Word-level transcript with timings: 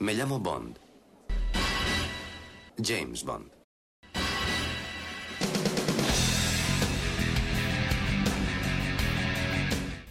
Me 0.00 0.14
llamo 0.14 0.38
Bond. 0.40 0.78
James 2.78 3.22
Bond. 3.22 3.59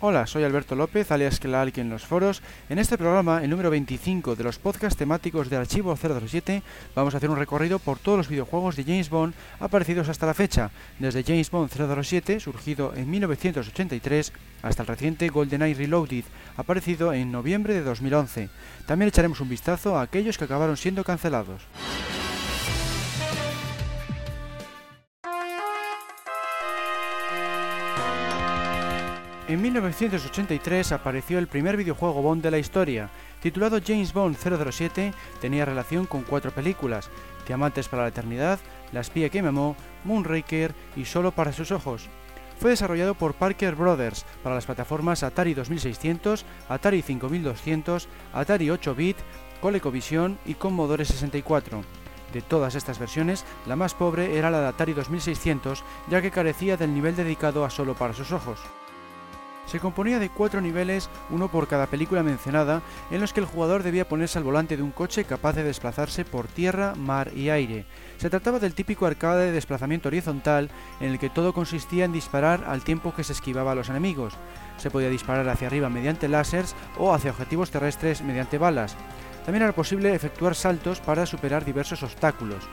Hola, 0.01 0.27
soy 0.27 0.45
Alberto 0.45 0.75
López, 0.75 1.11
alias 1.11 1.41
Clark 1.41 1.77
en 1.77 1.89
los 1.89 2.05
foros. 2.05 2.41
En 2.69 2.79
este 2.79 2.97
programa, 2.97 3.43
el 3.43 3.49
número 3.49 3.69
25 3.69 4.37
de 4.37 4.45
los 4.45 4.57
podcasts 4.57 4.97
temáticos 4.97 5.49
de 5.49 5.57
Archivo 5.57 5.93
007, 5.93 6.63
vamos 6.95 7.13
a 7.13 7.17
hacer 7.17 7.29
un 7.29 7.35
recorrido 7.35 7.79
por 7.79 7.99
todos 7.99 8.17
los 8.17 8.29
videojuegos 8.29 8.77
de 8.77 8.85
James 8.85 9.09
Bond 9.09 9.33
aparecidos 9.59 10.07
hasta 10.07 10.25
la 10.25 10.33
fecha, 10.33 10.71
desde 10.99 11.25
James 11.25 11.51
Bond 11.51 11.69
007, 11.69 12.39
surgido 12.39 12.93
en 12.95 13.11
1983, 13.11 14.31
hasta 14.61 14.83
el 14.83 14.87
reciente 14.87 15.27
GoldenEye 15.27 15.75
Reloaded, 15.75 16.23
aparecido 16.55 17.11
en 17.11 17.33
noviembre 17.33 17.73
de 17.73 17.81
2011. 17.81 18.47
También 18.85 19.09
echaremos 19.09 19.41
un 19.41 19.49
vistazo 19.49 19.97
a 19.97 20.03
aquellos 20.03 20.37
que 20.37 20.45
acabaron 20.45 20.77
siendo 20.77 21.03
cancelados. 21.03 21.63
En 29.49 29.63
1983 29.63 30.91
apareció 30.91 31.39
el 31.39 31.47
primer 31.47 31.75
videojuego 31.75 32.21
Bond 32.21 32.43
de 32.43 32.51
la 32.51 32.59
historia, 32.59 33.09
titulado 33.41 33.79
James 33.83 34.13
Bond 34.13 34.37
007, 34.37 35.11
tenía 35.41 35.65
relación 35.65 36.05
con 36.05 36.21
cuatro 36.21 36.51
películas, 36.51 37.09
Diamantes 37.47 37.87
para 37.87 38.03
la 38.03 38.09
Eternidad, 38.09 38.59
La 38.91 38.99
espía 38.99 39.29
que 39.29 39.41
me 39.41 39.47
amó, 39.47 39.75
Moonraker 40.03 40.75
y 40.95 41.05
Solo 41.05 41.31
para 41.31 41.51
sus 41.51 41.71
ojos. 41.71 42.09
Fue 42.59 42.69
desarrollado 42.69 43.15
por 43.15 43.33
Parker 43.33 43.73
Brothers 43.73 44.23
para 44.43 44.53
las 44.53 44.67
plataformas 44.67 45.23
Atari 45.23 45.55
2600, 45.55 46.45
Atari 46.69 47.01
5200, 47.01 48.07
Atari 48.33 48.67
8-bit, 48.67 49.17
ColecoVision 49.61 50.37
y 50.45 50.53
Commodore 50.53 51.05
64. 51.05 51.81
De 52.33 52.41
todas 52.43 52.75
estas 52.75 52.99
versiones, 52.99 53.45
la 53.65 53.75
más 53.75 53.95
pobre 53.95 54.37
era 54.37 54.51
la 54.51 54.61
de 54.61 54.67
Atari 54.67 54.93
2600, 54.93 55.83
ya 56.07 56.21
que 56.21 56.29
carecía 56.29 56.77
del 56.77 56.93
nivel 56.93 57.15
dedicado 57.15 57.65
a 57.65 57.71
Solo 57.71 57.95
para 57.95 58.13
sus 58.13 58.31
ojos 58.31 58.59
se 59.69 59.79
componía 59.79 60.19
de 60.19 60.29
cuatro 60.29 60.61
niveles, 60.61 61.09
uno 61.29 61.47
por 61.49 61.67
cada 61.67 61.87
película 61.87 62.23
mencionada, 62.23 62.81
en 63.11 63.21
los 63.21 63.33
que 63.33 63.39
el 63.39 63.45
jugador 63.45 63.83
debía 63.83 64.09
ponerse 64.09 64.37
al 64.37 64.43
volante 64.43 64.75
de 64.75 64.83
un 64.83 64.91
coche 64.91 65.23
capaz 65.23 65.53
de 65.53 65.63
desplazarse 65.63 66.25
por 66.25 66.47
tierra, 66.47 66.95
mar 66.95 67.31
y 67.35 67.49
aire. 67.49 67.85
Se 68.17 68.29
trataba 68.29 68.59
del 68.59 68.73
típico 68.73 69.05
arcade 69.05 69.45
de 69.45 69.51
desplazamiento 69.51 70.09
horizontal, 70.09 70.69
en 70.99 71.11
el 71.11 71.19
que 71.19 71.29
todo 71.29 71.53
consistía 71.53 72.05
en 72.05 72.11
disparar 72.11 72.65
al 72.67 72.83
tiempo 72.83 73.13
que 73.13 73.23
se 73.23 73.33
esquivaba 73.33 73.73
a 73.73 73.75
los 73.75 73.89
enemigos. 73.89 74.33
Se 74.77 74.89
podía 74.89 75.09
disparar 75.09 75.47
hacia 75.47 75.67
arriba 75.67 75.89
mediante 75.89 76.27
láseres 76.27 76.75
o 76.97 77.13
hacia 77.13 77.31
objetivos 77.31 77.69
terrestres 77.69 78.21
mediante 78.21 78.57
balas. 78.57 78.95
También 79.45 79.63
era 79.63 79.73
posible 79.73 80.13
efectuar 80.13 80.55
saltos 80.55 80.99
para 80.99 81.25
superar 81.25 81.63
diversos 81.63 82.03
obstáculos. 82.03 82.67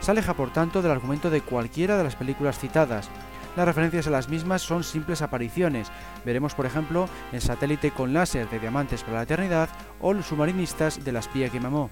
Se 0.00 0.10
aleja 0.10 0.34
por 0.34 0.52
tanto 0.52 0.82
del 0.82 0.92
argumento 0.92 1.30
de 1.30 1.40
cualquiera 1.40 1.96
de 1.96 2.04
las 2.04 2.16
películas 2.16 2.58
citadas. 2.58 3.08
Las 3.56 3.66
referencias 3.66 4.06
a 4.06 4.10
las 4.10 4.28
mismas 4.28 4.62
son 4.62 4.82
simples 4.82 5.20
apariciones. 5.20 5.92
Veremos, 6.24 6.54
por 6.54 6.64
ejemplo, 6.64 7.08
el 7.32 7.42
satélite 7.42 7.90
con 7.90 8.14
láser 8.14 8.48
de 8.48 8.58
Diamantes 8.58 9.02
para 9.02 9.18
la 9.18 9.22
Eternidad 9.24 9.68
o 10.00 10.14
los 10.14 10.26
submarinistas 10.26 11.04
de 11.04 11.12
la 11.12 11.18
espía 11.18 11.50
que 11.50 11.60
mamó. 11.60 11.90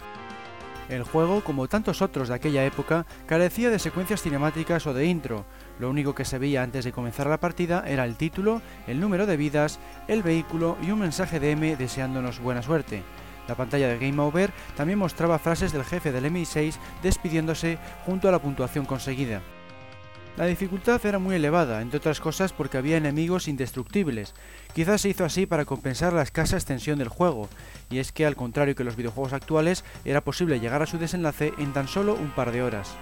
El 0.88 1.05
juego, 1.05 1.44
como 1.44 1.69
tantos 1.69 2.03
otros 2.03 2.28
de 2.28 2.34
aquella 2.34 2.64
época, 2.64 3.06
carecía 3.27 3.70
de 3.70 3.78
secuencias 3.78 4.22
cinemáticas 4.22 4.86
o 4.88 4.94
de 4.94 5.05
intro. 5.05 5.44
Lo 5.78 5.88
único 5.88 6.16
que 6.16 6.25
se 6.25 6.38
veía 6.38 6.64
antes 6.64 6.84
de 6.84 6.92
comenzar 6.92 7.28
la 7.28 7.38
partida 7.38 7.84
era 7.86 8.05
el 8.05 8.16
título, 8.16 8.61
el 8.88 8.98
número 8.98 9.27
de 9.27 9.36
vidas, 9.36 9.78
el 10.08 10.25
vehículo 10.25 10.77
y 10.83 10.91
un 10.91 10.98
mensaje 10.98 11.38
de 11.38 11.53
M 11.53 11.77
deseándonos 11.77 12.41
buena 12.41 12.62
suerte. 12.62 13.05
La 13.47 13.55
pantalla 13.55 13.88
de 13.88 13.98
Game 13.98 14.20
Over 14.20 14.50
también 14.77 14.98
mostraba 14.98 15.38
frases 15.38 15.72
del 15.72 15.84
jefe 15.84 16.11
del 16.11 16.25
MI6 16.25 16.75
despidiéndose 17.03 17.78
junto 18.05 18.28
a 18.28 18.33
la 18.33 18.41
puntuación 18.41 18.84
conseguida. 18.84 19.42
La 20.36 20.47
dificultad 20.47 21.04
era 21.04 21.19
muy 21.19 21.34
elevada, 21.34 21.82
entre 21.82 21.99
otras 21.99 22.21
cosas 22.21 22.53
porque 22.53 22.78
había 22.78 22.97
enemigos 22.97 23.49
indestructibles. 23.49 24.34
Quizás 24.75 25.00
se 25.03 25.10
hizo 25.10 25.25
así 25.25 25.44
para 25.44 25.65
compensar 25.65 26.12
la 26.12 26.22
escasa 26.22 26.56
extensión 26.56 26.99
del 26.99 27.09
juego, 27.09 27.49
y 27.91 27.99
es 27.99 28.12
que 28.12 28.25
al 28.25 28.37
contrario 28.37 28.75
que 28.75 28.84
los 28.84 28.97
videojuegos 28.97 29.32
actuales, 29.32 29.84
era 30.04 30.22
posible 30.22 30.60
llegar 30.60 30.82
a 30.82 30.87
su 30.87 30.99
desenlace 30.99 31.53
en 31.59 31.72
tan 31.72 31.88
solo 31.88 32.15
un 32.15 32.31
par 32.31 32.53
de 32.53 32.62
horas. 32.62 32.97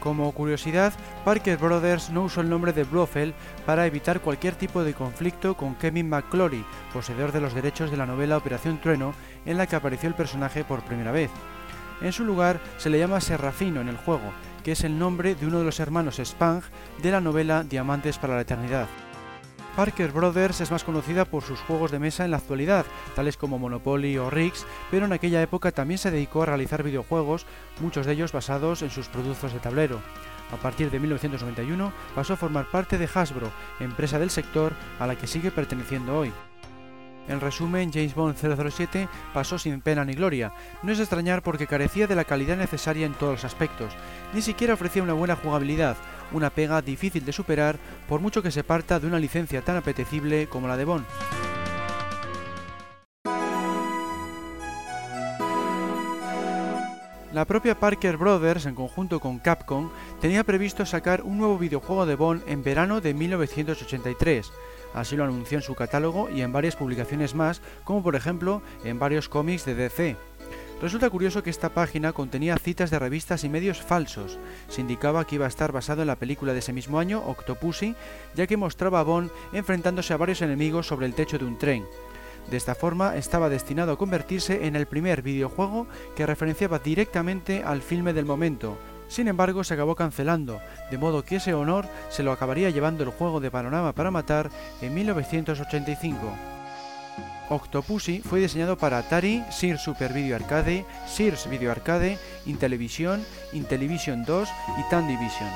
Como 0.00 0.30
curiosidad, 0.32 0.92
Parker 1.24 1.58
Brothers 1.58 2.10
no 2.10 2.24
usó 2.24 2.40
el 2.40 2.48
nombre 2.48 2.72
de 2.72 2.84
Blofeld 2.84 3.34
para 3.64 3.86
evitar 3.86 4.20
cualquier 4.20 4.54
tipo 4.54 4.84
de 4.84 4.94
conflicto 4.94 5.56
con 5.56 5.74
Kevin 5.74 6.08
McClory, 6.08 6.64
poseedor 6.92 7.32
de 7.32 7.40
los 7.40 7.54
derechos 7.54 7.90
de 7.90 7.96
la 7.96 8.06
novela 8.06 8.36
Operación 8.36 8.80
Trueno, 8.80 9.14
en 9.44 9.58
la 9.58 9.66
que 9.66 9.76
apareció 9.76 10.08
el 10.08 10.14
personaje 10.14 10.64
por 10.64 10.84
primera 10.84 11.12
vez. 11.12 11.30
En 12.00 12.12
su 12.12 12.24
lugar 12.24 12.60
se 12.78 12.90
le 12.90 12.98
llama 12.98 13.20
Serrafino 13.20 13.80
en 13.80 13.88
el 13.88 13.96
juego, 13.96 14.32
que 14.66 14.72
es 14.72 14.82
el 14.82 14.98
nombre 14.98 15.36
de 15.36 15.46
uno 15.46 15.60
de 15.60 15.64
los 15.64 15.78
hermanos 15.78 16.18
Spang 16.18 16.60
de 17.00 17.12
la 17.12 17.20
novela 17.20 17.62
Diamantes 17.62 18.18
para 18.18 18.34
la 18.34 18.40
Eternidad. 18.40 18.88
Parker 19.76 20.10
Brothers 20.10 20.60
es 20.60 20.72
más 20.72 20.82
conocida 20.82 21.24
por 21.24 21.44
sus 21.44 21.60
juegos 21.60 21.92
de 21.92 22.00
mesa 22.00 22.24
en 22.24 22.32
la 22.32 22.38
actualidad, 22.38 22.84
tales 23.14 23.36
como 23.36 23.60
Monopoly 23.60 24.18
o 24.18 24.28
Riggs, 24.28 24.66
pero 24.90 25.06
en 25.06 25.12
aquella 25.12 25.40
época 25.40 25.70
también 25.70 25.98
se 25.98 26.10
dedicó 26.10 26.42
a 26.42 26.46
realizar 26.46 26.82
videojuegos, 26.82 27.46
muchos 27.78 28.06
de 28.06 28.14
ellos 28.14 28.32
basados 28.32 28.82
en 28.82 28.90
sus 28.90 29.06
productos 29.06 29.52
de 29.52 29.60
tablero. 29.60 30.00
A 30.52 30.56
partir 30.56 30.90
de 30.90 30.98
1991 30.98 31.92
pasó 32.16 32.32
a 32.32 32.36
formar 32.36 32.68
parte 32.68 32.98
de 32.98 33.08
Hasbro, 33.14 33.52
empresa 33.78 34.18
del 34.18 34.30
sector 34.30 34.72
a 34.98 35.06
la 35.06 35.14
que 35.14 35.28
sigue 35.28 35.52
perteneciendo 35.52 36.18
hoy. 36.18 36.32
En 37.28 37.40
resumen, 37.40 37.92
James 37.92 38.14
Bond 38.14 38.36
007 38.36 39.08
pasó 39.34 39.58
sin 39.58 39.80
pena 39.80 40.04
ni 40.04 40.14
gloria. 40.14 40.52
No 40.82 40.92
es 40.92 41.00
extrañar 41.00 41.42
porque 41.42 41.66
carecía 41.66 42.06
de 42.06 42.14
la 42.14 42.24
calidad 42.24 42.56
necesaria 42.56 43.06
en 43.06 43.14
todos 43.14 43.32
los 43.32 43.44
aspectos. 43.44 43.92
Ni 44.32 44.42
siquiera 44.42 44.74
ofrecía 44.74 45.02
una 45.02 45.12
buena 45.12 45.36
jugabilidad, 45.36 45.96
una 46.32 46.50
pega 46.50 46.82
difícil 46.82 47.24
de 47.24 47.32
superar 47.32 47.78
por 48.08 48.20
mucho 48.20 48.42
que 48.42 48.50
se 48.50 48.64
parta 48.64 49.00
de 49.00 49.06
una 49.06 49.18
licencia 49.18 49.62
tan 49.62 49.76
apetecible 49.76 50.46
como 50.46 50.68
la 50.68 50.76
de 50.76 50.84
Bond. 50.84 51.06
La 57.36 57.44
propia 57.44 57.78
Parker 57.78 58.16
Brothers, 58.16 58.64
en 58.64 58.74
conjunto 58.74 59.20
con 59.20 59.38
Capcom, 59.38 59.90
tenía 60.22 60.42
previsto 60.42 60.86
sacar 60.86 61.20
un 61.20 61.36
nuevo 61.36 61.58
videojuego 61.58 62.06
de 62.06 62.14
Bond 62.14 62.42
en 62.46 62.62
verano 62.62 63.02
de 63.02 63.12
1983. 63.12 64.50
Así 64.96 65.14
lo 65.14 65.24
anunció 65.24 65.58
en 65.58 65.62
su 65.62 65.74
catálogo 65.74 66.30
y 66.30 66.40
en 66.40 66.52
varias 66.52 66.74
publicaciones 66.74 67.34
más, 67.34 67.60
como 67.84 68.02
por 68.02 68.16
ejemplo 68.16 68.62
en 68.82 68.98
varios 68.98 69.28
cómics 69.28 69.66
de 69.66 69.74
DC. 69.74 70.16
Resulta 70.80 71.10
curioso 71.10 71.42
que 71.42 71.50
esta 71.50 71.68
página 71.68 72.14
contenía 72.14 72.56
citas 72.56 72.90
de 72.90 72.98
revistas 72.98 73.44
y 73.44 73.50
medios 73.50 73.82
falsos. 73.82 74.38
Se 74.68 74.80
indicaba 74.80 75.26
que 75.26 75.34
iba 75.34 75.44
a 75.44 75.48
estar 75.48 75.70
basado 75.70 76.00
en 76.00 76.08
la 76.08 76.16
película 76.16 76.54
de 76.54 76.60
ese 76.60 76.72
mismo 76.72 76.98
año, 76.98 77.22
Octopussy, 77.26 77.94
ya 78.34 78.46
que 78.46 78.56
mostraba 78.56 79.00
a 79.00 79.02
Bond 79.02 79.30
enfrentándose 79.52 80.14
a 80.14 80.16
varios 80.16 80.40
enemigos 80.40 80.86
sobre 80.86 81.04
el 81.04 81.14
techo 81.14 81.38
de 81.38 81.44
un 81.44 81.58
tren. 81.58 81.84
De 82.50 82.56
esta 82.56 82.74
forma 82.74 83.16
estaba 83.16 83.50
destinado 83.50 83.92
a 83.92 83.98
convertirse 83.98 84.66
en 84.66 84.76
el 84.76 84.86
primer 84.86 85.20
videojuego 85.20 85.86
que 86.14 86.24
referenciaba 86.24 86.78
directamente 86.78 87.62
al 87.62 87.82
filme 87.82 88.14
del 88.14 88.24
momento. 88.24 88.78
Sin 89.08 89.28
embargo, 89.28 89.64
se 89.64 89.74
acabó 89.74 89.94
cancelando, 89.94 90.60
de 90.90 90.98
modo 90.98 91.24
que 91.24 91.36
ese 91.36 91.54
honor 91.54 91.86
se 92.08 92.22
lo 92.22 92.32
acabaría 92.32 92.70
llevando 92.70 93.04
el 93.04 93.10
juego 93.10 93.40
de 93.40 93.50
Panorama 93.50 93.92
para 93.92 94.10
Matar 94.10 94.50
en 94.80 94.94
1985. 94.94 96.18
Octopussy 97.48 98.20
fue 98.20 98.40
diseñado 98.40 98.76
para 98.76 98.98
Atari, 98.98 99.44
Sears 99.50 99.82
Super 99.82 100.12
Video 100.12 100.34
Arcade, 100.34 100.84
Sears 101.06 101.48
Video 101.48 101.70
Arcade, 101.70 102.18
Intellivision, 102.44 103.24
Intellivision 103.52 104.24
2 104.24 104.48
y 104.80 104.90
Tandivision. 104.90 105.48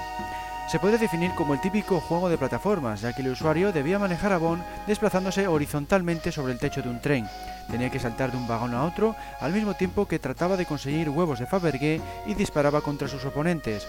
Se 0.71 0.79
puede 0.79 0.99
definir 0.99 1.33
como 1.35 1.53
el 1.53 1.61
típico 1.61 1.99
juego 1.99 2.29
de 2.29 2.39
plataformas, 2.39 3.01
ya 3.01 3.13
que 3.13 3.23
el 3.23 3.33
usuario 3.33 3.73
debía 3.73 3.99
manejar 3.99 4.33
a 4.33 4.39
Bond 4.39 4.63
desplazándose 4.87 5.49
horizontalmente 5.49 6.31
sobre 6.31 6.53
el 6.53 6.61
techo 6.61 6.81
de 6.81 6.89
un 6.89 7.01
tren. 7.01 7.27
Tenía 7.69 7.91
que 7.91 7.99
saltar 7.99 8.31
de 8.31 8.37
un 8.37 8.47
vagón 8.47 8.73
a 8.75 8.85
otro, 8.85 9.17
al 9.41 9.53
mismo 9.53 9.75
tiempo 9.75 10.07
que 10.07 10.21
trataba 10.21 10.57
de 10.57 10.67
conseguir 10.67 11.11
huevos 11.11 11.41
de 11.41 11.47
Fabergé 11.47 12.01
y 12.25 12.35
disparaba 12.35 12.83
contra 12.83 13.09
sus 13.09 13.25
oponentes. 13.25 13.85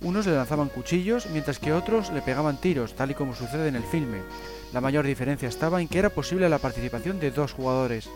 Unos 0.00 0.26
le 0.26 0.36
lanzaban 0.36 0.68
cuchillos, 0.68 1.26
mientras 1.32 1.58
que 1.58 1.72
otros 1.72 2.12
le 2.12 2.22
pegaban 2.22 2.58
tiros, 2.58 2.94
tal 2.94 3.10
y 3.10 3.14
como 3.14 3.34
sucede 3.34 3.66
en 3.66 3.74
el 3.74 3.82
filme. 3.82 4.22
La 4.72 4.80
mayor 4.80 5.06
diferencia 5.06 5.48
estaba 5.48 5.82
en 5.82 5.88
que 5.88 5.98
era 5.98 6.10
posible 6.10 6.48
la 6.48 6.60
participación 6.60 7.18
de 7.18 7.32
dos 7.32 7.52
jugadores. 7.52 8.08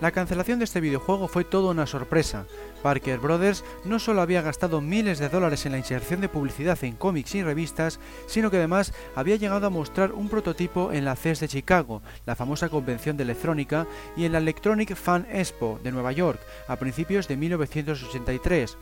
La 0.00 0.10
cancelación 0.10 0.58
de 0.58 0.64
este 0.64 0.80
videojuego 0.80 1.28
fue 1.28 1.44
toda 1.44 1.70
una 1.70 1.86
sorpresa. 1.86 2.46
Parker 2.82 3.18
Brothers 3.20 3.64
no 3.84 3.98
solo 3.98 4.22
había 4.22 4.42
gastado 4.42 4.80
miles 4.80 5.18
de 5.18 5.28
dólares 5.28 5.64
en 5.66 5.72
la 5.72 5.78
inserción 5.78 6.20
de 6.20 6.28
publicidad 6.28 6.82
en 6.82 6.96
cómics 6.96 7.34
y 7.36 7.42
revistas, 7.42 8.00
sino 8.26 8.50
que 8.50 8.56
además 8.56 8.92
había 9.14 9.36
llegado 9.36 9.66
a 9.66 9.70
mostrar 9.70 10.12
un 10.12 10.28
prototipo 10.28 10.92
en 10.92 11.04
la 11.04 11.16
CES 11.16 11.40
de 11.40 11.48
Chicago, 11.48 12.02
la 12.26 12.34
famosa 12.34 12.68
convención 12.68 13.16
de 13.16 13.22
electrónica, 13.22 13.86
y 14.16 14.24
en 14.24 14.32
la 14.32 14.38
Electronic 14.38 14.94
Fan 14.96 15.26
Expo 15.30 15.78
de 15.82 15.92
Nueva 15.92 16.12
York, 16.12 16.40
a 16.66 16.76
principios 16.76 17.28
de 17.28 17.36
1983. 17.36 18.76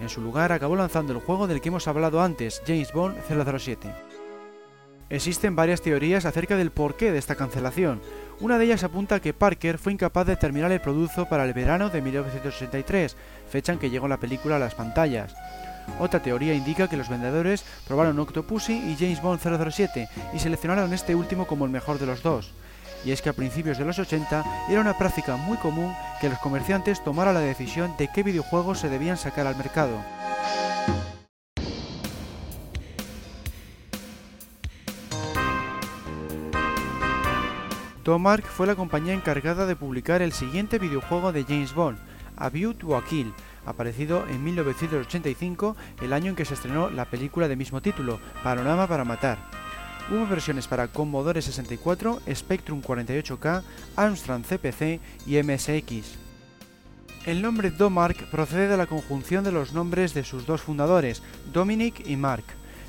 En 0.00 0.08
su 0.08 0.20
lugar 0.20 0.52
acabó 0.52 0.76
lanzando 0.76 1.12
el 1.12 1.20
juego 1.20 1.46
del 1.46 1.60
que 1.60 1.68
hemos 1.68 1.88
hablado 1.88 2.20
antes, 2.20 2.60
James 2.66 2.92
Bond 2.92 3.16
007. 3.28 3.88
Existen 5.08 5.54
varias 5.54 5.82
teorías 5.82 6.24
acerca 6.24 6.56
del 6.56 6.72
porqué 6.72 7.12
de 7.12 7.18
esta 7.18 7.36
cancelación. 7.36 8.00
Una 8.38 8.58
de 8.58 8.66
ellas 8.66 8.84
apunta 8.84 9.20
que 9.20 9.32
Parker 9.32 9.78
fue 9.78 9.92
incapaz 9.94 10.26
de 10.26 10.36
terminar 10.36 10.70
el 10.70 10.80
producto 10.82 11.26
para 11.26 11.44
el 11.44 11.54
verano 11.54 11.88
de 11.88 12.02
1983, 12.02 13.16
fecha 13.48 13.72
en 13.72 13.78
que 13.78 13.88
llegó 13.88 14.08
la 14.08 14.18
película 14.18 14.56
a 14.56 14.58
las 14.58 14.74
pantallas. 14.74 15.34
Otra 15.98 16.20
teoría 16.20 16.52
indica 16.52 16.86
que 16.88 16.98
los 16.98 17.08
vendedores 17.08 17.64
probaron 17.86 18.18
Octopussy 18.18 18.74
y 18.74 18.96
James 18.98 19.22
Bond 19.22 19.40
007 19.40 20.08
y 20.34 20.38
seleccionaron 20.38 20.92
este 20.92 21.14
último 21.14 21.46
como 21.46 21.64
el 21.64 21.70
mejor 21.70 21.98
de 21.98 22.06
los 22.06 22.22
dos. 22.22 22.52
Y 23.06 23.12
es 23.12 23.22
que 23.22 23.30
a 23.30 23.34
principios 23.34 23.78
de 23.78 23.86
los 23.86 23.98
80 23.98 24.44
era 24.68 24.80
una 24.82 24.98
práctica 24.98 25.36
muy 25.36 25.56
común 25.56 25.94
que 26.20 26.28
los 26.28 26.38
comerciantes 26.38 27.02
tomaran 27.02 27.34
la 27.34 27.40
decisión 27.40 27.94
de 27.96 28.08
qué 28.08 28.22
videojuegos 28.22 28.80
se 28.80 28.90
debían 28.90 29.16
sacar 29.16 29.46
al 29.46 29.56
mercado. 29.56 29.96
Domark 38.06 38.46
fue 38.46 38.68
la 38.68 38.76
compañía 38.76 39.14
encargada 39.14 39.66
de 39.66 39.74
publicar 39.74 40.22
el 40.22 40.30
siguiente 40.30 40.78
videojuego 40.78 41.32
de 41.32 41.42
James 41.42 41.74
Bond, 41.74 41.98
A 42.36 42.48
View 42.50 42.72
to 42.72 42.96
a 42.96 43.04
Kill, 43.04 43.34
aparecido 43.64 44.24
en 44.28 44.44
1985, 44.44 45.76
el 46.00 46.12
año 46.12 46.30
en 46.30 46.36
que 46.36 46.44
se 46.44 46.54
estrenó 46.54 46.88
la 46.88 47.06
película 47.06 47.48
de 47.48 47.56
mismo 47.56 47.82
título, 47.82 48.20
Panorama 48.44 48.86
para 48.86 49.04
Matar. 49.04 49.38
Hubo 50.08 50.24
versiones 50.24 50.68
para 50.68 50.86
Commodore 50.86 51.42
64, 51.42 52.20
Spectrum 52.32 52.80
48K, 52.80 53.64
Armstrong 53.96 54.44
CPC 54.44 55.00
y 55.26 55.42
MSX. 55.42 56.14
El 57.26 57.42
nombre 57.42 57.72
Domark 57.72 58.30
procede 58.30 58.68
de 58.68 58.76
la 58.76 58.86
conjunción 58.86 59.42
de 59.42 59.50
los 59.50 59.72
nombres 59.72 60.14
de 60.14 60.22
sus 60.22 60.46
dos 60.46 60.62
fundadores, 60.62 61.24
Dominic 61.52 62.06
y 62.06 62.14
Mark. 62.14 62.44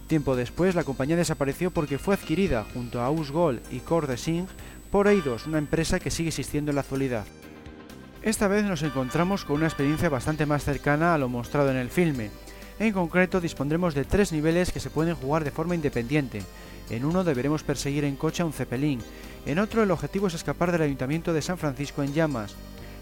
Tiempo 0.05 0.37
después, 0.37 0.73
la 0.73 0.85
compañía 0.85 1.17
desapareció 1.17 1.69
porque 1.71 1.97
fue 1.97 2.13
adquirida, 2.13 2.65
junto 2.73 3.01
a 3.01 3.07
Ausgol 3.07 3.61
y 3.71 3.79
Core 3.79 4.07
de 4.07 4.17
Singh, 4.17 4.47
por 4.87 5.07
Eidos, 5.07 5.47
una 5.47 5.57
empresa 5.57 5.99
que 5.99 6.11
sigue 6.11 6.29
existiendo 6.29 6.71
en 6.71 6.75
la 6.75 6.81
actualidad. 6.81 7.25
Esta 8.21 8.47
vez 8.47 8.65
nos 8.65 8.83
encontramos 8.83 9.45
con 9.45 9.57
una 9.57 9.67
experiencia 9.67 10.09
bastante 10.09 10.45
más 10.45 10.63
cercana 10.63 11.13
a 11.13 11.17
lo 11.17 11.29
mostrado 11.29 11.71
en 11.71 11.77
el 11.77 11.89
filme. 11.89 12.29
En 12.79 12.93
concreto 12.93 13.39
dispondremos 13.39 13.93
de 13.93 14.05
tres 14.05 14.31
niveles 14.31 14.71
que 14.71 14.79
se 14.79 14.89
pueden 14.89 15.15
jugar 15.15 15.43
de 15.43 15.51
forma 15.51 15.75
independiente. 15.75 16.41
En 16.89 17.05
uno 17.05 17.23
deberemos 17.23 17.63
perseguir 17.63 18.05
en 18.05 18.15
coche 18.15 18.43
a 18.43 18.45
un 18.45 18.53
cepelín, 18.53 19.01
en 19.47 19.59
otro 19.59 19.81
el 19.81 19.91
objetivo 19.91 20.27
es 20.27 20.33
escapar 20.33 20.73
del 20.73 20.81
ayuntamiento 20.81 21.31
de 21.31 21.41
San 21.41 21.57
Francisco 21.57 22.03
en 22.03 22.13
llamas. 22.13 22.53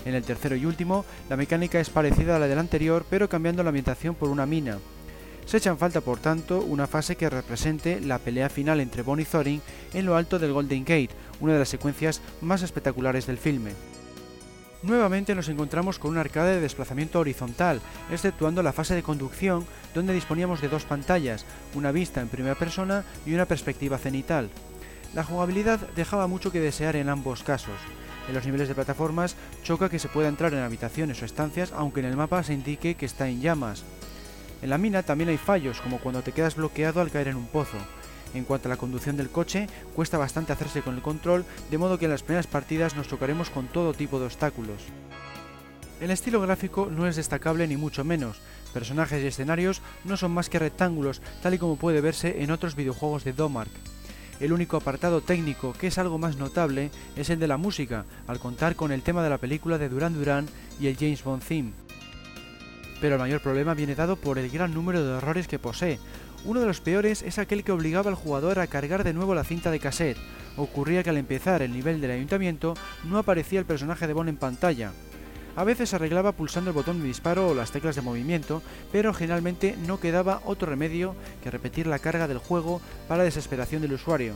En 0.06 0.14
el 0.14 0.24
tercero 0.24 0.56
y 0.56 0.68
último, 0.68 1.04
la 1.28 1.38
mecánica 1.38 1.80
es 1.80 1.90
parecida 1.90 2.36
a 2.36 2.40
la 2.40 2.48
del 2.48 2.60
anterior, 2.60 3.04
pero 3.10 3.28
cambiando 3.28 3.64
la 3.64 3.70
ambientación 3.70 4.14
por 4.14 4.30
una 4.30 4.46
mina. 4.46 4.78
Se 5.46 5.58
echa 5.58 5.70
en 5.70 5.78
falta, 5.78 6.02
por 6.02 6.20
tanto, 6.20 6.60
una 6.60 6.88
fase 6.88 7.16
que 7.16 7.30
represente 7.30 8.02
la 8.02 8.18
pelea 8.18 8.50
final 8.50 8.80
entre 8.80 9.04
Bond 9.04 9.22
y 9.22 9.26
Thorin 9.26 9.62
en 9.94 10.06
lo 10.06 10.16
alto 10.16 10.40
del 10.40 10.54
Golden 10.54 10.84
Gate, 10.84 11.12
una 11.40 11.54
de 11.54 11.60
las 11.60 11.70
secuencias 11.70 12.22
más 12.42 12.64
espectaculares 12.64 13.28
del 13.28 13.38
filme. 13.38 13.72
Nuevamente 14.82 15.34
nos 15.34 15.50
encontramos 15.50 15.98
con 15.98 16.12
un 16.12 16.18
arcade 16.18 16.56
de 16.56 16.62
desplazamiento 16.62 17.20
horizontal, 17.20 17.82
exceptuando 18.12 18.62
la 18.62 18.74
fase 18.74 18.96
de 18.96 19.04
conducción, 19.04 19.66
donde 19.94 20.14
disponíamos 20.14 20.62
de 20.62 20.70
dos 20.70 20.84
pantallas, 20.84 21.46
una 21.74 21.92
vista 21.92 22.22
en 22.22 22.28
primera 22.28 22.56
persona 22.56 23.04
y 23.26 23.34
una 23.34 23.46
perspectiva 23.46 23.98
cenital. 23.98 24.50
La 25.14 25.24
jugabilidad 25.24 25.80
dejaba 25.96 26.28
mucho 26.28 26.52
que 26.52 26.60
desear 26.60 26.96
en 26.96 27.10
ambos 27.10 27.42
casos. 27.44 27.80
En 28.28 28.34
los 28.34 28.46
niveles 28.46 28.68
de 28.68 28.76
plataformas 28.76 29.36
choca 29.64 29.90
que 29.90 30.00
se 30.00 30.10
pueda 30.10 30.28
entrar 30.28 30.54
en 30.54 30.62
habitaciones 30.62 31.22
o 31.22 31.26
estancias 31.26 31.72
aunque 31.76 32.00
en 32.00 32.08
el 32.08 32.18
mapa 32.18 32.44
se 32.44 32.54
indique 32.54 32.96
que 32.96 33.06
está 33.06 33.28
en 33.28 33.42
llamas. 33.42 33.84
En 34.66 34.72
la 34.72 34.80
mina 34.80 35.04
también 35.04 35.30
hay 35.30 35.38
fallos, 35.38 35.80
como 35.80 36.00
cuando 36.00 36.24
te 36.24 36.32
quedas 36.32 36.56
bloqueado 36.56 37.00
al 37.00 37.12
caer 37.12 37.28
en 37.28 37.36
un 37.36 37.46
pozo. 37.46 37.78
En 38.34 38.46
cuanto 38.46 38.68
a 38.68 38.72
la 38.72 38.78
conducción 38.78 39.16
del 39.16 39.30
coche, 39.30 39.70
cuesta 39.94 40.18
bastante 40.18 40.54
hacerse 40.54 40.82
con 40.82 40.96
el 40.96 41.04
control, 41.04 41.46
de 41.70 41.78
modo 41.78 42.00
que 42.00 42.06
en 42.06 42.12
las 42.12 42.24
primeras 42.24 42.48
partidas 42.48 42.96
nos 42.96 43.08
chocaremos 43.08 43.52
con 43.52 43.68
todo 43.68 43.94
tipo 43.94 44.18
de 44.18 44.26
obstáculos. 44.26 44.82
El 46.02 46.10
estilo 46.10 46.42
gráfico 46.42 46.90
no 46.90 47.06
es 47.06 47.16
destacable 47.16 47.68
ni 47.68 47.78
mucho 47.78 48.04
menos, 48.04 48.42
personajes 48.74 49.24
y 49.24 49.28
escenarios 49.28 49.84
no 50.04 50.18
son 50.18 50.32
más 50.32 50.50
que 50.50 50.58
rectángulos, 50.58 51.22
tal 51.44 51.54
y 51.54 51.60
como 51.60 51.76
puede 51.76 52.02
verse 52.02 52.42
en 52.42 52.50
otros 52.50 52.76
videojuegos 52.76 53.24
de 53.24 53.34
Domark. 53.34 53.70
El 54.40 54.52
único 54.52 54.78
apartado 54.78 55.22
técnico 55.22 55.74
que 55.74 55.88
es 55.88 56.00
algo 56.00 56.18
más 56.18 56.38
notable 56.38 56.90
es 57.16 57.30
el 57.30 57.38
de 57.38 57.48
la 57.48 57.58
música, 57.58 58.06
al 58.26 58.40
contar 58.40 58.76
con 58.76 58.92
el 58.92 59.04
tema 59.04 59.24
de 59.24 59.30
la 59.30 59.38
película 59.38 59.78
de 59.78 59.90
Duran 59.90 60.16
Duran 60.16 60.48
y 60.80 60.88
el 60.88 60.98
James 60.98 61.24
Bond 61.24 61.44
theme. 61.44 61.85
Pero 63.02 63.16
el 63.16 63.22
mayor 63.22 63.42
problema 63.42 63.74
viene 63.74 63.96
dado 63.96 64.16
por 64.16 64.40
el 64.40 64.50
gran 64.50 64.74
número 64.74 65.04
de 65.04 65.18
errores 65.18 65.48
que 65.48 65.60
posee, 65.60 66.00
uno 66.46 66.60
de 66.60 66.68
los 66.68 66.80
peores 66.80 67.24
es 67.24 67.40
aquel 67.40 67.64
que 67.64 67.72
obligaba 67.72 68.12
al 68.12 68.16
jugador 68.16 68.60
a 68.60 68.68
cargar 68.68 69.04
de 69.04 69.14
nuevo 69.14 69.34
la 69.34 69.44
cinta 69.44 69.72
de 69.72 69.80
cassette. 69.80 70.18
Ocurría 70.58 71.02
que 71.02 71.10
al 71.10 71.18
empezar 71.18 71.64
el 71.64 71.74
nivel 71.74 72.00
del 72.00 72.12
ayuntamiento 72.12 72.76
no 73.04 73.18
aparecía 73.18 73.58
el 73.60 73.66
personaje 73.66 74.06
de 74.06 74.14
Bond 74.14 74.30
en 74.30 74.38
pantalla. 74.38 74.92
A 75.56 75.64
veces 75.64 75.90
se 75.90 75.96
arreglaba 75.96 76.34
pulsando 76.34 76.70
el 76.70 76.76
botón 76.76 77.02
de 77.02 77.08
disparo 77.08 77.48
o 77.48 77.56
las 77.56 77.72
teclas 77.72 77.96
de 77.96 78.04
movimiento, 78.04 78.62
pero 78.92 79.12
generalmente 79.12 79.76
no 79.88 80.00
quedaba 80.00 80.42
otro 80.46 80.70
remedio 80.70 81.16
que 81.44 81.50
repetir 81.50 81.88
la 81.88 81.98
carga 81.98 82.28
del 82.28 82.38
juego 82.38 82.80
para 83.08 83.24
desesperación 83.24 83.82
del 83.82 83.94
usuario. 83.94 84.34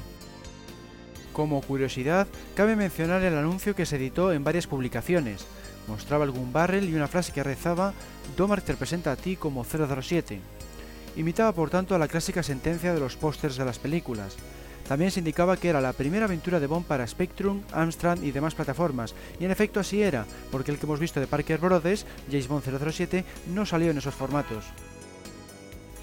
Como 1.32 1.62
curiosidad, 1.62 2.28
cabe 2.56 2.76
mencionar 2.76 3.22
el 3.22 3.38
anuncio 3.38 3.76
que 3.76 3.86
se 3.86 3.98
editó 3.98 4.34
en 4.34 4.44
varias 4.44 4.66
publicaciones. 4.66 5.46
Mostraba 5.90 6.24
algún 6.24 6.54
barrel 6.54 6.88
y 6.88 6.94
una 6.94 7.08
frase 7.08 7.34
que 7.34 7.44
rezaba 7.44 7.94
Domar 8.38 8.62
te 8.62 8.74
representa 8.74 9.12
a 9.12 9.16
ti 9.16 9.36
como 9.36 9.66
007. 9.66 10.40
Imitaba 11.16 11.52
por 11.52 11.72
tanto 11.72 11.96
a 11.96 12.00
la 12.00 12.08
clásica 12.08 12.44
sentencia 12.44 12.94
de 12.94 13.00
los 13.00 13.18
pósters 13.18 13.58
de 13.58 13.66
las 13.66 13.80
películas. 13.80 14.38
También 14.88 15.12
se 15.12 15.20
indicaba 15.20 15.58
que 15.58 15.70
era 15.70 15.82
la 15.82 15.94
primera 15.94 16.26
aventura 16.26 16.60
de 16.60 16.68
Bond 16.68 16.86
para 16.86 17.06
Spectrum, 17.06 17.62
Amstrad 17.72 18.22
y 18.22 18.32
demás 18.32 18.56
plataformas, 18.56 19.14
y 19.40 19.46
en 19.46 19.52
efecto 19.52 19.80
así 19.80 20.02
era, 20.02 20.26
porque 20.52 20.72
el 20.72 20.78
que 20.78 20.86
hemos 20.86 21.00
visto 21.00 21.20
de 21.20 21.28
Parker 21.28 21.60
Brothers, 21.60 22.06
James 22.30 22.48
Bond 22.48 22.64
007, 22.92 23.26
no 23.54 23.66
salió 23.66 23.92
en 23.92 23.98
esos 23.98 24.16
formatos. 24.16 24.66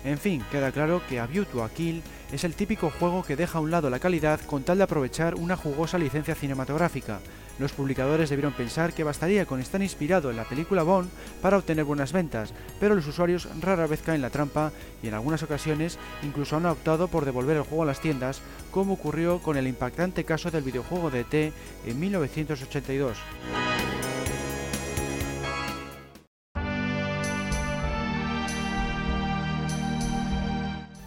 En 0.06 0.18
fin, 0.18 0.40
queda 0.52 0.70
claro 0.70 1.02
que 1.08 1.18
A 1.18 1.26
View 1.26 1.44
to 1.46 1.64
a 1.64 1.68
Kill 1.68 2.00
es 2.30 2.44
el 2.44 2.54
típico 2.54 2.90
juego 2.90 3.24
que 3.24 3.34
deja 3.34 3.58
a 3.58 3.60
un 3.60 3.72
lado 3.72 3.90
la 3.90 3.98
calidad 3.98 4.40
con 4.40 4.62
tal 4.62 4.78
de 4.78 4.84
aprovechar 4.84 5.34
una 5.34 5.56
jugosa 5.56 5.98
licencia 5.98 6.36
cinematográfica. 6.36 7.18
Los 7.58 7.72
publicadores 7.72 8.30
debieron 8.30 8.52
pensar 8.52 8.92
que 8.92 9.02
bastaría 9.02 9.46
con 9.46 9.58
estar 9.58 9.82
inspirado 9.82 10.30
en 10.30 10.36
la 10.36 10.44
película 10.44 10.84
Bond 10.84 11.10
para 11.42 11.58
obtener 11.58 11.82
buenas 11.82 12.12
ventas, 12.12 12.54
pero 12.78 12.94
los 12.94 13.08
usuarios 13.08 13.48
rara 13.60 13.88
vez 13.88 14.00
caen 14.00 14.16
en 14.16 14.22
la 14.22 14.30
trampa 14.30 14.70
y 15.02 15.08
en 15.08 15.14
algunas 15.14 15.42
ocasiones 15.42 15.98
incluso 16.22 16.56
han 16.56 16.66
optado 16.66 17.08
por 17.08 17.24
devolver 17.24 17.56
el 17.56 17.64
juego 17.64 17.82
a 17.82 17.86
las 17.86 18.00
tiendas, 18.00 18.42
como 18.70 18.92
ocurrió 18.92 19.40
con 19.40 19.56
el 19.56 19.66
impactante 19.66 20.22
caso 20.22 20.52
del 20.52 20.62
videojuego 20.62 21.10
de 21.10 21.24
T 21.24 21.52
en 21.84 21.98
1982. 21.98 23.18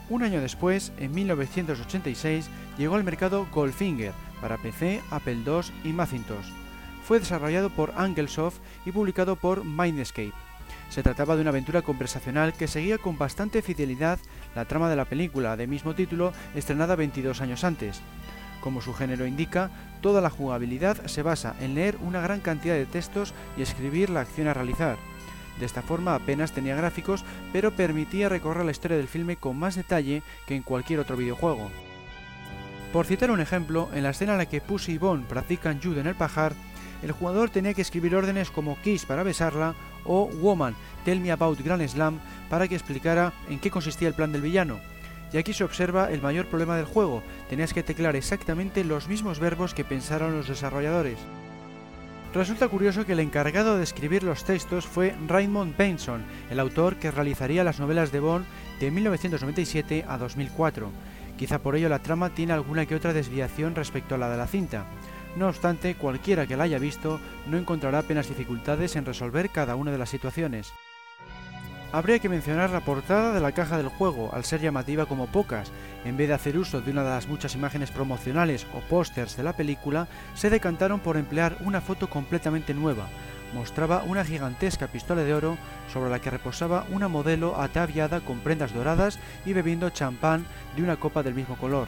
Un 0.09 0.23
año 0.23 0.41
después, 0.41 0.91
en 0.97 1.13
1986, 1.13 2.49
llegó 2.79 2.95
al 2.95 3.03
mercado 3.03 3.47
Goldfinger 3.53 4.11
para 4.41 4.57
PC, 4.57 5.01
Apple 5.11 5.43
II 5.45 5.61
y 5.83 5.93
Macintosh. 5.93 6.47
Fue 7.03 7.19
desarrollado 7.19 7.69
por 7.69 7.93
Anglesoft 7.95 8.57
y 8.85 8.91
publicado 8.91 9.35
por 9.35 9.63
Mindscape. 9.63 10.33
Se 10.89 11.03
trataba 11.03 11.35
de 11.35 11.41
una 11.41 11.51
aventura 11.51 11.83
conversacional 11.83 12.53
que 12.53 12.67
seguía 12.67 12.97
con 12.97 13.19
bastante 13.19 13.61
fidelidad 13.61 14.17
la 14.55 14.65
trama 14.65 14.89
de 14.89 14.95
la 14.95 15.05
película 15.05 15.55
de 15.55 15.67
mismo 15.67 15.93
título 15.93 16.33
estrenada 16.55 16.95
22 16.95 17.41
años 17.41 17.63
antes. 17.63 18.01
Como 18.61 18.81
su 18.81 18.95
género 18.95 19.27
indica, 19.27 19.69
toda 20.01 20.21
la 20.21 20.31
jugabilidad 20.31 21.05
se 21.05 21.21
basa 21.21 21.55
en 21.59 21.75
leer 21.75 21.97
una 22.01 22.21
gran 22.21 22.39
cantidad 22.39 22.73
de 22.73 22.87
textos 22.87 23.33
y 23.57 23.61
escribir 23.61 24.09
la 24.09 24.21
acción 24.21 24.47
a 24.47 24.55
realizar. 24.55 24.97
De 25.59 25.65
esta 25.65 25.81
forma 25.81 26.15
apenas 26.15 26.53
tenía 26.53 26.75
gráficos, 26.75 27.25
pero 27.51 27.71
permitía 27.75 28.29
recorrer 28.29 28.63
la 28.63 28.71
historia 28.71 28.97
del 28.97 29.07
filme 29.07 29.35
con 29.35 29.57
más 29.57 29.75
detalle 29.75 30.23
que 30.47 30.55
en 30.55 30.63
cualquier 30.63 30.99
otro 30.99 31.17
videojuego. 31.17 31.69
Por 32.93 33.05
citar 33.05 33.29
un 33.29 33.41
ejemplo, 33.41 33.89
en 33.93 34.03
la 34.03 34.11
escena 34.11 34.31
en 34.31 34.39
la 34.39 34.45
que 34.47 34.61
Pussy 34.61 34.93
y 34.93 34.97
Bond 34.97 35.25
practican 35.27 35.81
judo 35.81 35.99
en 35.99 36.07
el 36.07 36.15
pajar, 36.15 36.53
el 37.03 37.11
jugador 37.11 37.49
tenía 37.49 37.73
que 37.73 37.81
escribir 37.81 38.15
órdenes 38.15 38.49
como 38.49 38.77
Kiss 38.81 39.05
para 39.05 39.23
besarla 39.23 39.75
o 40.05 40.27
Woman, 40.27 40.75
Tell 41.05 41.19
Me 41.19 41.31
About 41.31 41.59
Grand 41.59 41.87
Slam 41.87 42.19
para 42.49 42.67
que 42.67 42.75
explicara 42.75 43.33
en 43.49 43.59
qué 43.59 43.69
consistía 43.69 44.07
el 44.07 44.13
plan 44.13 44.31
del 44.31 44.41
villano. 44.41 44.79
Y 45.31 45.37
aquí 45.37 45.53
se 45.53 45.63
observa 45.63 46.09
el 46.11 46.21
mayor 46.21 46.47
problema 46.47 46.75
del 46.75 46.85
juego, 46.85 47.21
tenías 47.49 47.73
que 47.73 47.83
teclar 47.83 48.15
exactamente 48.15 48.83
los 48.83 49.07
mismos 49.07 49.39
verbos 49.39 49.73
que 49.73 49.85
pensaron 49.85 50.35
los 50.35 50.47
desarrolladores. 50.47 51.19
Resulta 52.33 52.67
curioso 52.67 53.07
que 53.07 53.13
el 53.13 53.21
encargado 53.21 53.77
de 53.77 53.83
escribir 53.83 54.21
los 54.21 54.43
textos 54.43 54.86
fue 54.86 55.15
Raymond 55.27 55.75
Benson, 55.75 56.24
el 56.51 56.59
autor 56.59 56.98
que 56.98 57.09
realizaría 57.09 57.63
las 57.63 57.79
novelas 57.79 58.12
de 58.12 58.19
Bond 58.19 58.45
de 58.79 58.91
1997 58.91 60.05
a 60.07 60.19
2004. 60.19 60.91
Quizá 61.39 61.57
por 61.57 61.75
ello 61.75 61.89
la 61.89 62.03
trama 62.03 62.29
tiene 62.36 62.53
alguna 62.53 62.86
que 62.86 62.93
otra 62.93 63.13
desviación 63.13 63.74
respecto 63.74 64.13
a 64.13 64.19
la 64.19 64.29
de 64.29 64.38
la 64.38 64.45
cinta. 64.45 64.86
No 65.38 65.48
obstante, 65.48 65.95
cualquiera 65.95 66.45
que 66.45 66.55
la 66.55 66.65
haya 66.65 66.77
visto 66.77 67.19
no 67.48 67.57
encontrará 67.57 68.00
apenas 68.00 68.29
dificultades 68.29 68.95
en 68.95 69.05
resolver 69.05 69.50
cada 69.50 69.75
una 69.75 69.91
de 69.91 69.98
las 69.98 70.09
situaciones. 70.09 70.71
Habría 71.91 72.19
que 72.19 72.29
mencionar 72.29 72.69
la 72.69 72.81
portada 72.81 73.34
de 73.34 73.39
la 73.39 73.51
caja 73.51 73.77
del 73.77 73.88
juego, 73.88 74.29
al 74.31 74.46
ser 74.46 74.62
llamativa 74.62 75.08
como 75.08 75.25
pocas. 75.25 75.72
En 76.05 76.17
vez 76.17 76.27
de 76.27 76.36
hacer 76.36 76.55
uso 76.55 76.81
de 76.81 76.91
una 76.91 77.03
de 77.03 77.10
las 77.10 77.27
muchas 77.27 77.55
imágenes 77.55 77.89
promocionales 77.89 78.67
o 78.75 78.81
pósters 78.81 79.36
de 79.36 79.41
la 79.41 79.53
película, 79.53 80.08
se 80.36 80.51
decantaron 80.51 81.00
por 81.00 81.17
emplear 81.17 81.58
una 81.62 81.81
foto 81.81 82.08
completamente 82.08 82.75
nueva. 82.75 83.08
Mostraba 83.55 84.03
una 84.03 84.24
gigantesca 84.24 84.86
pistola 84.86 85.24
de 85.24 85.34
oro 85.34 85.58
sobre 85.91 86.12
la 86.12 86.19
que 86.22 86.29
reposaba 86.29 86.86
una 86.91 87.08
modelo 87.08 87.60
ataviada 87.60 88.19
con 88.19 88.38
prendas 88.41 88.72
doradas 88.72 89.19
y 89.43 89.53
bebiendo 89.53 89.89
champán 89.89 90.46
de 90.75 90.84
una 90.84 90.98
copa 90.98 91.24
del 91.24 91.34
mismo 91.34 91.58
color. 91.58 91.88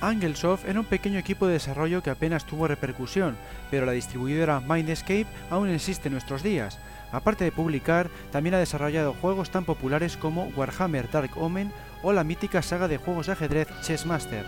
Anglesoft 0.00 0.68
era 0.68 0.78
un 0.78 0.86
pequeño 0.86 1.18
equipo 1.18 1.48
de 1.48 1.54
desarrollo 1.54 2.00
que 2.00 2.10
apenas 2.10 2.44
tuvo 2.44 2.68
repercusión, 2.68 3.36
pero 3.72 3.86
la 3.86 3.92
distribuidora 3.92 4.60
Mindscape 4.60 5.26
aún 5.50 5.68
existe 5.70 6.08
en 6.08 6.12
nuestros 6.12 6.44
días. 6.44 6.78
Aparte 7.14 7.44
de 7.44 7.52
publicar, 7.52 8.10
también 8.32 8.56
ha 8.56 8.58
desarrollado 8.58 9.14
juegos 9.14 9.50
tan 9.50 9.64
populares 9.64 10.16
como 10.16 10.46
Warhammer 10.56 11.08
Dark 11.08 11.30
Omen 11.36 11.72
o 12.02 12.12
la 12.12 12.24
mítica 12.24 12.60
saga 12.60 12.88
de 12.88 12.96
juegos 12.96 13.26
de 13.26 13.32
ajedrez 13.32 13.68
Chessmaster. 13.82 14.44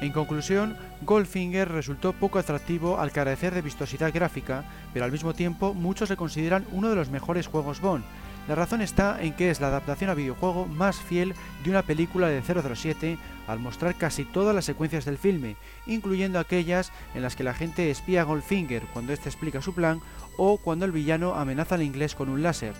En 0.00 0.10
conclusión, 0.10 0.76
Goldfinger 1.02 1.70
resultó 1.70 2.12
poco 2.12 2.40
atractivo 2.40 2.98
al 2.98 3.12
carecer 3.12 3.54
de 3.54 3.62
vistosidad 3.62 4.12
gráfica, 4.12 4.64
pero 4.92 5.04
al 5.04 5.12
mismo 5.12 5.34
tiempo 5.34 5.72
muchos 5.72 6.10
le 6.10 6.16
consideran 6.16 6.66
uno 6.72 6.90
de 6.90 6.96
los 6.96 7.10
mejores 7.10 7.46
juegos 7.46 7.80
Bond, 7.80 8.04
la 8.48 8.54
razón 8.54 8.80
está 8.80 9.20
en 9.20 9.32
que 9.34 9.50
es 9.50 9.60
la 9.60 9.68
adaptación 9.68 10.10
a 10.10 10.14
videojuego 10.14 10.66
más 10.66 11.00
fiel 11.00 11.34
de 11.64 11.70
una 11.70 11.82
película 11.82 12.28
de 12.28 12.42
007 12.42 13.18
al 13.46 13.58
mostrar 13.58 13.94
casi 13.96 14.24
todas 14.24 14.54
las 14.54 14.64
secuencias 14.64 15.04
del 15.04 15.18
filme, 15.18 15.56
incluyendo 15.86 16.38
aquellas 16.38 16.92
en 17.14 17.22
las 17.22 17.36
que 17.36 17.44
la 17.44 17.54
gente 17.54 17.90
espía 17.90 18.22
a 18.22 18.24
Goldfinger 18.24 18.82
cuando 18.92 19.12
éste 19.12 19.28
explica 19.28 19.62
su 19.62 19.74
plan 19.74 20.00
o 20.36 20.58
cuando 20.58 20.84
el 20.84 20.92
villano 20.92 21.34
amenaza 21.34 21.74
al 21.74 21.82
inglés 21.82 22.14
con 22.14 22.28
un 22.28 22.42
láser. 22.42 22.74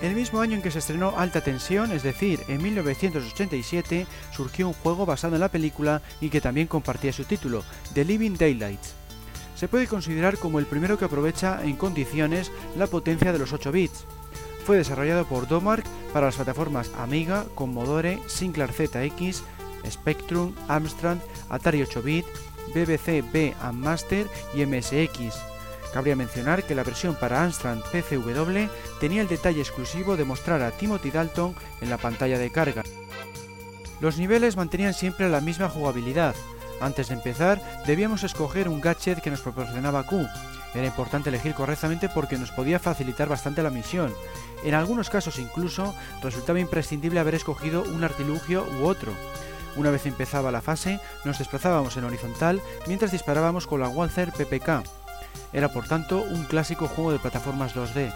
El 0.00 0.14
mismo 0.14 0.40
año 0.40 0.54
en 0.54 0.62
que 0.62 0.70
se 0.70 0.78
estrenó 0.78 1.14
Alta 1.18 1.40
Tensión, 1.40 1.90
es 1.90 2.04
decir, 2.04 2.44
en 2.46 2.62
1987, 2.62 4.06
surgió 4.30 4.68
un 4.68 4.74
juego 4.74 5.04
basado 5.04 5.34
en 5.34 5.40
la 5.40 5.50
película 5.50 6.02
y 6.20 6.30
que 6.30 6.40
también 6.40 6.68
compartía 6.68 7.12
su 7.12 7.24
título, 7.24 7.64
The 7.94 8.04
Living 8.04 8.36
Daylights. 8.36 8.94
Se 9.56 9.66
puede 9.66 9.88
considerar 9.88 10.38
como 10.38 10.60
el 10.60 10.66
primero 10.66 10.98
que 10.98 11.04
aprovecha 11.04 11.60
en 11.64 11.74
condiciones 11.74 12.52
la 12.76 12.86
potencia 12.86 13.32
de 13.32 13.40
los 13.40 13.52
8 13.52 13.72
bits. 13.72 14.04
Fue 14.64 14.76
desarrollado 14.76 15.24
por 15.24 15.48
Domark 15.48 15.84
para 16.12 16.26
las 16.26 16.36
plataformas 16.36 16.92
Amiga, 16.96 17.46
Commodore, 17.56 18.20
Sinclair 18.28 18.70
ZX, 18.72 19.42
Spectrum, 19.90 20.54
Amstrad, 20.68 21.18
Atari 21.48 21.82
8 21.82 22.02
bit, 22.02 22.26
BBC 22.72 23.24
B 23.32 23.54
Master 23.72 24.28
y 24.54 24.64
MSX. 24.64 25.57
Cabría 25.92 26.16
mencionar 26.16 26.64
que 26.64 26.74
la 26.74 26.84
versión 26.84 27.14
para 27.14 27.42
Amstrad 27.42 27.78
PCW 27.78 28.68
tenía 29.00 29.22
el 29.22 29.28
detalle 29.28 29.60
exclusivo 29.60 30.16
de 30.16 30.24
mostrar 30.24 30.62
a 30.62 30.70
Timothy 30.70 31.10
Dalton 31.10 31.54
en 31.80 31.90
la 31.90 31.98
pantalla 31.98 32.38
de 32.38 32.50
carga. 32.50 32.82
Los 34.00 34.18
niveles 34.18 34.56
mantenían 34.56 34.94
siempre 34.94 35.28
la 35.28 35.40
misma 35.40 35.68
jugabilidad. 35.68 36.34
Antes 36.80 37.08
de 37.08 37.14
empezar, 37.14 37.60
debíamos 37.86 38.22
escoger 38.22 38.68
un 38.68 38.80
gadget 38.80 39.20
que 39.20 39.30
nos 39.30 39.40
proporcionaba 39.40 40.04
Q. 40.06 40.26
Era 40.74 40.86
importante 40.86 41.30
elegir 41.30 41.54
correctamente 41.54 42.08
porque 42.08 42.36
nos 42.36 42.52
podía 42.52 42.78
facilitar 42.78 43.28
bastante 43.28 43.62
la 43.62 43.70
misión. 43.70 44.14
En 44.62 44.74
algunos 44.74 45.10
casos 45.10 45.38
incluso 45.38 45.94
resultaba 46.22 46.60
imprescindible 46.60 47.18
haber 47.18 47.34
escogido 47.34 47.82
un 47.82 48.04
artilugio 48.04 48.66
u 48.78 48.86
otro. 48.86 49.12
Una 49.76 49.90
vez 49.90 50.06
empezaba 50.06 50.52
la 50.52 50.60
fase, 50.60 51.00
nos 51.24 51.38
desplazábamos 51.38 51.96
en 51.96 52.04
horizontal 52.04 52.60
mientras 52.86 53.12
disparábamos 53.12 53.66
con 53.66 53.80
la 53.80 53.88
Walther 53.88 54.32
PPK. 54.32 54.97
Era 55.52 55.72
por 55.72 55.86
tanto 55.86 56.22
un 56.22 56.44
clásico 56.44 56.88
juego 56.88 57.12
de 57.12 57.18
plataformas 57.18 57.74
2D. 57.74 58.12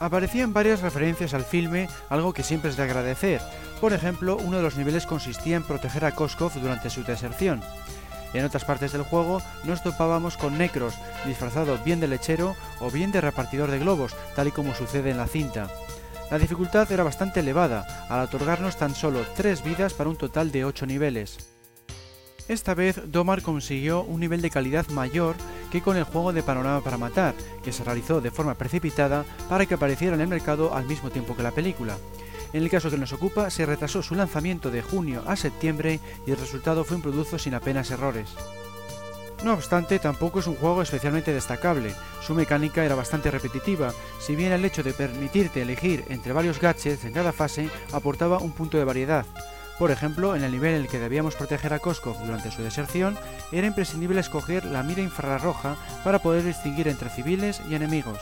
Aparecían 0.00 0.52
varias 0.52 0.80
referencias 0.80 1.32
al 1.32 1.44
filme, 1.44 1.88
algo 2.08 2.32
que 2.32 2.42
siempre 2.42 2.70
es 2.70 2.76
de 2.76 2.82
agradecer. 2.82 3.40
Por 3.80 3.92
ejemplo, 3.92 4.36
uno 4.36 4.56
de 4.56 4.62
los 4.62 4.76
niveles 4.76 5.06
consistía 5.06 5.56
en 5.56 5.62
proteger 5.62 6.04
a 6.04 6.12
Koskov 6.12 6.52
durante 6.54 6.90
su 6.90 7.04
deserción. 7.04 7.62
En 8.34 8.44
otras 8.44 8.64
partes 8.64 8.92
del 8.92 9.02
juego 9.02 9.42
nos 9.64 9.82
topábamos 9.82 10.36
con 10.36 10.58
Necros, 10.58 10.94
disfrazado 11.26 11.78
bien 11.84 12.00
de 12.00 12.08
lechero 12.08 12.56
o 12.80 12.90
bien 12.90 13.12
de 13.12 13.20
repartidor 13.20 13.70
de 13.70 13.78
globos, 13.78 14.16
tal 14.34 14.48
y 14.48 14.50
como 14.50 14.74
sucede 14.74 15.10
en 15.10 15.18
la 15.18 15.26
cinta. 15.26 15.68
La 16.30 16.38
dificultad 16.38 16.90
era 16.90 17.04
bastante 17.04 17.40
elevada, 17.40 18.06
al 18.08 18.22
otorgarnos 18.22 18.76
tan 18.76 18.94
solo 18.94 19.20
3 19.36 19.62
vidas 19.62 19.92
para 19.92 20.08
un 20.08 20.16
total 20.16 20.50
de 20.50 20.64
8 20.64 20.86
niveles. 20.86 21.51
Esta 22.48 22.74
vez 22.74 23.00
Domar 23.06 23.42
consiguió 23.42 24.02
un 24.02 24.20
nivel 24.20 24.42
de 24.42 24.50
calidad 24.50 24.88
mayor 24.88 25.36
que 25.70 25.80
con 25.80 25.96
el 25.96 26.04
juego 26.04 26.32
de 26.32 26.42
Panorama 26.42 26.82
para 26.82 26.98
Matar, 26.98 27.34
que 27.62 27.72
se 27.72 27.84
realizó 27.84 28.20
de 28.20 28.30
forma 28.30 28.54
precipitada 28.54 29.24
para 29.48 29.64
que 29.64 29.74
apareciera 29.74 30.14
en 30.14 30.20
el 30.20 30.28
mercado 30.28 30.74
al 30.74 30.84
mismo 30.86 31.10
tiempo 31.10 31.36
que 31.36 31.42
la 31.42 31.52
película. 31.52 31.96
En 32.52 32.62
el 32.62 32.68
caso 32.68 32.90
que 32.90 32.98
nos 32.98 33.12
ocupa, 33.12 33.48
se 33.48 33.64
retrasó 33.64 34.02
su 34.02 34.14
lanzamiento 34.14 34.70
de 34.70 34.82
junio 34.82 35.22
a 35.26 35.36
septiembre 35.36 36.00
y 36.26 36.32
el 36.32 36.36
resultado 36.36 36.84
fue 36.84 36.96
un 36.96 37.02
producto 37.02 37.38
sin 37.38 37.54
apenas 37.54 37.90
errores. 37.90 38.28
No 39.44 39.54
obstante, 39.54 39.98
tampoco 39.98 40.40
es 40.40 40.46
un 40.46 40.56
juego 40.56 40.82
especialmente 40.82 41.32
destacable. 41.32 41.94
Su 42.20 42.34
mecánica 42.34 42.84
era 42.84 42.94
bastante 42.94 43.30
repetitiva, 43.30 43.92
si 44.20 44.36
bien 44.36 44.52
el 44.52 44.64
hecho 44.64 44.82
de 44.82 44.92
permitirte 44.92 45.62
elegir 45.62 46.04
entre 46.10 46.32
varios 46.32 46.60
gadgets 46.60 47.04
en 47.04 47.12
cada 47.12 47.32
fase 47.32 47.68
aportaba 47.92 48.38
un 48.38 48.52
punto 48.52 48.78
de 48.78 48.84
variedad. 48.84 49.26
Por 49.78 49.90
ejemplo, 49.90 50.36
en 50.36 50.44
el 50.44 50.52
nivel 50.52 50.74
en 50.74 50.82
el 50.82 50.88
que 50.88 50.98
debíamos 50.98 51.34
proteger 51.34 51.72
a 51.72 51.78
Koskov 51.78 52.18
durante 52.24 52.50
su 52.50 52.62
deserción, 52.62 53.18
era 53.50 53.66
imprescindible 53.66 54.20
escoger 54.20 54.64
la 54.64 54.82
mira 54.82 55.02
infrarroja 55.02 55.76
para 56.04 56.20
poder 56.20 56.44
distinguir 56.44 56.88
entre 56.88 57.10
civiles 57.10 57.60
y 57.68 57.74
enemigos. 57.74 58.18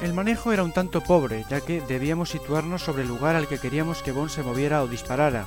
El 0.00 0.14
manejo 0.14 0.52
era 0.52 0.62
un 0.62 0.72
tanto 0.72 1.02
pobre, 1.02 1.44
ya 1.50 1.60
que 1.60 1.80
debíamos 1.80 2.30
situarnos 2.30 2.82
sobre 2.82 3.02
el 3.02 3.08
lugar 3.08 3.34
al 3.34 3.48
que 3.48 3.58
queríamos 3.58 4.02
que 4.02 4.12
Bond 4.12 4.30
se 4.30 4.44
moviera 4.44 4.82
o 4.82 4.86
disparara, 4.86 5.46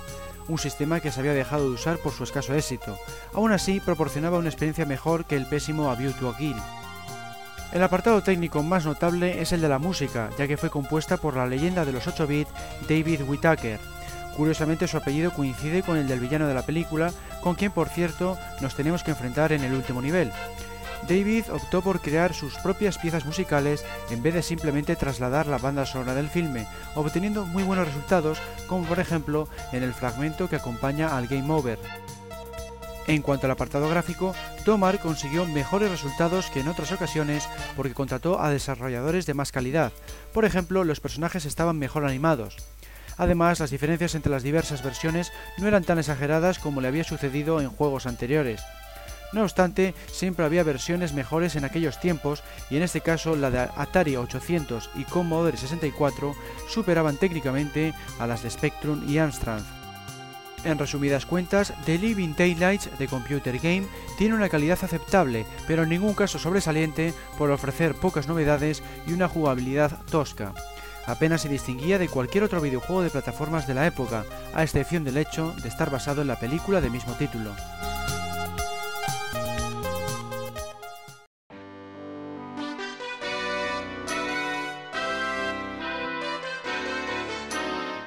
un 0.50 0.58
sistema 0.58 1.00
que 1.00 1.12
se 1.12 1.22
había 1.22 1.34
dejado 1.34 1.64
de 1.64 1.76
usar 1.76 1.98
por 2.00 2.12
su 2.12 2.24
escaso 2.26 2.54
éxito. 2.54 2.98
Aún 3.34 3.54
así, 3.54 3.80
proporcionaba 3.80 4.40
una 4.40 4.50
experiencia 4.50 4.86
mejor 4.86 5.26
que 5.26 5.38
el 5.38 5.46
pésimo 5.46 5.90
A 5.90 5.96
View 5.96 6.12
to 6.14 6.36
Kill. 6.38 6.58
El 7.72 7.84
apartado 7.84 8.22
técnico 8.22 8.62
más 8.62 8.86
notable 8.86 9.42
es 9.42 9.54
el 9.54 9.62
de 9.62 9.70
la 9.70 9.80
música, 9.80 10.30
ya 10.38 10.46
que 10.46 10.58
fue 10.58 10.70
compuesta 10.70 11.16
por 11.16 11.38
la 11.38 11.46
leyenda 11.46 11.86
de 11.86 11.94
los 11.94 12.06
8 12.06 12.28
bits 12.28 12.52
David 12.90 13.22
Whittaker, 13.22 13.80
Curiosamente 14.36 14.88
su 14.88 14.98
apellido 14.98 15.32
coincide 15.32 15.84
con 15.84 15.98
el 15.98 16.08
del 16.08 16.20
villano 16.20 16.48
de 16.48 16.54
la 16.54 16.66
película, 16.66 17.12
con 17.42 17.56
quien 17.56 17.72
por 17.72 17.90
cierto 17.90 18.38
nos 18.62 18.76
tenemos 18.76 19.04
que 19.04 19.12
enfrentar 19.12 19.52
en 19.52 19.64
el 19.64 19.74
último 19.74 20.02
nivel. 20.02 20.32
David 21.08 21.46
optó 21.52 21.82
por 21.82 22.00
crear 22.00 22.34
sus 22.34 22.56
propias 22.56 22.98
piezas 22.98 23.26
musicales 23.26 23.84
en 24.10 24.22
vez 24.22 24.36
de 24.36 24.44
simplemente 24.44 24.96
trasladar 24.96 25.48
la 25.48 25.58
banda 25.58 25.86
sonora 25.86 26.14
del 26.14 26.30
filme, 26.30 26.68
obteniendo 26.96 27.46
muy 27.46 27.64
buenos 27.64 27.88
resultados, 27.88 28.40
como 28.68 28.86
por 28.86 29.00
ejemplo 29.00 29.48
en 29.72 29.84
el 29.84 29.94
fragmento 29.94 30.48
que 30.48 30.58
acompaña 30.58 31.18
al 31.18 31.28
Game 31.28 31.52
Over. 31.52 31.80
En 33.08 33.24
cuanto 33.24 33.48
al 33.48 33.52
apartado 33.52 33.90
gráfico, 33.90 34.36
Domar 34.64 35.00
consiguió 35.00 35.46
mejores 35.46 35.90
resultados 35.90 36.52
que 36.52 36.60
en 36.60 36.68
otras 36.68 36.92
ocasiones 36.92 37.50
porque 37.76 37.96
contrató 37.96 38.40
a 38.40 38.52
desarrolladores 38.52 39.26
de 39.26 39.34
más 39.34 39.52
calidad. 39.52 39.92
Por 40.34 40.46
ejemplo, 40.46 40.84
los 40.84 41.00
personajes 41.00 41.46
estaban 41.46 41.80
mejor 41.80 42.06
animados. 42.06 42.58
Además, 43.22 43.60
las 43.60 43.70
diferencias 43.70 44.16
entre 44.16 44.32
las 44.32 44.42
diversas 44.42 44.84
versiones 44.84 45.32
no 45.60 45.68
eran 45.68 45.84
tan 45.84 46.00
exageradas 46.00 46.58
como 46.58 46.82
le 46.82 46.88
había 46.88 47.04
sucedido 47.04 47.62
en 47.62 47.70
juegos 47.70 48.08
anteriores. 48.08 48.64
No 49.32 49.44
obstante, 49.44 49.94
siempre 50.12 50.44
había 50.44 50.64
versiones 50.64 51.14
mejores 51.14 51.56
en 51.56 51.64
aquellos 51.64 52.00
tiempos 52.00 52.42
y 52.72 52.78
en 52.78 52.82
este 52.82 53.02
caso 53.02 53.36
la 53.36 53.52
de 53.52 53.60
Atari 53.60 54.16
800 54.16 54.90
y 54.96 55.04
Commodore 55.04 55.56
64 55.56 56.34
superaban 56.68 57.18
técnicamente 57.18 57.94
a 58.18 58.26
las 58.26 58.42
de 58.42 58.50
Spectrum 58.50 59.08
y 59.08 59.20
Amstrad. 59.20 59.62
En 60.64 60.80
resumidas 60.80 61.28
cuentas, 61.28 61.76
The 61.86 62.00
Living 62.00 62.34
Daylights 62.36 62.98
de 62.98 63.08
Computer 63.08 63.60
Game 63.60 63.84
tiene 64.18 64.34
una 64.34 64.50
calidad 64.50 64.80
aceptable, 64.82 65.46
pero 65.68 65.84
en 65.84 65.90
ningún 65.90 66.16
caso 66.16 66.40
sobresaliente 66.40 67.14
por 67.38 67.52
ofrecer 67.52 67.94
pocas 67.94 68.28
novedades 68.28 68.82
y 69.06 69.14
una 69.14 69.28
jugabilidad 69.28 70.00
tosca 70.10 70.56
apenas 71.12 71.42
se 71.42 71.50
distinguía 71.50 72.00
de 72.00 72.08
cualquier 72.08 72.44
otro 72.44 72.62
videojuego 72.62 73.04
de 73.04 73.10
plataformas 73.10 73.68
de 73.68 73.74
la 73.74 73.86
época, 73.86 74.24
a 74.54 74.64
excepción 74.64 75.04
del 75.04 75.18
hecho 75.18 75.54
de 75.62 75.68
estar 75.70 75.92
basado 75.92 76.22
en 76.22 76.28
la 76.28 76.40
película 76.40 76.80
de 76.82 76.90
mismo 76.90 77.14
título. 77.14 77.54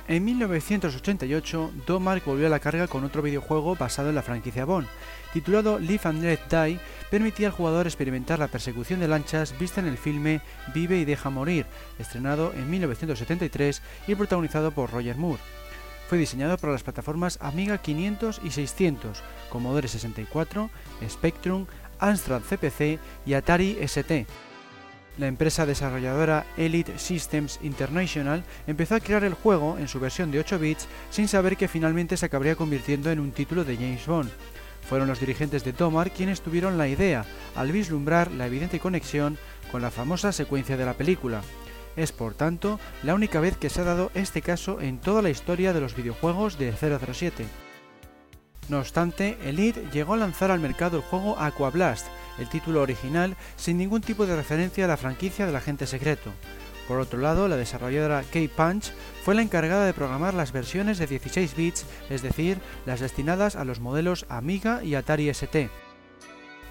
En 0.06 0.25
1988, 0.25 1.73
Domark 1.87 2.25
volvió 2.25 2.46
a 2.46 2.50
la 2.50 2.61
carga 2.61 2.87
con 2.87 3.04
otro 3.04 3.20
videojuego 3.20 3.75
basado 3.75 4.11
en 4.11 4.14
la 4.14 4.23
franquicia 4.23 4.64
Bond, 4.64 4.87
titulado 5.32 5.78
Live 5.78 6.02
and 6.04 6.23
Let 6.23 6.40
Die, 6.50 6.78
permitía 7.14 7.47
al 7.47 7.52
jugador 7.52 7.87
experimentar 7.87 8.40
la 8.40 8.49
persecución 8.49 8.99
de 8.99 9.06
lanchas 9.06 9.56
vista 9.56 9.80
en 9.80 9.87
el 9.87 9.99
filme 9.99 10.40
Vive 10.75 10.99
y 10.99 11.04
deja 11.04 11.30
morir, 11.30 11.64
estrenado 11.97 12.52
en 12.54 12.68
1973 12.68 13.83
y 14.09 14.16
protagonizado 14.16 14.73
por 14.73 14.90
Roger 14.90 15.16
Moore. 15.16 15.40
fue 16.09 16.18
diseñado 16.18 16.59
para 16.59 16.73
las 16.73 16.83
plataformas 16.83 17.38
Amiga 17.40 17.78
500 17.78 18.40
y 18.42 18.50
600, 18.50 19.23
Commodore 19.49 19.87
64, 19.87 20.71
Spectrum, 21.09 21.66
Amstrad 22.00 22.42
CPC 22.42 22.99
y 23.25 23.35
Atari 23.35 23.78
ST. 23.80 24.26
La 25.16 25.28
empresa 25.28 25.66
desarrolladora 25.66 26.44
Elite 26.56 26.99
Systems 26.99 27.61
International 27.62 28.42
empezó 28.66 28.97
a 28.97 29.00
crear 29.00 29.23
el 29.23 29.35
juego 29.35 29.78
en 29.78 29.87
su 29.87 30.00
versión 30.00 30.33
de 30.33 30.40
8 30.40 30.59
bits 30.59 30.88
sin 31.11 31.28
saber 31.28 31.56
que 31.56 31.68
finalmente 31.68 32.16
se 32.16 32.26
acabaría 32.26 32.56
convirtiendo 32.56 33.12
en 33.12 33.21
un 33.21 33.30
título 33.30 33.62
de 33.62 33.76
James 33.76 34.04
Bond. 34.04 34.33
Fueron 34.88 35.09
los 35.09 35.21
dirigentes 35.21 35.64
de 35.64 35.73
Tomar 35.73 36.11
quienes 36.11 36.41
tuvieron 36.41 36.79
la 36.79 36.88
idea, 36.88 37.25
al 37.55 37.73
vislumbrar 37.73 38.31
la 38.31 38.47
evidente 38.47 38.81
conexión 38.81 39.38
con 39.73 39.83
la 39.83 39.91
famosa 39.91 40.33
secuencia 40.33 40.76
de 40.76 40.85
la 40.85 40.95
película. 40.95 41.43
Es 41.97 42.12
por 42.12 42.35
tanto 42.35 42.81
la 43.03 43.14
única 43.14 43.41
vez 43.41 43.57
que 43.57 43.71
se 43.71 43.81
ha 43.81 43.85
dado 43.85 44.11
este 44.14 44.43
caso 44.43 44.81
en 44.81 44.99
toda 44.99 45.23
la 45.23 45.31
historia 45.31 45.73
de 45.73 45.81
los 45.81 45.95
videojuegos 45.95 46.59
de 46.59 46.73
007. 46.73 47.47
No 48.69 48.79
obstante, 48.79 49.37
Elite 49.45 49.85
llegó 49.93 50.14
a 50.14 50.19
lanzar 50.19 50.50
al 50.50 50.61
mercado 50.61 50.97
el 50.97 51.03
juego 51.03 51.38
Aquablast, 51.38 52.07
el 52.38 52.49
título 52.49 52.83
original, 52.83 53.37
sin 53.57 53.76
ningún 53.76 54.00
tipo 54.00 54.26
de 54.26 54.37
referencia 54.37 54.87
a 54.87 54.88
la 54.88 54.97
franquicia 54.97 55.47
del 55.47 55.57
agente 55.57 55.87
secreto. 55.87 56.33
Por 56.88 56.99
otro 56.99 57.19
lado, 57.19 57.49
la 57.49 57.57
desarrolladora 57.57 58.23
K-Punch 58.23 58.93
fue 59.25 59.35
la 59.35 59.40
encargada 59.40 59.87
de 59.87 59.95
programar 59.95 60.35
las 60.35 60.52
versiones 60.52 60.99
de 60.99 61.07
16 61.07 61.57
bits, 61.57 61.87
es 62.11 62.21
decir, 62.21 62.59
las 62.85 63.00
destinadas 63.00 63.57
a 63.57 63.64
los 63.64 63.81
modelos 63.81 64.26
Amiga 64.28 64.85
y 64.85 64.97
Atari 64.97 65.31
ST. 65.31 65.71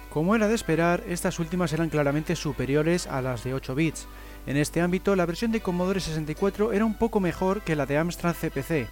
Como 0.08 0.36
era 0.36 0.46
de 0.46 0.54
esperar, 0.54 1.02
estas 1.08 1.40
últimas 1.40 1.72
eran 1.72 1.90
claramente 1.90 2.36
superiores 2.36 3.08
a 3.08 3.20
las 3.22 3.42
de 3.42 3.54
8 3.54 3.74
bits. 3.74 4.06
En 4.46 4.56
este 4.56 4.80
ámbito, 4.80 5.16
la 5.16 5.26
versión 5.26 5.50
de 5.50 5.62
Commodore 5.62 5.98
64 5.98 6.72
era 6.72 6.84
un 6.84 6.94
poco 6.96 7.18
mejor 7.18 7.62
que 7.62 7.74
la 7.74 7.86
de 7.86 7.98
Amstrad 7.98 8.36
CPC. 8.36 8.88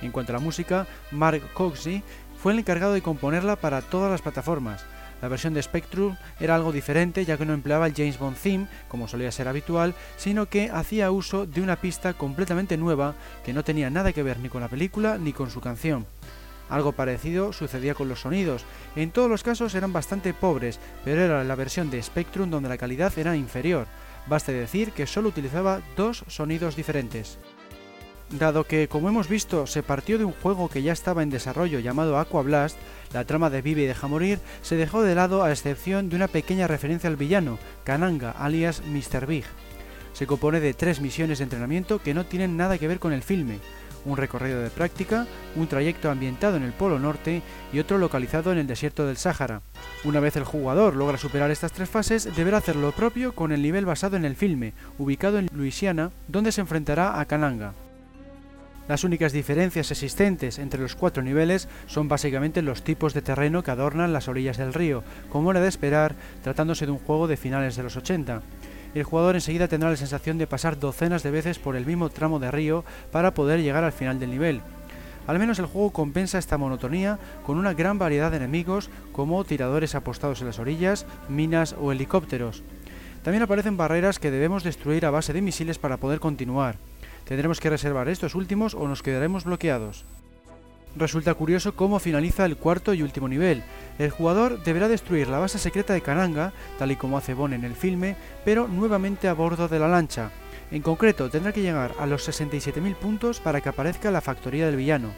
En 0.00 0.10
cuanto 0.10 0.32
a 0.32 0.36
la 0.38 0.42
música, 0.42 0.86
Mark 1.10 1.42
Coxey 1.52 2.02
fue 2.42 2.54
el 2.54 2.60
encargado 2.60 2.94
de 2.94 3.02
componerla 3.02 3.56
para 3.56 3.82
todas 3.82 4.10
las 4.10 4.22
plataformas. 4.22 4.86
La 5.22 5.28
versión 5.28 5.54
de 5.54 5.62
Spectrum 5.62 6.16
era 6.40 6.56
algo 6.56 6.72
diferente 6.72 7.24
ya 7.24 7.38
que 7.38 7.46
no 7.46 7.54
empleaba 7.54 7.86
el 7.86 7.94
James 7.94 8.18
Bond 8.18 8.36
theme, 8.36 8.66
como 8.88 9.06
solía 9.06 9.30
ser 9.30 9.46
habitual, 9.46 9.94
sino 10.16 10.46
que 10.46 10.68
hacía 10.68 11.12
uso 11.12 11.46
de 11.46 11.62
una 11.62 11.76
pista 11.76 12.14
completamente 12.14 12.76
nueva 12.76 13.14
que 13.44 13.52
no 13.52 13.62
tenía 13.62 13.88
nada 13.88 14.12
que 14.12 14.24
ver 14.24 14.40
ni 14.40 14.48
con 14.48 14.60
la 14.62 14.68
película 14.68 15.18
ni 15.18 15.32
con 15.32 15.48
su 15.48 15.60
canción. 15.60 16.06
Algo 16.68 16.92
parecido 16.92 17.52
sucedía 17.52 17.94
con 17.94 18.08
los 18.08 18.22
sonidos. 18.22 18.64
En 18.96 19.12
todos 19.12 19.30
los 19.30 19.44
casos 19.44 19.74
eran 19.76 19.92
bastante 19.92 20.34
pobres, 20.34 20.80
pero 21.04 21.20
era 21.20 21.44
la 21.44 21.54
versión 21.54 21.88
de 21.88 22.02
Spectrum 22.02 22.50
donde 22.50 22.68
la 22.68 22.78
calidad 22.78 23.16
era 23.16 23.36
inferior. 23.36 23.86
Baste 24.26 24.52
decir 24.52 24.90
que 24.90 25.06
solo 25.06 25.28
utilizaba 25.28 25.82
dos 25.96 26.24
sonidos 26.26 26.74
diferentes. 26.74 27.38
Dado 28.32 28.64
que, 28.64 28.88
como 28.88 29.10
hemos 29.10 29.28
visto, 29.28 29.66
se 29.66 29.82
partió 29.82 30.16
de 30.16 30.24
un 30.24 30.32
juego 30.32 30.70
que 30.70 30.82
ya 30.82 30.94
estaba 30.94 31.22
en 31.22 31.28
desarrollo 31.28 31.80
llamado 31.80 32.18
Aqua 32.18 32.40
Blast, 32.40 32.78
la 33.12 33.26
trama 33.26 33.50
de 33.50 33.60
Vive 33.60 33.82
y 33.82 33.86
Deja 33.86 34.08
Morir 34.08 34.38
se 34.62 34.76
dejó 34.76 35.02
de 35.02 35.14
lado 35.14 35.42
a 35.42 35.50
excepción 35.50 36.08
de 36.08 36.16
una 36.16 36.28
pequeña 36.28 36.66
referencia 36.66 37.10
al 37.10 37.16
villano, 37.16 37.58
Kananga, 37.84 38.30
alias 38.30 38.82
Mr. 38.86 39.26
Big. 39.26 39.44
Se 40.14 40.26
compone 40.26 40.60
de 40.60 40.72
tres 40.72 41.02
misiones 41.02 41.38
de 41.38 41.44
entrenamiento 41.44 42.00
que 42.00 42.14
no 42.14 42.24
tienen 42.24 42.56
nada 42.56 42.78
que 42.78 42.88
ver 42.88 43.00
con 43.00 43.12
el 43.12 43.22
filme, 43.22 43.58
un 44.06 44.16
recorrido 44.16 44.62
de 44.62 44.70
práctica, 44.70 45.26
un 45.54 45.66
trayecto 45.66 46.10
ambientado 46.10 46.56
en 46.56 46.62
el 46.62 46.72
Polo 46.72 46.98
Norte 46.98 47.42
y 47.70 47.80
otro 47.80 47.98
localizado 47.98 48.50
en 48.50 48.58
el 48.58 48.66
desierto 48.66 49.06
del 49.06 49.18
Sáhara. 49.18 49.60
Una 50.04 50.20
vez 50.20 50.36
el 50.36 50.44
jugador 50.44 50.96
logra 50.96 51.18
superar 51.18 51.50
estas 51.50 51.72
tres 51.72 51.90
fases, 51.90 52.34
deberá 52.34 52.56
hacer 52.56 52.76
lo 52.76 52.92
propio 52.92 53.34
con 53.34 53.52
el 53.52 53.60
nivel 53.60 53.84
basado 53.84 54.16
en 54.16 54.24
el 54.24 54.36
filme, 54.36 54.72
ubicado 54.98 55.38
en 55.38 55.50
Luisiana, 55.52 56.10
donde 56.28 56.50
se 56.50 56.62
enfrentará 56.62 57.20
a 57.20 57.26
Kananga. 57.26 57.74
Las 58.92 59.04
únicas 59.04 59.32
diferencias 59.32 59.90
existentes 59.90 60.58
entre 60.58 60.78
los 60.78 60.96
cuatro 60.96 61.22
niveles 61.22 61.66
son 61.86 62.08
básicamente 62.08 62.60
los 62.60 62.82
tipos 62.82 63.14
de 63.14 63.22
terreno 63.22 63.62
que 63.62 63.70
adornan 63.70 64.12
las 64.12 64.28
orillas 64.28 64.58
del 64.58 64.74
río, 64.74 65.02
como 65.30 65.50
era 65.50 65.62
de 65.62 65.68
esperar 65.68 66.14
tratándose 66.42 66.84
de 66.84 66.92
un 66.92 66.98
juego 66.98 67.26
de 67.26 67.38
finales 67.38 67.74
de 67.74 67.84
los 67.84 67.96
80. 67.96 68.42
El 68.94 69.04
jugador 69.04 69.34
enseguida 69.34 69.66
tendrá 69.66 69.88
la 69.88 69.96
sensación 69.96 70.36
de 70.36 70.46
pasar 70.46 70.78
docenas 70.78 71.22
de 71.22 71.30
veces 71.30 71.58
por 71.58 71.74
el 71.74 71.86
mismo 71.86 72.10
tramo 72.10 72.38
de 72.38 72.50
río 72.50 72.84
para 73.10 73.32
poder 73.32 73.62
llegar 73.62 73.82
al 73.82 73.92
final 73.92 74.20
del 74.20 74.28
nivel. 74.28 74.60
Al 75.26 75.38
menos 75.38 75.58
el 75.58 75.64
juego 75.64 75.90
compensa 75.90 76.36
esta 76.36 76.58
monotonía 76.58 77.18
con 77.46 77.56
una 77.56 77.72
gran 77.72 77.98
variedad 77.98 78.30
de 78.30 78.36
enemigos 78.36 78.90
como 79.12 79.42
tiradores 79.44 79.94
apostados 79.94 80.42
en 80.42 80.48
las 80.48 80.58
orillas, 80.58 81.06
minas 81.30 81.74
o 81.80 81.92
helicópteros. 81.92 82.62
También 83.22 83.42
aparecen 83.42 83.78
barreras 83.78 84.18
que 84.18 84.30
debemos 84.30 84.64
destruir 84.64 85.06
a 85.06 85.10
base 85.10 85.32
de 85.32 85.40
misiles 85.40 85.78
para 85.78 85.96
poder 85.96 86.20
continuar. 86.20 86.76
Tendremos 87.24 87.60
que 87.60 87.70
reservar 87.70 88.08
estos 88.08 88.34
últimos 88.34 88.74
o 88.74 88.86
nos 88.88 89.02
quedaremos 89.02 89.44
bloqueados. 89.44 90.04
Resulta 90.94 91.32
curioso 91.32 91.74
cómo 91.74 91.98
finaliza 91.98 92.44
el 92.44 92.56
cuarto 92.56 92.92
y 92.92 93.02
último 93.02 93.28
nivel. 93.28 93.62
El 93.98 94.10
jugador 94.10 94.62
deberá 94.62 94.88
destruir 94.88 95.28
la 95.28 95.38
base 95.38 95.58
secreta 95.58 95.94
de 95.94 96.02
Kananga, 96.02 96.52
tal 96.78 96.90
y 96.90 96.96
como 96.96 97.16
hace 97.16 97.32
Bond 97.32 97.54
en 97.54 97.64
el 97.64 97.74
filme, 97.74 98.16
pero 98.44 98.68
nuevamente 98.68 99.28
a 99.28 99.32
bordo 99.32 99.68
de 99.68 99.78
la 99.78 99.88
lancha. 99.88 100.30
En 100.70 100.82
concreto, 100.82 101.30
tendrá 101.30 101.52
que 101.52 101.62
llegar 101.62 101.92
a 101.98 102.06
los 102.06 102.28
67.000 102.28 102.94
puntos 102.96 103.40
para 103.40 103.60
que 103.60 103.68
aparezca 103.68 104.10
la 104.10 104.20
factoría 104.20 104.66
del 104.66 104.76
villano. 104.76 105.12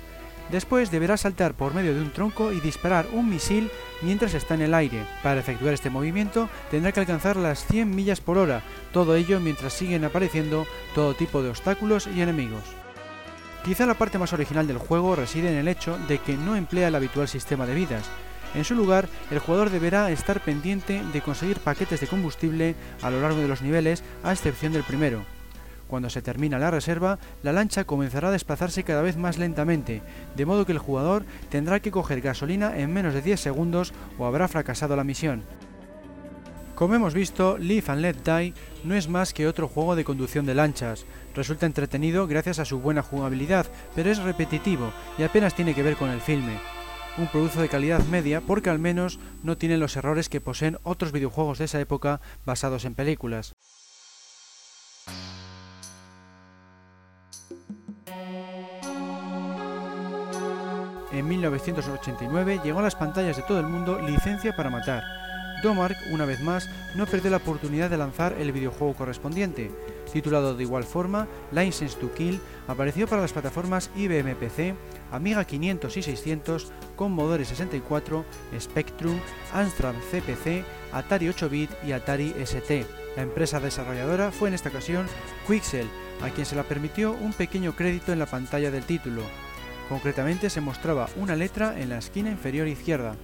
Después 0.50 0.90
deberá 0.90 1.16
saltar 1.16 1.54
por 1.54 1.74
medio 1.74 1.94
de 1.94 2.00
un 2.00 2.12
tronco 2.12 2.52
y 2.52 2.60
disparar 2.60 3.06
un 3.12 3.28
misil 3.28 3.70
mientras 4.02 4.34
está 4.34 4.54
en 4.54 4.62
el 4.62 4.74
aire. 4.74 5.04
Para 5.22 5.40
efectuar 5.40 5.72
este 5.74 5.90
movimiento 5.90 6.48
tendrá 6.70 6.92
que 6.92 7.00
alcanzar 7.00 7.36
las 7.36 7.66
100 7.66 7.94
millas 7.94 8.20
por 8.20 8.38
hora, 8.38 8.62
todo 8.92 9.16
ello 9.16 9.40
mientras 9.40 9.72
siguen 9.72 10.04
apareciendo 10.04 10.66
todo 10.94 11.14
tipo 11.14 11.42
de 11.42 11.50
obstáculos 11.50 12.06
y 12.14 12.20
enemigos. 12.20 12.62
Quizá 13.64 13.86
la 13.86 13.94
parte 13.94 14.18
más 14.18 14.34
original 14.34 14.66
del 14.66 14.76
juego 14.76 15.16
reside 15.16 15.50
en 15.50 15.56
el 15.56 15.68
hecho 15.68 15.96
de 16.06 16.18
que 16.18 16.36
no 16.36 16.54
emplea 16.54 16.88
el 16.88 16.94
habitual 16.94 17.28
sistema 17.28 17.64
de 17.64 17.74
vidas. 17.74 18.04
En 18.54 18.64
su 18.64 18.74
lugar, 18.74 19.08
el 19.30 19.38
jugador 19.38 19.70
deberá 19.70 20.10
estar 20.10 20.40
pendiente 20.40 21.02
de 21.12 21.22
conseguir 21.22 21.58
paquetes 21.58 22.00
de 22.00 22.06
combustible 22.06 22.74
a 23.02 23.10
lo 23.10 23.20
largo 23.20 23.40
de 23.40 23.48
los 23.48 23.62
niveles, 23.62 24.04
a 24.22 24.32
excepción 24.32 24.72
del 24.72 24.84
primero. 24.84 25.24
Cuando 25.88 26.10
se 26.10 26.22
termina 26.22 26.58
la 26.58 26.70
reserva, 26.70 27.18
la 27.42 27.52
lancha 27.52 27.84
comenzará 27.84 28.28
a 28.28 28.32
desplazarse 28.32 28.84
cada 28.84 29.02
vez 29.02 29.16
más 29.16 29.38
lentamente, 29.38 30.02
de 30.36 30.46
modo 30.46 30.66
que 30.66 30.72
el 30.72 30.78
jugador 30.78 31.24
tendrá 31.50 31.80
que 31.80 31.90
coger 31.90 32.20
gasolina 32.20 32.78
en 32.78 32.92
menos 32.92 33.14
de 33.14 33.22
10 33.22 33.40
segundos 33.40 33.92
o 34.18 34.26
habrá 34.26 34.48
fracasado 34.48 34.96
la 34.96 35.04
misión. 35.04 35.44
Como 36.74 36.96
hemos 36.96 37.14
visto, 37.14 37.56
Live 37.56 37.84
and 37.86 38.00
Let 38.00 38.16
Die 38.24 38.52
no 38.82 38.96
es 38.96 39.08
más 39.08 39.32
que 39.32 39.46
otro 39.46 39.68
juego 39.68 39.94
de 39.94 40.02
conducción 40.02 40.44
de 40.44 40.56
lanchas. 40.56 41.06
Resulta 41.32 41.66
entretenido 41.66 42.26
gracias 42.26 42.58
a 42.58 42.64
su 42.64 42.80
buena 42.80 43.02
jugabilidad, 43.02 43.66
pero 43.94 44.10
es 44.10 44.18
repetitivo 44.18 44.92
y 45.16 45.22
apenas 45.22 45.54
tiene 45.54 45.74
que 45.74 45.84
ver 45.84 45.94
con 45.94 46.10
el 46.10 46.20
filme. 46.20 46.58
Un 47.16 47.28
producto 47.28 47.60
de 47.60 47.68
calidad 47.68 48.04
media 48.06 48.40
porque 48.40 48.70
al 48.70 48.80
menos 48.80 49.20
no 49.44 49.56
tiene 49.56 49.78
los 49.78 49.96
errores 49.96 50.28
que 50.28 50.40
poseen 50.40 50.78
otros 50.82 51.12
videojuegos 51.12 51.58
de 51.58 51.66
esa 51.66 51.80
época 51.80 52.20
basados 52.44 52.84
en 52.84 52.96
películas. 52.96 53.54
En 61.14 61.28
1989 61.28 62.60
llegó 62.64 62.80
a 62.80 62.82
las 62.82 62.96
pantallas 62.96 63.36
de 63.36 63.44
todo 63.44 63.60
el 63.60 63.68
mundo 63.68 64.00
Licencia 64.00 64.56
para 64.56 64.68
Matar. 64.68 65.04
Domark, 65.62 65.96
una 66.10 66.24
vez 66.24 66.40
más, 66.40 66.68
no 66.96 67.06
perdió 67.06 67.30
la 67.30 67.36
oportunidad 67.36 67.88
de 67.88 67.96
lanzar 67.96 68.32
el 68.32 68.50
videojuego 68.50 68.94
correspondiente. 68.94 69.70
Titulado 70.12 70.56
de 70.56 70.64
igual 70.64 70.82
forma, 70.82 71.28
License 71.52 71.96
to 71.98 72.12
Kill 72.14 72.40
apareció 72.66 73.06
para 73.06 73.22
las 73.22 73.32
plataformas 73.32 73.90
IBM 73.94 74.34
PC, 74.34 74.74
Amiga 75.12 75.44
500 75.44 75.96
y 75.96 76.02
600, 76.02 76.72
Commodore 76.96 77.44
64, 77.44 78.24
Spectrum, 78.58 79.16
Amstrad 79.52 79.94
CPC, 80.10 80.64
Atari 80.92 81.28
8-bit 81.28 81.70
y 81.86 81.92
Atari 81.92 82.34
ST. 82.40 82.86
La 83.14 83.22
empresa 83.22 83.60
desarrolladora 83.60 84.32
fue 84.32 84.48
en 84.48 84.54
esta 84.54 84.68
ocasión 84.68 85.06
Quixel, 85.46 85.86
a 86.22 86.30
quien 86.30 86.44
se 86.44 86.56
le 86.56 86.64
permitió 86.64 87.12
un 87.12 87.32
pequeño 87.32 87.76
crédito 87.76 88.12
en 88.12 88.18
la 88.18 88.26
pantalla 88.26 88.72
del 88.72 88.82
título. 88.82 89.22
Concretamente 89.88 90.48
se 90.48 90.60
mostraba 90.60 91.08
una 91.16 91.36
letra 91.36 91.78
en 91.80 91.90
la 91.90 91.98
esquina 91.98 92.30
inferior 92.30 92.66
izquierda. 92.68 93.16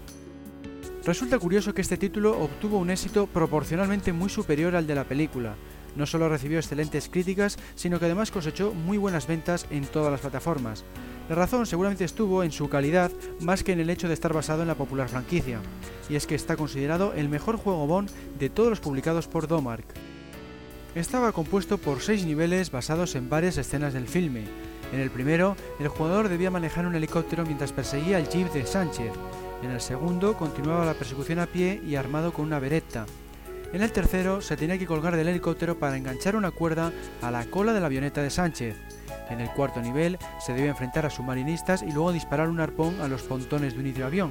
Resulta 1.05 1.39
curioso 1.39 1.73
que 1.73 1.81
este 1.81 1.97
título 1.97 2.39
obtuvo 2.39 2.79
un 2.79 2.91
éxito 2.91 3.27
proporcionalmente 3.27 4.13
muy 4.13 4.29
superior 4.29 4.77
al 4.77 4.87
de 4.87 4.95
la 4.95 5.05
película. 5.05 5.55
No 5.97 6.07
solo 6.07 6.29
recibió 6.29 6.59
excelentes 6.59 7.09
críticas, 7.09 7.59
sino 7.75 7.99
que 7.99 8.05
además 8.05 8.31
cosechó 8.31 8.75
muy 8.75 8.99
buenas 8.99 9.27
ventas 9.27 9.67
en 9.71 9.87
todas 9.87 10.13
las 10.13 10.21
plataformas. 10.21 10.85
La 11.29 11.37
razón 11.37 11.65
seguramente 11.65 12.05
estuvo 12.05 12.45
en 12.45 12.53
su 12.53 12.69
calidad 12.69 13.11
más 13.41 13.65
que 13.65 13.73
en 13.73 13.81
el 13.81 13.89
hecho 13.89 14.09
de 14.09 14.15
estar 14.15 14.33
basado 14.33 14.63
en 14.63 14.69
la 14.69 14.75
popular 14.75 15.09
franquicia, 15.09 15.61
y 16.09 16.17
es 16.17 16.27
que 16.27 16.35
está 16.35 16.57
considerado 16.57 17.15
el 17.15 17.29
mejor 17.29 17.57
juego 17.57 17.87
Bond 17.87 18.11
de 18.39 18.51
todos 18.51 18.69
los 18.69 18.81
publicados 18.81 19.27
por 19.27 19.49
Domark. 19.49 19.87
Estaba 20.95 21.33
compuesto 21.33 21.79
por 21.79 22.01
seis 22.01 22.27
niveles 22.27 22.71
basados 22.71 23.15
en 23.15 23.31
varias 23.31 23.57
escenas 23.57 23.95
del 23.95 24.09
filme, 24.09 24.45
en 24.93 25.01
el 25.01 25.11
primero, 25.11 25.57
el 25.79 25.89
jugador 25.89 26.29
debía 26.29 26.51
manejar 26.51 26.87
un 26.87 26.95
helicóptero 26.95 27.45
mientras 27.45 27.73
perseguía 27.73 28.17
al 28.17 28.29
jeep 28.29 28.53
de 28.53 28.67
Sánchez. 28.67 29.13
En 29.63 29.71
el 29.71 29.81
segundo, 29.81 30.37
continuaba 30.37 30.85
la 30.85 30.95
persecución 30.95 31.39
a 31.39 31.47
pie 31.47 31.81
y 31.87 31.95
armado 31.95 32.33
con 32.33 32.47
una 32.47 32.59
beretta. 32.59 33.07
En 33.73 33.83
el 33.83 33.93
tercero, 33.93 34.41
se 34.41 34.57
tenía 34.57 34.79
que 34.79 34.87
colgar 34.87 35.17
del 35.17 35.29
helicóptero 35.29 35.79
para 35.79 35.97
enganchar 35.97 36.35
una 36.35 36.51
cuerda 36.51 36.93
a 37.23 37.31
la 37.31 37.45
cola 37.45 37.73
de 37.73 37.81
la 37.81 37.87
avioneta 37.87 38.21
de 38.21 38.31
Sánchez. 38.31 38.77
En 39.29 39.41
el 39.41 39.51
cuarto 39.51 39.81
nivel 39.81 40.19
se 40.45 40.53
debía 40.53 40.71
enfrentar 40.71 41.07
a 41.07 41.11
submarinistas 41.11 41.83
y 41.83 41.93
luego 41.93 42.13
disparar 42.13 42.49
un 42.49 42.59
arpón 42.59 43.01
a 43.01 43.07
los 43.07 43.23
pontones 43.23 43.75
de 43.75 43.81
un 43.81 43.87
hidroavión. 43.87 44.31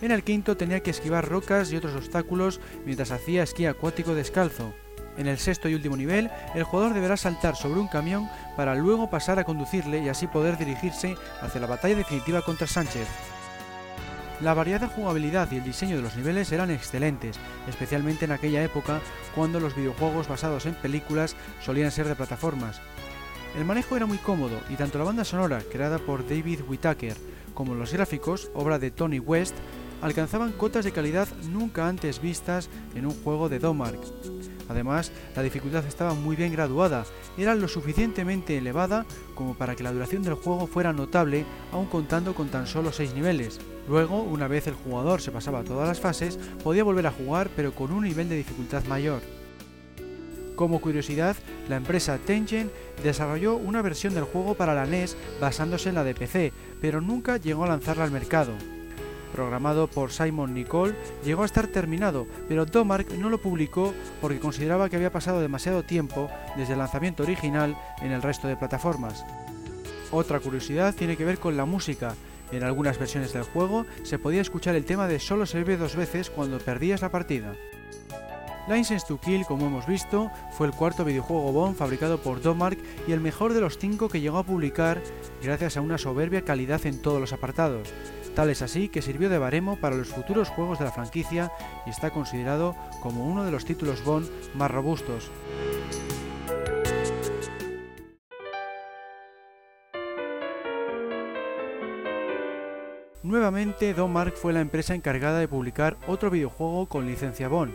En 0.00 0.10
el 0.10 0.24
quinto 0.24 0.56
tenía 0.56 0.80
que 0.80 0.90
esquivar 0.90 1.28
rocas 1.28 1.70
y 1.70 1.76
otros 1.76 1.94
obstáculos 1.94 2.60
mientras 2.86 3.10
hacía 3.10 3.42
esquí 3.42 3.66
acuático 3.66 4.14
descalzo. 4.14 4.72
En 5.18 5.26
el 5.26 5.38
sexto 5.38 5.68
y 5.68 5.74
último 5.74 5.96
nivel, 5.96 6.30
el 6.54 6.64
jugador 6.64 6.94
deberá 6.94 7.16
saltar 7.16 7.56
sobre 7.56 7.80
un 7.80 7.88
camión 7.88 8.28
para 8.56 8.74
luego 8.74 9.10
pasar 9.10 9.38
a 9.38 9.44
conducirle 9.44 10.02
y 10.02 10.08
así 10.08 10.26
poder 10.26 10.56
dirigirse 10.56 11.16
hacia 11.40 11.60
la 11.60 11.66
batalla 11.66 11.96
definitiva 11.96 12.42
contra 12.42 12.66
Sánchez. 12.66 13.06
La 14.40 14.54
variada 14.54 14.88
jugabilidad 14.88 15.48
y 15.52 15.56
el 15.56 15.64
diseño 15.64 15.96
de 15.96 16.02
los 16.02 16.16
niveles 16.16 16.50
eran 16.50 16.70
excelentes, 16.70 17.38
especialmente 17.68 18.24
en 18.24 18.32
aquella 18.32 18.64
época 18.64 19.00
cuando 19.36 19.60
los 19.60 19.76
videojuegos 19.76 20.26
basados 20.26 20.66
en 20.66 20.74
películas 20.74 21.36
solían 21.60 21.92
ser 21.92 22.08
de 22.08 22.16
plataformas. 22.16 22.80
El 23.56 23.64
manejo 23.64 23.96
era 23.96 24.06
muy 24.06 24.18
cómodo 24.18 24.58
y 24.68 24.74
tanto 24.74 24.98
la 24.98 25.04
banda 25.04 25.24
sonora, 25.24 25.62
creada 25.70 25.98
por 25.98 26.26
David 26.26 26.62
Whittaker, 26.66 27.16
como 27.54 27.74
los 27.74 27.92
gráficos, 27.92 28.50
obra 28.54 28.78
de 28.78 28.90
Tony 28.90 29.20
West, 29.20 29.54
alcanzaban 30.00 30.52
cotas 30.52 30.84
de 30.84 30.92
calidad 30.92 31.28
nunca 31.50 31.86
antes 31.86 32.20
vistas 32.20 32.68
en 32.94 33.06
un 33.06 33.22
juego 33.22 33.48
de 33.48 33.60
Domark. 33.60 34.00
Además, 34.72 35.12
la 35.36 35.42
dificultad 35.42 35.84
estaba 35.86 36.14
muy 36.14 36.34
bien 36.34 36.50
graduada, 36.50 37.04
era 37.36 37.54
lo 37.54 37.68
suficientemente 37.68 38.56
elevada 38.56 39.04
como 39.34 39.54
para 39.54 39.76
que 39.76 39.82
la 39.82 39.92
duración 39.92 40.22
del 40.22 40.34
juego 40.34 40.66
fuera 40.66 40.94
notable, 40.94 41.44
aun 41.72 41.86
contando 41.86 42.34
con 42.34 42.48
tan 42.48 42.66
solo 42.66 42.90
6 42.90 43.14
niveles. 43.14 43.60
Luego, 43.86 44.22
una 44.22 44.48
vez 44.48 44.66
el 44.66 44.74
jugador 44.74 45.20
se 45.20 45.30
pasaba 45.30 45.62
todas 45.62 45.86
las 45.86 46.00
fases, 46.00 46.38
podía 46.64 46.84
volver 46.84 47.06
a 47.06 47.12
jugar 47.12 47.50
pero 47.54 47.74
con 47.74 47.92
un 47.92 48.04
nivel 48.04 48.30
de 48.30 48.36
dificultad 48.36 48.84
mayor. 48.84 49.20
Como 50.56 50.80
curiosidad, 50.80 51.36
la 51.68 51.76
empresa 51.76 52.18
Tengen 52.18 52.70
desarrolló 53.02 53.56
una 53.56 53.82
versión 53.82 54.14
del 54.14 54.24
juego 54.24 54.54
para 54.54 54.74
la 54.74 54.86
NES 54.86 55.18
basándose 55.38 55.90
en 55.90 55.96
la 55.96 56.04
de 56.04 56.14
PC, 56.14 56.52
pero 56.80 57.02
nunca 57.02 57.36
llegó 57.36 57.64
a 57.64 57.68
lanzarla 57.68 58.04
al 58.04 58.10
mercado 58.10 58.52
programado 59.32 59.88
por 59.88 60.12
Simon 60.12 60.54
Nicole, 60.54 60.94
llegó 61.24 61.42
a 61.42 61.46
estar 61.46 61.66
terminado, 61.66 62.26
pero 62.48 62.66
Domark 62.66 63.10
no 63.18 63.30
lo 63.30 63.40
publicó 63.40 63.92
porque 64.20 64.38
consideraba 64.38 64.88
que 64.88 64.96
había 64.96 65.10
pasado 65.10 65.40
demasiado 65.40 65.82
tiempo 65.82 66.30
desde 66.56 66.74
el 66.74 66.78
lanzamiento 66.78 67.22
original 67.22 67.76
en 68.00 68.12
el 68.12 68.22
resto 68.22 68.46
de 68.46 68.56
plataformas. 68.56 69.24
Otra 70.10 70.40
curiosidad 70.40 70.94
tiene 70.94 71.16
que 71.16 71.24
ver 71.24 71.38
con 71.38 71.56
la 71.56 71.64
música. 71.64 72.14
En 72.52 72.62
algunas 72.62 72.98
versiones 72.98 73.32
del 73.32 73.44
juego 73.44 73.86
se 74.02 74.18
podía 74.18 74.42
escuchar 74.42 74.74
el 74.74 74.84
tema 74.84 75.08
de 75.08 75.18
solo 75.18 75.46
bebe 75.52 75.78
dos 75.78 75.96
veces 75.96 76.28
cuando 76.28 76.58
perdías 76.58 77.00
la 77.00 77.10
partida. 77.10 77.54
License 78.68 79.06
to 79.08 79.18
Kill, 79.18 79.44
como 79.44 79.66
hemos 79.66 79.86
visto, 79.86 80.30
fue 80.52 80.68
el 80.68 80.72
cuarto 80.72 81.04
videojuego 81.04 81.50
Bond 81.50 81.76
fabricado 81.76 82.18
por 82.18 82.40
Domark 82.40 82.78
y 83.08 83.12
el 83.12 83.20
mejor 83.20 83.54
de 83.54 83.60
los 83.60 83.76
cinco 83.76 84.08
que 84.08 84.20
llegó 84.20 84.38
a 84.38 84.44
publicar 84.44 85.02
gracias 85.42 85.76
a 85.76 85.80
una 85.80 85.98
soberbia 85.98 86.42
calidad 86.42 86.84
en 86.86 87.02
todos 87.02 87.20
los 87.20 87.32
apartados. 87.32 87.88
Tal 88.34 88.48
es 88.48 88.62
así 88.62 88.88
que 88.88 89.02
sirvió 89.02 89.28
de 89.28 89.38
baremo 89.38 89.76
para 89.76 89.96
los 89.96 90.08
futuros 90.08 90.48
juegos 90.48 90.78
de 90.78 90.86
la 90.86 90.92
franquicia 90.92 91.52
y 91.86 91.90
está 91.90 92.10
considerado 92.10 92.74
como 93.02 93.26
uno 93.26 93.44
de 93.44 93.50
los 93.50 93.64
títulos 93.64 94.02
Bond 94.04 94.28
más 94.54 94.70
robustos. 94.70 95.30
Nuevamente, 103.22 103.94
Domark 103.94 104.34
fue 104.34 104.52
la 104.52 104.60
empresa 104.60 104.94
encargada 104.94 105.38
de 105.38 105.46
publicar 105.46 105.96
otro 106.06 106.30
videojuego 106.30 106.86
con 106.86 107.06
licencia 107.06 107.48
Bond. 107.48 107.72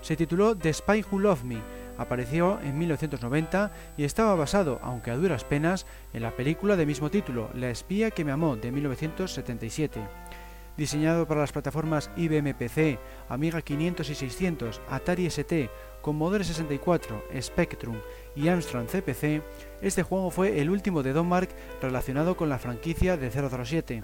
Se 0.00 0.16
tituló 0.16 0.56
The 0.56 0.72
Spy 0.72 1.04
Who 1.10 1.20
Loved 1.20 1.44
Me 1.44 1.62
Apareció 1.98 2.60
en 2.62 2.78
1990 2.78 3.72
y 3.96 4.04
estaba 4.04 4.34
basado, 4.36 4.78
aunque 4.82 5.10
a 5.10 5.16
duras 5.16 5.44
penas, 5.44 5.84
en 6.12 6.22
la 6.22 6.30
película 6.30 6.76
de 6.76 6.86
mismo 6.86 7.10
título, 7.10 7.50
La 7.54 7.70
espía 7.70 8.12
que 8.12 8.24
me 8.24 8.32
amó, 8.32 8.56
de 8.56 8.70
1977. 8.70 10.00
Diseñado 10.76 11.26
para 11.26 11.40
las 11.40 11.50
plataformas 11.50 12.08
IBM 12.16 12.54
PC, 12.54 13.00
Amiga 13.28 13.60
500 13.62 14.10
y 14.10 14.14
600, 14.14 14.80
Atari 14.88 15.26
ST, 15.26 15.70
Commodore 16.02 16.44
64, 16.44 17.24
Spectrum 17.40 17.96
y 18.36 18.46
Amstrad 18.46 18.86
CPC, 18.86 19.42
este 19.82 20.04
juego 20.04 20.30
fue 20.30 20.60
el 20.60 20.70
último 20.70 21.02
de 21.02 21.12
Donmark 21.12 21.50
relacionado 21.82 22.36
con 22.36 22.48
la 22.48 22.60
franquicia 22.60 23.16
de 23.16 23.28
007. 23.28 24.02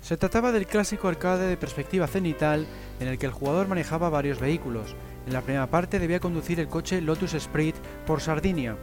Se 0.00 0.16
trataba 0.16 0.50
del 0.50 0.66
clásico 0.66 1.06
arcade 1.08 1.46
de 1.46 1.56
perspectiva 1.56 2.08
cenital 2.08 2.66
en 2.98 3.06
el 3.06 3.16
que 3.16 3.26
el 3.26 3.32
jugador 3.32 3.68
manejaba 3.68 4.10
varios 4.10 4.40
vehículos, 4.40 4.96
en 5.26 5.32
la 5.32 5.40
primera 5.40 5.66
parte 5.66 5.98
debía 5.98 6.20
conducir 6.20 6.60
el 6.60 6.68
coche 6.68 7.00
Lotus 7.00 7.34
Sprint 7.34 7.76
por 8.06 8.20
Sardinia. 8.20 8.76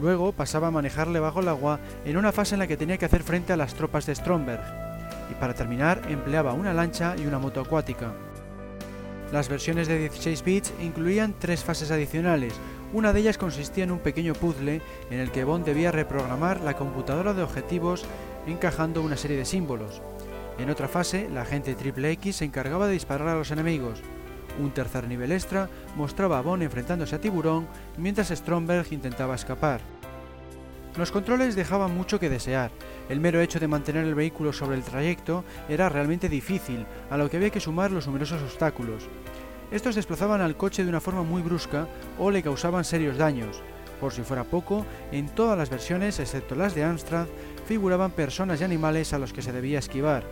Luego 0.00 0.32
pasaba 0.32 0.68
a 0.68 0.70
manejarle 0.70 1.20
bajo 1.20 1.40
el 1.40 1.48
agua 1.48 1.80
en 2.04 2.16
una 2.16 2.32
fase 2.32 2.54
en 2.54 2.60
la 2.60 2.66
que 2.66 2.76
tenía 2.76 2.98
que 2.98 3.04
hacer 3.04 3.22
frente 3.22 3.52
a 3.52 3.56
las 3.56 3.74
tropas 3.74 4.06
de 4.06 4.14
Stromberg. 4.14 4.62
Y 5.30 5.34
para 5.34 5.54
terminar 5.54 6.02
empleaba 6.08 6.52
una 6.52 6.72
lancha 6.72 7.14
y 7.16 7.26
una 7.26 7.38
moto 7.38 7.60
acuática. 7.60 8.12
Las 9.32 9.48
versiones 9.48 9.88
de 9.88 9.98
16 9.98 10.44
bits 10.44 10.72
incluían 10.82 11.34
tres 11.38 11.64
fases 11.64 11.90
adicionales. 11.90 12.54
Una 12.92 13.12
de 13.12 13.20
ellas 13.20 13.38
consistía 13.38 13.84
en 13.84 13.90
un 13.90 13.98
pequeño 13.98 14.34
puzzle 14.34 14.82
en 15.10 15.20
el 15.20 15.30
que 15.30 15.44
Bond 15.44 15.64
debía 15.64 15.90
reprogramar 15.90 16.60
la 16.60 16.74
computadora 16.74 17.32
de 17.32 17.42
objetivos 17.42 18.04
encajando 18.46 19.02
una 19.02 19.16
serie 19.16 19.38
de 19.38 19.46
símbolos. 19.46 20.02
En 20.58 20.68
otra 20.68 20.86
fase, 20.86 21.28
la 21.30 21.42
agente 21.42 21.74
Triple 21.74 22.10
X 22.12 22.36
se 22.36 22.44
encargaba 22.44 22.86
de 22.86 22.92
disparar 22.92 23.28
a 23.28 23.36
los 23.36 23.50
enemigos. 23.50 24.02
Un 24.60 24.72
tercer 24.72 25.08
nivel 25.08 25.32
extra 25.32 25.68
mostraba 25.96 26.38
a 26.38 26.42
Bond 26.42 26.62
enfrentándose 26.62 27.16
a 27.16 27.20
Tiburón 27.20 27.66
mientras 27.96 28.30
Stromberg 28.30 28.92
intentaba 28.92 29.34
escapar. 29.34 29.80
Los 30.96 31.10
controles 31.10 31.56
dejaban 31.56 31.96
mucho 31.96 32.20
que 32.20 32.28
desear. 32.28 32.70
El 33.08 33.18
mero 33.18 33.40
hecho 33.40 33.58
de 33.58 33.68
mantener 33.68 34.04
el 34.04 34.14
vehículo 34.14 34.52
sobre 34.52 34.76
el 34.76 34.82
trayecto 34.82 35.42
era 35.68 35.88
realmente 35.88 36.28
difícil, 36.28 36.84
a 37.10 37.16
lo 37.16 37.30
que 37.30 37.38
había 37.38 37.50
que 37.50 37.60
sumar 37.60 37.90
los 37.90 38.06
numerosos 38.06 38.42
obstáculos. 38.42 39.08
Estos 39.70 39.94
desplazaban 39.94 40.42
al 40.42 40.56
coche 40.56 40.82
de 40.82 40.90
una 40.90 41.00
forma 41.00 41.22
muy 41.22 41.40
brusca 41.40 41.88
o 42.18 42.30
le 42.30 42.42
causaban 42.42 42.84
serios 42.84 43.16
daños. 43.16 43.62
Por 44.02 44.12
si 44.12 44.20
fuera 44.22 44.44
poco, 44.44 44.84
en 45.12 45.28
todas 45.28 45.56
las 45.56 45.70
versiones, 45.70 46.18
excepto 46.18 46.54
las 46.54 46.74
de 46.74 46.84
Amstrad, 46.84 47.26
figuraban 47.66 48.10
personas 48.10 48.60
y 48.60 48.64
animales 48.64 49.14
a 49.14 49.18
los 49.18 49.32
que 49.32 49.40
se 49.40 49.52
debía 49.52 49.78
esquivar. 49.78 50.24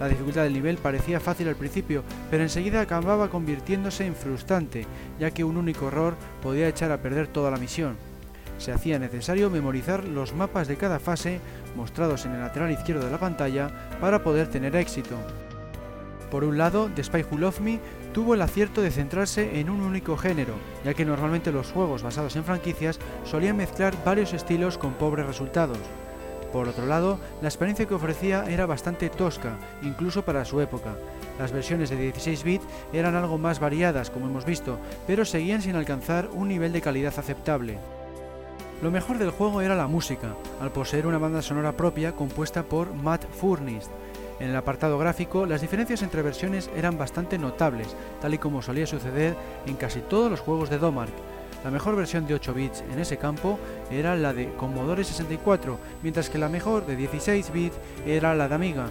La 0.00 0.08
dificultad 0.08 0.42
del 0.42 0.52
nivel 0.52 0.76
parecía 0.78 1.20
fácil 1.20 1.48
al 1.48 1.56
principio, 1.56 2.02
pero 2.30 2.42
enseguida 2.42 2.80
acababa 2.80 3.30
convirtiéndose 3.30 4.06
en 4.06 4.16
frustrante, 4.16 4.86
ya 5.20 5.30
que 5.30 5.44
un 5.44 5.56
único 5.56 5.88
error 5.88 6.16
podía 6.42 6.68
echar 6.68 6.90
a 6.90 6.98
perder 6.98 7.28
toda 7.28 7.50
la 7.50 7.58
misión. 7.58 7.96
Se 8.58 8.72
hacía 8.72 8.98
necesario 8.98 9.50
memorizar 9.50 10.04
los 10.04 10.34
mapas 10.34 10.68
de 10.68 10.76
cada 10.76 10.98
fase 10.98 11.40
mostrados 11.76 12.24
en 12.24 12.32
el 12.32 12.40
lateral 12.40 12.70
izquierdo 12.70 13.04
de 13.04 13.10
la 13.10 13.18
pantalla 13.18 13.70
para 14.00 14.22
poder 14.22 14.48
tener 14.48 14.76
éxito. 14.76 15.16
Por 16.30 16.44
un 16.44 16.58
lado, 16.58 16.90
The 16.94 17.04
Spy 17.04 17.24
Who 17.30 17.38
Loved 17.38 17.60
Me 17.60 17.80
tuvo 18.12 18.34
el 18.34 18.42
acierto 18.42 18.80
de 18.80 18.90
centrarse 18.90 19.60
en 19.60 19.70
un 19.70 19.80
único 19.80 20.16
género, 20.16 20.54
ya 20.84 20.94
que 20.94 21.04
normalmente 21.04 21.52
los 21.52 21.70
juegos 21.70 22.02
basados 22.02 22.34
en 22.36 22.44
franquicias 22.44 22.98
solían 23.24 23.56
mezclar 23.56 23.94
varios 24.04 24.32
estilos 24.32 24.78
con 24.78 24.94
pobres 24.94 25.26
resultados. 25.26 25.78
Por 26.54 26.68
otro 26.68 26.86
lado, 26.86 27.18
la 27.42 27.48
experiencia 27.48 27.84
que 27.84 27.94
ofrecía 27.94 28.44
era 28.44 28.64
bastante 28.64 29.10
tosca, 29.10 29.56
incluso 29.82 30.24
para 30.24 30.44
su 30.44 30.60
época. 30.60 30.94
Las 31.36 31.50
versiones 31.50 31.90
de 31.90 31.96
16 31.96 32.44
bits 32.44 32.64
eran 32.92 33.16
algo 33.16 33.38
más 33.38 33.58
variadas, 33.58 34.08
como 34.08 34.26
hemos 34.26 34.44
visto, 34.44 34.78
pero 35.04 35.24
seguían 35.24 35.62
sin 35.62 35.74
alcanzar 35.74 36.28
un 36.32 36.46
nivel 36.46 36.72
de 36.72 36.80
calidad 36.80 37.12
aceptable. 37.16 37.80
Lo 38.84 38.92
mejor 38.92 39.18
del 39.18 39.32
juego 39.32 39.62
era 39.62 39.74
la 39.74 39.88
música, 39.88 40.36
al 40.60 40.70
poseer 40.70 41.08
una 41.08 41.18
banda 41.18 41.42
sonora 41.42 41.72
propia 41.72 42.12
compuesta 42.12 42.62
por 42.62 42.94
Matt 42.94 43.24
Furniss. 43.32 43.90
En 44.38 44.50
el 44.50 44.56
apartado 44.56 44.96
gráfico, 44.96 45.46
las 45.46 45.60
diferencias 45.60 46.02
entre 46.02 46.22
versiones 46.22 46.70
eran 46.76 46.96
bastante 46.96 47.36
notables, 47.36 47.96
tal 48.20 48.32
y 48.32 48.38
como 48.38 48.62
solía 48.62 48.86
suceder 48.86 49.34
en 49.66 49.74
casi 49.74 49.98
todos 50.02 50.30
los 50.30 50.38
juegos 50.38 50.70
de 50.70 50.78
Domark, 50.78 51.12
la 51.64 51.70
mejor 51.70 51.96
versión 51.96 52.26
de 52.26 52.34
8 52.34 52.54
bits 52.54 52.84
en 52.92 52.98
ese 52.98 53.16
campo 53.16 53.58
era 53.90 54.14
la 54.14 54.34
de 54.34 54.52
Commodore 54.52 55.02
64, 55.02 55.78
mientras 56.02 56.28
que 56.28 56.38
la 56.38 56.50
mejor 56.50 56.86
de 56.86 56.94
16 56.94 57.52
bits 57.52 57.76
era 58.06 58.34
la 58.34 58.48
de 58.48 58.54
Amiga. 58.54 58.86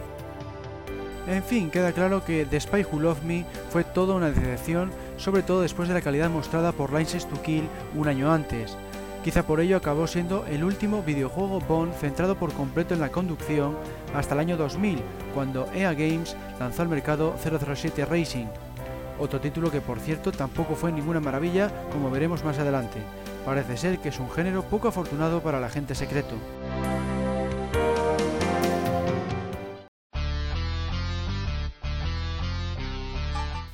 En 1.28 1.44
fin, 1.44 1.70
queda 1.70 1.94
claro 1.94 2.26
que 2.26 2.46
The 2.46 2.60
Spy 2.60 2.86
Who 2.92 3.00
Loved 3.00 3.24
Me 3.24 3.46
fue 3.70 3.84
toda 3.84 4.16
una 4.16 4.32
decepción, 4.32 4.92
sobre 5.18 5.44
todo 5.44 5.62
después 5.62 5.88
de 5.88 5.94
la 5.94 6.02
calidad 6.02 6.30
mostrada 6.30 6.74
por 6.74 6.92
License 6.92 7.28
to 7.28 7.42
Kill 7.42 7.70
un 7.96 8.08
año 8.08 8.32
antes. 8.32 8.76
Quizá 9.24 9.44
por 9.44 9.62
ello 9.62 9.78
acabó 9.78 10.06
siendo 10.06 10.46
el 10.48 10.66
último 10.66 11.02
videojuego 11.02 11.62
Bond 11.62 11.94
centrado 11.94 12.36
por 12.36 12.52
completo 12.52 12.94
en 12.94 13.00
la 13.00 13.10
conducción 13.10 13.78
hasta 14.14 14.34
el 14.34 14.42
año 14.42 14.58
2000, 14.58 15.00
cuando 15.34 15.70
EA 15.74 15.94
Games 15.94 16.36
lanzó 16.60 16.82
al 16.82 16.90
mercado 16.90 17.36
007 17.42 18.04
Racing, 18.04 18.48
otro 19.20 19.40
título 19.40 19.72
que 19.72 19.82
por 19.82 20.00
cierto 20.00 20.32
tampoco 20.32 20.76
fue 20.76 20.92
ninguna 20.92 21.20
maravilla 21.20 21.72
como 21.92 22.10
veremos 22.10 22.44
más 22.44 22.60
adelante. 22.60 23.00
Parece 23.46 23.78
ser 23.78 24.00
que 24.00 24.10
es 24.10 24.20
un 24.20 24.32
género 24.32 24.64
poco 24.64 24.88
afortunado 24.88 25.42
para 25.42 25.58
el 25.58 25.64
agente 25.64 25.96
secreto. 25.96 26.36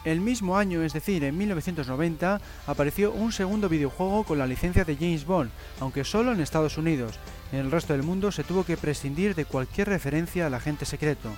El 0.06 0.22
mismo 0.22 0.58
año, 0.58 0.82
es 0.82 0.94
decir, 0.94 1.24
en 1.24 1.38
1990, 1.38 2.42
apareció 2.66 3.12
un 3.12 3.32
segundo 3.32 3.70
videojuego 3.70 4.24
con 4.24 4.40
la 4.40 4.48
licencia 4.48 4.84
de 4.84 4.96
James 4.96 5.24
Bond, 5.24 5.52
aunque 5.80 6.04
solo 6.04 6.32
en 6.32 6.40
Estados 6.40 6.80
Unidos. 6.80 7.20
En 7.52 7.60
el 7.60 7.70
resto 7.70 7.94
del 7.94 8.02
mundo 8.02 8.32
se 8.32 8.44
tuvo 8.44 8.64
que 8.64 8.76
prescindir 8.76 9.36
de 9.36 9.46
cualquier 9.46 9.90
referencia 9.90 10.48
al 10.48 10.56
agente 10.56 10.86
secreto. 10.86 11.30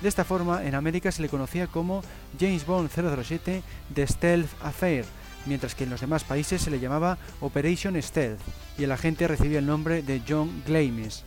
De 0.00 0.08
esta 0.08 0.24
forma, 0.24 0.64
en 0.64 0.74
América 0.74 1.12
se 1.12 1.20
le 1.20 1.28
conocía 1.28 1.66
como 1.66 2.02
James 2.38 2.64
Bond 2.64 2.90
007 2.90 3.62
The 3.94 4.06
Stealth 4.06 4.48
Affair, 4.62 5.04
mientras 5.44 5.74
que 5.74 5.84
en 5.84 5.90
los 5.90 6.00
demás 6.00 6.24
países 6.24 6.62
se 6.62 6.70
le 6.70 6.80
llamaba 6.80 7.18
Operation 7.40 8.00
Stealth, 8.00 8.40
y 8.78 8.84
el 8.84 8.92
agente 8.92 9.28
recibía 9.28 9.58
el 9.58 9.66
nombre 9.66 10.02
de 10.02 10.22
John 10.26 10.62
Glamis. 10.66 11.24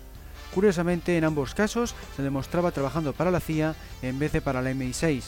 Curiosamente, 0.54 1.18
en 1.18 1.24
ambos 1.24 1.54
casos 1.54 1.96
se 2.16 2.24
demostraba 2.24 2.72
trabajando 2.72 3.14
para 3.14 3.32
la 3.32 3.40
CIA 3.40 3.76
en 4.02 4.20
vez 4.20 4.32
de 4.32 4.42
para 4.42 4.62
la 4.62 4.72
MI6. 4.72 5.24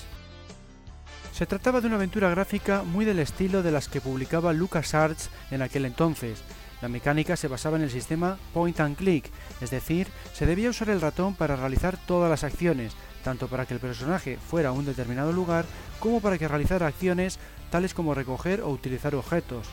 Se 1.31 1.45
trataba 1.45 1.81
de 1.81 1.87
una 1.87 1.97
aventura 1.97 2.29
gráfica 2.29 2.83
muy 2.83 3.05
del 3.05 3.19
estilo 3.19 3.61
de 3.61 3.71
las 3.71 3.89
que 3.89 4.01
publicaba 4.01 4.53
LucasArts 4.53 5.29
en 5.51 5.61
aquel 5.61 5.85
entonces. 5.85 6.41
La 6.81 6.89
mecánica 6.89 7.35
se 7.35 7.47
basaba 7.47 7.77
en 7.77 7.83
el 7.83 7.89
sistema 7.89 8.37
point 8.53 8.79
and 8.79 8.95
click, 8.95 9.29
es 9.61 9.71
decir, 9.71 10.07
se 10.33 10.45
debía 10.45 10.69
usar 10.69 10.89
el 10.89 11.01
ratón 11.01 11.33
para 11.35 11.55
realizar 11.55 11.97
todas 12.05 12.29
las 12.29 12.43
acciones, 12.43 12.93
tanto 13.25 13.47
para 13.47 13.65
que 13.65 13.73
el 13.73 13.79
personaje 13.79 14.37
fuera 14.37 14.69
a 14.69 14.71
un 14.71 14.85
determinado 14.85 15.33
lugar 15.33 15.65
como 15.99 16.21
para 16.21 16.37
que 16.37 16.47
realizara 16.47 16.85
acciones 16.85 17.39
tales 17.71 17.95
como 17.95 18.13
recoger 18.13 18.61
o 18.61 18.69
utilizar 18.69 19.15
objetos. 19.15 19.67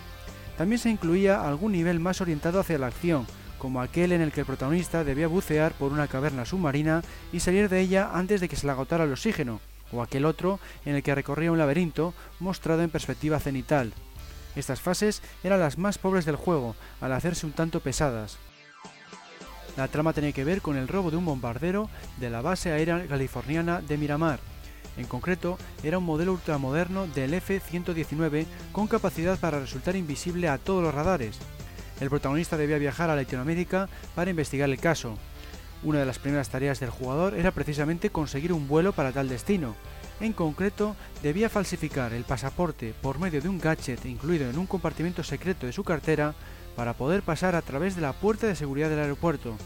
También 0.57 0.79
se 0.79 0.88
incluía 0.88 1.47
algún 1.47 1.73
nivel 1.73 2.01
más 2.01 2.23
orientado 2.23 2.61
hacia 2.61 2.79
la 2.79 2.87
acción, 2.87 3.27
como 3.59 3.83
aquel 3.83 4.12
en 4.12 4.23
el 4.23 4.33
que 4.33 4.41
el 4.41 4.47
protagonista 4.47 5.05
debía 5.05 5.29
bucear 5.29 5.73
por 5.73 5.93
una 5.93 6.09
caverna 6.09 6.47
submarina 6.47 7.03
y 7.31 7.41
salir 7.41 7.69
de 7.69 7.81
ella 7.81 8.11
antes 8.15 8.41
de 8.41 8.49
que 8.49 8.57
se 8.57 8.67
le 8.67 8.73
agotara 8.73 9.05
el 9.05 9.12
oxígeno, 9.12 9.61
o 9.93 10.03
aquel 10.03 10.25
otro 10.25 10.59
en 10.87 10.97
el 10.97 11.03
que 11.03 11.15
recorría 11.15 11.53
un 11.53 11.59
laberinto 11.59 12.15
mostrado 12.41 12.83
en 12.83 12.91
perspectiva 12.91 13.38
cenital. 13.38 13.93
Estas 14.57 14.81
fases 14.81 15.23
eran 15.45 15.61
las 15.61 15.77
más 15.77 15.99
pobres 15.99 16.25
del 16.25 16.37
juego, 16.37 16.75
al 17.03 17.12
hacerse 17.12 17.45
un 17.45 17.53
tanto 17.53 17.81
pesadas. 17.81 18.38
La 19.77 19.89
trama 19.89 20.13
tenía 20.13 20.33
que 20.33 20.45
ver 20.45 20.61
con 20.61 20.77
el 20.77 20.89
robo 20.89 21.11
de 21.11 21.17
un 21.17 21.25
bombardero 21.25 21.89
de 22.19 22.31
la 22.31 22.43
base 22.43 22.73
aérea 22.73 23.07
californiana 23.07 23.81
de 23.81 23.97
Miramar. 23.97 24.41
En 24.97 25.07
concreto, 25.07 25.59
era 25.83 25.99
un 25.99 26.05
modelo 26.05 26.33
ultramoderno 26.33 27.07
del 27.07 27.35
F-119 27.35 28.47
con 28.73 28.87
capacidad 28.87 29.39
para 29.39 29.61
resultar 29.61 29.97
invisible 29.97 30.49
a 30.49 30.59
todos 30.59 30.83
los 30.83 30.95
radares. 30.95 31.39
El 32.01 32.11
protagonista 32.11 32.57
debía 32.57 32.79
viajar 32.79 33.09
a 33.09 33.17
Latinoamérica 33.17 33.89
para 34.15 34.31
investigar 34.31 34.69
el 34.69 34.79
caso, 34.79 35.17
una 35.85 35.99
de 35.99 36.07
las 36.07 36.21
primeras 36.21 36.49
tareas 36.49 36.79
del 36.79 36.91
jugador 36.91 37.35
era 37.35 37.51
precisamente 37.51 38.11
conseguir 38.11 38.53
un 38.53 38.69
vuelo 38.69 38.93
para 38.93 39.11
tal 39.11 39.29
destino. 39.29 39.75
En 40.21 40.33
concreto, 40.33 40.95
debía 41.23 41.49
falsificar 41.49 42.13
el 42.13 42.23
pasaporte 42.23 42.95
por 43.03 43.19
medio 43.19 43.41
de 43.41 43.49
un 43.49 43.59
gadget 43.59 44.05
incluido 44.07 44.49
en 44.49 44.59
un 44.59 44.67
compartimento 44.67 45.25
secreto 45.25 45.67
de 45.67 45.73
su 45.73 45.83
cartera 45.83 46.35
para 46.77 46.95
poder 46.95 47.23
pasar 47.23 47.55
a 47.55 47.63
través 47.63 47.97
de 47.97 48.03
la 48.03 48.13
puerta 48.13 48.47
de 48.47 48.57
seguridad 48.57 48.89
del 48.89 49.01
aeropuerto. 49.01 49.57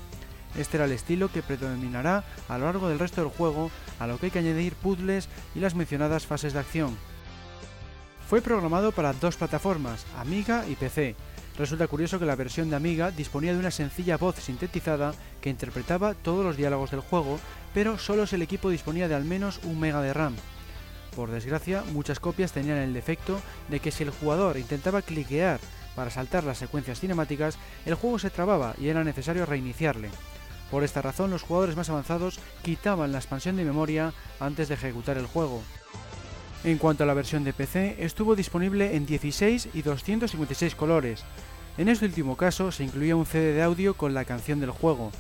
Este 0.57 0.77
era 0.77 0.87
el 0.87 0.93
estilo 0.93 1.31
que 1.31 1.43
predominará 1.43 2.25
a 2.49 2.59
lo 2.59 2.65
largo 2.65 2.89
del 2.89 2.99
resto 2.99 3.21
del 3.21 3.31
juego, 3.31 3.71
a 3.99 4.07
lo 4.07 4.19
que 4.19 4.27
hay 4.27 4.33
que 4.33 4.39
añadir 4.39 4.75
puzzles 4.75 5.29
y 5.55 5.61
las 5.61 5.75
mencionadas 5.75 6.27
fases 6.27 6.53
de 6.53 6.61
acción. 6.61 6.97
Fue 8.29 8.41
programado 8.41 8.93
para 8.93 9.13
dos 9.13 9.37
plataformas, 9.37 10.05
Amiga 10.17 10.65
y 10.69 10.75
PC, 10.75 11.15
Resulta 11.59 11.87
curioso 11.87 12.19
que 12.19 12.27
la 12.27 12.37
versión 12.37 12.69
de 12.69 12.77
Amiga 12.77 13.11
disponía 13.11 13.55
de 13.55 13.59
una 13.59 13.71
sencilla 13.71 14.19
voz 14.19 14.37
sintetizada 14.37 15.15
que 15.41 15.49
interpretaba 15.49 16.13
todos 16.13 16.45
los 16.45 16.57
diálogos 16.57 16.91
del 16.91 17.01
juego, 17.01 17.41
pero 17.73 17.99
solo 17.99 18.27
si 18.27 18.37
el 18.37 18.43
equipo 18.43 18.69
disponía 18.69 19.09
de 19.09 19.15
al 19.15 19.25
menos 19.25 19.61
un 19.65 19.81
mega 19.81 20.03
de 20.03 20.13
RAM. 20.13 20.37
Por 21.15 21.31
desgracia, 21.31 21.83
muchas 21.93 22.21
copias 22.21 22.53
tenían 22.53 22.77
el 22.77 22.93
defecto 22.93 23.41
de 23.71 23.81
que 23.81 23.91
si 23.91 24.03
el 24.03 24.11
jugador 24.11 24.59
intentaba 24.59 25.01
cliquear 25.01 25.59
para 25.97 26.11
saltar 26.11 26.45
las 26.45 26.59
secuencias 26.59 27.01
cinemáticas, 27.01 27.59
el 27.87 27.95
juego 27.95 28.21
se 28.21 28.31
trababa 28.31 28.75
y 28.79 28.89
era 28.89 29.03
necesario 29.03 29.47
reiniciarle. 29.47 30.11
Por 30.71 30.85
esta 30.85 31.03
razón, 31.03 31.31
los 31.31 31.43
jugadores 31.43 31.77
más 31.77 31.91
avanzados 31.91 32.39
quitaban 32.63 33.11
la 33.11 33.19
expansión 33.19 33.57
de 33.57 33.65
memoria 33.65 34.13
antes 34.39 34.69
de 34.69 34.75
ejecutar 34.75 35.17
el 35.17 35.27
juego. 35.27 35.63
En 36.65 36.79
cuanto 36.79 37.05
a 37.05 37.07
la 37.07 37.15
versión 37.15 37.45
de 37.45 37.53
PC, 37.53 37.97
estuvo 37.99 38.37
disponible 38.37 38.97
en 38.97 39.07
16 39.07 39.71
y 39.73 39.83
256 39.83 40.75
colores. 40.75 41.25
En 41.79 41.89
este 41.89 42.07
último 42.07 42.37
caso 42.37 42.73
se 42.73 42.85
incluía 42.85 43.17
un 43.17 43.27
CD 43.27 43.53
de 43.53 43.63
audio 43.63 43.95
con 43.95 44.15
la 44.15 44.25
canción 44.25 44.61
del 44.61 44.71
juego. 44.71 45.13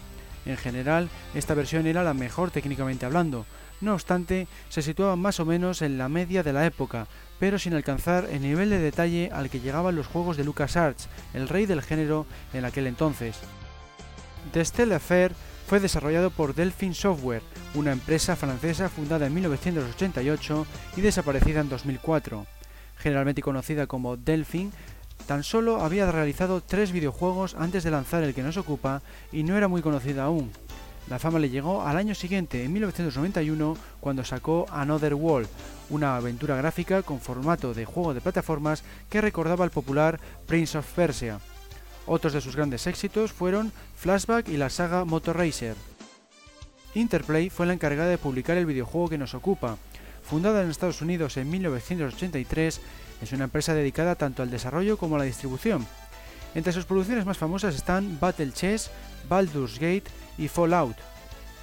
En 0.44 0.56
general, 0.56 1.08
esta 1.34 1.54
versión 1.54 1.86
era 1.86 2.04
la 2.04 2.14
mejor 2.14 2.50
técnicamente 2.50 3.06
hablando, 3.06 3.46
no 3.80 3.92
obstante, 3.92 4.48
se 4.68 4.80
situaba 4.80 5.16
más 5.16 5.38
o 5.38 5.44
menos 5.44 5.82
en 5.82 5.98
la 5.98 6.08
media 6.08 6.42
de 6.42 6.52
la 6.52 6.64
época, 6.64 7.08
pero 7.38 7.59
sin 7.59 7.75
alcanzar 7.75 8.29
el 8.31 8.42
nivel 8.42 8.70
de 8.70 8.79
detalle 8.79 9.31
al 9.33 9.51
que 9.51 9.61
llegaban 9.61 9.96
los 9.96 10.07
juegos 10.07 10.37
de 10.37 10.44
LucasArts, 10.44 11.09
el 11.35 11.49
rey 11.49 11.66
del 11.66 11.83
género 11.83 12.27
en 12.53 12.64
aquel 12.64 12.87
entonces. 12.87 13.37
The 14.53 14.64
Stella 14.64 14.99
Fair 14.99 15.33
fue 15.66 15.81
desarrollado 15.81 16.31
por 16.31 16.55
Delphine 16.55 16.94
Software, 16.94 17.42
una 17.75 17.92
empresa 17.92 18.37
francesa 18.37 18.88
fundada 18.88 19.27
en 19.27 19.35
1988 19.35 20.66
y 20.96 21.01
desaparecida 21.01 21.61
en 21.61 21.68
2004. 21.68 22.46
Generalmente 22.99 23.42
conocida 23.42 23.87
como 23.87 24.16
Delphine, 24.16 24.70
tan 25.27 25.42
solo 25.42 25.81
había 25.83 26.11
realizado 26.11 26.61
tres 26.61 26.92
videojuegos 26.92 27.57
antes 27.57 27.83
de 27.83 27.90
lanzar 27.90 28.22
el 28.22 28.35
que 28.35 28.42
nos 28.42 28.57
ocupa 28.57 29.03
y 29.33 29.42
no 29.42 29.57
era 29.57 29.68
muy 29.68 29.83
conocida 29.83 30.25
aún. 30.25 30.53
La 31.08 31.20
fama 31.20 31.38
le 31.38 31.50
llegó 31.50 31.82
al 31.82 31.96
año 31.96 32.16
siguiente, 32.16 32.64
en 32.64 32.72
1991, 32.72 33.76
cuando 34.00 34.24
sacó 34.24 34.66
Another 34.70 35.14
World, 35.14 35.48
una 35.88 36.16
aventura 36.16 36.56
gráfica 36.56 37.02
con 37.02 37.20
formato 37.20 37.74
de 37.74 37.84
juego 37.84 38.12
de 38.12 38.20
plataformas 38.20 38.82
que 39.08 39.20
recordaba 39.20 39.64
al 39.64 39.70
popular 39.70 40.18
Prince 40.46 40.76
of 40.76 40.92
Persia. 40.94 41.38
Otros 42.06 42.32
de 42.32 42.40
sus 42.40 42.56
grandes 42.56 42.88
éxitos 42.88 43.32
fueron 43.32 43.72
Flashback 43.96 44.48
y 44.48 44.56
la 44.56 44.68
saga 44.68 45.04
Motor 45.04 45.38
Racer. 45.38 45.76
Interplay 46.94 47.50
fue 47.50 47.66
la 47.66 47.74
encargada 47.74 48.08
de 48.08 48.18
publicar 48.18 48.56
el 48.56 48.66
videojuego 48.66 49.08
que 49.08 49.18
nos 49.18 49.34
ocupa. 49.34 49.76
Fundada 50.22 50.62
en 50.62 50.70
Estados 50.70 51.02
Unidos 51.02 51.36
en 51.36 51.48
1983, 51.50 52.80
es 53.22 53.32
una 53.32 53.44
empresa 53.44 53.74
dedicada 53.74 54.16
tanto 54.16 54.42
al 54.42 54.50
desarrollo 54.50 54.96
como 54.96 55.14
a 55.14 55.18
la 55.20 55.24
distribución. 55.24 55.86
Entre 56.56 56.72
sus 56.72 56.84
producciones 56.84 57.26
más 57.26 57.38
famosas 57.38 57.76
están 57.76 58.18
Battle 58.18 58.50
Chess, 58.52 58.90
Baldur's 59.28 59.78
Gate 59.78 60.04
y 60.38 60.49
Fallout. 60.49 60.96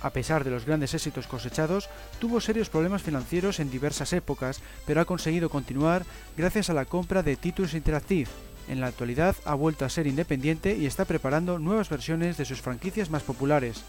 A 0.02 0.10
pesar 0.10 0.44
de 0.44 0.52
los 0.52 0.66
grandes 0.66 0.94
éxitos 0.94 1.28
cosechados, 1.28 1.90
tuvo 2.20 2.42
serios 2.42 2.70
problemas 2.70 3.02
financieros 3.02 3.60
en 3.60 3.72
diversas 3.72 4.12
épocas, 4.14 4.62
pero 4.86 5.00
ha 5.00 5.06
conseguido 5.06 5.50
continuar 5.50 6.06
gracias 6.36 6.70
a 6.70 6.74
la 6.74 6.86
compra 6.86 7.24
de 7.24 7.38
Titus 7.38 7.74
Interactive, 7.74 8.30
en 8.68 8.80
la 8.80 8.88
actualidad 8.88 9.36
ha 9.46 9.56
vuelto 9.56 9.86
a 9.86 9.90
ser 9.90 10.08
independiente 10.08 10.78
y 10.78 10.86
está 10.86 11.06
preparando 11.06 11.60
nuevas 11.60 11.90
versiones 11.90 12.38
de 12.38 12.46
sus 12.46 12.62
franquicias 12.62 13.10
más 13.10 13.24
populares. 13.24 13.84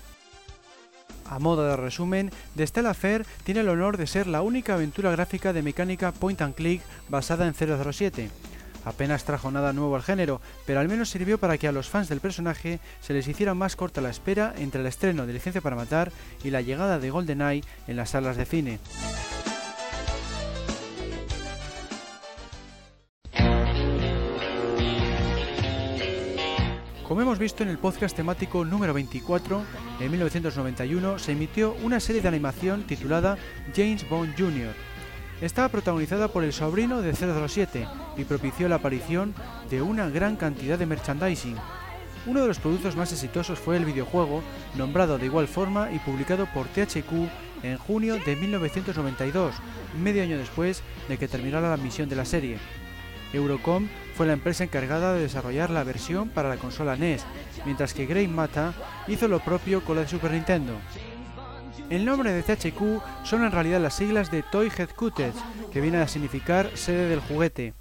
A 1.26 1.38
modo 1.38 1.66
de 1.66 1.76
resumen, 1.76 2.30
The 2.56 2.66
Stella 2.66 2.92
Fair 2.92 3.24
tiene 3.44 3.60
el 3.60 3.68
honor 3.68 3.96
de 3.96 4.06
ser 4.06 4.26
la 4.26 4.42
única 4.42 4.74
aventura 4.74 5.10
gráfica 5.10 5.52
de 5.52 5.62
mecánica 5.62 6.12
point 6.12 6.42
and 6.42 6.54
click 6.54 6.82
basada 7.08 7.46
en 7.46 7.54
007. 7.54 8.30
Apenas 8.84 9.24
trajo 9.24 9.50
nada 9.50 9.72
nuevo 9.72 9.96
al 9.96 10.02
género, 10.02 10.40
pero 10.66 10.80
al 10.80 10.88
menos 10.88 11.10
sirvió 11.10 11.38
para 11.38 11.58
que 11.58 11.68
a 11.68 11.72
los 11.72 11.88
fans 11.88 12.08
del 12.08 12.20
personaje 12.20 12.80
se 13.00 13.14
les 13.14 13.28
hiciera 13.28 13.54
más 13.54 13.76
corta 13.76 14.00
la 14.00 14.10
espera 14.10 14.54
entre 14.58 14.80
el 14.80 14.86
estreno 14.86 15.26
de 15.26 15.32
Licencia 15.32 15.60
para 15.60 15.76
Matar 15.76 16.12
y 16.42 16.50
la 16.50 16.60
llegada 16.60 16.98
de 16.98 17.10
GoldenEye 17.10 17.64
en 17.86 17.96
las 17.96 18.10
salas 18.10 18.36
de 18.36 18.44
cine. 18.44 18.78
Como 27.06 27.20
hemos 27.20 27.38
visto 27.38 27.62
en 27.62 27.68
el 27.68 27.78
podcast 27.78 28.16
temático 28.16 28.64
número 28.64 28.94
24, 28.94 29.62
en 30.00 30.10
1991 30.10 31.18
se 31.18 31.32
emitió 31.32 31.76
una 31.82 32.00
serie 32.00 32.22
de 32.22 32.28
animación 32.28 32.82
titulada 32.84 33.36
James 33.76 34.08
Bond 34.08 34.34
Jr. 34.36 34.74
Estaba 35.40 35.68
protagonizada 35.68 36.28
por 36.28 36.44
el 36.44 36.52
sobrino 36.52 37.02
de 37.02 37.12
007 37.12 37.86
y 38.16 38.24
propició 38.24 38.68
la 38.68 38.76
aparición 38.76 39.34
de 39.68 39.82
una 39.82 40.08
gran 40.08 40.36
cantidad 40.36 40.78
de 40.78 40.86
merchandising. 40.86 41.56
Uno 42.26 42.40
de 42.40 42.48
los 42.48 42.58
productos 42.58 42.96
más 42.96 43.12
exitosos 43.12 43.58
fue 43.58 43.76
el 43.76 43.84
videojuego, 43.84 44.42
nombrado 44.76 45.18
de 45.18 45.26
igual 45.26 45.48
forma 45.48 45.90
y 45.92 45.98
publicado 45.98 46.46
por 46.54 46.66
THQ 46.68 47.12
en 47.62 47.76
junio 47.78 48.18
de 48.24 48.36
1992, 48.36 49.54
medio 50.00 50.22
año 50.22 50.38
después 50.38 50.82
de 51.08 51.18
que 51.18 51.28
terminara 51.28 51.68
la 51.68 51.76
misión 51.76 52.08
de 52.08 52.16
la 52.16 52.24
serie. 52.24 52.58
Eurocom 53.32 53.88
fue 54.14 54.26
la 54.26 54.32
empresa 54.32 54.64
encargada 54.64 55.12
de 55.12 55.22
desarrollar 55.22 55.70
la 55.70 55.84
versión 55.84 56.28
para 56.28 56.48
la 56.48 56.56
consola 56.56 56.96
NES, 56.96 57.26
mientras 57.64 57.92
que 57.92 58.06
Grey 58.06 58.28
Mata 58.28 58.72
hizo 59.08 59.28
lo 59.28 59.40
propio 59.40 59.82
con 59.82 59.96
la 59.96 60.02
de 60.02 60.08
Super 60.08 60.30
Nintendo. 60.30 60.74
El 61.90 62.06
nombre 62.06 62.32
de 62.32 62.42
THQ 62.42 63.02
son 63.24 63.44
en 63.44 63.52
realidad 63.52 63.80
las 63.80 63.96
siglas 63.96 64.30
de 64.30 64.42
Toy 64.42 64.72
Headquarters, 64.76 65.36
que 65.72 65.82
viene 65.82 65.98
a 65.98 66.08
significar 66.08 66.70
sede 66.74 67.08
del 67.08 67.20
juguete. 67.20 67.74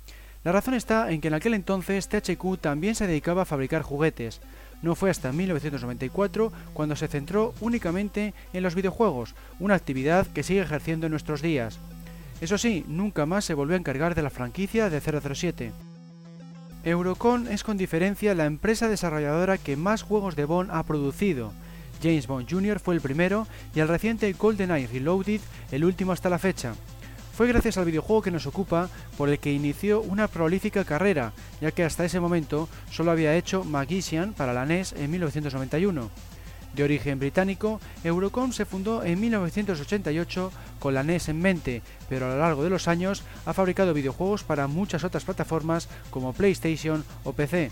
La 0.44 0.52
razón 0.52 0.74
está 0.74 1.10
en 1.10 1.22
que 1.22 1.30
en 1.30 1.34
aquel 1.36 1.54
entonces 1.54 2.10
THQ 2.10 2.58
también 2.60 2.96
se 2.96 3.08
dedicaba 3.08 3.44
a 3.44 3.46
fabricar 3.46 3.82
juguetes. 3.82 4.42
No 4.82 4.96
fue 4.96 5.10
hasta 5.10 5.32
1994 5.32 6.52
cuando 6.74 6.98
se 6.98 7.08
centró 7.08 7.54
únicamente 7.62 8.34
en 8.52 8.63
los 8.63 8.76
videojuegos, 8.76 9.36
una 9.62 9.76
actividad 9.76 10.28
que 10.28 10.44
sigue 10.44 10.62
ejerciendo 10.62 11.08
en 11.08 11.12
nuestros 11.12 11.42
días. 11.42 11.80
Eso 12.42 12.58
sí, 12.58 12.84
nunca 12.89 13.26
más 13.26 13.46
se 13.46 13.54
volvió 13.54 13.76
a 13.76 13.80
encargar 13.80 14.16
de 14.16 14.22
la 14.22 14.30
franquicia 14.30 14.89
de 14.89 15.00
007. 15.00 15.72
Eurocon 16.84 17.48
es 17.48 17.63
con 17.63 17.78
diferencia 17.78 18.36
la 18.36 18.46
empresa 18.46 18.89
desarrolladora 18.89 19.58
que 19.58 19.78
más 19.78 20.02
juegos 20.02 20.36
de 20.36 20.44
Bond 20.44 20.70
ha 20.72 20.84
producido. 20.84 21.54
James 22.04 22.28
Bond 22.28 22.48
Jr. 22.50 22.80
fue 22.80 22.96
el 22.96 23.02
primero 23.02 23.48
y 23.74 23.80
el 23.80 23.88
reciente 23.88 24.34
GoldenEye 24.34 24.88
Reloaded 24.88 25.39
el 25.72 25.86
último 25.86 26.12
hasta 26.12 26.30
la 26.30 26.38
fecha. 26.38 26.76
Fue 27.36 27.48
gracias 27.48 27.78
al 27.78 27.86
videojuego 27.86 28.22
que 28.22 28.30
nos 28.30 28.46
ocupa 28.46 28.89
por 29.18 29.30
el 29.30 29.39
que 29.39 29.54
inició 29.54 30.02
una 30.02 30.28
prolífica 30.28 30.84
carrera, 30.84 31.34
ya 31.62 31.72
que 31.72 31.84
hasta 31.84 32.06
ese 32.06 32.20
momento 32.20 32.70
solo 32.92 33.10
había 33.10 33.36
hecho 33.36 33.63
Magician 33.63 34.34
para 34.34 34.54
la 34.54 34.66
NES 34.66 34.94
en 34.94 35.10
1991. 35.10 36.12
De 36.76 36.84
origen 36.84 37.20
británico, 37.20 37.80
Eurocom 38.04 38.52
se 38.52 38.66
fundó 38.66 39.04
en 39.04 39.20
1988 39.20 40.52
con 40.80 40.94
la 40.94 41.04
NES 41.04 41.30
en 41.30 41.39
mente, 41.39 41.82
pero 42.10 42.26
a 42.26 42.30
lo 42.30 42.39
largo 42.39 42.63
de 42.63 42.70
los 42.70 42.88
años 42.88 43.24
ha 43.46 43.54
fabricado 43.54 43.94
videojuegos 43.94 44.44
para 44.44 44.68
muchas 44.68 45.04
otras 45.04 45.24
plataformas 45.24 45.88
como 46.10 46.34
PlayStation 46.34 47.04
o 47.24 47.34
PC. 47.34 47.72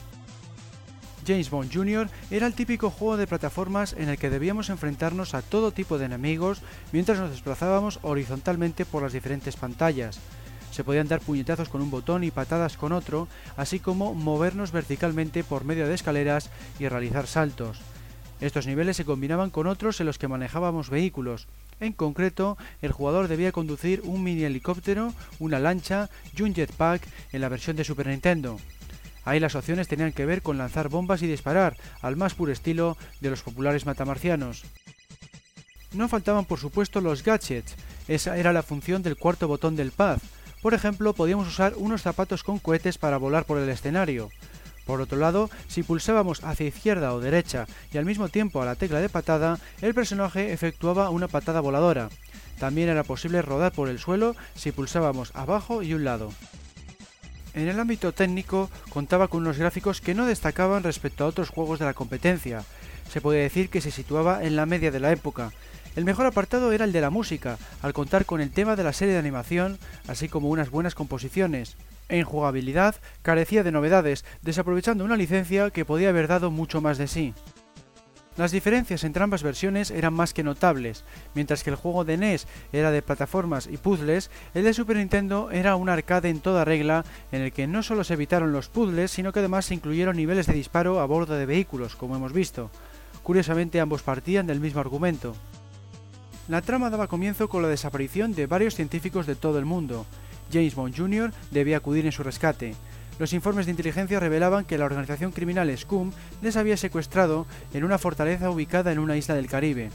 James 1.26 1.50
Bond 1.50 1.74
Jr. 1.74 2.10
era 2.30 2.48
el 2.48 2.54
típico 2.54 2.90
juego 2.90 3.18
de 3.18 3.28
plataformas 3.28 3.94
en 3.94 4.10
el 4.10 4.18
que 4.18 4.30
debíamos 4.30 4.70
enfrentarnos 4.70 5.34
a 5.34 5.42
todo 5.42 5.72
tipo 5.72 5.98
de 5.98 6.06
enemigos 6.06 6.62
mientras 6.92 7.20
nos 7.20 7.32
desplazábamos 7.32 8.00
horizontalmente 8.02 8.86
por 8.86 9.04
las 9.04 9.14
diferentes 9.14 9.56
pantallas. 9.56 10.20
Se 10.72 10.84
podían 10.84 11.08
dar 11.08 11.20
puñetazos 11.20 11.70
con 11.70 11.82
un 11.82 11.92
botón 11.92 12.24
y 12.24 12.32
patadas 12.32 12.78
con 12.78 12.94
otro, 12.94 13.28
así 13.58 13.80
como 13.80 14.14
movernos 14.14 14.72
verticalmente 14.72 15.44
por 15.44 15.66
medio 15.66 15.88
de 15.88 15.94
escaleras 15.94 16.50
y 16.80 16.88
realizar 16.88 17.28
saltos. 17.28 17.80
Estos 18.40 18.66
niveles 18.66 18.98
se 18.98 19.06
combinaban 19.06 19.52
con 19.52 19.68
otros 19.68 20.00
en 20.00 20.08
los 20.08 20.18
que 20.18 20.28
manejábamos 20.28 20.90
vehículos. 20.90 21.48
En 21.80 21.94
concreto, 21.94 22.58
el 22.82 22.92
jugador 22.92 23.28
debía 23.28 23.52
conducir 23.52 24.02
un 24.04 24.24
mini 24.24 24.44
helicóptero, 24.44 25.14
una 25.40 25.60
lancha 25.60 26.10
y 26.36 26.42
un 26.42 26.54
jetpack 26.56 27.08
en 27.34 27.42
la 27.42 27.50
versión 27.50 27.76
de 27.76 27.84
Super 27.84 28.08
Nintendo. 28.08 28.58
Ahí 29.24 29.40
las 29.40 29.56
opciones 29.56 29.88
tenían 29.88 30.14
que 30.14 30.26
ver 30.26 30.42
con 30.42 30.58
lanzar 30.58 30.90
bombas 30.90 31.22
y 31.22 31.28
disparar, 31.28 31.78
al 32.02 32.16
más 32.16 32.34
puro 32.34 32.52
estilo 32.52 32.98
de 33.20 33.30
los 33.30 33.44
populares 33.44 33.86
matamarcianos. 33.86 34.64
No 35.94 36.08
faltaban 36.08 36.46
por 36.46 36.60
supuesto 36.60 37.02
los 37.02 37.24
gadgets, 37.24 37.76
esa 38.08 38.38
era 38.38 38.54
la 38.54 38.64
función 38.64 39.04
del 39.04 39.18
cuarto 39.18 39.48
botón 39.48 39.76
del 39.76 39.92
pad. 39.92 40.20
Por 40.62 40.74
ejemplo, 40.74 41.14
podíamos 41.14 41.48
usar 41.48 41.74
unos 41.76 42.02
zapatos 42.02 42.44
con 42.44 42.60
cohetes 42.60 42.98
para 42.98 43.18
volar 43.18 43.46
por 43.46 43.58
el 43.58 43.70
escenario. 43.70 44.30
Por 44.86 45.02
otro 45.02 45.18
lado, 45.18 45.50
si 45.68 45.84
pulsábamos 45.84 46.44
hacia 46.44 46.68
izquierda 46.68 47.14
o 47.14 47.20
derecha 47.20 47.68
y 47.94 47.98
al 47.98 48.06
mismo 48.06 48.30
tiempo 48.30 48.62
a 48.62 48.66
la 48.66 48.76
tecla 48.76 49.00
de 49.00 49.10
patada, 49.10 49.60
el 49.82 49.94
personaje 49.94 50.54
efectuaba 50.54 51.10
una 51.10 51.28
patada 51.28 51.62
voladora. 51.62 52.10
También 52.60 52.90
era 52.90 53.04
posible 53.04 53.42
rodar 53.42 53.72
por 53.72 53.90
el 53.90 54.00
suelo 54.00 54.36
si 54.56 54.72
pulsábamos 54.72 55.32
abajo 55.36 55.84
y 55.84 55.94
un 55.94 56.04
lado. 56.04 56.32
En 57.54 57.68
el 57.68 57.80
ámbito 57.80 58.14
técnico 58.14 58.70
contaba 58.90 59.28
con 59.28 59.42
unos 59.42 59.58
gráficos 59.58 60.00
que 60.00 60.14
no 60.14 60.26
destacaban 60.26 60.84
respecto 60.84 61.24
a 61.24 61.28
otros 61.28 61.50
juegos 61.50 61.80
de 61.80 61.86
la 61.86 61.94
competencia. 61.94 62.64
Se 63.10 63.20
puede 63.20 63.42
decir 63.42 63.70
que 63.70 63.82
se 63.82 63.92
situaba 63.92 64.44
en 64.44 64.56
la 64.56 64.66
media 64.66 64.92
de 64.92 65.02
la 65.02 65.12
época. 65.12 65.52
El 65.98 66.06
mejor 66.06 66.26
apartado 66.26 66.72
era 66.72 66.86
el 66.86 66.94
de 66.94 67.02
la 67.02 67.10
música, 67.10 67.58
al 67.82 67.92
contar 67.92 68.26
con 68.26 68.40
el 68.40 68.52
tema 68.52 68.78
de 68.78 68.84
la 68.84 68.94
serie 68.94 69.14
de 69.14 69.20
animación, 69.20 69.78
así 70.08 70.30
como 70.30 70.50
unas 70.50 70.70
buenas 70.70 70.96
composiciones. 70.96 71.76
En 72.08 72.24
jugabilidad 72.24 72.96
carecía 73.22 73.64
de 73.64 73.74
novedades, 73.74 74.24
desaprovechando 74.42 75.04
una 75.04 75.18
licencia 75.18 75.70
que 75.70 75.84
podía 75.84 76.10
haber 76.10 76.28
dado 76.28 76.52
mucho 76.52 76.80
más 76.80 76.98
de 76.98 77.08
sí. 77.08 77.34
Las 78.38 78.52
diferencias 78.52 79.04
entre 79.04 79.24
ambas 79.24 79.44
versiones 79.44 79.92
eran 79.92 80.14
más 80.14 80.34
que 80.34 80.44
notables. 80.44 81.04
Mientras 81.36 81.64
que 81.64 81.70
el 81.70 81.76
juego 81.76 82.06
de 82.06 82.16
NES 82.16 82.48
era 82.72 82.90
de 82.90 83.02
plataformas 83.02 83.68
y 83.68 83.76
puzzles, 83.76 84.32
el 84.54 84.64
de 84.64 84.74
Super 84.74 84.96
Nintendo 84.96 85.52
era 85.52 85.76
un 85.76 85.90
arcade 85.90 86.30
en 86.30 86.40
toda 86.40 86.64
regla 86.64 87.04
en 87.34 87.42
el 87.42 87.52
que 87.52 87.68
no 87.68 87.84
solo 87.84 88.06
se 88.06 88.14
evitaron 88.14 88.54
los 88.54 88.70
puzzles, 88.70 89.12
sino 89.12 89.34
que 89.34 89.40
además 89.40 89.66
se 89.66 89.74
incluyeron 89.74 90.16
niveles 90.16 90.48
de 90.48 90.54
disparo 90.54 91.02
a 91.02 91.06
bordo 91.06 91.36
de 91.36 91.46
vehículos, 91.46 91.98
como 91.98 92.16
hemos 92.16 92.32
visto. 92.32 92.72
Curiosamente 93.22 93.82
ambos 93.82 94.02
partían 94.02 94.48
del 94.48 94.62
mismo 94.62 94.80
argumento. 94.80 95.36
La 96.48 96.62
trama 96.62 96.90
daba 96.90 97.08
comienzo 97.08 97.50
con 97.50 97.62
la 97.62 97.68
desaparición 97.68 98.34
de 98.34 98.48
varios 98.48 98.76
científicos 98.76 99.28
de 99.28 99.36
todo 99.36 99.60
el 99.60 99.66
mundo. 99.66 100.06
James 100.52 100.76
Bond 100.76 100.96
Jr. 100.98 101.32
debía 101.52 101.78
acudir 101.78 102.06
en 102.06 102.12
su 102.12 102.24
rescate. 102.24 102.76
Los 103.22 103.34
informes 103.34 103.68
de 103.68 103.72
inteligencia 103.72 104.20
revelaban 104.20 104.66
que 104.66 104.80
la 104.80 104.86
organización 104.86 105.32
criminal 105.32 105.72
Scum 105.78 106.12
les 106.42 106.58
había 106.58 106.76
secuestrado 106.76 107.46
en 107.72 107.84
una 107.84 108.00
fortaleza 108.00 108.50
ubicada 108.50 108.92
en 108.92 108.98
una 108.98 109.16
isla 109.16 109.36
del 109.36 109.46
Caribe. 109.46 109.92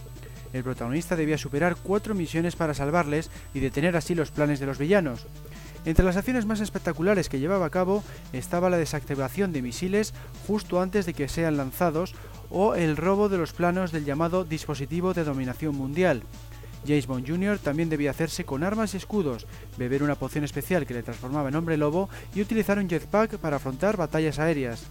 El 0.53 0.63
protagonista 0.63 1.17
debía 1.17 1.37
superar 1.37 1.75
cuatro 1.75 2.15
misiones 2.15 2.55
para 2.55 2.73
salvarles 2.73 3.33
y 3.53 3.59
detener 3.59 3.97
así 3.97 4.15
los 4.15 4.31
planes 4.31 4.61
de 4.61 4.67
los 4.67 4.79
villanos. 4.79 5.27
Entre 5.85 6.05
las 6.05 6.17
acciones 6.17 6.47
más 6.47 6.61
espectaculares 6.61 7.29
que 7.29 7.41
llevaba 7.41 7.67
a 7.67 7.71
cabo 7.71 8.05
estaba 8.33 8.71
la 8.71 8.77
desactivación 8.77 9.53
de 9.53 9.61
misiles 9.61 10.15
justo 10.47 10.81
antes 10.81 11.05
de 11.05 11.13
que 11.13 11.27
sean 11.27 11.57
lanzados 11.57 12.15
o 12.49 12.77
el 12.77 12.97
robo 12.97 13.29
de 13.29 13.39
los 13.39 13.53
planos 13.53 13.91
del 13.91 14.05
llamado 14.05 14.45
dispositivo 14.45 15.15
de 15.15 15.25
dominación 15.25 15.75
mundial. 15.75 16.23
James 16.87 17.07
Bond 17.07 17.29
Jr. 17.29 17.59
también 17.59 17.89
debía 17.89 18.11
hacerse 18.11 18.45
con 18.45 18.63
armas 18.63 18.95
y 18.95 18.97
escudos, 18.97 19.47
beber 19.77 20.03
una 20.03 20.15
poción 20.15 20.45
especial 20.45 20.87
que 20.87 20.95
le 20.95 21.03
transformaba 21.03 21.49
en 21.49 21.57
hombre 21.57 21.77
lobo 21.77 22.09
y 22.35 22.41
utilizar 22.41 22.79
un 22.79 22.89
jetpack 22.89 23.39
para 23.39 23.57
afrontar 23.57 23.97
batallas 23.97 24.39
aéreas. 24.39 24.85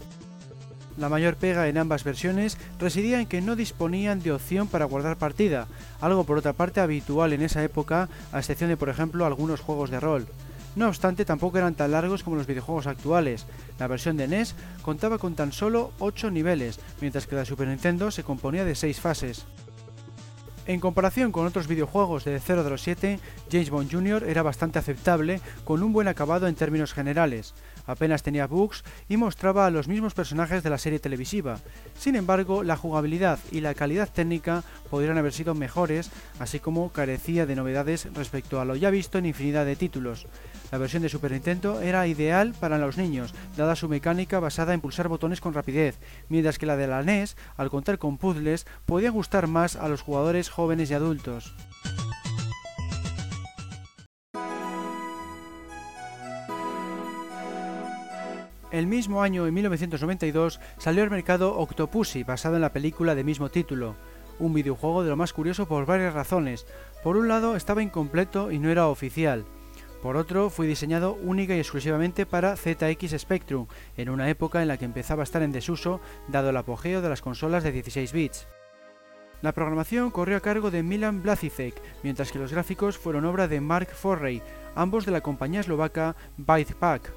La 0.98 1.10
mayor 1.10 1.36
pega 1.36 1.68
en 1.68 1.78
ambas 1.78 2.04
versiones 2.04 2.58
residía 2.80 3.20
en 3.20 3.28
que 3.28 3.42
no 3.42 3.56
disponían 3.56 4.22
de 4.22 4.32
opción 4.32 4.68
para 4.68 4.86
guardar 4.86 5.18
partida, 5.18 5.68
algo 6.00 6.24
por 6.24 6.38
otra 6.38 6.54
parte 6.54 6.80
habitual 6.80 7.34
en 7.34 7.42
esa 7.42 7.64
época, 7.64 8.08
a 8.32 8.40
excepción 8.40 8.70
de 8.70 8.78
por 8.78 8.90
ejemplo 8.90 9.26
algunos 9.26 9.60
juegos 9.60 9.90
de 9.90 10.00
rol. 10.00 10.28
No 10.76 10.88
obstante, 10.88 11.24
tampoco 11.24 11.58
eran 11.58 11.76
tan 11.76 11.92
largos 11.92 12.24
como 12.24 12.36
los 12.36 12.48
videojuegos 12.48 12.88
actuales. 12.88 13.46
La 13.80 13.88
versión 13.88 14.18
de 14.18 14.28
NES 14.28 14.56
contaba 14.82 15.18
con 15.18 15.36
tan 15.36 15.54
solo 15.54 15.92
8 16.00 16.32
niveles, 16.32 16.80
mientras 17.00 17.28
que 17.28 17.36
la 17.36 17.46
Super 17.46 17.68
Nintendo 17.68 18.12
se 18.12 18.24
componía 18.24 18.66
de 18.66 18.76
6 18.76 19.00
fases. 19.00 19.46
En 20.68 20.80
comparación 20.80 21.32
con 21.32 21.46
otros 21.46 21.68
videojuegos 21.68 22.26
de 22.26 22.40
007, 22.40 23.20
James 23.52 23.70
Bond 23.70 23.92
Jr. 23.92 24.24
era 24.24 24.42
bastante 24.42 24.80
aceptable, 24.80 25.40
con 25.64 25.84
un 25.84 25.94
buen 25.94 26.08
acabado 26.08 26.48
en 26.48 26.56
términos 26.56 26.92
generales. 26.92 27.54
Apenas 27.86 28.24
tenía 28.24 28.48
bugs 28.48 28.84
y 29.08 29.18
mostraba 29.18 29.68
a 29.68 29.70
los 29.70 29.88
mismos 29.88 30.16
personajes 30.16 30.64
de 30.64 30.72
la 30.72 30.80
serie 30.80 30.98
televisiva. 30.98 31.60
Sin 31.96 32.16
embargo, 32.16 32.64
la 32.64 32.78
jugabilidad 32.78 33.38
y 33.52 33.62
la 33.62 33.76
calidad 33.76 34.10
técnica 34.12 34.64
podrían 34.90 35.20
haber 35.20 35.34
sido 35.34 35.54
mejores, 35.54 36.10
así 36.40 36.60
como 36.60 36.90
carecía 36.90 37.46
de 37.46 37.56
novedades 37.56 38.08
respecto 38.16 38.60
a 38.60 38.66
lo 38.66 38.76
ya 38.76 38.90
visto 38.90 39.20
en 39.20 39.28
infinidad 39.28 39.68
de 39.68 39.76
títulos. 39.76 40.26
La 40.76 40.80
versión 40.80 41.04
de 41.04 41.08
Super 41.08 41.32
Nintendo 41.32 41.80
era 41.80 42.06
ideal 42.06 42.54
para 42.60 42.78
los 42.78 42.98
niños, 42.98 43.34
dada 43.56 43.78
su 43.78 43.88
mecánica 43.88 44.42
basada 44.42 44.74
en 44.74 44.82
pulsar 44.82 45.08
botones 45.08 45.40
con 45.40 45.54
rapidez, 45.54 45.98
mientras 46.28 46.60
que 46.60 46.66
la 46.66 46.76
de 46.76 46.86
la 46.86 47.02
NES, 47.02 47.38
al 47.56 47.70
contar 47.70 47.98
con 47.98 48.18
puzzles, 48.18 48.68
podía 48.86 49.10
gustar 49.10 49.48
más 49.48 49.78
a 49.78 49.88
los 49.88 50.02
jugadores 50.02 50.50
jóvenes 50.50 50.92
y 50.92 50.94
adultos. 50.94 51.56
El 58.70 58.88
mismo 58.88 59.24
año, 59.24 59.48
en 59.48 59.54
1992, 59.54 60.60
salió 60.78 61.04
al 61.04 61.10
mercado 61.10 61.58
Octopussy, 61.58 62.26
basado 62.26 62.56
en 62.56 62.62
la 62.64 62.74
película 62.74 63.16
de 63.16 63.24
mismo 63.24 63.48
título, 63.48 63.96
un 64.40 64.54
videojuego 64.54 65.04
de 65.04 65.10
lo 65.12 65.16
más 65.16 65.32
curioso 65.32 65.70
por 65.70 65.86
varias 65.86 66.14
razones. 66.14 66.68
Por 67.02 67.16
un 67.16 67.30
lado, 67.30 67.56
estaba 67.56 67.82
incompleto 67.82 68.52
y 68.52 68.60
no 68.60 68.70
era 68.70 68.90
oficial. 68.90 69.46
Por 70.06 70.18
otro, 70.18 70.52
fue 70.52 70.68
diseñado 70.68 71.16
única 71.24 71.56
y 71.56 71.58
exclusivamente 71.58 72.28
para 72.28 72.56
ZX 72.58 73.18
Spectrum, 73.18 73.66
en 73.98 74.12
una 74.12 74.30
época 74.30 74.62
en 74.62 74.68
la 74.68 74.78
que 74.78 74.86
empezaba 74.86 75.24
a 75.24 75.24
estar 75.24 75.42
en 75.42 75.52
desuso 75.52 76.00
dado 76.28 76.52
el 76.52 76.58
apogeo 76.58 77.02
de 77.02 77.10
las 77.10 77.24
consolas 77.24 77.64
de 77.64 77.72
16 77.72 78.14
bits. 78.14 78.48
La 79.42 79.52
programación 79.52 80.12
corrió 80.12 80.38
a 80.38 80.42
cargo 80.42 80.70
de 80.70 80.84
Milan 80.84 81.24
Blazicek, 81.24 81.82
mientras 82.04 82.32
que 82.32 82.38
los 82.38 82.52
gráficos 82.52 83.00
fueron 83.00 83.26
obra 83.26 83.48
de 83.48 83.60
Mark 83.62 83.96
Forrey, 83.96 84.44
ambos 84.76 85.08
de 85.08 85.12
la 85.12 85.22
compañía 85.22 85.62
eslovaca 85.62 86.16
Bytepack. 86.38 87.12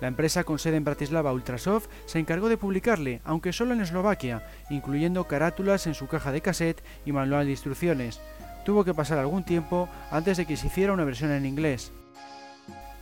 La 0.00 0.08
empresa 0.08 0.42
con 0.42 0.58
sede 0.58 0.78
en 0.78 0.84
Bratislava 0.84 1.34
Ultrasoft 1.34 1.90
se 2.06 2.18
encargó 2.18 2.48
de 2.48 2.56
publicarle, 2.56 3.20
aunque 3.24 3.52
solo 3.52 3.74
en 3.74 3.82
Eslovaquia, 3.82 4.48
incluyendo 4.70 5.28
carátulas 5.28 5.86
en 5.86 5.92
su 5.92 6.08
caja 6.08 6.32
de 6.32 6.40
cassette 6.40 6.82
y 7.04 7.12
manual 7.12 7.44
de 7.44 7.50
instrucciones. 7.50 8.22
Tuvo 8.64 8.84
que 8.84 8.94
pasar 8.94 9.18
algún 9.18 9.44
tiempo 9.44 9.86
antes 10.10 10.38
de 10.38 10.46
que 10.46 10.56
se 10.56 10.68
hiciera 10.68 10.94
una 10.94 11.04
versión 11.04 11.30
en 11.30 11.44
inglés. 11.44 11.92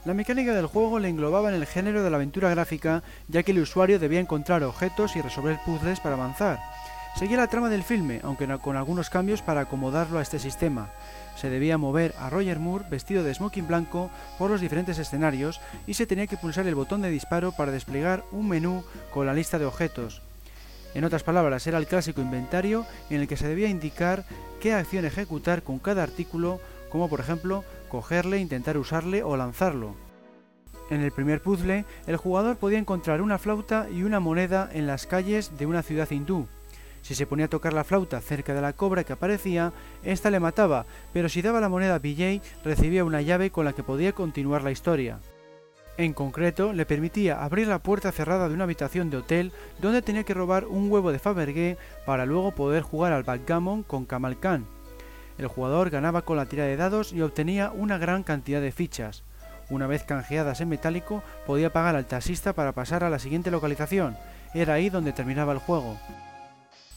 La 0.07 0.15
mecánica 0.15 0.55
del 0.55 0.67
juego 0.67 0.99
le 0.99 1.11
englobaba 1.11 1.51
en 1.51 1.57
el 1.57 1.67
género 1.67 2.03
de 2.03 2.09
la 2.09 2.17
aventura 2.17 2.49
gráfica, 2.49 3.03
ya 3.29 3.43
que 3.43 3.53
el 3.53 3.59
usuario 3.59 3.99
debía 3.99 4.19
encontrar 4.19 4.63
objetos 4.63 5.15
y 5.15 5.21
resolver 5.21 5.59
puzzles 5.67 6.01
para 6.01 6.15
avanzar. 6.15 6.59
Seguía 7.17 7.37
la 7.37 7.49
trama 7.49 7.69
del 7.69 7.83
filme, 7.83 8.21
aunque 8.23 8.49
con 8.63 8.77
algunos 8.77 9.11
cambios 9.11 9.43
para 9.43 9.63
acomodarlo 9.63 10.19
a 10.19 10.23
este 10.23 10.39
sistema. 10.39 10.89
Se 11.37 11.51
debía 11.51 11.77
mover 11.77 12.15
a 12.19 12.31
Roger 12.31 12.59
Moore 12.59 12.87
vestido 12.91 13.23
de 13.23 13.35
smoking 13.35 13.67
blanco 13.67 14.11
por 14.39 14.51
los 14.51 14.63
diferentes 14.63 14.99
escenarios 14.99 15.61
y 15.87 15.95
se 15.95 16.07
tenía 16.07 16.27
que 16.27 16.39
pulsar 16.39 16.67
el 16.67 16.75
botón 16.75 17.03
de 17.03 17.11
disparo 17.11 17.53
para 17.53 17.73
desplegar 17.73 18.25
un 18.33 18.49
menú 18.49 18.85
con 19.13 19.27
la 19.27 19.35
lista 19.35 19.59
de 19.59 19.67
objetos. 19.67 20.23
En 20.95 21.05
otras 21.05 21.25
palabras, 21.25 21.67
era 21.67 21.77
el 21.77 21.87
clásico 21.87 22.23
inventario 22.23 22.87
en 23.11 23.21
el 23.21 23.29
que 23.29 23.37
se 23.37 23.47
debía 23.47 23.69
indicar 23.69 24.25
qué 24.61 24.73
acción 24.73 25.05
ejecutar 25.05 25.63
con 25.63 25.79
cada 25.79 26.03
artículo 26.03 26.59
como 26.91 27.09
por 27.09 27.21
ejemplo 27.21 27.65
cogerle, 27.89 28.39
intentar 28.39 28.77
usarle 28.77 29.23
o 29.23 29.37
lanzarlo. 29.37 29.95
En 30.91 31.03
el 31.03 31.13
primer 31.13 31.41
puzzle, 31.41 31.85
el 32.07 32.17
jugador 32.17 32.57
podía 32.57 32.79
encontrar 32.79 33.23
una 33.23 33.39
flauta 33.39 33.89
y 33.91 34.03
una 34.03 34.21
moneda 34.21 34.69
en 34.73 34.87
las 34.87 35.07
calles 35.07 35.57
de 35.57 35.67
una 35.67 35.83
ciudad 35.83 36.11
hindú. 36.11 36.49
Si 37.03 37.15
se 37.15 37.27
ponía 37.27 37.47
a 37.47 37.49
tocar 37.49 37.73
la 37.73 37.85
flauta 37.85 38.21
cerca 38.21 38.55
de 38.55 38.61
la 38.61 38.73
cobra 38.73 39.05
que 39.05 39.13
aparecía, 39.13 39.73
ésta 40.03 40.31
le 40.31 40.41
mataba, 40.41 40.87
pero 41.13 41.29
si 41.29 41.43
daba 41.43 41.61
la 41.61 41.69
moneda 41.69 41.95
a 41.95 41.99
BJ, 41.99 42.43
recibía 42.65 43.05
una 43.05 43.23
llave 43.23 43.51
con 43.51 43.65
la 43.65 43.73
que 43.73 43.83
podía 43.83 44.13
continuar 44.13 44.63
la 44.63 44.73
historia. 44.73 45.19
En 45.97 46.13
concreto, 46.13 46.73
le 46.73 46.87
permitía 46.87 47.43
abrir 47.43 47.69
la 47.69 47.79
puerta 47.83 48.11
cerrada 48.11 48.49
de 48.49 48.55
una 48.55 48.65
habitación 48.65 49.11
de 49.11 49.19
hotel 49.19 49.53
donde 49.81 50.03
tenía 50.03 50.25
que 50.25 50.35
robar 50.35 50.67
un 50.67 50.91
huevo 50.91 51.13
de 51.13 51.19
Fabergé 51.19 51.77
para 52.07 52.27
luego 52.27 52.53
poder 52.53 52.83
jugar 52.83 53.13
al 53.13 53.23
backgammon 53.23 53.83
con 53.83 54.07
Kamal 54.07 54.39
Khan. 54.41 54.67
El 55.41 55.47
jugador 55.47 55.89
ganaba 55.89 56.21
con 56.21 56.37
la 56.37 56.45
tira 56.45 56.65
de 56.65 56.77
dados 56.77 57.15
y 57.15 57.23
obtenía 57.23 57.73
una 57.75 57.97
gran 57.97 58.25
cantidad 58.25 58.61
de 58.61 58.73
fichas. 58.73 59.23
Una 59.71 59.87
vez 59.87 60.05
canjeadas 60.05 60.61
en 60.61 60.69
metálico, 60.69 61.23
podía 61.47 61.73
pagar 61.73 61.97
al 61.97 62.05
taxista 62.05 62.53
para 62.53 62.73
pasar 62.73 63.05
a 63.05 63.09
la 63.09 63.19
siguiente 63.19 63.51
localización. 63.51 64.19
Era 64.53 64.75
ahí 64.75 64.91
donde 64.91 65.15
terminaba 65.15 65.55
el 65.55 65.59
juego. 65.59 65.97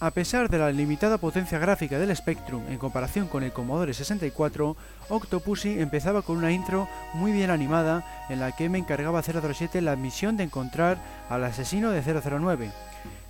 A 0.02 0.12
pesar 0.12 0.50
de 0.50 0.58
la 0.58 0.74
limitada 0.74 1.20
potencia 1.20 1.58
gráfica 1.58 1.98
del 1.98 2.14
Spectrum 2.14 2.64
en 2.68 2.78
comparación 2.80 3.30
con 3.30 3.44
el 3.44 3.54
Commodore 3.54 3.94
64, 3.94 4.76
Octopussy 5.08 5.80
empezaba 5.80 6.22
con 6.22 6.36
una 6.36 6.52
intro 6.52 6.90
muy 7.14 7.32
bien 7.32 7.50
animada 7.50 8.26
en 8.28 8.42
la 8.42 8.52
que 8.52 8.68
me 8.68 8.78
encargaba 8.78 9.24
007 9.24 9.80
la 9.80 9.96
misión 9.96 10.36
de 10.36 10.44
encontrar 10.44 10.98
al 11.30 11.46
asesino 11.46 11.92
de 11.92 12.02
009. 12.02 12.74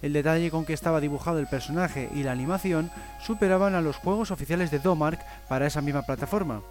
El 0.04 0.12
detalle 0.12 0.52
con 0.52 0.66
que 0.66 0.74
estaba 0.74 1.00
dibujado 1.00 1.40
el 1.40 1.48
personaje 1.48 2.10
y 2.14 2.24
la 2.24 2.34
animación 2.34 2.92
superaban 3.22 3.74
a 3.74 3.80
los 3.80 3.96
juegos 3.96 4.32
oficiales 4.32 4.70
de 4.70 4.80
Domark 4.80 5.20
para 5.48 5.66
esa 5.66 5.82
misma 5.82 6.02
plataforma. 6.02 6.62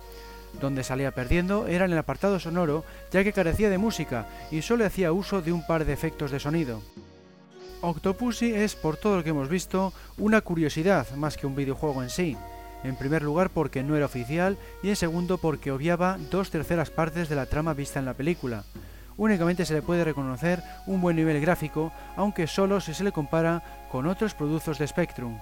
Donde 0.61 0.85
salía 0.85 1.12
perdiendo 1.12 1.66
era 1.66 1.87
en 1.87 1.93
el 1.93 1.99
apartado 1.99 2.39
sonoro, 2.39 2.85
ya 3.11 3.24
que 3.24 3.33
carecía 3.33 3.70
de 3.70 3.78
música 3.78 4.26
y 4.51 4.61
solo 4.61 4.85
hacía 4.85 5.12
uso 5.12 5.41
de 5.41 5.51
un 5.51 5.66
par 5.66 5.87
de 5.87 5.95
efectos 5.95 6.30
de 6.30 6.41
sonido. 6.41 6.83
Octopussy 7.80 8.53
es, 8.53 8.76
por 8.76 8.99
todo 8.99 9.16
lo 9.16 9.24
que 9.24 9.30
hemos 9.30 9.49
visto, 9.49 9.95
una 10.18 10.43
curiosidad 10.43 11.11
más 11.16 11.39
que 11.39 11.47
un 11.47 11.57
videojuego 11.57 12.03
en 12.03 12.11
sí. 12.11 12.37
En 12.85 12.97
primer 12.97 13.22
lugar 13.22 13.49
porque 13.49 13.83
no 13.83 13.97
era 13.97 14.07
oficial 14.07 14.59
y 14.83 14.91
en 14.91 14.97
segundo 14.97 15.39
porque 15.39 15.72
obviaba 15.72 16.18
dos 16.30 16.51
terceras 16.51 16.91
partes 16.91 17.30
de 17.30 17.37
la 17.37 17.47
trama 17.47 17.72
vista 17.72 17.99
en 17.99 18.05
la 18.05 18.14
película. 18.14 18.64
Únicamente 19.17 19.65
se 19.65 19.75
le 19.75 19.83
puede 19.83 20.05
reconocer 20.05 20.63
un 20.87 21.01
buen 21.01 21.17
nivel 21.17 21.41
gráfico, 21.41 21.93
aunque 22.17 22.47
solo 22.47 22.81
si 22.81 22.95
se 22.95 23.05
le 23.05 23.13
compara 23.13 23.63
con 23.91 24.07
otros 24.07 24.35
productos 24.35 24.79
de 24.79 24.87
Spectrum. 24.87 25.39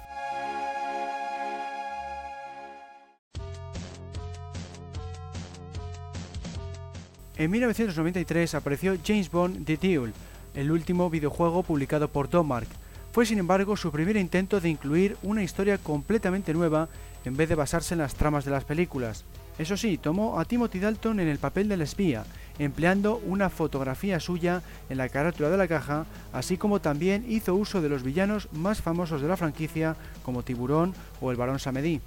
En 7.41 7.51
1993 7.51 8.55
apareció 8.55 8.99
James 9.03 9.31
Bond 9.31 9.65
The 9.65 9.79
Duel, 9.79 10.13
el 10.55 10.71
último 10.71 11.09
videojuego 11.09 11.63
publicado 11.63 12.09
por 12.09 12.29
Domark. 12.29 12.69
Fue 13.13 13.25
sin 13.25 13.39
embargo 13.39 13.79
su 13.79 13.91
primer 13.91 14.19
intento 14.19 14.61
de 14.61 14.69
incluir 14.69 15.17
una 15.23 15.43
historia 15.43 15.79
completamente 15.79 16.53
nueva 16.53 16.91
en 17.25 17.39
vez 17.39 17.49
de 17.49 17.55
basarse 17.55 17.95
en 17.95 18.01
las 18.01 18.15
tramas 18.15 18.45
de 18.45 18.51
las 18.51 18.65
películas. 18.65 19.25
Eso 19.59 19.77
sí, 19.77 19.97
tomó 19.97 20.39
a 20.39 20.45
Timothy 20.45 20.81
Dalton 20.81 21.19
en 21.21 21.29
el 21.29 21.39
papel 21.39 21.69
del 21.69 21.81
espía, 21.81 22.25
empleando 22.61 23.21
una 23.27 23.51
fotografía 23.51 24.21
suya 24.21 24.63
en 24.89 24.99
la 24.99 25.09
carátula 25.09 25.51
de 25.51 25.57
la 25.57 25.67
caja, 25.67 26.07
así 26.33 26.57
como 26.57 26.81
también 26.81 27.25
hizo 27.29 27.57
uso 27.57 27.83
de 27.83 27.89
los 27.89 28.05
villanos 28.05 28.49
más 28.53 28.81
famosos 28.81 29.21
de 29.21 29.29
la 29.29 29.37
franquicia, 29.37 29.97
como 30.23 30.45
Tiburón 30.45 30.95
o 31.21 31.33
el 31.33 31.37
Barón 31.37 31.59
Samedi. 31.59 32.01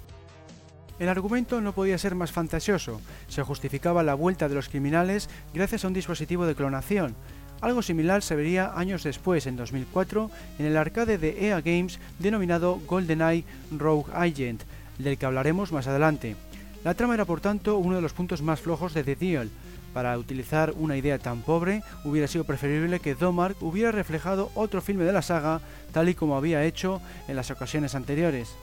El 0.98 1.08
argumento 1.08 1.60
no 1.60 1.72
podía 1.72 1.98
ser 1.98 2.14
más 2.14 2.32
fantasioso, 2.32 3.00
se 3.28 3.42
justificaba 3.42 4.02
la 4.02 4.14
vuelta 4.14 4.48
de 4.48 4.54
los 4.54 4.68
criminales 4.68 5.28
gracias 5.52 5.84
a 5.84 5.88
un 5.88 5.94
dispositivo 5.94 6.46
de 6.46 6.54
clonación, 6.54 7.16
algo 7.60 7.82
similar 7.82 8.22
se 8.22 8.36
vería 8.36 8.72
años 8.76 9.04
después, 9.04 9.46
en 9.46 9.56
2004, 9.56 10.30
en 10.58 10.66
el 10.66 10.76
arcade 10.76 11.16
de 11.16 11.48
EA 11.48 11.62
Games 11.62 11.98
denominado 12.18 12.78
GoldenEye 12.86 13.44
Rogue 13.70 14.12
Agent, 14.14 14.62
del 14.98 15.16
que 15.16 15.26
hablaremos 15.26 15.72
más 15.72 15.86
adelante. 15.86 16.36
La 16.84 16.92
trama 16.92 17.14
era 17.14 17.24
por 17.24 17.40
tanto 17.40 17.78
uno 17.78 17.96
de 17.96 18.02
los 18.02 18.12
puntos 18.12 18.42
más 18.42 18.60
flojos 18.60 18.92
de 18.92 19.02
The 19.02 19.16
Deal. 19.16 19.50
Para 19.94 20.18
utilizar 20.18 20.74
una 20.76 20.96
idea 20.96 21.18
tan 21.18 21.40
pobre, 21.40 21.82
hubiera 22.04 22.28
sido 22.28 22.44
preferible 22.44 23.00
que 23.00 23.14
Domark 23.14 23.56
hubiera 23.62 23.92
reflejado 23.92 24.50
otro 24.54 24.82
filme 24.82 25.04
de 25.04 25.12
la 25.12 25.22
saga, 25.22 25.60
tal 25.92 26.10
y 26.10 26.14
como 26.14 26.36
había 26.36 26.64
hecho 26.64 27.00
en 27.28 27.36
las 27.36 27.50
ocasiones 27.50 27.94
anteriores. 27.94 28.54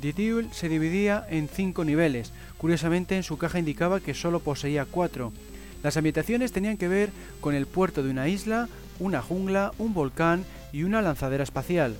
The 0.00 0.46
se 0.52 0.68
dividía 0.68 1.26
en 1.28 1.48
cinco 1.48 1.84
niveles, 1.84 2.32
curiosamente 2.56 3.16
en 3.16 3.22
su 3.22 3.36
caja 3.36 3.58
indicaba 3.58 4.00
que 4.00 4.14
solo 4.14 4.40
poseía 4.40 4.84
cuatro, 4.84 5.32
las 5.84 5.98
ambientaciones 5.98 6.50
tenían 6.50 6.78
que 6.78 6.88
ver 6.88 7.10
con 7.42 7.54
el 7.54 7.66
puerto 7.66 8.02
de 8.02 8.08
una 8.08 8.26
isla, 8.26 8.68
una 9.00 9.20
jungla, 9.20 9.72
un 9.76 9.92
volcán 9.92 10.46
y 10.72 10.82
una 10.82 11.02
lanzadera 11.02 11.44
espacial. 11.44 11.94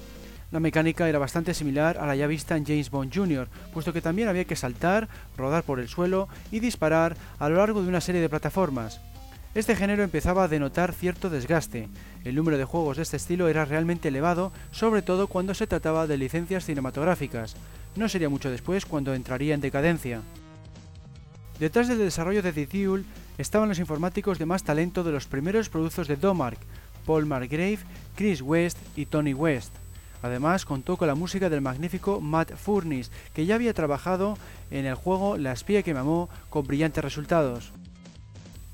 La 0.55 0.61
mecánica 0.61 1.09
era 1.09 1.19
bastante 1.19 1.53
similar 1.53 1.99
a 1.99 2.07
la 2.07 2.15
ya 2.15 2.29
vista 2.29 2.57
en 2.57 2.65
James 2.65 2.89
Bond 2.89 3.13
Jr., 3.13 3.49
puesto 3.73 3.93
que 3.93 4.01
también 4.01 4.29
había 4.29 4.45
que 4.45 4.55
saltar, 4.55 5.09
rodar 5.37 5.65
por 5.65 5.81
el 5.81 5.89
suelo 5.89 6.29
y 6.53 6.61
disparar 6.61 7.17
a 7.41 7.49
lo 7.49 7.57
largo 7.57 7.83
de 7.83 7.89
una 7.89 8.01
serie 8.01 8.21
de 8.21 8.29
plataformas. 8.29 9.01
Este 9.57 9.75
género 9.75 10.05
empezaba 10.05 10.45
a 10.45 10.49
denotar 10.49 10.93
cierto 10.93 11.29
desgaste. 11.29 11.89
El 12.23 12.37
número 12.37 12.57
de 12.57 12.65
juegos 12.65 12.99
de 12.99 13.03
este 13.03 13.17
estilo 13.17 13.49
era 13.49 13.65
realmente 13.65 14.11
elevado, 14.11 14.53
sobre 14.71 15.03
todo 15.03 15.27
cuando 15.27 15.55
se 15.55 15.67
trataba 15.67 16.07
de 16.07 16.19
licencias 16.19 16.67
cinematográficas. 16.67 17.57
No 17.97 18.09
sería 18.09 18.29
mucho 18.29 18.49
después 18.49 18.87
cuando 18.87 19.13
entraría 19.13 19.55
en 19.55 19.61
decadencia. 19.61 20.21
Detrás 21.59 21.89
del 21.89 21.99
desarrollo 21.99 22.43
de 22.43 22.53
The 22.53 22.67
Duel 22.67 23.05
estaban 23.39 23.69
los 23.69 23.81
informáticos 23.81 24.39
de 24.39 24.47
más 24.47 24.63
talento 24.63 25.03
de 25.03 25.11
los 25.11 25.27
primeros 25.27 25.69
productos 25.69 26.07
de 26.07 26.15
Domark, 26.15 26.61
Paul 27.05 27.27
Margrave, 27.27 27.81
Chris 28.15 28.41
West 28.41 28.79
y 28.95 29.07
Tony 29.07 29.35
West. 29.35 29.75
Además, 30.23 30.65
contó 30.65 30.97
con 30.97 31.09
la 31.09 31.15
música 31.15 31.51
del 31.51 31.61
magnífico 31.61 32.21
Matt 32.21 32.55
Furniss, 32.57 33.11
que 33.35 33.47
ya 33.47 33.55
había 33.57 33.75
trabajado 33.75 34.39
en 34.71 34.87
el 34.87 34.95
juego 34.95 35.37
La 35.37 35.53
espía 35.53 35.83
que 35.83 35.95
me 35.95 36.01
amó 36.01 36.29
con 36.51 36.67
brillantes 36.67 37.05
resultados. 37.05 37.73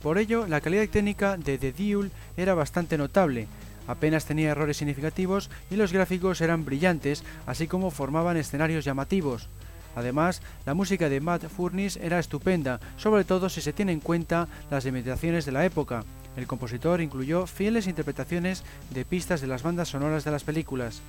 Por 0.02 0.18
ello, 0.18 0.46
la 0.46 0.60
calidad 0.60 0.88
técnica 0.88 1.36
de 1.36 1.58
The 1.58 1.72
Duel 1.72 2.10
era 2.36 2.54
bastante 2.54 2.96
notable, 2.96 3.48
apenas 3.86 4.24
tenía 4.24 4.50
errores 4.50 4.76
significativos 4.76 5.50
y 5.70 5.76
los 5.76 5.92
gráficos 5.92 6.40
eran 6.40 6.64
brillantes, 6.64 7.24
así 7.46 7.66
como 7.66 7.90
formaban 7.90 8.36
escenarios 8.36 8.84
llamativos. 8.84 9.48
Además, 9.96 10.40
la 10.64 10.74
música 10.74 11.08
de 11.08 11.20
Matt 11.20 11.48
Furniss 11.48 11.96
era 11.96 12.18
estupenda, 12.18 12.80
sobre 12.96 13.24
todo 13.24 13.48
si 13.48 13.60
se 13.60 13.72
tiene 13.72 13.92
en 13.92 14.00
cuenta 14.00 14.46
las 14.70 14.84
limitaciones 14.84 15.44
de 15.44 15.52
la 15.52 15.64
época. 15.64 16.04
El 16.36 16.46
compositor 16.46 17.00
incluyó 17.00 17.46
fieles 17.46 17.88
interpretaciones 17.88 18.62
de 18.90 19.04
pistas 19.04 19.40
de 19.40 19.48
las 19.48 19.64
bandas 19.64 19.88
sonoras 19.88 20.24
de 20.24 20.30
las 20.30 20.44
películas. 20.44 21.02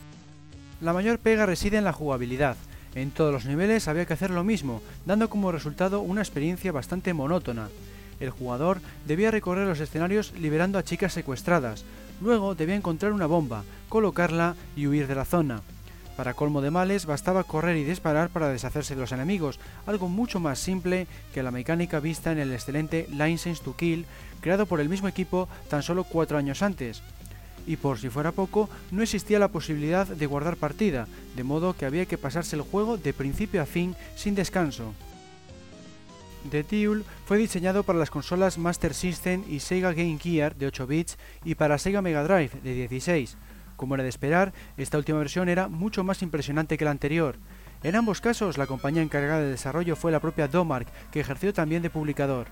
La 0.81 0.93
mayor 0.93 1.19
pega 1.19 1.45
reside 1.45 1.77
en 1.77 1.83
la 1.83 1.93
jugabilidad. 1.93 2.57
En 2.95 3.11
todos 3.11 3.31
los 3.31 3.45
niveles 3.45 3.87
había 3.87 4.07
que 4.07 4.13
hacer 4.13 4.31
lo 4.31 4.43
mismo, 4.43 4.81
dando 5.05 5.29
como 5.29 5.51
resultado 5.51 6.01
una 6.01 6.21
experiencia 6.21 6.71
bastante 6.71 7.13
monótona. 7.13 7.69
El 8.19 8.31
jugador 8.31 8.81
debía 9.05 9.29
recorrer 9.29 9.67
los 9.67 9.79
escenarios 9.79 10.33
liberando 10.39 10.79
a 10.79 10.83
chicas 10.83 11.13
secuestradas, 11.13 11.85
luego 12.19 12.55
debía 12.55 12.75
encontrar 12.75 13.13
una 13.13 13.27
bomba, 13.27 13.63
colocarla 13.89 14.55
y 14.75 14.87
huir 14.87 15.05
de 15.05 15.15
la 15.15 15.25
zona. 15.25 15.61
Para 16.17 16.33
colmo 16.33 16.61
de 16.61 16.71
males, 16.71 17.05
bastaba 17.05 17.43
correr 17.43 17.77
y 17.77 17.83
disparar 17.83 18.29
para 18.29 18.49
deshacerse 18.49 18.95
de 18.95 19.01
los 19.01 19.11
enemigos, 19.11 19.59
algo 19.85 20.09
mucho 20.09 20.39
más 20.39 20.57
simple 20.57 21.05
que 21.31 21.43
la 21.43 21.51
mecánica 21.51 21.99
vista 21.99 22.31
en 22.31 22.39
el 22.39 22.51
excelente 22.51 23.07
License 23.11 23.63
to 23.63 23.75
Kill, 23.75 24.05
creado 24.41 24.65
por 24.65 24.81
el 24.81 24.89
mismo 24.89 25.07
equipo 25.07 25.47
tan 25.69 25.83
solo 25.83 26.03
cuatro 26.03 26.39
años 26.39 26.63
antes. 26.63 27.03
Y 27.67 27.77
por 27.77 27.99
si 27.99 28.09
fuera 28.09 28.31
poco, 28.31 28.69
no 28.91 29.03
existía 29.03 29.39
la 29.39 29.49
posibilidad 29.49 30.07
de 30.07 30.25
guardar 30.25 30.57
partida, 30.57 31.07
de 31.35 31.43
modo 31.43 31.73
que 31.73 31.85
había 31.85 32.05
que 32.05 32.17
pasarse 32.17 32.55
el 32.55 32.61
juego 32.61 32.97
de 32.97 33.13
principio 33.13 33.61
a 33.61 33.65
fin 33.65 33.95
sin 34.15 34.35
descanso. 34.35 34.93
The 36.49 36.63
Duel 36.63 37.03
fue 37.25 37.37
diseñado 37.37 37.83
para 37.83 37.99
las 37.99 38.09
consolas 38.09 38.57
Master 38.57 38.93
System 38.93 39.43
y 39.47 39.59
Sega 39.59 39.93
Game 39.93 40.17
Gear 40.17 40.55
de 40.55 40.67
8 40.67 40.87
bits 40.87 41.17
y 41.45 41.55
para 41.55 41.77
Sega 41.77 42.01
Mega 42.01 42.23
Drive 42.23 42.61
de 42.63 42.87
16, 42.87 43.37
como 43.75 43.95
era 43.95 44.03
de 44.03 44.09
esperar, 44.09 44.53
esta 44.77 44.97
última 44.97 45.19
versión 45.19 45.49
era 45.49 45.67
mucho 45.67 46.03
más 46.03 46.21
impresionante 46.21 46.77
que 46.77 46.85
la 46.85 46.91
anterior. 46.91 47.37
En 47.83 47.95
ambos 47.95 48.21
casos, 48.21 48.59
la 48.59 48.67
compañía 48.67 49.01
encargada 49.01 49.41
de 49.41 49.49
desarrollo 49.49 49.95
fue 49.95 50.11
la 50.11 50.19
propia 50.19 50.47
Domark, 50.47 50.87
que 51.11 51.19
ejerció 51.19 51.51
también 51.51 51.81
de 51.81 51.89
publicador. 51.89 52.47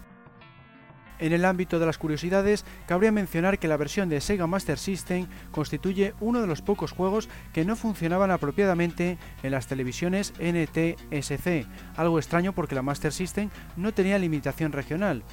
En 1.20 1.34
el 1.34 1.46
ámbito 1.46 1.80
de 1.80 1.86
las 1.86 1.98
curiosidades, 1.98 2.66
cabría 2.88 3.12
mencionar 3.12 3.60
que 3.60 3.68
la 3.68 3.78
versión 3.78 4.10
de 4.10 4.22
Sega 4.22 4.48
Master 4.48 4.78
System 4.78 5.28
constituye 5.52 6.14
uno 6.20 6.42
de 6.42 6.48
los 6.48 6.62
pocos 6.62 6.92
juegos 6.92 7.30
que 7.54 7.66
no 7.66 7.76
funcionaban 7.76 8.32
apropiadamente 8.32 9.18
en 9.44 9.52
las 9.52 9.68
televisiones 9.68 10.34
NTSC, 10.40 11.68
algo 11.98 12.20
extraño 12.20 12.54
porque 12.54 12.76
la 12.76 12.82
Master 12.82 13.12
System 13.12 13.50
no 13.76 13.94
tenía 13.94 14.18
limitación 14.18 14.72
regional. 14.72 15.24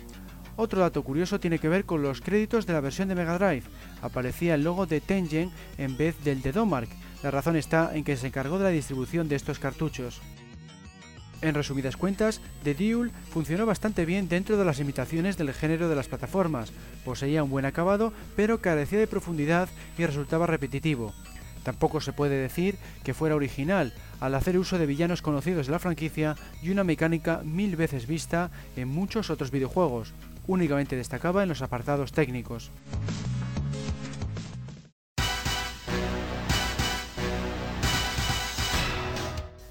Otro 0.57 0.81
dato 0.81 1.05
curioso 1.05 1.39
tiene 1.39 1.59
que 1.59 1.69
ver 1.69 1.85
con 1.85 2.03
los 2.03 2.23
créditos 2.23 2.67
de 2.67 2.73
la 2.73 2.81
versión 2.81 3.09
de 3.09 3.15
Mega 3.15 3.39
Drive. 3.39 3.65
Aparecía 4.01 4.55
el 4.55 4.65
logo 4.65 4.87
de 4.87 5.03
Tengen 5.03 5.51
en 5.77 5.97
vez 5.99 6.17
del 6.25 6.41
de 6.41 6.53
Domark. 6.53 6.89
La 7.23 7.31
razón 7.31 7.57
está 7.57 7.95
en 7.95 8.05
que 8.05 8.17
se 8.17 8.29
encargó 8.29 8.57
de 8.59 8.65
la 8.65 8.71
distribución 8.71 9.29
de 9.29 9.37
estos 9.37 9.59
cartuchos. 9.59 10.23
En 11.43 11.55
resumidas 11.55 11.97
cuentas, 11.97 12.41
The 12.65 12.75
Duel 12.75 13.13
funcionó 13.31 13.67
bastante 13.67 14.07
bien 14.07 14.29
dentro 14.29 14.57
de 14.57 14.65
las 14.65 14.79
limitaciones 14.79 15.37
del 15.37 15.53
género 15.53 15.89
de 15.89 15.97
las 15.97 16.09
plataformas, 16.09 16.73
poseía 17.05 17.43
un 17.43 17.51
buen 17.51 17.67
acabado, 17.67 18.13
pero 18.37 18.61
carecía 18.61 18.99
de 18.99 19.07
profundidad 19.07 19.69
y 19.99 20.07
resultaba 20.07 20.47
repetitivo. 20.47 21.13
Tampoco 21.63 22.01
se 22.01 22.13
puede 22.13 22.37
decir 22.37 22.79
que 23.03 23.13
fuera 23.13 23.35
original, 23.35 23.93
al 24.21 24.35
hacer 24.35 24.57
uso 24.57 24.79
de 24.79 24.87
villanos 24.87 25.21
conocidos 25.21 25.67
de 25.67 25.73
la 25.73 25.79
franquicia 25.79 26.37
y 26.63 26.71
una 26.71 26.85
mecánica 26.85 27.43
mil 27.45 27.77
veces 27.77 28.07
vista 28.07 28.51
en 28.77 28.89
muchos 28.89 29.31
otros 29.31 29.51
videojuegos, 29.51 30.15
únicamente 30.47 30.97
destacaba 30.97 31.43
en 31.43 31.49
los 31.49 31.63
apartados 31.63 32.13
técnicos. 32.13 32.71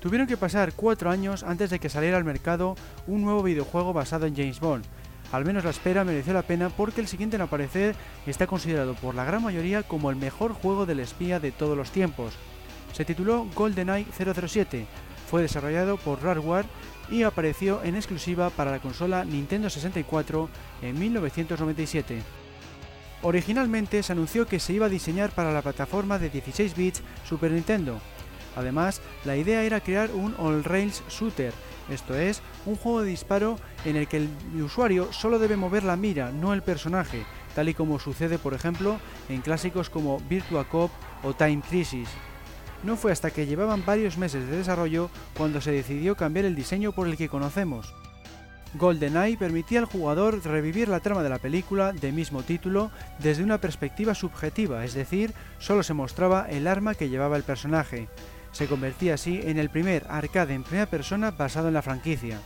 Tuvieron 0.06 0.28
que 0.28 0.38
pasar 0.38 0.74
cuatro 0.74 1.10
años 1.10 1.42
antes 1.42 1.72
de 1.72 1.80
que 1.80 1.90
saliera 1.90 2.18
al 2.18 2.24
mercado 2.24 2.76
un 3.08 3.24
nuevo 3.24 3.42
videojuego 3.42 3.92
basado 3.92 4.28
en 4.28 4.36
James 4.36 4.60
Bond. 4.60 4.86
Al 5.32 5.46
menos 5.46 5.64
la 5.64 5.72
espera 5.72 6.04
mereció 6.04 6.32
la 6.32 6.44
pena 6.44 6.70
porque 6.70 7.02
el 7.02 7.08
siguiente 7.08 7.38
en 7.38 7.42
aparecer 7.42 7.96
está 8.28 8.46
considerado 8.46 8.94
por 8.94 9.16
la 9.16 9.26
gran 9.26 9.42
mayoría 9.42 9.82
como 9.82 10.12
el 10.12 10.16
mejor 10.16 10.54
juego 10.54 10.86
del 10.86 11.00
espía 11.00 11.40
de 11.40 11.52
todos 11.52 11.76
los 11.76 11.90
tiempos. 11.90 12.36
Se 12.94 13.04
tituló 13.04 13.48
GoldenEye 13.56 14.06
007, 14.16 14.86
fue 15.28 15.42
desarrollado 15.42 15.98
por 15.98 16.22
Rareware 16.22 16.68
y 17.10 17.24
apareció 17.24 17.82
en 17.84 17.96
exclusiva 17.96 18.52
para 18.52 18.70
la 18.70 18.82
consola 18.82 19.26
Nintendo 19.26 19.72
64 19.72 20.50
en 20.84 21.00
1997. 21.00 22.22
Originalmente 23.24 24.04
se 24.04 24.12
anunció 24.12 24.46
que 24.46 24.60
se 24.60 24.74
iba 24.74 24.86
a 24.86 24.90
diseñar 24.90 25.32
para 25.32 25.52
la 25.52 25.64
plataforma 25.64 26.20
de 26.20 26.30
16 26.30 26.76
bits 26.76 27.02
Super 27.28 27.50
Nintendo, 27.50 28.00
Además, 28.56 29.02
la 29.26 29.36
idea 29.36 29.64
era 29.64 29.82
crear 29.82 30.12
un 30.12 30.36
all-rails 30.38 31.04
shooter, 31.10 31.54
esto 31.90 32.16
es, 32.16 32.42
un 32.66 32.76
juego 32.76 33.02
de 33.02 33.10
disparo 33.10 33.58
en 33.86 33.96
el 33.96 34.08
que 34.08 34.18
el 34.18 34.30
usuario 34.62 35.12
solo 35.14 35.40
debe 35.40 35.56
mover 35.56 35.84
la 35.84 35.96
mira, 35.96 36.32
no 36.32 36.54
el 36.54 36.64
personaje, 36.64 37.24
tal 37.54 37.70
y 37.70 37.74
como 37.74 38.00
sucede 38.00 38.38
por 38.40 38.54
ejemplo 38.54 39.00
en 39.30 39.42
clásicos 39.42 39.90
como 39.90 40.20
Virtua 40.22 40.66
Cop 40.66 40.92
o 41.24 41.34
Time 41.34 41.62
Crisis. 41.68 42.10
No 42.84 42.98
fue 42.98 43.12
hasta 43.12 43.32
que 43.32 43.46
llevaban 43.46 43.86
varios 43.86 44.18
meses 44.18 44.48
de 44.48 44.58
desarrollo 44.58 45.10
cuando 45.38 45.62
se 45.62 45.72
decidió 45.72 46.16
cambiar 46.16 46.46
el 46.46 46.56
diseño 46.56 46.92
por 46.92 47.08
el 47.08 47.18
que 47.18 47.30
conocemos. 47.30 47.94
GoldenEye 48.78 49.38
permitía 49.38 49.80
al 49.80 49.86
jugador 49.86 50.44
revivir 50.44 50.90
la 50.90 51.00
trama 51.00 51.24
de 51.24 51.30
la 51.30 51.40
película 51.40 51.94
de 51.94 52.12
mismo 52.12 52.44
título 52.44 52.92
desde 53.20 53.44
una 53.44 53.62
perspectiva 53.62 54.14
subjetiva, 54.14 54.84
es 54.84 54.94
decir, 54.94 55.34
solo 55.60 55.82
se 55.82 55.94
mostraba 55.94 56.46
el 56.50 56.68
arma 56.68 56.94
que 56.94 57.10
llevaba 57.10 57.38
el 57.38 57.44
personaje. 57.44 58.10
Se 58.56 58.68
convertía 58.68 59.16
así 59.16 59.42
en 59.44 59.60
el 59.60 59.70
primer 59.70 60.06
arcade 60.10 60.54
en 60.54 60.64
primera 60.64 60.86
persona 60.86 61.32
basado 61.32 61.68
en 61.68 61.74
la 61.74 61.82
franquicia. 61.82 62.40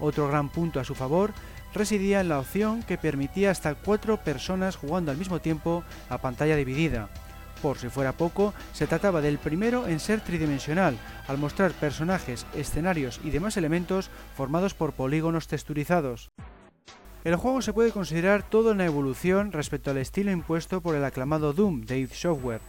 Otro 0.00 0.26
gran 0.26 0.48
punto 0.48 0.80
a 0.80 0.84
su 0.84 0.96
favor 0.96 1.32
residía 1.72 2.20
en 2.20 2.28
la 2.28 2.40
opción 2.40 2.82
que 2.82 2.98
permitía 2.98 3.52
hasta 3.52 3.76
cuatro 3.76 4.16
personas 4.16 4.74
jugando 4.74 5.12
al 5.12 5.16
mismo 5.16 5.38
tiempo 5.38 5.84
a 6.08 6.18
pantalla 6.18 6.56
dividida. 6.56 7.08
Por 7.62 7.78
si 7.78 7.88
fuera 7.88 8.14
poco, 8.14 8.52
se 8.72 8.88
trataba 8.88 9.20
del 9.20 9.38
primero 9.38 9.86
en 9.86 10.00
ser 10.00 10.22
tridimensional, 10.22 10.98
al 11.28 11.38
mostrar 11.38 11.70
personajes, 11.70 12.46
escenarios 12.56 13.20
y 13.22 13.30
demás 13.30 13.56
elementos 13.56 14.10
formados 14.36 14.74
por 14.74 14.92
polígonos 14.94 15.46
texturizados. 15.46 16.32
El 17.22 17.36
juego 17.36 17.62
se 17.62 17.72
puede 17.72 17.92
considerar 17.92 18.42
toda 18.42 18.72
una 18.72 18.86
evolución 18.86 19.52
respecto 19.52 19.92
al 19.92 19.98
estilo 19.98 20.32
impuesto 20.32 20.80
por 20.80 20.96
el 20.96 21.04
aclamado 21.04 21.52
Doom 21.52 21.82
de 21.82 22.00
id 22.00 22.10
Software, 22.12 22.60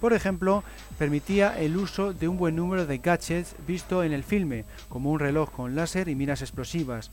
por 0.00 0.12
ejemplo, 0.12 0.64
permitía 0.98 1.58
el 1.58 1.76
uso 1.76 2.12
de 2.12 2.28
un 2.28 2.36
buen 2.36 2.56
número 2.56 2.86
de 2.86 2.98
gadgets 2.98 3.54
visto 3.66 4.02
en 4.02 4.12
el 4.12 4.24
filme, 4.24 4.64
como 4.88 5.10
un 5.10 5.20
reloj 5.20 5.50
con 5.50 5.74
láser 5.74 6.08
y 6.08 6.14
minas 6.14 6.42
explosivas. 6.42 7.10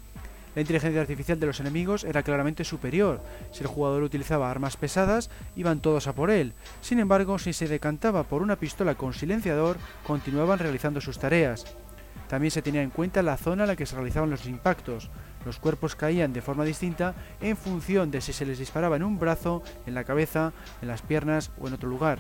La 0.54 0.62
inteligencia 0.62 1.00
artificial 1.00 1.40
de 1.40 1.48
los 1.48 1.62
enemigos 1.62 2.04
era 2.04 2.24
claramente 2.24 2.66
superior. 2.66 3.22
Si 3.52 3.62
el 3.62 3.68
jugador 3.68 4.04
utilizaba 4.04 4.52
armas 4.52 4.76
pesadas, 4.76 5.30
iban 5.56 5.80
todos 5.80 6.08
a 6.08 6.14
por 6.14 6.30
él. 6.30 6.54
Sin 6.82 7.00
embargo, 7.00 7.40
si 7.40 7.54
se 7.54 7.70
decantaba 7.70 8.24
por 8.24 8.42
una 8.42 8.58
pistola 8.58 8.96
con 8.96 9.14
silenciador, 9.14 9.78
continuaban 10.06 10.60
realizando 10.60 11.00
sus 11.00 11.20
tareas. 11.20 11.66
También 12.28 12.52
se 12.52 12.62
tenía 12.62 12.82
en 12.82 12.90
cuenta 12.90 13.24
la 13.24 13.38
zona 13.38 13.64
en 13.64 13.68
la 13.68 13.76
que 13.76 13.86
se 13.86 13.96
realizaban 13.96 14.30
los 14.30 14.46
impactos. 14.46 15.10
Los 15.46 15.58
cuerpos 15.60 15.96
caían 15.96 16.34
de 16.34 16.42
forma 16.42 16.66
distinta 16.66 17.14
en 17.40 17.56
función 17.56 18.12
de 18.12 18.22
si 18.22 18.34
se 18.34 18.46
les 18.46 18.60
disparaba 18.60 18.98
en 18.98 19.04
un 19.04 19.20
brazo, 19.20 19.64
en 19.86 19.94
la 19.94 20.04
cabeza, 20.04 20.52
en 20.82 20.88
las 20.90 21.02
piernas 21.02 21.52
o 21.60 21.68
en 21.68 21.74
otro 21.74 21.90
lugar. 21.90 22.20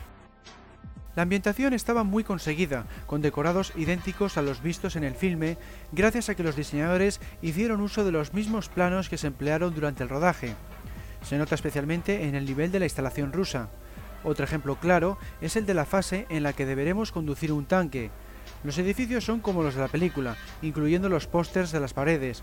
La 1.13 1.23
ambientación 1.23 1.73
estaba 1.73 2.05
muy 2.05 2.23
conseguida, 2.23 2.85
con 3.05 3.21
decorados 3.21 3.73
idénticos 3.75 4.37
a 4.37 4.41
los 4.41 4.63
vistos 4.63 4.95
en 4.95 5.03
el 5.03 5.13
filme, 5.13 5.57
gracias 5.91 6.29
a 6.29 6.35
que 6.35 6.43
los 6.43 6.55
diseñadores 6.55 7.19
hicieron 7.41 7.81
uso 7.81 8.05
de 8.05 8.13
los 8.13 8.33
mismos 8.33 8.69
planos 8.69 9.09
que 9.09 9.17
se 9.17 9.27
emplearon 9.27 9.75
durante 9.75 10.03
el 10.03 10.09
rodaje. 10.09 10.55
Se 11.21 11.37
nota 11.37 11.55
especialmente 11.55 12.23
en 12.29 12.35
el 12.35 12.45
nivel 12.45 12.71
de 12.71 12.79
la 12.79 12.85
instalación 12.85 13.33
rusa. 13.33 13.67
Otro 14.23 14.45
ejemplo 14.45 14.77
claro 14.77 15.17
es 15.41 15.57
el 15.57 15.65
de 15.65 15.73
la 15.73 15.85
fase 15.85 16.27
en 16.29 16.43
la 16.43 16.53
que 16.53 16.65
deberemos 16.65 17.11
conducir 17.11 17.51
un 17.51 17.65
tanque. 17.65 18.09
Los 18.63 18.77
edificios 18.77 19.25
son 19.25 19.41
como 19.41 19.63
los 19.63 19.75
de 19.75 19.81
la 19.81 19.89
película, 19.89 20.37
incluyendo 20.61 21.09
los 21.09 21.27
pósters 21.27 21.73
de 21.73 21.81
las 21.81 21.93
paredes. 21.93 22.41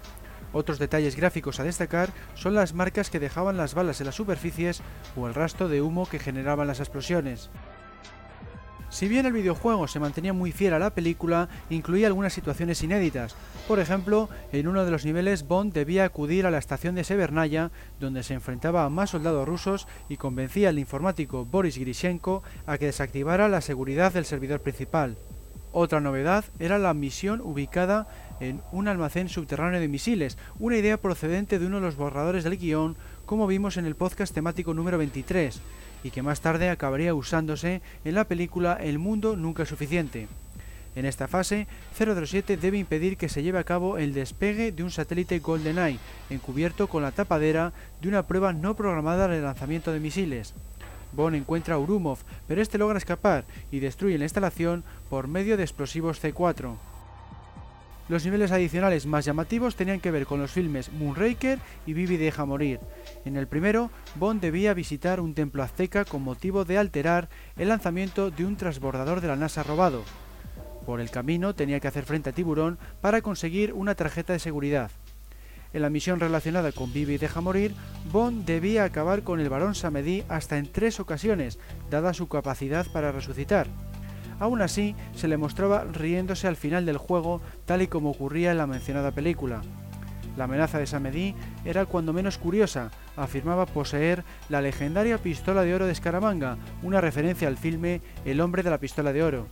Otros 0.52 0.78
detalles 0.78 1.16
gráficos 1.16 1.58
a 1.58 1.64
destacar 1.64 2.10
son 2.34 2.54
las 2.54 2.74
marcas 2.74 3.08
que 3.08 3.20
dejaban 3.20 3.56
las 3.56 3.74
balas 3.74 4.00
en 4.00 4.06
las 4.06 4.14
superficies 4.14 4.82
o 5.16 5.26
el 5.26 5.34
rastro 5.34 5.68
de 5.68 5.80
humo 5.80 6.06
que 6.06 6.18
generaban 6.18 6.66
las 6.66 6.80
explosiones. 6.80 7.50
Si 8.90 9.06
bien 9.06 9.26
el 9.26 9.34
videojuego 9.34 9.86
se 9.86 10.00
mantenía 10.00 10.32
muy 10.32 10.50
fiel 10.50 10.72
a 10.72 10.78
la 10.78 10.94
película, 10.94 11.48
incluía 11.68 12.06
algunas 12.06 12.32
situaciones 12.32 12.82
inéditas. 12.82 13.36
Por 13.66 13.80
ejemplo, 13.80 14.30
en 14.50 14.66
uno 14.66 14.84
de 14.86 14.90
los 14.90 15.04
niveles 15.04 15.46
Bond 15.46 15.74
debía 15.74 16.04
acudir 16.04 16.46
a 16.46 16.50
la 16.50 16.56
estación 16.56 16.94
de 16.94 17.04
Severnaya, 17.04 17.70
donde 18.00 18.22
se 18.22 18.32
enfrentaba 18.32 18.84
a 18.84 18.88
más 18.88 19.10
soldados 19.10 19.46
rusos 19.46 19.86
y 20.08 20.16
convencía 20.16 20.70
al 20.70 20.78
informático 20.78 21.44
Boris 21.44 21.76
Grishenko 21.76 22.42
a 22.66 22.78
que 22.78 22.86
desactivara 22.86 23.48
la 23.48 23.60
seguridad 23.60 24.14
del 24.14 24.24
servidor 24.24 24.60
principal. 24.60 25.18
Otra 25.70 26.00
novedad 26.00 26.46
era 26.58 26.78
la 26.78 26.94
misión 26.94 27.42
ubicada 27.42 28.08
en 28.40 28.62
un 28.72 28.88
almacén 28.88 29.28
subterráneo 29.28 29.80
de 29.80 29.88
misiles, 29.88 30.38
una 30.58 30.78
idea 30.78 30.96
procedente 30.96 31.58
de 31.58 31.66
uno 31.66 31.76
de 31.76 31.82
los 31.82 31.96
borradores 31.96 32.42
del 32.42 32.56
guion, 32.56 32.96
como 33.26 33.46
vimos 33.46 33.76
en 33.76 33.84
el 33.84 33.96
podcast 33.96 34.32
temático 34.32 34.72
número 34.72 34.96
23 34.96 35.60
y 36.02 36.10
que 36.10 36.22
más 36.22 36.40
tarde 36.40 36.70
acabaría 36.70 37.14
usándose 37.14 37.82
en 38.04 38.14
la 38.14 38.24
película 38.24 38.78
El 38.80 38.98
mundo 38.98 39.36
nunca 39.36 39.64
es 39.64 39.68
suficiente. 39.68 40.28
En 40.94 41.04
esta 41.04 41.28
fase, 41.28 41.68
007 41.96 42.56
debe 42.56 42.78
impedir 42.78 43.16
que 43.16 43.28
se 43.28 43.42
lleve 43.42 43.58
a 43.58 43.64
cabo 43.64 43.98
el 43.98 44.14
despegue 44.14 44.72
de 44.72 44.82
un 44.82 44.90
satélite 44.90 45.38
GoldenEye, 45.38 45.98
encubierto 46.28 46.88
con 46.88 47.02
la 47.02 47.12
tapadera 47.12 47.72
de 48.00 48.08
una 48.08 48.26
prueba 48.26 48.52
no 48.52 48.74
programada 48.74 49.28
de 49.28 49.40
lanzamiento 49.40 49.92
de 49.92 50.00
misiles. 50.00 50.54
Bond 51.12 51.36
encuentra 51.36 51.76
a 51.76 51.78
Urumov, 51.78 52.18
pero 52.46 52.60
este 52.60 52.78
logra 52.78 52.98
escapar 52.98 53.44
y 53.70 53.80
destruye 53.80 54.18
la 54.18 54.24
instalación 54.24 54.84
por 55.08 55.28
medio 55.28 55.56
de 55.56 55.62
explosivos 55.62 56.22
C4. 56.22 56.76
Los 58.08 58.24
niveles 58.24 58.52
adicionales 58.52 59.04
más 59.04 59.26
llamativos 59.26 59.76
tenían 59.76 60.00
que 60.00 60.10
ver 60.10 60.24
con 60.24 60.40
los 60.40 60.50
filmes 60.50 60.90
Moonraker 60.92 61.58
y 61.84 61.92
Bibi 61.92 62.16
deja 62.16 62.46
morir. 62.46 62.80
En 63.26 63.36
el 63.36 63.46
primero, 63.46 63.90
Bond 64.14 64.40
debía 64.40 64.72
visitar 64.72 65.20
un 65.20 65.34
templo 65.34 65.62
azteca 65.62 66.06
con 66.06 66.22
motivo 66.22 66.64
de 66.64 66.78
alterar 66.78 67.28
el 67.58 67.68
lanzamiento 67.68 68.30
de 68.30 68.46
un 68.46 68.56
transbordador 68.56 69.20
de 69.20 69.28
la 69.28 69.36
NASA 69.36 69.62
robado. 69.62 70.04
Por 70.86 71.02
el 71.02 71.10
camino 71.10 71.54
tenía 71.54 71.80
que 71.80 71.88
hacer 71.88 72.06
frente 72.06 72.30
a 72.30 72.32
Tiburón 72.32 72.78
para 73.02 73.20
conseguir 73.20 73.74
una 73.74 73.94
tarjeta 73.94 74.32
de 74.32 74.38
seguridad. 74.38 74.90
En 75.74 75.82
la 75.82 75.90
misión 75.90 76.18
relacionada 76.18 76.72
con 76.72 76.94
Bibi 76.94 77.18
deja 77.18 77.42
morir, 77.42 77.74
Bond 78.10 78.46
debía 78.46 78.84
acabar 78.84 79.22
con 79.22 79.38
el 79.38 79.50
barón 79.50 79.74
Samedi 79.74 80.24
hasta 80.30 80.56
en 80.56 80.72
tres 80.72 80.98
ocasiones, 80.98 81.58
dada 81.90 82.14
su 82.14 82.26
capacidad 82.26 82.86
para 82.90 83.12
resucitar. 83.12 83.66
Aún 84.40 84.62
así, 84.62 84.94
se 85.14 85.28
le 85.28 85.36
mostraba 85.36 85.84
riéndose 85.84 86.46
al 86.46 86.56
final 86.56 86.86
del 86.86 86.98
juego, 86.98 87.40
tal 87.66 87.82
y 87.82 87.88
como 87.88 88.10
ocurría 88.10 88.52
en 88.52 88.58
la 88.58 88.66
mencionada 88.66 89.10
película. 89.10 89.62
La 90.36 90.44
amenaza 90.44 90.78
de 90.78 90.86
Samedi 90.86 91.34
era 91.64 91.84
cuando 91.86 92.12
menos 92.12 92.38
curiosa, 92.38 92.92
afirmaba 93.16 93.66
poseer 93.66 94.22
la 94.48 94.62
legendaria 94.62 95.18
pistola 95.18 95.62
de 95.62 95.74
oro 95.74 95.86
de 95.86 95.94
Scaramanga, 95.94 96.56
una 96.84 97.00
referencia 97.00 97.48
al 97.48 97.56
filme 97.56 98.00
El 98.24 98.40
hombre 98.40 98.62
de 98.62 98.70
la 98.70 98.78
pistola 98.78 99.12
de 99.12 99.24
oro. 99.24 99.48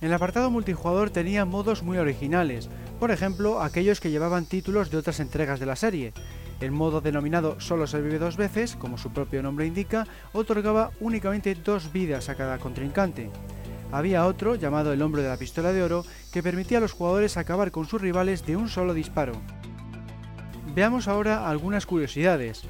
El 0.00 0.12
apartado 0.14 0.50
multijugador 0.50 1.10
tenía 1.10 1.44
modos 1.44 1.82
muy 1.82 1.98
originales, 1.98 2.70
por 2.98 3.10
ejemplo 3.10 3.62
aquellos 3.62 4.00
que 4.00 4.10
llevaban 4.10 4.46
títulos 4.46 4.90
de 4.90 4.96
otras 4.96 5.20
entregas 5.20 5.60
de 5.60 5.66
la 5.66 5.76
serie. 5.76 6.14
El 6.60 6.70
modo 6.70 7.02
denominado 7.02 7.60
Solo 7.60 7.86
se 7.86 8.00
vive 8.00 8.18
dos 8.18 8.38
veces, 8.38 8.76
como 8.76 8.96
su 8.96 9.12
propio 9.12 9.42
nombre 9.42 9.66
indica, 9.66 10.06
otorgaba 10.32 10.92
únicamente 11.00 11.54
dos 11.54 11.92
vidas 11.92 12.30
a 12.30 12.36
cada 12.36 12.58
contrincante 12.58 13.30
había 13.94 14.26
otro, 14.26 14.56
llamado 14.56 14.92
el 14.92 15.02
hombre 15.02 15.22
de 15.22 15.28
la 15.28 15.36
pistola 15.36 15.72
de 15.72 15.82
oro, 15.82 16.04
que 16.32 16.42
permitía 16.42 16.78
a 16.78 16.80
los 16.80 16.90
jugadores 16.90 17.36
acabar 17.36 17.70
con 17.70 17.86
sus 17.86 18.00
rivales 18.00 18.44
de 18.44 18.56
un 18.56 18.68
solo 18.68 18.92
disparo. 18.92 19.34
Veamos 20.74 21.06
ahora 21.06 21.48
algunas 21.48 21.86
curiosidades. 21.86 22.62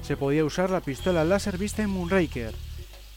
Se 0.00 0.16
podía 0.16 0.42
usar 0.42 0.70
la 0.70 0.80
pistola 0.80 1.22
láser 1.22 1.58
vista 1.58 1.82
en 1.82 1.90
Moonraker. 1.90 2.54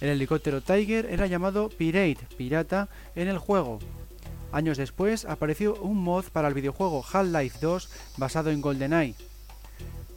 El 0.02 0.10
helicóptero 0.10 0.60
Tiger 0.60 1.06
era 1.06 1.26
llamado 1.28 1.70
Pirate, 1.70 2.28
pirata, 2.36 2.90
en 3.16 3.30
el 3.30 3.38
juego. 3.38 3.80
Años 4.52 4.78
después 4.78 5.24
apareció 5.24 5.76
un 5.76 6.04
mod 6.04 6.26
para 6.34 6.50
el 6.50 6.54
videojuego 6.54 7.06
Half-Life 7.10 7.60
2 7.62 7.90
basado 8.18 8.52
en 8.52 8.60
GoldenEye. 8.60 9.16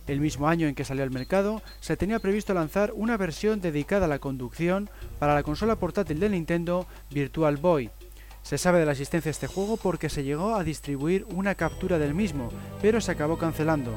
El 0.07 0.21
mismo 0.21 0.49
año 0.49 0.69
en 0.69 0.75
que 0.75 0.85
salió 0.85 1.03
al 1.03 1.11
mercado, 1.11 1.63
se 1.81 1.97
tenía 1.97 2.21
previsto 2.21 2.55
lanzar 2.55 2.93
una 2.95 3.17
versión 3.17 3.61
dedicada 3.61 4.07
a 4.07 4.09
la 4.09 4.21
conducción 4.21 4.89
para 5.19 5.35
la 5.35 5.43
consola 5.43 5.77
portátil 5.77 6.21
de 6.21 6.31
Nintendo 6.31 6.87
Virtual 7.11 7.57
Boy. 7.57 7.91
Se 8.43 8.59
sabe 8.59 8.79
de 8.79 8.87
la 8.87 8.93
existencia 8.93 9.29
de 9.29 9.33
este 9.33 9.49
juego 9.49 9.77
porque 9.77 10.09
se 10.09 10.23
llegó 10.23 10.55
a 10.55 10.63
distribuir 10.63 11.27
una 11.35 11.57
captura 11.57 11.99
del 11.99 12.15
mismo, 12.15 12.51
pero 12.81 13.01
se 13.01 13.11
acabó 13.11 13.39
cancelando. 13.39 13.93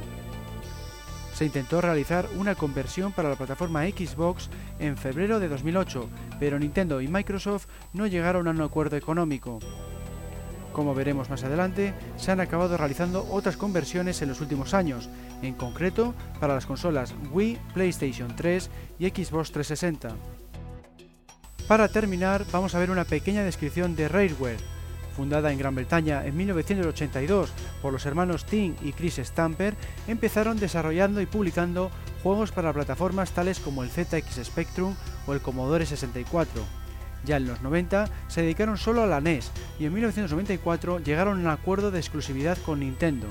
Se 1.36 1.46
intentó 1.46 1.80
realizar 1.80 2.28
una 2.36 2.56
conversión 2.56 3.12
para 3.12 3.30
la 3.30 3.36
plataforma 3.36 3.86
Xbox 3.86 4.50
en 4.80 4.98
febrero 4.98 5.40
de 5.40 5.48
2008, 5.48 6.10
pero 6.40 6.58
Nintendo 6.58 7.00
y 7.00 7.08
Microsoft 7.08 7.68
no 7.94 8.08
llegaron 8.08 8.48
a 8.48 8.52
un 8.52 8.62
acuerdo 8.62 8.98
económico. 8.98 9.60
Como 10.80 10.96
veremos 10.96 11.30
más 11.30 11.44
adelante, 11.44 11.94
se 12.16 12.32
han 12.32 12.40
acabado 12.40 12.78
realizando 12.78 13.28
otras 13.32 13.58
conversiones 13.58 14.22
en 14.22 14.30
los 14.30 14.40
últimos 14.40 14.74
años, 14.74 15.10
en 15.42 15.54
concreto 15.54 16.14
para 16.40 16.54
las 16.54 16.66
consolas 16.66 17.14
Wii, 17.34 17.58
PlayStation 17.74 18.34
3 18.34 18.70
y 18.98 19.10
Xbox 19.10 19.52
360. 19.52 20.16
Para 21.68 21.90
terminar, 21.90 22.46
vamos 22.54 22.76
a 22.76 22.80
ver 22.80 22.92
una 22.92 23.04
pequeña 23.04 23.44
descripción 23.44 23.98
de 23.98 24.08
Rareware. 24.08 24.62
Fundada 25.18 25.52
en 25.52 25.58
Gran 25.58 25.76
Bretaña 25.76 26.26
en 26.26 26.38
1982 26.38 27.52
por 27.82 27.92
los 27.92 28.06
hermanos 28.06 28.46
Tim 28.46 28.74
y 28.82 28.94
Chris 28.94 29.18
Stamper, 29.18 29.76
empezaron 30.08 30.62
desarrollando 30.62 31.20
y 31.20 31.26
publicando 31.26 31.92
juegos 32.24 32.54
para 32.54 32.72
plataformas 32.72 33.32
tales 33.32 33.60
como 33.60 33.84
el 33.84 33.90
ZX 33.90 34.46
Spectrum 34.46 34.96
o 35.28 35.34
el 35.34 35.42
Commodore 35.42 35.86
64. 35.86 36.79
Ya 37.26 37.38
en 37.38 37.48
los 37.48 37.62
90 37.62 38.10
se 38.28 38.42
dedicaron 38.42 38.78
solo 38.78 39.04
a 39.04 39.08
la 39.08 39.22
NES 39.22 39.52
y 39.80 39.86
en 39.86 39.94
1994 39.94 41.00
llegaron 41.00 41.38
a 41.38 41.42
un 41.42 41.48
acuerdo 41.48 41.92
de 41.92 42.00
exclusividad 42.00 42.58
con 42.60 42.80
Nintendo. 42.80 43.28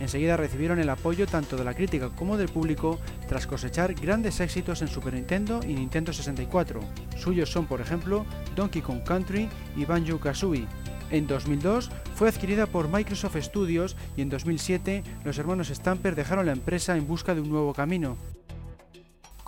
Enseguida 0.00 0.36
recibieron 0.36 0.80
el 0.80 0.90
apoyo 0.90 1.26
tanto 1.26 1.56
de 1.56 1.62
la 1.64 1.74
crítica 1.74 2.10
como 2.10 2.36
del 2.36 2.48
público 2.48 2.98
tras 3.28 3.46
cosechar 3.46 3.94
grandes 3.94 4.40
éxitos 4.40 4.82
en 4.82 4.88
Super 4.88 5.14
Nintendo 5.14 5.60
y 5.62 5.74
Nintendo 5.74 6.12
64. 6.12 6.80
Suyos 7.16 7.50
son, 7.52 7.66
por 7.66 7.80
ejemplo, 7.80 8.26
Donkey 8.56 8.82
Kong 8.82 9.04
Country 9.04 9.48
y 9.76 9.84
Banjo 9.84 10.18
Kazooie. 10.18 10.66
En 11.12 11.26
2002 11.26 11.90
fue 12.16 12.28
adquirida 12.28 12.66
por 12.66 12.88
Microsoft 12.88 13.36
Studios 13.36 13.96
y 14.16 14.22
en 14.22 14.30
2007 14.30 15.04
los 15.24 15.38
hermanos 15.38 15.68
Stamper 15.68 16.16
dejaron 16.16 16.46
la 16.46 16.52
empresa 16.52 16.96
en 16.96 17.06
busca 17.06 17.34
de 17.34 17.42
un 17.42 17.50
nuevo 17.50 17.72
camino. 17.74 18.16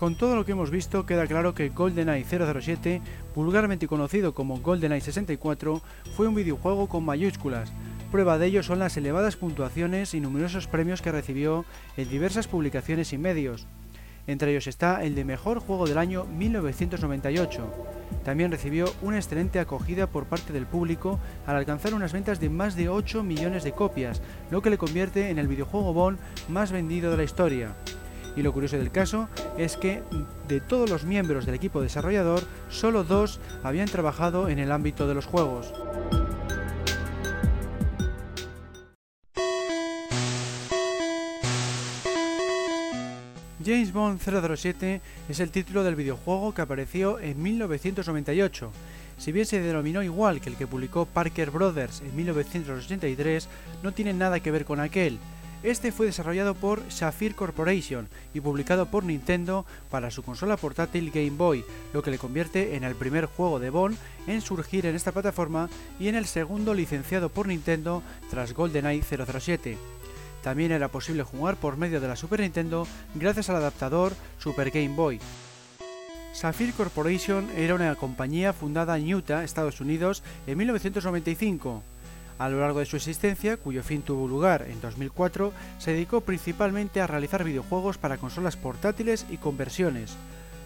Con 0.05 0.17
todo 0.17 0.37
lo 0.37 0.45
que 0.45 0.53
hemos 0.53 0.71
visto 0.71 1.07
queda 1.07 1.27
claro 1.27 1.55
que 1.55 1.71
GoldenEye 1.71 2.27
007, 2.27 3.01
vulgarmente 3.35 3.89
conocido 3.89 4.35
como 4.35 4.59
GoldenEye 4.59 5.01
64, 5.01 5.81
fue 6.15 6.29
un 6.29 6.35
videojuego 6.35 6.91
con 6.91 7.07
mayúsculas, 7.07 7.73
Prueba 8.13 8.37
de 8.37 8.45
ello 8.45 8.63
son 8.63 8.81
las 8.81 8.99
elevadas 8.99 9.37
puntuaciones 9.37 10.13
y 10.13 10.21
numerosos 10.21 10.67
premios 10.67 11.01
que 11.01 11.11
recibió 11.11 11.65
en 11.97 12.11
diversas 12.11 12.49
publicaciones 12.49 13.15
y 13.15 13.19
medios. 13.19 13.67
Entre 14.27 14.51
ellos 14.51 14.67
está 14.67 15.03
el 15.03 15.15
de 15.15 15.25
Mejor 15.25 15.61
Juego 15.61 15.87
del 15.87 15.97
Año 15.97 16.27
1998. 16.27 17.67
También 18.27 18.51
recibió 18.51 18.93
una 19.01 19.17
excelente 19.17 19.59
acogida 19.59 20.07
por 20.07 20.27
parte 20.27 20.53
del 20.53 20.67
público 20.67 21.19
al 21.47 21.57
alcanzar 21.57 21.95
unas 21.95 22.13
ventas 22.13 22.41
de 22.41 22.51
más 22.51 22.77
de 22.77 22.91
8 22.91 23.23
millones 23.23 23.65
de 23.65 23.73
copias, 23.73 24.21
lo 24.51 24.61
que 24.61 24.69
le 24.69 24.77
convierte 24.77 25.31
en 25.31 25.39
el 25.39 25.49
videojuego 25.49 25.95
Bond 25.95 26.19
más 26.51 26.73
vendido 26.73 27.11
de 27.11 27.17
la 27.17 27.25
historia. 27.25 27.75
Y 28.37 28.43
lo 28.43 28.53
curioso 28.53 28.76
del 28.76 28.91
caso 28.91 29.28
es 29.57 29.76
que 29.76 30.03
de 30.49 30.61
todos 30.61 30.91
los 30.91 31.05
miembros 31.05 31.47
del 31.47 31.55
equipo 31.55 31.80
desarrollador, 31.80 32.43
solo 32.68 33.05
dos 33.05 33.41
habían 33.62 33.89
trabajado 33.89 34.49
en 34.49 34.59
el 34.59 34.72
ámbito 34.72 35.07
de 35.07 35.14
los 35.14 35.26
juegos. 35.26 35.72
James 43.64 43.93
Bond 43.95 44.20
007 44.20 45.01
es 45.28 45.41
el 45.41 45.51
título 45.51 45.85
del 45.85 45.95
videojuego 45.95 46.53
que 46.53 46.61
apareció 46.61 47.18
en 47.18 47.43
1998. 47.43 48.70
Si 49.16 49.32
bien 49.32 49.47
se 49.47 49.61
denominó 49.61 50.03
igual 50.03 50.41
que 50.41 50.51
el 50.51 50.57
que 50.57 50.66
publicó 50.66 51.07
Parker 51.07 51.51
Brothers 51.51 52.03
en 52.03 52.14
1983, 52.14 53.49
no 53.82 53.93
tiene 53.93 54.12
nada 54.12 54.41
que 54.41 54.51
ver 54.51 54.66
con 54.66 54.80
aquel. 54.80 55.18
Este 55.65 55.93
fue 55.93 56.05
desarrollado 56.05 56.55
por 56.55 56.83
Sapphire 56.93 57.35
Corporation 57.35 58.07
y 58.35 58.41
publicado 58.41 58.85
por 58.85 59.03
Nintendo 59.03 59.65
para 59.91 60.11
su 60.11 60.23
consola 60.23 60.59
portátil 60.59 61.11
Game 61.11 61.31
Boy, 61.31 61.65
lo 61.95 62.03
que 62.03 62.11
le 62.11 62.19
convierte 62.19 62.77
en 62.77 62.85
el 62.85 62.95
primer 62.95 63.25
juego 63.25 63.59
de 63.59 63.71
Bond 63.71 63.97
en 64.27 64.43
surgir 64.43 64.85
en 64.85 64.95
esta 64.95 65.12
plataforma 65.12 65.71
y 65.99 66.09
en 66.09 66.17
el 66.17 66.27
segundo 66.27 66.75
licenciado 66.75 67.31
por 67.31 67.49
Nintendo 67.49 68.03
tras 68.29 68.53
GoldenEye 68.53 69.03
007. 69.03 69.79
También 70.43 70.71
era 70.71 70.89
posible 70.89 71.23
jugar 71.23 71.57
por 71.57 71.79
medio 71.79 71.99
de 71.99 72.09
la 72.09 72.17
Super 72.17 72.41
Nintendo 72.41 72.87
gracias 73.15 73.49
al 73.49 73.57
adaptador 73.57 74.12
Super 74.39 74.71
Game 74.71 74.95
Boy. 74.95 75.19
Sapphire 76.35 76.73
Corporation 76.73 77.49
era 77.57 77.75
una 77.75 77.95
compañía 77.95 78.53
fundada 78.53 78.99
en 78.99 79.15
Utah, 79.15 79.45
Estados 79.45 79.81
Unidos, 79.81 80.23
en 80.47 80.59
1995. 80.59 81.83
A 82.39 82.49
lo 82.49 82.61
largo 82.61 82.80
de 82.80 82.87
su 82.87 82.97
existencia, 82.97 83.57
cuyo 83.57 83.82
fin 83.82 84.03
tuvo 84.03 84.26
lugar 84.26 84.66
en 84.68 84.80
2004, 84.80 85.53
se 85.78 85.93
dedicó 85.93 86.20
principalmente 86.20 87.01
a 87.01 87.07
realizar 87.07 87.45
videojuegos 87.45 87.97
para 87.97 88.18
consolas 88.18 88.57
portátiles 88.57 89.24
y 89.30 89.37
conversiones. 89.37 90.16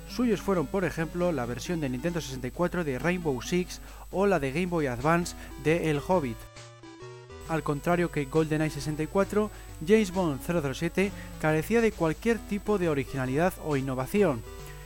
Suyos 0.08 0.40
fueron, 0.40 0.66
por 0.66 0.84
ejemplo, 0.84 1.32
la 1.32 1.44
versión 1.44 1.80
de 1.80 1.90
Nintendo 1.90 2.20
64 2.20 2.84
de 2.84 2.98
Rainbow 2.98 3.40
Six 3.42 3.80
o 4.10 4.26
la 4.26 4.40
de 4.40 4.52
Game 4.52 4.66
Boy 4.66 4.86
Advance 4.86 5.36
de 5.62 5.90
El 5.90 6.00
Hobbit. 6.06 6.38
Al 7.48 7.62
contrario 7.62 8.10
que 8.10 8.24
GoldenEye 8.24 8.70
64, 8.70 9.50
James 9.86 10.12
Bond 10.12 10.40
007 10.40 11.12
carecía 11.40 11.80
de 11.80 11.92
cualquier 11.92 12.38
tipo 12.38 12.78
de 12.78 12.88
originalidad 12.88 13.52
o 13.64 13.76
innovación. 13.76 14.42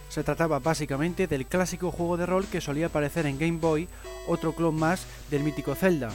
Se 0.08 0.22
trataba 0.22 0.58
básicamente 0.58 1.26
del 1.26 1.46
clásico 1.46 1.90
juego 1.90 2.16
de 2.16 2.26
rol 2.26 2.46
que 2.46 2.60
solía 2.60 2.86
aparecer 2.86 3.26
en 3.26 3.38
Game 3.38 3.58
Boy, 3.58 3.88
otro 4.26 4.52
clon 4.52 4.76
más 4.76 5.06
del 5.30 5.42
mítico 5.42 5.74
Zelda. 5.74 6.10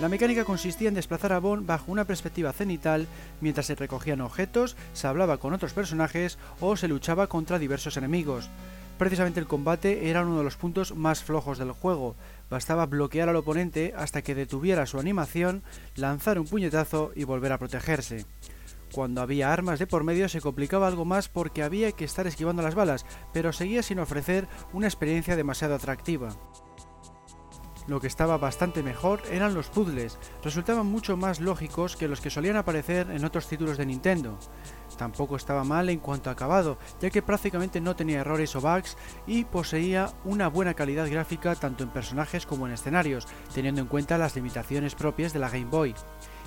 La 0.00 0.08
mecánica 0.08 0.46
consistía 0.46 0.88
en 0.88 0.94
desplazar 0.94 1.34
a 1.34 1.40
Bond 1.40 1.66
bajo 1.66 1.92
una 1.92 2.06
perspectiva 2.06 2.54
cenital 2.54 3.06
mientras 3.42 3.66
se 3.66 3.74
recogían 3.74 4.22
objetos, 4.22 4.74
se 4.94 5.06
hablaba 5.06 5.36
con 5.36 5.52
otros 5.52 5.74
personajes 5.74 6.38
o 6.58 6.74
se 6.78 6.88
luchaba 6.88 7.26
contra 7.26 7.58
diversos 7.58 7.98
enemigos. 7.98 8.48
Precisamente 8.96 9.40
el 9.40 9.46
combate 9.46 10.08
era 10.08 10.22
uno 10.22 10.38
de 10.38 10.44
los 10.44 10.56
puntos 10.56 10.94
más 10.96 11.22
flojos 11.22 11.58
del 11.58 11.72
juego. 11.72 12.16
Bastaba 12.48 12.86
bloquear 12.86 13.28
al 13.28 13.36
oponente 13.36 13.92
hasta 13.94 14.22
que 14.22 14.34
detuviera 14.34 14.86
su 14.86 14.98
animación, 14.98 15.62
lanzar 15.96 16.38
un 16.38 16.46
puñetazo 16.46 17.12
y 17.14 17.24
volver 17.24 17.52
a 17.52 17.58
protegerse. 17.58 18.24
Cuando 18.94 19.20
había 19.20 19.52
armas 19.52 19.78
de 19.78 19.86
por 19.86 20.02
medio 20.02 20.30
se 20.30 20.40
complicaba 20.40 20.86
algo 20.86 21.04
más 21.04 21.28
porque 21.28 21.62
había 21.62 21.92
que 21.92 22.06
estar 22.06 22.26
esquivando 22.26 22.62
las 22.62 22.74
balas, 22.74 23.04
pero 23.34 23.52
seguía 23.52 23.82
sin 23.82 23.98
ofrecer 23.98 24.48
una 24.72 24.86
experiencia 24.86 25.36
demasiado 25.36 25.74
atractiva. 25.74 26.30
Lo 27.86 28.00
que 28.00 28.06
estaba 28.06 28.38
bastante 28.38 28.82
mejor 28.82 29.22
eran 29.30 29.54
los 29.54 29.68
puzzles, 29.68 30.18
resultaban 30.44 30.86
mucho 30.86 31.16
más 31.16 31.40
lógicos 31.40 31.96
que 31.96 32.08
los 32.08 32.20
que 32.20 32.30
solían 32.30 32.56
aparecer 32.56 33.10
en 33.10 33.24
otros 33.24 33.48
títulos 33.48 33.78
de 33.78 33.86
Nintendo. 33.86 34.38
Tampoco 34.96 35.36
estaba 35.36 35.64
mal 35.64 35.88
en 35.88 35.98
cuanto 35.98 36.28
a 36.30 36.34
acabado, 36.34 36.78
ya 37.00 37.10
que 37.10 37.22
prácticamente 37.22 37.80
no 37.80 37.96
tenía 37.96 38.20
errores 38.20 38.54
o 38.54 38.60
bugs 38.60 38.96
y 39.26 39.44
poseía 39.44 40.12
una 40.24 40.48
buena 40.48 40.74
calidad 40.74 41.10
gráfica 41.10 41.54
tanto 41.54 41.82
en 41.82 41.90
personajes 41.90 42.46
como 42.46 42.66
en 42.66 42.74
escenarios, 42.74 43.26
teniendo 43.54 43.80
en 43.80 43.86
cuenta 43.86 44.18
las 44.18 44.36
limitaciones 44.36 44.94
propias 44.94 45.32
de 45.32 45.38
la 45.38 45.48
Game 45.48 45.66
Boy. 45.66 45.94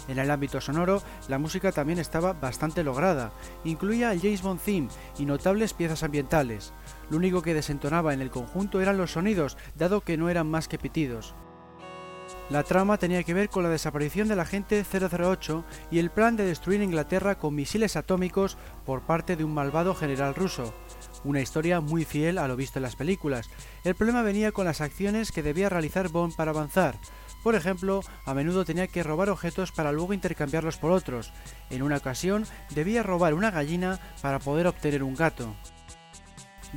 En 0.07 0.19
el 0.19 0.29
ámbito 0.29 0.59
sonoro, 0.59 1.01
la 1.29 1.39
música 1.39 1.71
también 1.71 1.97
estaba 1.97 2.33
bastante 2.33 2.83
lograda, 2.83 3.31
incluía 3.63 4.11
el 4.11 4.21
James 4.21 4.41
Bond 4.41 4.59
theme 4.59 4.89
y 5.17 5.25
notables 5.25 5.73
piezas 5.73 6.03
ambientales. 6.03 6.73
Lo 7.09 7.17
único 7.17 7.41
que 7.41 7.53
desentonaba 7.53 8.13
en 8.13 8.21
el 8.21 8.31
conjunto 8.31 8.81
eran 8.81 8.97
los 8.97 9.11
sonidos, 9.11 9.57
dado 9.75 10.01
que 10.01 10.17
no 10.17 10.29
eran 10.29 10.47
más 10.47 10.67
que 10.67 10.77
pitidos. 10.77 11.35
La 12.49 12.63
trama 12.63 12.97
tenía 12.97 13.23
que 13.23 13.33
ver 13.33 13.49
con 13.49 13.63
la 13.63 13.69
desaparición 13.69 14.27
del 14.27 14.39
agente 14.39 14.83
008 14.83 15.63
y 15.91 15.99
el 15.99 16.09
plan 16.09 16.35
de 16.35 16.45
destruir 16.45 16.81
Inglaterra 16.81 17.37
con 17.37 17.55
misiles 17.55 17.95
atómicos 17.95 18.57
por 18.85 19.01
parte 19.01 19.35
de 19.35 19.43
un 19.43 19.53
malvado 19.53 19.95
general 19.95 20.35
ruso. 20.35 20.73
Una 21.23 21.41
historia 21.41 21.79
muy 21.79 22.03
fiel 22.03 22.37
a 22.37 22.47
lo 22.47 22.55
visto 22.55 22.79
en 22.79 22.83
las 22.83 22.95
películas. 22.95 23.49
El 23.83 23.95
problema 23.95 24.21
venía 24.23 24.51
con 24.51 24.65
las 24.65 24.81
acciones 24.81 25.31
que 25.31 25.43
debía 25.43 25.69
realizar 25.69 26.09
Bond 26.09 26.35
para 26.35 26.51
avanzar. 26.51 26.99
Por 27.43 27.55
ejemplo, 27.55 28.01
a 28.25 28.33
menudo 28.33 28.65
tenía 28.65 28.87
que 28.87 29.03
robar 29.03 29.29
objetos 29.29 29.71
para 29.71 29.91
luego 29.91 30.13
intercambiarlos 30.13 30.77
por 30.77 30.91
otros. 30.91 31.31
En 31.69 31.81
una 31.81 31.97
ocasión 31.97 32.45
debía 32.71 33.03
robar 33.03 33.33
una 33.33 33.51
gallina 33.51 33.99
para 34.21 34.39
poder 34.39 34.67
obtener 34.67 35.03
un 35.03 35.15
gato. 35.15 35.53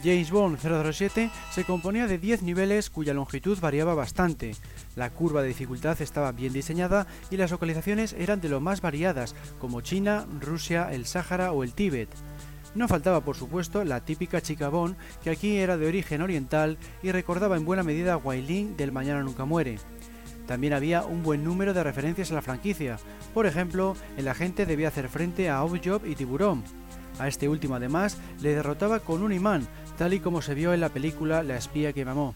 James 0.02 0.30
Bond 0.30 0.58
007 0.58 1.30
se 1.50 1.64
componía 1.64 2.06
de 2.06 2.18
10 2.18 2.42
niveles 2.42 2.90
cuya 2.90 3.14
longitud 3.14 3.58
variaba 3.60 3.94
bastante. 3.94 4.54
La 4.94 5.10
curva 5.10 5.42
de 5.42 5.48
dificultad 5.48 6.00
estaba 6.02 6.32
bien 6.32 6.52
diseñada 6.52 7.06
y 7.30 7.36
las 7.36 7.50
localizaciones 7.50 8.12
eran 8.12 8.40
de 8.40 8.48
lo 8.48 8.60
más 8.60 8.80
variadas, 8.80 9.34
como 9.58 9.80
China, 9.80 10.26
Rusia, 10.40 10.88
el 10.92 11.06
Sáhara 11.06 11.52
o 11.52 11.64
el 11.64 11.72
Tíbet. 11.72 12.10
No 12.74 12.88
faltaba, 12.88 13.22
por 13.22 13.36
supuesto, 13.36 13.84
la 13.84 14.04
típica 14.04 14.42
chica 14.42 14.68
Bond, 14.68 14.96
que 15.24 15.30
aquí 15.30 15.56
era 15.56 15.78
de 15.78 15.86
origen 15.86 16.20
oriental 16.20 16.76
y 17.02 17.10
recordaba 17.10 17.56
en 17.56 17.64
buena 17.64 17.82
medida 17.82 18.12
a 18.12 18.18
Wai 18.18 18.74
del 18.76 18.92
Mañana 18.92 19.22
Nunca 19.22 19.46
Muere. 19.46 19.78
También 20.46 20.74
había 20.74 21.04
un 21.04 21.22
buen 21.22 21.42
número 21.42 21.72
de 21.72 21.82
referencias 21.82 22.30
a 22.30 22.34
la 22.34 22.42
franquicia. 22.42 22.98
Por 23.32 23.46
ejemplo, 23.46 23.96
el 24.18 24.28
agente 24.28 24.66
debía 24.66 24.88
hacer 24.88 25.08
frente 25.08 25.48
a 25.48 25.64
Oddjob 25.64 26.06
y 26.06 26.14
Tiburón. 26.14 26.62
A 27.18 27.28
este 27.28 27.48
último 27.48 27.74
además 27.74 28.18
le 28.40 28.54
derrotaba 28.54 29.00
con 29.00 29.22
un 29.22 29.32
imán, 29.32 29.66
tal 29.96 30.14
y 30.14 30.20
como 30.20 30.42
se 30.42 30.54
vio 30.54 30.72
en 30.72 30.80
la 30.80 30.90
película 30.90 31.42
La 31.42 31.56
espía 31.56 31.92
que 31.92 32.04
mamó. 32.04 32.34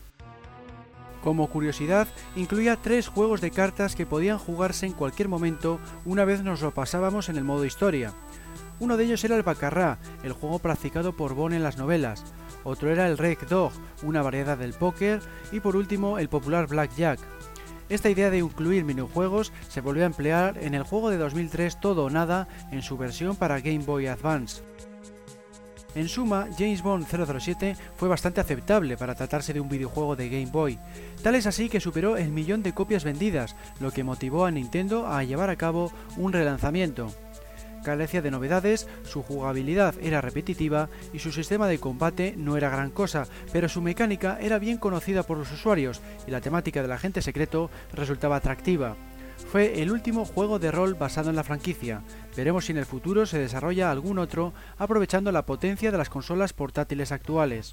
Como 1.22 1.48
curiosidad, 1.48 2.08
incluía 2.34 2.76
tres 2.76 3.08
juegos 3.08 3.40
de 3.40 3.50
cartas 3.50 3.94
que 3.94 4.06
podían 4.06 4.38
jugarse 4.38 4.86
en 4.86 4.92
cualquier 4.92 5.28
momento 5.28 5.78
una 6.04 6.24
vez 6.24 6.42
nos 6.42 6.62
lo 6.62 6.72
pasábamos 6.72 7.28
en 7.28 7.36
el 7.36 7.44
modo 7.44 7.66
historia. 7.66 8.14
Uno 8.78 8.96
de 8.96 9.04
ellos 9.04 9.22
era 9.24 9.36
el 9.36 9.42
Bacarrá, 9.42 9.98
el 10.22 10.32
juego 10.32 10.58
practicado 10.58 11.14
por 11.14 11.34
Bond 11.34 11.54
en 11.54 11.62
las 11.62 11.76
novelas. 11.76 12.24
Otro 12.64 12.90
era 12.90 13.06
el 13.06 13.18
Reg 13.18 13.46
Dog, 13.46 13.72
una 14.02 14.22
variedad 14.22 14.56
del 14.56 14.72
póker. 14.72 15.20
Y 15.52 15.60
por 15.60 15.76
último, 15.76 16.18
el 16.18 16.30
popular 16.30 16.66
Blackjack. 16.66 17.20
Esta 17.90 18.08
idea 18.08 18.30
de 18.30 18.38
incluir 18.38 18.84
minijuegos 18.84 19.52
se 19.68 19.80
volvió 19.80 20.04
a 20.04 20.06
emplear 20.06 20.56
en 20.58 20.74
el 20.74 20.84
juego 20.84 21.10
de 21.10 21.18
2003 21.18 21.80
Todo 21.80 22.04
o 22.04 22.10
Nada 22.10 22.48
en 22.70 22.82
su 22.82 22.96
versión 22.96 23.36
para 23.36 23.60
Game 23.60 23.84
Boy 23.84 24.06
Advance. 24.06 24.62
En 25.94 26.08
suma, 26.08 26.46
James 26.56 26.82
Bond 26.82 27.06
007 27.06 27.76
fue 27.96 28.08
bastante 28.08 28.40
aceptable 28.40 28.96
para 28.96 29.16
tratarse 29.16 29.52
de 29.52 29.60
un 29.60 29.68
videojuego 29.68 30.14
de 30.14 30.28
Game 30.28 30.50
Boy, 30.50 30.78
tal 31.22 31.34
es 31.34 31.46
así 31.46 31.68
que 31.68 31.80
superó 31.80 32.16
el 32.16 32.30
millón 32.30 32.62
de 32.62 32.72
copias 32.72 33.02
vendidas, 33.02 33.56
lo 33.80 33.90
que 33.90 34.04
motivó 34.04 34.44
a 34.44 34.52
Nintendo 34.52 35.08
a 35.08 35.24
llevar 35.24 35.50
a 35.50 35.56
cabo 35.56 35.92
un 36.16 36.32
relanzamiento. 36.32 37.12
Carecía 37.82 38.22
de 38.22 38.30
novedades, 38.30 38.86
su 39.04 39.22
jugabilidad 39.22 39.94
era 40.00 40.20
repetitiva 40.20 40.90
y 41.12 41.18
su 41.18 41.32
sistema 41.32 41.66
de 41.66 41.78
combate 41.78 42.34
no 42.36 42.56
era 42.56 42.68
gran 42.68 42.90
cosa, 42.90 43.26
pero 43.52 43.68
su 43.68 43.80
mecánica 43.80 44.38
era 44.40 44.58
bien 44.58 44.76
conocida 44.76 45.22
por 45.22 45.38
los 45.38 45.50
usuarios 45.50 46.00
y 46.26 46.30
la 46.30 46.40
temática 46.40 46.82
del 46.82 46.92
agente 46.92 47.22
secreto 47.22 47.70
resultaba 47.92 48.36
atractiva. 48.36 48.96
Fue 49.50 49.82
el 49.82 49.90
último 49.90 50.24
juego 50.24 50.58
de 50.58 50.70
rol 50.70 50.94
basado 50.94 51.30
en 51.30 51.36
la 51.36 51.42
franquicia. 51.42 52.02
Veremos 52.36 52.66
si 52.66 52.72
en 52.72 52.78
el 52.78 52.86
futuro 52.86 53.26
se 53.26 53.38
desarrolla 53.38 53.90
algún 53.90 54.18
otro 54.18 54.52
aprovechando 54.78 55.32
la 55.32 55.46
potencia 55.46 55.90
de 55.90 55.98
las 55.98 56.10
consolas 56.10 56.52
portátiles 56.52 57.12
actuales. 57.12 57.72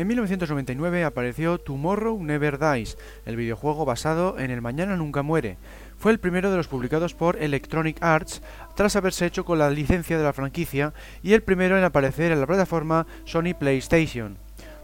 En 0.00 0.06
1999 0.06 1.04
apareció 1.04 1.58
Tomorrow 1.58 2.22
Never 2.22 2.58
Dies, 2.58 2.96
el 3.26 3.36
videojuego 3.36 3.84
basado 3.84 4.38
en 4.38 4.50
El 4.50 4.62
Mañana 4.62 4.96
Nunca 4.96 5.22
Muere. 5.22 5.58
Fue 5.98 6.10
el 6.10 6.18
primero 6.18 6.50
de 6.50 6.56
los 6.56 6.68
publicados 6.68 7.14
por 7.14 7.36
Electronic 7.36 8.02
Arts 8.02 8.40
tras 8.74 8.96
haberse 8.96 9.26
hecho 9.26 9.44
con 9.44 9.58
la 9.58 9.68
licencia 9.68 10.16
de 10.16 10.24
la 10.24 10.32
franquicia 10.32 10.94
y 11.22 11.34
el 11.34 11.42
primero 11.42 11.76
en 11.76 11.84
aparecer 11.84 12.32
en 12.32 12.40
la 12.40 12.46
plataforma 12.46 13.06
Sony 13.26 13.52
PlayStation. 13.58 14.38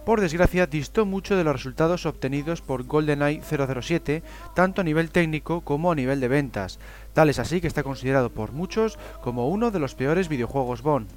Por 0.06 0.20
desgracia, 0.20 0.68
distó 0.68 1.04
mucho 1.04 1.36
de 1.36 1.42
los 1.42 1.56
resultados 1.56 2.06
obtenidos 2.06 2.62
por 2.62 2.84
GoldenEye 2.84 3.42
007, 3.42 4.22
tanto 4.54 4.80
a 4.80 4.84
nivel 4.84 5.10
técnico 5.10 5.62
como 5.62 5.90
a 5.90 5.96
nivel 5.96 6.20
de 6.20 6.28
ventas. 6.28 6.78
Tal 7.12 7.28
es 7.28 7.40
así 7.40 7.60
que 7.60 7.66
está 7.66 7.82
considerado 7.82 8.30
por 8.30 8.52
muchos 8.52 9.00
como 9.20 9.48
uno 9.48 9.72
de 9.72 9.80
los 9.80 9.96
peores 9.96 10.28
videojuegos 10.28 10.82
Bond. 10.82 11.08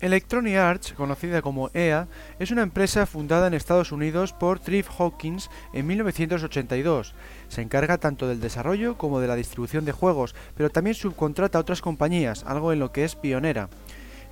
Electronic 0.00 0.56
Arts, 0.56 0.94
conocida 0.94 1.42
como 1.42 1.68
EA, 1.74 2.08
es 2.38 2.50
una 2.50 2.62
empresa 2.62 3.04
fundada 3.04 3.48
en 3.48 3.54
Estados 3.54 3.92
Unidos 3.92 4.32
por 4.32 4.60
Triff 4.60 4.88
Hawkins 4.98 5.50
en 5.74 5.86
1982. 5.88 7.14
Se 7.48 7.60
encarga 7.60 7.98
tanto 7.98 8.28
del 8.28 8.40
desarrollo 8.40 8.96
como 8.96 9.20
de 9.20 9.28
la 9.28 9.36
distribución 9.36 9.84
de 9.84 9.92
juegos, 9.92 10.34
pero 10.56 10.70
también 10.70 10.94
subcontrata 10.94 11.58
a 11.58 11.60
otras 11.60 11.82
compañías, 11.82 12.44
algo 12.44 12.72
en 12.72 12.78
lo 12.78 12.92
que 12.92 13.04
es 13.04 13.14
pionera. 13.14 13.68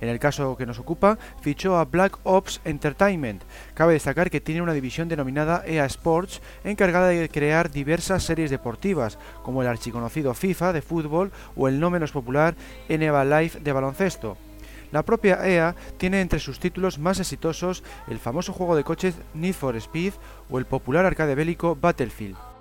En 0.01 0.09
el 0.09 0.19
caso 0.19 0.55
que 0.57 0.65
nos 0.65 0.79
ocupa, 0.79 1.17
fichó 1.41 1.77
a 1.77 1.85
Black 1.85 2.19
Ops 2.23 2.61
Entertainment. 2.65 3.43
Cabe 3.73 3.93
destacar 3.93 4.29
que 4.29 4.41
tiene 4.41 4.61
una 4.61 4.73
división 4.73 5.07
denominada 5.07 5.63
EA 5.65 5.85
Sports, 5.85 6.41
encargada 6.63 7.07
de 7.07 7.29
crear 7.29 7.71
diversas 7.71 8.23
series 8.23 8.51
deportivas, 8.51 9.17
como 9.43 9.61
el 9.61 9.67
archiconocido 9.67 10.33
FIFA 10.33 10.73
de 10.73 10.81
fútbol 10.81 11.31
o 11.55 11.67
el 11.67 11.79
no 11.79 11.89
menos 11.89 12.11
popular 12.11 12.55
NBA 12.89 13.25
Live 13.25 13.59
de 13.61 13.71
baloncesto. 13.71 14.37
La 14.91 15.03
propia 15.03 15.45
EA 15.45 15.75
tiene 15.97 16.21
entre 16.21 16.39
sus 16.39 16.59
títulos 16.59 16.97
más 16.97 17.19
exitosos 17.19 17.83
el 18.07 18.19
famoso 18.19 18.53
juego 18.53 18.75
de 18.75 18.85
coches 18.85 19.15
Need 19.33 19.53
for 19.53 19.75
Speed 19.75 20.13
o 20.49 20.59
el 20.59 20.65
popular 20.65 21.05
arcade 21.05 21.35
bélico 21.35 21.75
Battlefield. 21.75 22.56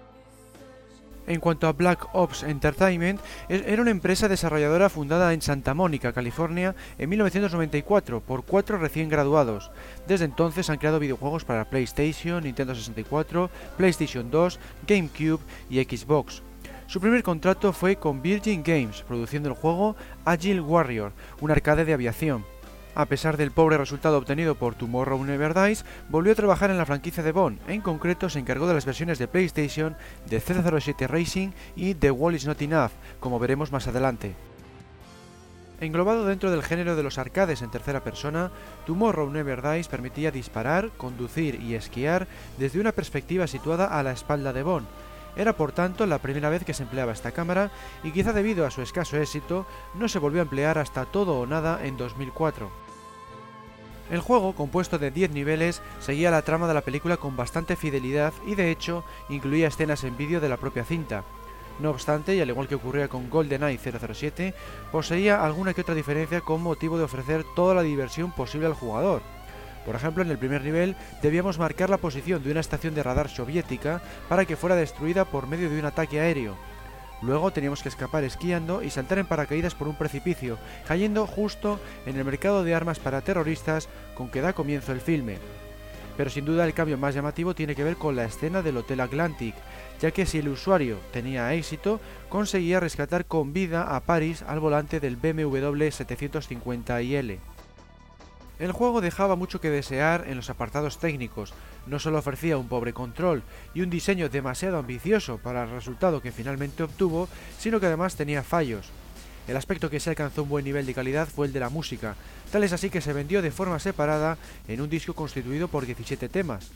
En 1.27 1.41
cuanto 1.41 1.67
a 1.67 1.73
Black 1.73 2.09
Ops 2.13 2.45
Entertainment, 2.45 3.21
era 3.49 3.83
una 3.83 3.91
empresa 3.91 4.29
desarrolladora 4.29 4.89
fundada 4.89 5.33
en 5.33 5.43
Santa 5.43 5.75
Mónica, 5.75 6.13
California, 6.13 6.75
en 6.99 7.11
1994 7.11 8.21
por 8.21 8.45
cuatro 8.45 8.79
recién 8.79 9.09
graduados. 9.09 9.71
Desde 10.07 10.25
entonces 10.25 10.71
han 10.71 10.79
creado 10.79 11.01
videojuegos 11.01 11.45
para 11.45 11.69
PlayStation, 11.69 12.45
Nintendo 12.45 12.75
64, 12.75 13.51
PlayStation 13.77 14.31
2, 14.31 14.61
GameCube 14.87 15.41
y 15.69 15.83
Xbox. 15.83 16.43
Su 16.87 17.01
primer 17.01 17.25
contrato 17.25 17.73
fue 17.73 17.97
con 17.97 18.23
Virgin 18.23 18.63
Games, 18.63 19.03
produciendo 19.03 19.49
el 19.49 19.57
juego 19.57 19.97
Agile 20.25 20.61
Warrior, 20.61 21.13
un 21.41 21.51
arcade 21.51 21.85
de 21.85 21.93
aviación. 21.93 22.45
A 22.97 23.05
pesar 23.05 23.37
del 23.37 23.51
pobre 23.51 23.77
resultado 23.77 24.17
obtenido 24.17 24.55
por 24.55 24.75
Tomorrow 24.75 25.23
Never 25.23 25.53
Dies, 25.53 25.85
volvió 26.09 26.33
a 26.33 26.35
trabajar 26.35 26.71
en 26.71 26.79
la 26.79 26.87
franquicia 26.87 27.23
de 27.23 27.31
Bond, 27.31 27.61
en 27.69 27.83
concreto 27.83 28.31
se 28.31 28.39
encargó 28.39 28.67
de 28.67 28.73
las 28.73 28.87
versiones 28.87 29.19
de 29.19 29.29
PlayStation 29.29 29.95
de 30.31 30.41
007 30.41 31.07
Racing 31.07 31.51
y 31.77 31.93
The 31.93 32.11
Wall 32.11 32.37
Is 32.37 32.47
Not 32.47 32.63
Enough, 32.63 32.93
como 33.21 33.39
veremos 33.39 33.71
más 33.71 33.87
adelante. 33.87 34.35
Englobado 35.79 36.25
dentro 36.25 36.51
del 36.51 36.63
género 36.63 36.97
de 36.97 37.03
los 37.03 37.19
arcades 37.19 37.61
en 37.61 37.71
tercera 37.71 38.03
persona, 38.03 38.51
Tomorrow 38.87 39.31
Never 39.31 39.61
Dies 39.61 39.89
permitía 39.89 40.31
disparar, 40.31 40.89
conducir 40.97 41.61
y 41.61 41.75
esquiar 41.75 42.27
desde 42.57 42.81
una 42.81 42.93
perspectiva 42.93 43.47
situada 43.47 43.85
a 43.89 44.03
la 44.03 44.13
espalda 44.13 44.55
de 44.55 44.63
Bond, 44.63 44.87
era 45.37 45.55
por 45.55 45.73
tanto 45.73 46.07
la 46.07 46.17
primera 46.17 46.49
vez 46.49 46.65
que 46.65 46.73
se 46.73 46.85
empleaba 46.85 47.13
esta 47.13 47.33
cámara 47.33 47.71
y 48.03 48.11
quizá 48.11 48.33
debido 48.33 48.65
a 48.65 48.71
su 48.71 48.81
escaso 48.81 49.19
éxito 49.19 49.67
no 49.93 50.09
se 50.09 50.19
volvió 50.19 50.41
a 50.41 50.45
emplear 50.45 50.79
hasta 50.79 51.05
todo 51.05 51.39
o 51.39 51.47
nada 51.47 51.85
en 51.85 51.99
2004. 51.99 52.86
El 54.11 54.21
juego, 54.21 54.55
compuesto 54.55 54.99
de 54.99 55.11
10 55.11 55.33
niveles, 55.33 55.83
seguía 55.99 56.31
la 56.31 56.43
trama 56.43 56.69
de 56.69 56.75
la 56.75 56.83
película 56.83 57.17
con 57.17 57.37
bastante 57.37 57.75
fidelidad 57.75 58.33
y 58.47 58.55
de 58.55 58.71
hecho 58.71 59.05
incluía 59.29 59.67
escenas 59.67 60.05
en 60.05 60.17
vídeo 60.17 60.41
de 60.41 60.49
la 60.49 60.59
propia 60.59 60.85
cinta. 60.85 61.25
No 61.81 61.91
obstante, 61.91 62.35
y 62.35 62.41
al 62.41 62.49
igual 62.49 62.69
que 62.69 62.77
ocurría 62.77 63.09
con 63.09 63.29
GoldenEye 63.29 63.79
007, 63.79 64.55
poseía 64.93 65.45
alguna 65.45 65.75
que 65.75 65.81
otra 65.81 65.95
diferencia 65.95 66.41
con 66.41 66.63
motivo 66.63 66.97
de 66.97 67.05
ofrecer 67.05 67.45
toda 67.55 67.75
la 67.75 67.83
diversión 67.83 68.31
posible 68.31 68.67
al 68.67 68.75
jugador. 68.75 69.23
Por 69.85 69.95
ejemplo, 69.95 70.23
en 70.23 70.31
el 70.31 70.39
primer 70.39 70.63
nivel 70.63 70.97
debíamos 71.21 71.59
marcar 71.59 71.91
la 71.91 71.99
posición 71.99 72.43
de 72.43 72.51
una 72.51 72.61
estación 72.61 72.95
de 72.95 73.03
radar 73.03 73.29
soviética 73.29 74.03
para 74.29 74.45
que 74.45 74.57
fuera 74.57 74.75
destruida 74.75 75.25
por 75.25 75.49
medio 75.49 75.69
de 75.69 75.79
un 75.79 75.85
ataque 75.85 76.21
aéreo. 76.21 76.57
Luego 77.23 77.51
teníamos 77.51 77.83
que 77.83 77.89
escapar 77.89 78.25
esquiando 78.25 78.83
y 78.83 78.91
saltar 78.91 79.19
en 79.19 79.27
paracaídas 79.27 79.75
por 79.75 79.89
un 79.89 79.97
precipicio, 79.97 80.59
cayendo 80.87 81.27
justo 81.27 81.81
en 82.05 82.17
el 82.17 82.25
mercado 82.25 82.63
de 82.63 82.75
armas 82.75 82.99
para 82.99 83.23
terroristas 83.23 83.89
con 84.15 84.29
que 84.29 84.43
da 84.43 84.53
comienzo 84.53 84.93
el 84.93 85.01
filme. 85.01 85.39
Pero 86.17 86.31
sin 86.31 86.45
duda 86.45 86.65
el 86.65 86.75
cambio 86.75 86.97
más 86.97 87.15
llamativo 87.15 87.55
tiene 87.55 87.75
que 87.75 87.85
ver 87.85 87.97
con 87.97 88.17
la 88.17 88.25
escena 88.25 88.63
del 88.63 88.79
Hotel 88.79 89.01
Atlantic, 89.01 89.55
ya 90.01 90.11
que 90.11 90.27
si 90.27 90.39
el 90.39 90.49
usuario 90.49 90.99
tenía 91.13 91.53
éxito, 91.55 92.01
conseguía 92.29 92.81
rescatar 92.81 93.27
con 93.27 93.53
vida 93.53 93.95
a 93.95 94.01
Paris 94.01 94.43
al 94.43 94.61
volante 94.61 95.01
del 95.01 95.17
BMW 95.17 95.89
750IL. 95.89 97.39
El 98.59 98.73
juego 98.73 99.03
dejaba 99.03 99.37
mucho 99.37 99.61
que 99.61 99.69
desear 99.69 100.25
en 100.29 100.37
los 100.37 100.49
apartados 100.49 100.99
técnicos, 100.99 101.53
no 101.87 101.99
solo 101.99 102.19
ofrecía 102.19 102.57
un 102.57 102.69
pobre 102.69 102.95
control 102.95 103.43
y 103.75 103.83
un 103.83 103.91
diseño 103.91 104.31
demasiado 104.31 104.79
ambicioso 104.79 105.37
para 105.37 105.65
el 105.65 105.71
resultado 105.71 106.23
que 106.23 106.33
finalmente 106.33 106.83
obtuvo, 106.83 107.29
sino 107.59 107.81
que 107.81 107.87
además 107.87 108.17
tenía 108.17 108.43
fallos. 108.43 108.87
El 109.47 109.59
aspecto 109.59 109.91
que 109.91 110.01
se 110.01 110.09
alcanzó 110.09 110.43
un 110.43 110.49
buen 110.49 110.65
nivel 110.65 110.87
de 110.87 110.95
calidad 110.95 111.29
fue 111.29 111.47
el 111.47 111.53
de 111.53 111.61
la 111.61 111.69
música, 111.69 112.17
tal 112.51 112.65
es 112.65 112.73
así 112.73 112.89
que 112.89 113.03
se 113.03 113.13
vendió 113.13 113.43
de 113.43 113.51
forma 113.51 113.79
separada 113.79 114.39
en 114.67 114.81
un 114.81 114.89
disco 114.89 115.13
constituido 115.13 115.69
por 115.69 115.85
17 115.85 116.29
temas. 116.31 116.71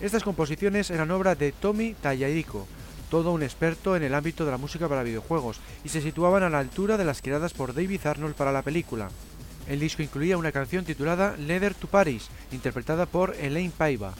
Estas 0.00 0.24
composiciones 0.24 0.90
eran 0.90 1.12
obra 1.12 1.36
de 1.36 1.52
Tommy 1.52 1.94
Tallarico, 1.94 2.66
todo 3.08 3.32
un 3.32 3.44
experto 3.44 3.94
en 3.94 4.02
el 4.02 4.14
ámbito 4.14 4.44
de 4.44 4.50
la 4.50 4.58
música 4.58 4.88
para 4.88 5.04
videojuegos, 5.04 5.60
y 5.84 5.88
se 5.90 6.02
situaban 6.02 6.42
a 6.42 6.50
la 6.50 6.58
altura 6.58 6.96
de 6.96 7.04
las 7.04 7.22
creadas 7.22 7.52
por 7.52 7.72
David 7.72 8.04
Arnold 8.06 8.34
para 8.34 8.52
la 8.52 8.62
película. 8.62 9.08
El 9.68 9.80
disco 9.80 10.02
incluía 10.02 10.36
una 10.36 10.52
canción 10.52 10.84
titulada 10.84 11.36
Leather 11.36 11.74
to 11.74 11.86
Paris, 11.86 12.28
interpretada 12.50 13.06
por 13.06 13.34
Elaine 13.36 13.72
Paiva. 13.76 14.14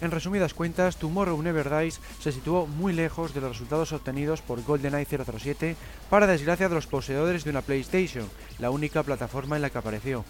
En 0.00 0.10
resumidas 0.10 0.54
cuentas, 0.54 0.96
Tomorrow 0.96 1.40
Never 1.40 1.70
Dies 1.70 2.00
se 2.20 2.32
situó 2.32 2.66
muy 2.66 2.92
lejos 2.92 3.32
de 3.32 3.40
los 3.40 3.50
resultados 3.50 3.92
obtenidos 3.92 4.42
por 4.42 4.62
GoldenEye 4.62 5.06
007 5.06 5.76
para 6.10 6.26
desgracia 6.26 6.68
de 6.68 6.74
los 6.74 6.86
poseedores 6.86 7.44
de 7.44 7.50
una 7.50 7.62
PlayStation, 7.62 8.28
la 8.58 8.70
única 8.70 9.02
plataforma 9.02 9.56
en 9.56 9.62
la 9.62 9.70
que 9.70 9.78
apareció. 9.78 10.24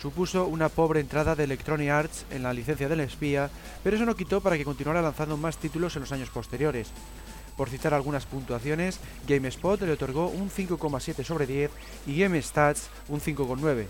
Supuso 0.00 0.46
una 0.46 0.68
pobre 0.68 1.00
entrada 1.00 1.34
de 1.34 1.44
Electronic 1.44 1.90
Arts 1.90 2.26
en 2.30 2.44
la 2.44 2.52
licencia 2.52 2.88
del 2.88 3.00
espía, 3.00 3.50
pero 3.82 3.96
eso 3.96 4.06
no 4.06 4.14
quitó 4.14 4.40
para 4.40 4.56
que 4.56 4.64
continuara 4.64 5.02
lanzando 5.02 5.36
más 5.36 5.58
títulos 5.58 5.96
en 5.96 6.02
los 6.02 6.12
años 6.12 6.30
posteriores. 6.30 6.88
Por 7.58 7.68
citar 7.68 7.92
algunas 7.92 8.24
puntuaciones, 8.24 9.00
GameSpot 9.26 9.82
le 9.82 9.90
otorgó 9.90 10.28
un 10.28 10.48
5,7 10.48 11.24
sobre 11.24 11.44
10 11.44 11.72
y 12.06 12.20
GameStats 12.20 12.88
un 13.08 13.20
5,9. 13.20 13.86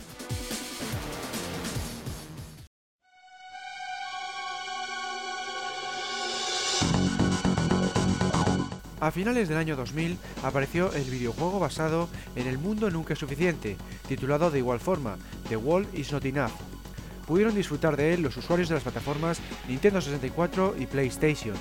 A 9.00 9.10
finales 9.10 9.50
del 9.50 9.58
año 9.58 9.76
2000 9.76 10.16
apareció 10.42 10.90
el 10.94 11.04
videojuego 11.04 11.60
basado 11.60 12.08
en 12.36 12.46
El 12.46 12.56
mundo 12.56 12.90
nunca 12.90 13.12
es 13.12 13.18
suficiente, 13.18 13.76
titulado 14.08 14.50
de 14.50 14.60
igual 14.60 14.80
forma, 14.80 15.18
The 15.50 15.58
World 15.58 15.94
is 15.94 16.10
Not 16.10 16.24
Enough. 16.24 16.52
Pudieron 17.26 17.54
disfrutar 17.54 17.98
de 17.98 18.14
él 18.14 18.22
los 18.22 18.38
usuarios 18.38 18.70
de 18.70 18.76
las 18.76 18.84
plataformas 18.84 19.40
Nintendo 19.68 20.00
64 20.00 20.74
y 20.78 20.86
PlayStation. 20.86 21.54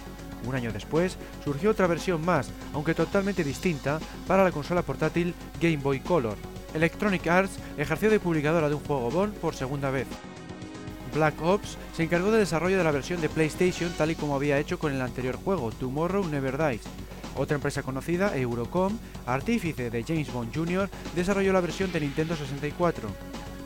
Un 0.48 0.56
año 0.56 0.72
después 0.72 1.18
surgió 1.44 1.72
otra 1.72 1.88
versión 1.88 2.24
más, 2.24 2.50
aunque 2.74 2.94
totalmente 2.94 3.44
distinta, 3.44 4.00
para 4.28 4.46
la 4.46 4.52
consola 4.52 4.82
portátil 4.82 5.34
Game 5.60 5.78
Boy 5.78 6.00
Color. 6.00 6.38
Electronic 6.74 7.28
Arts 7.28 7.60
ejerció 7.78 8.10
de 8.10 8.22
publicadora 8.22 8.70
de 8.70 8.76
un 8.76 8.84
juego 8.84 9.12
Bond 9.12 9.34
por 9.36 9.56
segunda 9.56 9.92
vez. 9.92 10.08
Black 11.14 11.42
Ops 11.42 11.78
se 11.96 12.04
encargó 12.04 12.32
del 12.32 12.42
desarrollo 12.42 12.78
de 12.78 12.84
la 12.84 12.92
versión 12.92 13.20
de 13.20 13.28
PlayStation 13.28 13.92
tal 13.98 14.12
y 14.12 14.16
como 14.16 14.36
había 14.36 14.58
hecho 14.58 14.80
con 14.80 14.94
el 14.94 15.02
anterior 15.02 15.36
juego, 15.36 15.72
Tomorrow 15.72 16.26
Never 16.26 16.58
Dies. 16.58 16.84
Otra 17.36 17.56
empresa 17.56 17.84
conocida, 17.84 18.36
Eurocom, 18.38 18.98
artífice 19.26 19.90
de 19.90 20.04
James 20.04 20.32
Bond 20.32 20.56
Jr., 20.56 20.90
desarrolló 21.14 21.52
la 21.52 21.62
versión 21.62 21.92
de 21.92 22.00
Nintendo 22.00 22.38
64. 22.38 23.10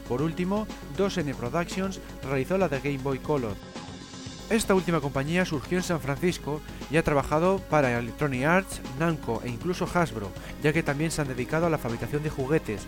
Por 0.09 0.21
último, 0.23 0.65
2N 0.97 1.35
Productions 1.35 1.99
realizó 2.23 2.57
la 2.57 2.69
de 2.69 2.79
Game 2.79 3.03
Boy 3.03 3.19
Color. 3.19 3.55
Esta 4.51 4.75
última 4.75 4.99
compañía 4.99 5.45
surgió 5.45 5.77
en 5.77 5.83
San 5.83 6.01
Francisco 6.01 6.59
y 6.91 6.97
ha 6.97 7.03
trabajado 7.03 7.59
para 7.69 7.97
Electronic 7.97 8.43
Arts, 8.43 8.81
Namco 8.99 9.41
e 9.45 9.49
incluso 9.49 9.87
Hasbro, 9.87 10.29
ya 10.61 10.73
que 10.73 10.83
también 10.83 11.09
se 11.09 11.21
han 11.21 11.29
dedicado 11.29 11.67
a 11.67 11.69
la 11.69 11.77
fabricación 11.77 12.21
de 12.21 12.31
juguetes. 12.31 12.81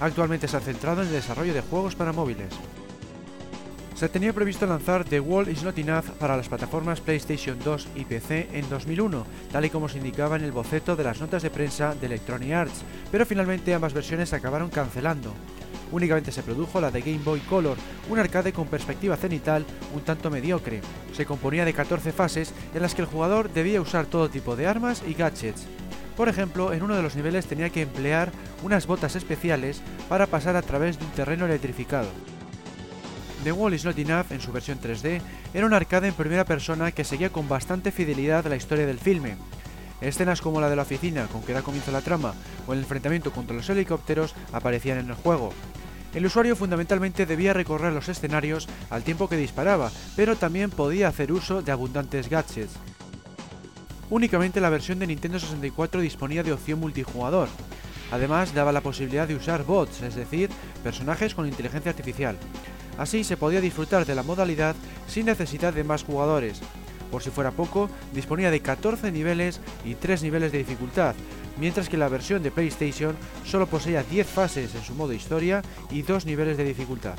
Actualmente 0.00 0.48
se 0.48 0.56
ha 0.56 0.60
centrado 0.60 1.02
en 1.02 1.06
el 1.06 1.14
desarrollo 1.14 1.54
de 1.54 1.60
juegos 1.60 1.94
para 1.94 2.12
móviles. 2.12 2.52
Se 3.94 4.08
tenía 4.08 4.32
previsto 4.32 4.66
lanzar 4.66 5.04
The 5.04 5.20
World 5.20 5.48
is 5.48 5.62
Not 5.62 5.78
Enough 5.78 6.06
para 6.18 6.36
las 6.36 6.48
plataformas 6.48 7.00
PlayStation 7.00 7.56
2 7.62 7.88
y 7.94 8.04
PC 8.04 8.48
en 8.52 8.68
2001, 8.68 9.24
tal 9.52 9.64
y 9.64 9.70
como 9.70 9.88
se 9.88 9.98
indicaba 9.98 10.34
en 10.34 10.42
el 10.42 10.50
boceto 10.50 10.96
de 10.96 11.04
las 11.04 11.20
notas 11.20 11.44
de 11.44 11.50
prensa 11.50 11.94
de 11.94 12.06
Electronic 12.06 12.52
Arts, 12.52 12.82
pero 13.12 13.24
finalmente 13.24 13.72
ambas 13.72 13.94
versiones 13.94 14.32
acabaron 14.32 14.70
cancelando. 14.70 15.32
Únicamente 15.92 16.32
se 16.32 16.42
produjo 16.42 16.80
la 16.80 16.90
de 16.90 17.00
Game 17.00 17.22
Boy 17.24 17.40
Color, 17.40 17.76
un 18.10 18.18
arcade 18.18 18.52
con 18.52 18.66
perspectiva 18.66 19.16
cenital 19.16 19.64
un 19.94 20.02
tanto 20.02 20.30
mediocre. 20.30 20.80
Se 21.12 21.26
componía 21.26 21.64
de 21.64 21.74
14 21.74 22.12
fases 22.12 22.52
en 22.74 22.82
las 22.82 22.94
que 22.94 23.02
el 23.02 23.08
jugador 23.08 23.52
debía 23.52 23.80
usar 23.80 24.06
todo 24.06 24.30
tipo 24.30 24.56
de 24.56 24.66
armas 24.66 25.02
y 25.06 25.14
gadgets. 25.14 25.66
Por 26.16 26.28
ejemplo, 26.28 26.72
en 26.72 26.82
uno 26.82 26.96
de 26.96 27.02
los 27.02 27.14
niveles 27.14 27.46
tenía 27.46 27.70
que 27.70 27.82
emplear 27.82 28.32
unas 28.62 28.86
botas 28.86 29.16
especiales 29.16 29.82
para 30.08 30.26
pasar 30.26 30.56
a 30.56 30.62
través 30.62 30.98
de 30.98 31.04
un 31.04 31.10
terreno 31.12 31.44
electrificado. 31.44 32.08
The 33.44 33.52
Wall 33.52 33.74
is 33.74 33.84
Not 33.84 33.98
Enough, 33.98 34.32
en 34.32 34.40
su 34.40 34.50
versión 34.50 34.80
3D, 34.80 35.20
era 35.54 35.66
un 35.66 35.74
arcade 35.74 36.08
en 36.08 36.14
primera 36.14 36.44
persona 36.44 36.90
que 36.90 37.04
seguía 37.04 37.30
con 37.30 37.48
bastante 37.48 37.92
fidelidad 37.92 38.46
la 38.46 38.56
historia 38.56 38.86
del 38.86 38.98
filme. 38.98 39.36
Escenas 40.00 40.40
como 40.40 40.60
la 40.60 40.68
de 40.68 40.76
la 40.76 40.82
oficina, 40.82 41.26
con 41.26 41.42
que 41.42 41.52
da 41.52 41.62
comienzo 41.62 41.90
la 41.90 42.02
trama, 42.02 42.34
o 42.66 42.72
el 42.72 42.80
enfrentamiento 42.80 43.32
contra 43.32 43.56
los 43.56 43.68
helicópteros 43.70 44.34
aparecían 44.52 44.98
en 44.98 45.08
el 45.08 45.14
juego. 45.14 45.52
El 46.14 46.26
usuario 46.26 46.56
fundamentalmente 46.56 47.26
debía 47.26 47.52
recorrer 47.52 47.92
los 47.92 48.08
escenarios 48.08 48.68
al 48.90 49.02
tiempo 49.02 49.28
que 49.28 49.36
disparaba, 49.36 49.90
pero 50.16 50.36
también 50.36 50.70
podía 50.70 51.08
hacer 51.08 51.32
uso 51.32 51.62
de 51.62 51.72
abundantes 51.72 52.30
gadgets. 52.30 52.72
Únicamente 54.08 54.60
la 54.60 54.70
versión 54.70 54.98
de 54.98 55.06
Nintendo 55.06 55.38
64 55.38 56.00
disponía 56.00 56.42
de 56.42 56.52
opción 56.52 56.78
multijugador. 56.78 57.48
Además 58.12 58.54
daba 58.54 58.72
la 58.72 58.80
posibilidad 58.80 59.26
de 59.26 59.34
usar 59.34 59.64
bots, 59.64 60.02
es 60.02 60.14
decir, 60.14 60.48
personajes 60.84 61.34
con 61.34 61.46
inteligencia 61.46 61.90
artificial. 61.90 62.38
Así 62.98 63.24
se 63.24 63.36
podía 63.36 63.60
disfrutar 63.60 64.06
de 64.06 64.14
la 64.14 64.22
modalidad 64.22 64.76
sin 65.06 65.26
necesidad 65.26 65.74
de 65.74 65.84
más 65.84 66.04
jugadores. 66.04 66.62
Por 67.10 67.22
si 67.22 67.30
fuera 67.30 67.50
poco, 67.50 67.88
disponía 68.12 68.50
de 68.50 68.60
14 68.60 69.12
niveles 69.12 69.60
y 69.84 69.94
3 69.94 70.22
niveles 70.22 70.52
de 70.52 70.58
dificultad, 70.58 71.14
mientras 71.58 71.88
que 71.88 71.96
la 71.96 72.08
versión 72.08 72.42
de 72.42 72.50
PlayStation 72.50 73.16
solo 73.44 73.66
poseía 73.66 74.02
10 74.02 74.26
fases 74.26 74.74
en 74.74 74.82
su 74.82 74.94
modo 74.94 75.12
historia 75.12 75.62
y 75.90 76.02
2 76.02 76.26
niveles 76.26 76.56
de 76.56 76.64
dificultad. 76.64 77.14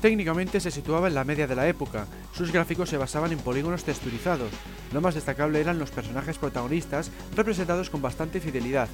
Técnicamente 0.00 0.60
se 0.60 0.70
situaba 0.70 1.08
en 1.08 1.14
la 1.14 1.24
media 1.24 1.46
de 1.46 1.56
la 1.56 1.68
época, 1.68 2.06
sus 2.32 2.52
gráficos 2.52 2.88
se 2.88 2.96
basaban 2.96 3.32
en 3.32 3.38
polígonos 3.38 3.84
texturizados, 3.84 4.50
lo 4.92 5.00
más 5.00 5.14
destacable 5.14 5.60
eran 5.60 5.78
los 5.78 5.90
personajes 5.90 6.38
protagonistas 6.38 7.10
representados 7.36 7.90
con 7.90 8.00
bastante 8.00 8.40
fidelidad. 8.40 8.88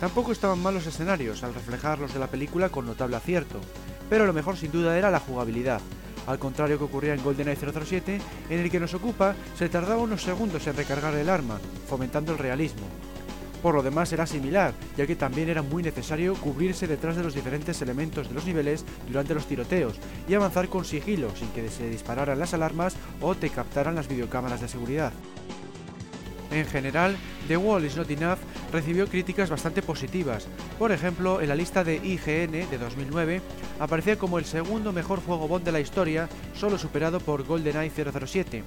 Tampoco 0.00 0.32
estaban 0.32 0.60
mal 0.62 0.74
los 0.74 0.86
escenarios, 0.86 1.42
al 1.44 1.54
reflejar 1.54 1.98
los 1.98 2.12
de 2.12 2.20
la 2.20 2.26
película 2.26 2.68
con 2.68 2.84
notable 2.84 3.16
acierto 3.16 3.60
pero 4.08 4.26
lo 4.26 4.32
mejor 4.32 4.56
sin 4.56 4.72
duda 4.72 4.96
era 4.98 5.10
la 5.10 5.20
jugabilidad. 5.20 5.80
Al 6.26 6.38
contrario 6.38 6.78
que 6.78 6.84
ocurría 6.84 7.14
en 7.14 7.22
GoldenEye 7.22 7.56
007, 7.56 8.20
en 8.50 8.60
el 8.60 8.70
que 8.70 8.80
nos 8.80 8.94
ocupa 8.94 9.34
se 9.56 9.68
tardaba 9.68 10.02
unos 10.02 10.22
segundos 10.22 10.66
en 10.66 10.76
recargar 10.76 11.14
el 11.14 11.28
arma, 11.28 11.60
fomentando 11.88 12.32
el 12.32 12.38
realismo. 12.38 12.86
Por 13.62 13.74
lo 13.74 13.82
demás 13.82 14.12
era 14.12 14.26
similar, 14.26 14.74
ya 14.94 15.06
que 15.06 15.16
también 15.16 15.48
era 15.48 15.62
muy 15.62 15.82
necesario 15.82 16.34
cubrirse 16.34 16.86
detrás 16.86 17.16
de 17.16 17.22
los 17.22 17.34
diferentes 17.34 17.80
elementos 17.80 18.28
de 18.28 18.34
los 18.34 18.44
niveles 18.44 18.84
durante 19.08 19.32
los 19.32 19.46
tiroteos 19.46 19.98
y 20.28 20.34
avanzar 20.34 20.68
con 20.68 20.84
sigilo 20.84 21.34
sin 21.34 21.48
que 21.48 21.70
se 21.70 21.88
dispararan 21.88 22.38
las 22.38 22.52
alarmas 22.52 22.94
o 23.22 23.34
te 23.34 23.48
captaran 23.48 23.94
las 23.94 24.06
videocámaras 24.06 24.60
de 24.60 24.68
seguridad. 24.68 25.12
En 26.54 26.66
general, 26.66 27.16
The 27.48 27.56
Wall 27.56 27.84
is 27.84 27.96
Not 27.96 28.08
Enough 28.12 28.38
recibió 28.70 29.08
críticas 29.08 29.50
bastante 29.50 29.82
positivas. 29.82 30.46
Por 30.78 30.92
ejemplo, 30.92 31.40
en 31.40 31.48
la 31.48 31.56
lista 31.56 31.82
de 31.82 31.96
IGN 31.96 32.70
de 32.70 32.78
2009 32.78 33.42
aparecía 33.80 34.16
como 34.16 34.38
el 34.38 34.44
segundo 34.44 34.92
mejor 34.92 35.20
juego 35.20 35.48
Bond 35.48 35.64
de 35.64 35.72
la 35.72 35.80
historia, 35.80 36.28
solo 36.54 36.78
superado 36.78 37.18
por 37.18 37.42
GoldenEye 37.42 37.90
007. 37.90 38.62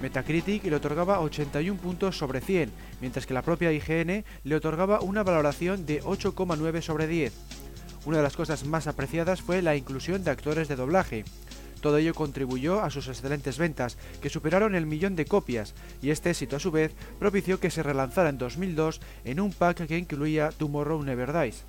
Metacritic 0.00 0.62
le 0.62 0.76
otorgaba 0.76 1.18
81 1.18 1.80
puntos 1.80 2.16
sobre 2.16 2.40
100, 2.40 2.70
mientras 3.00 3.26
que 3.26 3.34
la 3.34 3.42
propia 3.42 3.72
IGN 3.72 4.24
le 4.44 4.54
otorgaba 4.54 5.00
una 5.00 5.24
valoración 5.24 5.86
de 5.86 6.00
8,9 6.04 6.82
sobre 6.82 7.08
10. 7.08 7.32
Una 8.06 8.18
de 8.18 8.22
las 8.22 8.36
cosas 8.36 8.64
más 8.64 8.86
apreciadas 8.86 9.42
fue 9.42 9.60
la 9.60 9.74
inclusión 9.74 10.22
de 10.22 10.30
actores 10.30 10.68
de 10.68 10.76
doblaje. 10.76 11.24
Todo 11.80 11.98
ello 11.98 12.14
contribuyó 12.14 12.82
a 12.82 12.90
sus 12.90 13.08
excelentes 13.08 13.58
ventas, 13.58 13.96
que 14.20 14.30
superaron 14.30 14.74
el 14.74 14.86
millón 14.86 15.16
de 15.16 15.24
copias, 15.24 15.74
y 16.02 16.10
este 16.10 16.30
éxito 16.30 16.56
a 16.56 16.60
su 16.60 16.70
vez 16.70 16.92
propició 17.18 17.60
que 17.60 17.70
se 17.70 17.82
relanzara 17.82 18.30
en 18.30 18.38
2002 18.38 19.00
en 19.24 19.40
un 19.40 19.52
pack 19.52 19.86
que 19.86 19.98
incluía 19.98 20.50
Tomorrow 20.50 21.02
Never 21.02 21.32
Dies. 21.32 21.64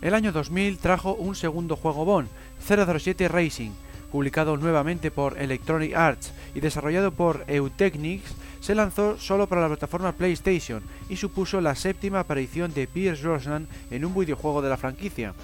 El 0.00 0.14
año 0.14 0.32
2000 0.32 0.78
trajo 0.78 1.14
un 1.14 1.34
segundo 1.34 1.76
juego 1.76 2.06
Bond, 2.06 2.28
007 2.66 3.28
Racing, 3.28 3.72
publicado 4.10 4.56
nuevamente 4.56 5.10
por 5.10 5.38
Electronic 5.38 5.94
Arts 5.94 6.32
y 6.54 6.60
desarrollado 6.60 7.12
por 7.12 7.44
Eutechnics, 7.46 8.34
se 8.60 8.74
lanzó 8.74 9.18
solo 9.18 9.46
para 9.46 9.62
la 9.62 9.68
plataforma 9.68 10.12
PlayStation 10.12 10.82
y 11.08 11.16
supuso 11.16 11.60
la 11.60 11.74
séptima 11.74 12.20
aparición 12.20 12.74
de 12.74 12.86
Pierce 12.86 13.22
Brosnan 13.22 13.68
en 13.90 14.04
un 14.04 14.14
videojuego 14.14 14.62
de 14.62 14.68
la 14.68 14.76
franquicia. 14.76 15.34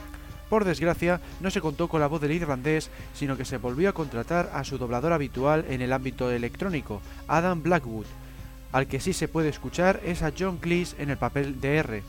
Por 0.49 0.64
desgracia, 0.64 1.21
no 1.41 1.51
se 1.51 1.61
contó 1.61 1.89
con 1.89 2.01
la 2.01 2.07
voz 2.07 2.21
del 2.21 2.33
irlandés, 2.33 2.91
sino 3.14 3.37
que 3.37 3.45
se 3.45 3.59
volvió 3.59 3.89
a 3.89 3.95
contratar 3.95 4.51
a 4.53 4.62
su 4.64 4.79
doblador 4.79 5.12
habitual 5.12 5.64
en 5.69 5.83
el 5.83 5.93
ámbito 5.93 6.31
electrónico, 6.31 7.01
Adam 7.27 7.62
Blackwood. 7.62 8.07
Al 8.73 8.87
que 8.87 9.01
sí 9.01 9.12
se 9.12 9.29
puede 9.29 9.49
escuchar 9.49 10.01
es 10.05 10.23
a 10.23 10.33
John 10.39 10.59
Cleese 10.59 11.03
en 11.03 11.11
el 11.11 11.17
papel 11.17 11.61
de 11.61 11.77
R. 11.77 12.03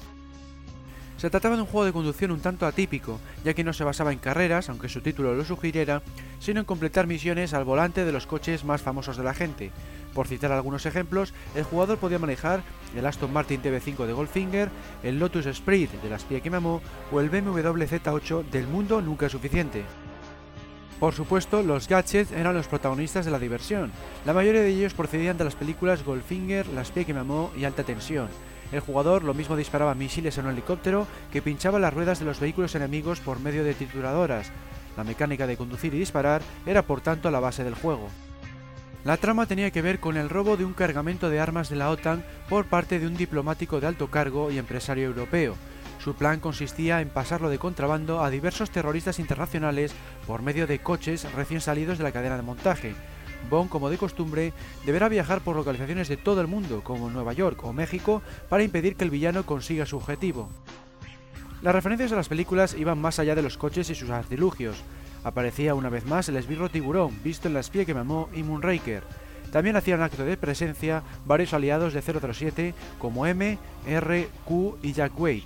Se 1.18 1.32
trataba 1.32 1.56
de 1.56 1.64
un 1.64 1.68
juego 1.68 1.86
de 1.86 1.94
conducción 1.94 2.30
un 2.30 2.42
tanto 2.42 2.68
atípico, 2.68 3.20
ya 3.44 3.56
que 3.56 3.64
no 3.64 3.74
se 3.74 3.84
basaba 3.84 4.14
en 4.14 4.20
carreras, 4.20 4.70
aunque 4.70 4.88
su 4.88 5.02
título 5.02 5.34
lo 5.34 5.44
sugiriera, 5.44 6.04
sino 6.40 6.60
en 6.60 6.66
completar 6.66 7.08
misiones 7.08 7.56
al 7.56 7.64
volante 7.64 8.06
de 8.06 8.12
los 8.12 8.28
coches 8.28 8.64
más 8.64 8.84
famosos 8.84 9.18
de 9.18 9.24
la 9.24 9.34
gente. 9.34 9.72
Por 10.14 10.28
citar 10.28 10.52
algunos 10.52 10.86
ejemplos, 10.86 11.34
el 11.56 11.64
jugador 11.64 11.98
podía 11.98 12.20
manejar 12.20 12.62
el 12.96 13.06
Aston 13.06 13.34
Martin 13.34 13.64
TB5 13.64 14.06
de 14.06 14.14
Goldfinger, 14.14 14.70
el 15.02 15.18
Lotus 15.18 15.48
Sprint 15.48 15.92
de 16.04 16.10
la 16.10 16.18
espía 16.18 16.40
que 16.40 16.52
mamó 16.52 16.82
o 17.12 17.20
el 17.20 17.30
BMW 17.30 17.84
Z8 17.84 18.46
del 18.50 18.68
mundo 18.68 19.02
nunca 19.02 19.26
es 19.26 19.32
suficiente. 19.32 19.86
Por 21.00 21.14
supuesto, 21.14 21.62
los 21.62 21.88
gadgets 21.88 22.32
eran 22.32 22.56
los 22.56 22.68
protagonistas 22.68 23.26
de 23.26 23.32
la 23.32 23.40
diversión. 23.40 23.92
La 24.26 24.34
mayoría 24.34 24.62
de 24.62 24.70
ellos 24.70 24.96
procedían 24.96 25.38
de 25.38 25.44
las 25.44 25.56
películas 25.56 26.04
Goldfinger, 26.04 26.68
La 26.68 26.82
espía 26.82 27.06
que 27.06 27.14
mamó 27.14 27.52
y 27.56 27.66
Alta 27.66 27.84
tensión. 27.84 28.30
El 28.72 28.82
jugador 28.82 29.24
lo 29.24 29.34
mismo 29.34 29.56
disparaba 29.56 29.96
misiles 29.96 30.38
en 30.38 30.46
un 30.46 30.52
helicóptero 30.52 31.08
que 31.32 31.42
pinchaba 31.42 31.80
las 31.80 31.94
ruedas 31.94 32.20
de 32.20 32.26
los 32.26 32.40
vehículos 32.40 32.76
enemigos 32.76 33.20
por 33.20 33.40
medio 33.40 33.64
de 33.64 33.74
trituradoras. 33.74 34.52
La 34.98 35.04
mecánica 35.04 35.48
de 35.48 35.58
conducir 35.58 35.94
y 35.94 36.00
disparar 36.00 36.42
era 36.66 36.82
por 36.82 37.02
tanto 37.02 37.32
la 37.32 37.40
base 37.40 37.64
del 37.64 37.76
juego. 37.76 38.10
La 39.06 39.16
trama 39.16 39.46
tenía 39.46 39.72
que 39.72 39.82
ver 39.82 40.00
con 40.00 40.18
el 40.18 40.28
robo 40.28 40.58
de 40.58 40.66
un 40.66 40.74
cargamento 40.74 41.30
de 41.30 41.40
armas 41.40 41.70
de 41.70 41.78
la 41.78 41.90
OTAN 41.90 42.26
por 42.50 42.66
parte 42.66 43.00
de 43.00 43.08
un 43.08 43.16
diplomático 43.16 43.80
de 43.80 43.88
alto 43.88 44.08
cargo 44.08 44.52
y 44.52 44.58
empresario 44.58 45.06
europeo. 45.06 45.56
Su 46.00 46.16
plan 46.16 46.40
consistía 46.40 47.00
en 47.00 47.10
pasarlo 47.10 47.50
de 47.50 47.60
contrabando 47.60 48.24
a 48.24 48.30
diversos 48.30 48.70
terroristas 48.70 49.20
internacionales 49.20 49.94
por 50.26 50.42
medio 50.42 50.68
de 50.68 50.80
coches 50.80 51.32
recién 51.34 51.62
salidos 51.62 51.98
de 51.98 52.04
la 52.04 52.12
cadena 52.12 52.36
de 52.36 52.44
montaje. 52.44 52.96
Bond, 53.50 53.70
como 53.70 53.90
de 53.90 53.98
costumbre, 53.98 54.54
deberá 54.86 55.10
viajar 55.10 55.42
por 55.42 55.56
localizaciones 55.56 56.08
de 56.08 56.18
todo 56.18 56.42
el 56.42 56.48
mundo, 56.48 56.82
como 56.84 57.10
Nueva 57.10 57.34
York 57.34 57.64
o 57.64 57.74
México, 57.74 58.22
para 58.50 58.64
impedir 58.64 58.96
que 58.96 59.04
el 59.04 59.10
villano 59.10 59.46
consiga 59.46 59.86
su 59.86 59.98
objetivo. 59.98 60.50
Las 61.62 61.74
referencias 61.74 62.12
a 62.12 62.16
las 62.16 62.30
películas 62.30 62.76
iban 62.78 63.00
más 63.00 63.20
allá 63.20 63.36
de 63.36 63.42
los 63.42 63.58
coches 63.58 63.90
y 63.90 63.96
sus 63.96 64.10
artilugios. 64.10 64.78
Aparecía 65.24 65.76
una 65.76 65.90
vez 65.90 66.06
más 66.06 66.30
el 66.30 66.38
esbirro 66.38 66.70
tiburón, 66.70 67.18
visto 67.24 67.48
en 67.48 67.54
La 67.54 67.62
espía 67.62 67.86
que 67.86 67.96
mamó 67.96 68.30
y 68.34 68.44
Moonraker. 68.44 69.04
También 69.52 69.76
hacían 69.76 70.02
acto 70.02 70.24
de 70.24 70.38
presencia 70.38 71.04
varios 71.26 71.54
aliados 71.54 71.94
de 71.94 72.02
007 72.02 72.74
como 73.00 73.26
M, 73.26 73.58
R, 73.88 74.30
Q 74.46 74.78
y 74.84 74.94
Jack 74.94 75.20
Wade. 75.20 75.44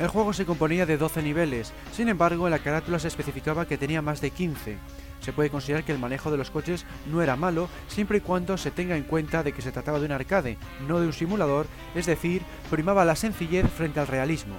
El 0.00 0.08
juego 0.08 0.32
se 0.32 0.46
componía 0.46 0.86
de 0.86 0.96
12 0.96 1.22
niveles, 1.22 1.72
sin 1.92 2.08
embargo 2.08 2.46
en 2.46 2.50
la 2.50 2.58
carátula 2.58 2.98
se 2.98 3.08
especificaba 3.08 3.66
que 3.66 3.78
tenía 3.78 4.02
más 4.02 4.20
de 4.20 4.30
15. 4.30 4.78
Se 5.22 5.32
puede 5.32 5.50
considerar 5.50 5.84
que 5.84 5.92
el 5.92 5.98
manejo 5.98 6.30
de 6.30 6.36
los 6.36 6.50
coches 6.50 6.84
no 7.06 7.22
era 7.22 7.36
malo 7.36 7.68
siempre 7.88 8.18
y 8.18 8.20
cuando 8.20 8.58
se 8.58 8.70
tenga 8.70 8.96
en 8.96 9.04
cuenta 9.04 9.42
de 9.42 9.52
que 9.52 9.62
se 9.62 9.72
trataba 9.72 9.98
de 9.98 10.06
un 10.06 10.12
arcade, 10.12 10.58
no 10.86 11.00
de 11.00 11.06
un 11.06 11.12
simulador, 11.12 11.66
es 11.94 12.06
decir, 12.06 12.42
primaba 12.70 13.04
la 13.04 13.16
sencillez 13.16 13.66
frente 13.70 14.00
al 14.00 14.08
realismo. 14.08 14.56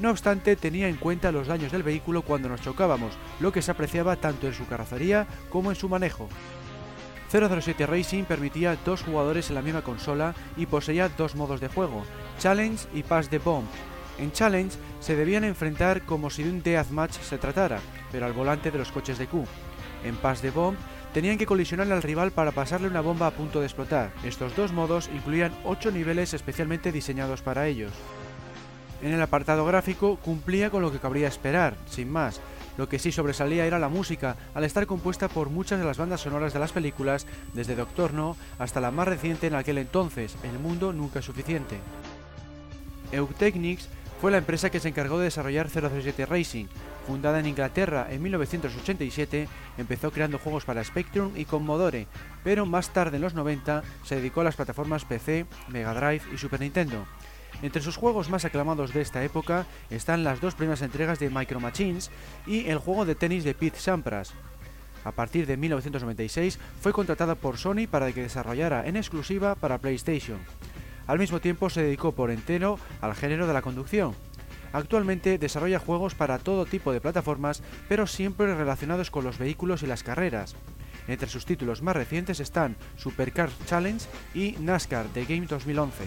No 0.00 0.10
obstante, 0.10 0.56
tenía 0.56 0.88
en 0.88 0.96
cuenta 0.96 1.32
los 1.32 1.46
daños 1.46 1.72
del 1.72 1.82
vehículo 1.82 2.22
cuando 2.22 2.48
nos 2.48 2.60
chocábamos, 2.60 3.14
lo 3.40 3.52
que 3.52 3.62
se 3.62 3.70
apreciaba 3.70 4.16
tanto 4.16 4.46
en 4.46 4.54
su 4.54 4.66
carrocería 4.66 5.26
como 5.48 5.70
en 5.70 5.76
su 5.76 5.88
manejo. 5.88 6.28
007 7.30 7.86
Racing 7.86 8.24
permitía 8.24 8.76
dos 8.84 9.02
jugadores 9.02 9.48
en 9.48 9.54
la 9.54 9.62
misma 9.62 9.82
consola 9.82 10.34
y 10.56 10.66
poseía 10.66 11.08
dos 11.08 11.34
modos 11.34 11.60
de 11.60 11.68
juego, 11.68 12.04
Challenge 12.38 12.86
y 12.92 13.02
Pass 13.02 13.30
the 13.30 13.38
Bomb, 13.38 13.66
en 14.18 14.32
Challenge 14.32 14.76
se 15.00 15.16
debían 15.16 15.44
enfrentar 15.44 16.02
como 16.02 16.30
si 16.30 16.42
de 16.42 16.50
un 16.50 16.62
Deathmatch 16.62 17.18
se 17.20 17.38
tratara, 17.38 17.80
pero 18.10 18.26
al 18.26 18.32
volante 18.32 18.70
de 18.70 18.78
los 18.78 18.92
coches 18.92 19.18
de 19.18 19.26
Q. 19.26 19.44
En 20.04 20.16
Pass 20.16 20.40
the 20.40 20.50
Bomb 20.50 20.76
tenían 21.12 21.38
que 21.38 21.46
colisionar 21.46 21.90
al 21.92 22.02
rival 22.02 22.30
para 22.30 22.52
pasarle 22.52 22.88
una 22.88 23.00
bomba 23.00 23.26
a 23.26 23.32
punto 23.32 23.60
de 23.60 23.66
explotar. 23.66 24.12
Estos 24.24 24.56
dos 24.56 24.72
modos 24.72 25.10
incluían 25.14 25.52
8 25.64 25.90
niveles 25.90 26.34
especialmente 26.34 26.92
diseñados 26.92 27.42
para 27.42 27.66
ellos. 27.66 27.92
En 29.02 29.12
el 29.12 29.20
apartado 29.20 29.64
gráfico 29.64 30.16
cumplía 30.16 30.70
con 30.70 30.80
lo 30.80 30.92
que 30.92 31.00
cabría 31.00 31.28
esperar, 31.28 31.76
sin 31.86 32.10
más. 32.10 32.40
Lo 32.78 32.88
que 32.88 32.98
sí 32.98 33.12
sobresalía 33.12 33.66
era 33.66 33.78
la 33.78 33.88
música, 33.88 34.36
al 34.54 34.64
estar 34.64 34.86
compuesta 34.86 35.28
por 35.28 35.50
muchas 35.50 35.78
de 35.78 35.84
las 35.84 35.98
bandas 35.98 36.22
sonoras 36.22 36.52
de 36.52 36.60
las 36.60 36.72
películas, 36.72 37.26
desde 37.52 37.76
Doctor 37.76 38.14
No 38.14 38.36
hasta 38.58 38.80
la 38.80 38.90
más 38.90 39.08
reciente 39.08 39.48
en 39.48 39.54
aquel 39.54 39.78
entonces, 39.78 40.36
El 40.42 40.58
Mundo 40.58 40.92
Nunca 40.92 41.18
es 41.18 41.24
Suficiente. 41.24 41.78
Eutechnics 43.10 43.88
fue 44.20 44.30
la 44.30 44.38
empresa 44.38 44.70
que 44.70 44.80
se 44.80 44.88
encargó 44.88 45.18
de 45.18 45.24
desarrollar 45.24 45.68
007 45.68 46.24
Racing. 46.24 46.66
Fundada 47.06 47.40
en 47.40 47.46
Inglaterra 47.46 48.06
en 48.10 48.22
1987, 48.22 49.48
empezó 49.76 50.12
creando 50.12 50.38
juegos 50.38 50.64
para 50.64 50.84
Spectrum 50.84 51.32
y 51.36 51.44
Commodore, 51.44 52.06
pero 52.44 52.64
más 52.64 52.90
tarde 52.90 53.16
en 53.16 53.22
los 53.22 53.34
90 53.34 53.82
se 54.04 54.16
dedicó 54.16 54.42
a 54.42 54.44
las 54.44 54.56
plataformas 54.56 55.04
PC, 55.04 55.46
Mega 55.68 55.94
Drive 55.94 56.22
y 56.32 56.38
Super 56.38 56.60
Nintendo. 56.60 57.04
Entre 57.60 57.82
sus 57.82 57.96
juegos 57.96 58.30
más 58.30 58.44
aclamados 58.44 58.92
de 58.92 59.00
esta 59.00 59.22
época 59.22 59.66
están 59.90 60.24
las 60.24 60.40
dos 60.40 60.54
primeras 60.54 60.82
entregas 60.82 61.18
de 61.18 61.30
Micro 61.30 61.60
Machines 61.60 62.10
y 62.46 62.68
el 62.68 62.78
juego 62.78 63.04
de 63.04 63.14
tenis 63.14 63.44
de 63.44 63.54
Pete 63.54 63.78
Sampras. 63.78 64.32
A 65.04 65.12
partir 65.12 65.46
de 65.46 65.56
1996 65.56 66.58
fue 66.80 66.92
contratada 66.92 67.34
por 67.34 67.58
Sony 67.58 67.88
para 67.90 68.12
que 68.12 68.22
desarrollara 68.22 68.86
en 68.86 68.96
exclusiva 68.96 69.56
para 69.56 69.78
PlayStation. 69.78 70.38
Al 71.06 71.18
mismo 71.18 71.40
tiempo 71.40 71.68
se 71.68 71.82
dedicó 71.82 72.12
por 72.12 72.30
entero 72.30 72.78
al 73.00 73.14
género 73.14 73.46
de 73.46 73.52
la 73.52 73.62
conducción. 73.62 74.14
Actualmente 74.72 75.38
desarrolla 75.38 75.78
juegos 75.78 76.14
para 76.14 76.38
todo 76.38 76.66
tipo 76.66 76.92
de 76.92 77.00
plataformas, 77.00 77.62
pero 77.88 78.06
siempre 78.06 78.54
relacionados 78.54 79.10
con 79.10 79.24
los 79.24 79.38
vehículos 79.38 79.82
y 79.82 79.86
las 79.86 80.02
carreras. 80.02 80.54
Entre 81.08 81.28
sus 81.28 81.44
títulos 81.44 81.82
más 81.82 81.96
recientes 81.96 82.40
están 82.40 82.76
Supercar 82.96 83.50
Challenge 83.66 84.04
y 84.34 84.52
NASCAR 84.60 85.06
The 85.12 85.24
Game 85.24 85.46
2011. 85.46 86.04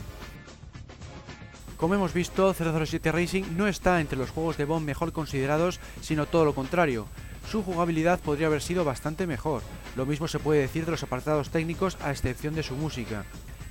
Como 1.78 1.94
hemos 1.94 2.14
visto, 2.14 2.54
007 2.54 3.12
Racing 3.12 3.44
no 3.58 3.68
está 3.68 4.00
entre 4.00 4.18
los 4.18 4.30
juegos 4.30 4.58
de 4.58 4.66
Bond 4.66 4.86
mejor 4.86 5.12
considerados, 5.12 5.80
sino 6.02 6.26
todo 6.26 6.46
lo 6.46 6.56
contrario. 6.56 7.06
Su 7.52 7.64
jugabilidad 7.64 8.20
podría 8.22 8.48
haber 8.48 8.62
sido 8.62 8.86
bastante 8.86 9.28
mejor. 9.28 9.62
Lo 9.96 10.06
mismo 10.06 10.28
se 10.28 10.40
puede 10.40 10.62
decir 10.62 10.86
de 10.86 10.92
los 10.92 11.04
apartados 11.04 11.50
técnicos 11.50 11.98
a 12.02 12.12
excepción 12.12 12.56
de 12.56 12.64
su 12.64 12.76
música. 12.76 13.26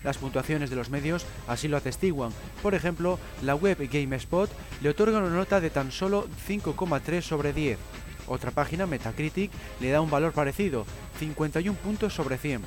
Las 0.04 0.18
puntuaciones 0.18 0.70
de 0.70 0.76
los 0.76 0.90
medios 0.90 1.26
así 1.48 1.66
lo 1.66 1.78
atestiguan. 1.78 2.30
Por 2.62 2.74
ejemplo, 2.74 3.18
la 3.42 3.54
web 3.54 3.78
GameSpot 3.90 4.50
le 4.82 4.90
otorga 4.90 5.18
una 5.18 5.30
nota 5.30 5.60
de 5.60 5.70
tan 5.70 5.90
solo 5.90 6.28
5,3 6.46 7.22
sobre 7.22 7.52
10. 7.52 7.78
Otra 8.26 8.50
página, 8.50 8.86
Metacritic, 8.86 9.50
le 9.80 9.90
da 9.90 10.00
un 10.00 10.10
valor 10.10 10.32
parecido, 10.32 10.86
51 11.18 11.76
puntos 11.78 12.14
sobre 12.14 12.38
100. 12.38 12.62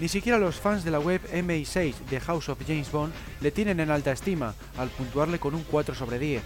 Ni 0.00 0.08
siquiera 0.08 0.38
los 0.38 0.56
fans 0.56 0.84
de 0.84 0.92
la 0.92 1.00
web 1.00 1.20
MI6 1.32 1.94
de 2.08 2.20
House 2.20 2.48
of 2.48 2.62
James 2.66 2.90
Bond 2.92 3.12
le 3.40 3.50
tienen 3.50 3.80
en 3.80 3.90
alta 3.90 4.12
estima, 4.12 4.54
al 4.76 4.88
puntuarle 4.90 5.38
con 5.38 5.54
un 5.54 5.64
4 5.64 5.94
sobre 5.94 6.18
10. 6.18 6.42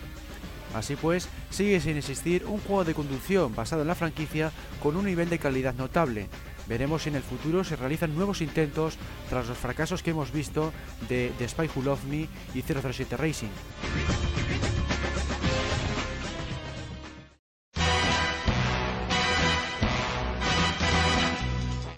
Así 0.74 0.96
pues, 0.96 1.28
sigue 1.50 1.80
sin 1.80 1.98
existir 1.98 2.46
un 2.46 2.58
juego 2.60 2.84
de 2.84 2.94
conducción 2.94 3.54
basado 3.54 3.82
en 3.82 3.88
la 3.88 3.94
franquicia 3.94 4.50
con 4.82 4.96
un 4.96 5.04
nivel 5.04 5.28
de 5.28 5.38
calidad 5.38 5.74
notable, 5.74 6.28
Veremos 6.72 7.02
si 7.02 7.10
en 7.10 7.16
el 7.16 7.22
futuro 7.22 7.64
se 7.64 7.76
realizan 7.76 8.14
nuevos 8.14 8.40
intentos 8.40 8.96
tras 9.28 9.46
los 9.46 9.58
fracasos 9.58 10.02
que 10.02 10.12
hemos 10.12 10.32
visto 10.32 10.72
de 11.06 11.30
The 11.36 11.46
Spy 11.46 11.68
Who 11.68 11.82
Loved 11.82 12.04
Me 12.04 12.28
y 12.54 12.62
007 12.62 13.14
Racing. 13.18 13.50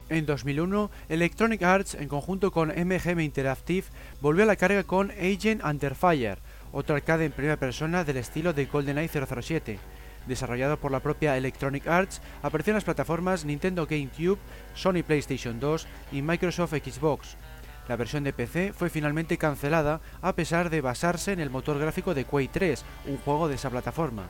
En 0.09 0.27
2001, 0.27 0.91
Electronic 1.09 1.63
Arts, 1.63 1.95
en 1.95 2.09
conjunto 2.09 2.51
con 2.51 2.71
MGM 2.71 3.21
Interactive, 3.21 3.87
volvió 4.21 4.43
a 4.43 4.47
la 4.47 4.57
carga 4.57 4.83
con 4.83 5.13
Agent 5.13 5.63
Under 5.65 5.95
Fire, 5.95 6.41
otro 6.73 6.97
arcade 6.97 7.27
en 7.27 7.33
primera 7.33 7.59
persona 7.59 8.03
del 8.03 8.17
estilo 8.17 8.53
de 8.53 8.67
GoldenEye 8.67 9.09
007 9.09 9.79
desarrollado 10.27 10.79
por 10.79 10.93
la 10.93 11.01
propia 11.01 11.37
Electronic 11.37 11.87
Arts, 11.87 12.21
apareció 12.43 12.73
en 12.73 12.77
las 12.77 12.85
plataformas 12.85 13.45
Nintendo 13.45 13.87
GameCube, 13.87 14.39
Sony 14.75 15.03
PlayStation 15.07 15.61
2 15.61 15.87
y 16.13 16.23
Microsoft 16.23 16.75
Xbox. 16.75 17.37
La 17.89 17.97
versión 17.97 18.25
de 18.25 18.33
PC 18.33 18.73
fue 18.73 18.89
finalmente 18.89 19.37
cancelada 19.37 20.01
a 20.23 20.35
pesar 20.35 20.71
de 20.71 20.81
basarse 20.81 21.33
en 21.33 21.41
el 21.41 21.51
motor 21.51 21.79
gráfico 21.79 22.15
de 22.15 22.25
Quake 22.25 22.51
3, 22.53 22.85
un 23.07 23.19
juego 23.19 23.49
de 23.49 23.57
esa 23.57 23.71
plataforma. 23.71 24.25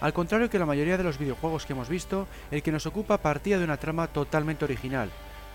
Al 0.00 0.12
contrario 0.12 0.50
que 0.50 0.58
la 0.58 0.66
mayoría 0.66 0.98
de 0.98 1.04
los 1.04 1.18
videojuegos 1.18 1.64
que 1.64 1.72
hemos 1.72 1.88
visto, 1.88 2.28
el 2.50 2.62
que 2.62 2.70
nos 2.70 2.86
ocupa 2.86 3.18
partía 3.18 3.58
de 3.58 3.64
una 3.64 3.78
trama 3.78 4.06
totalmente 4.08 4.64
original, 4.64 5.10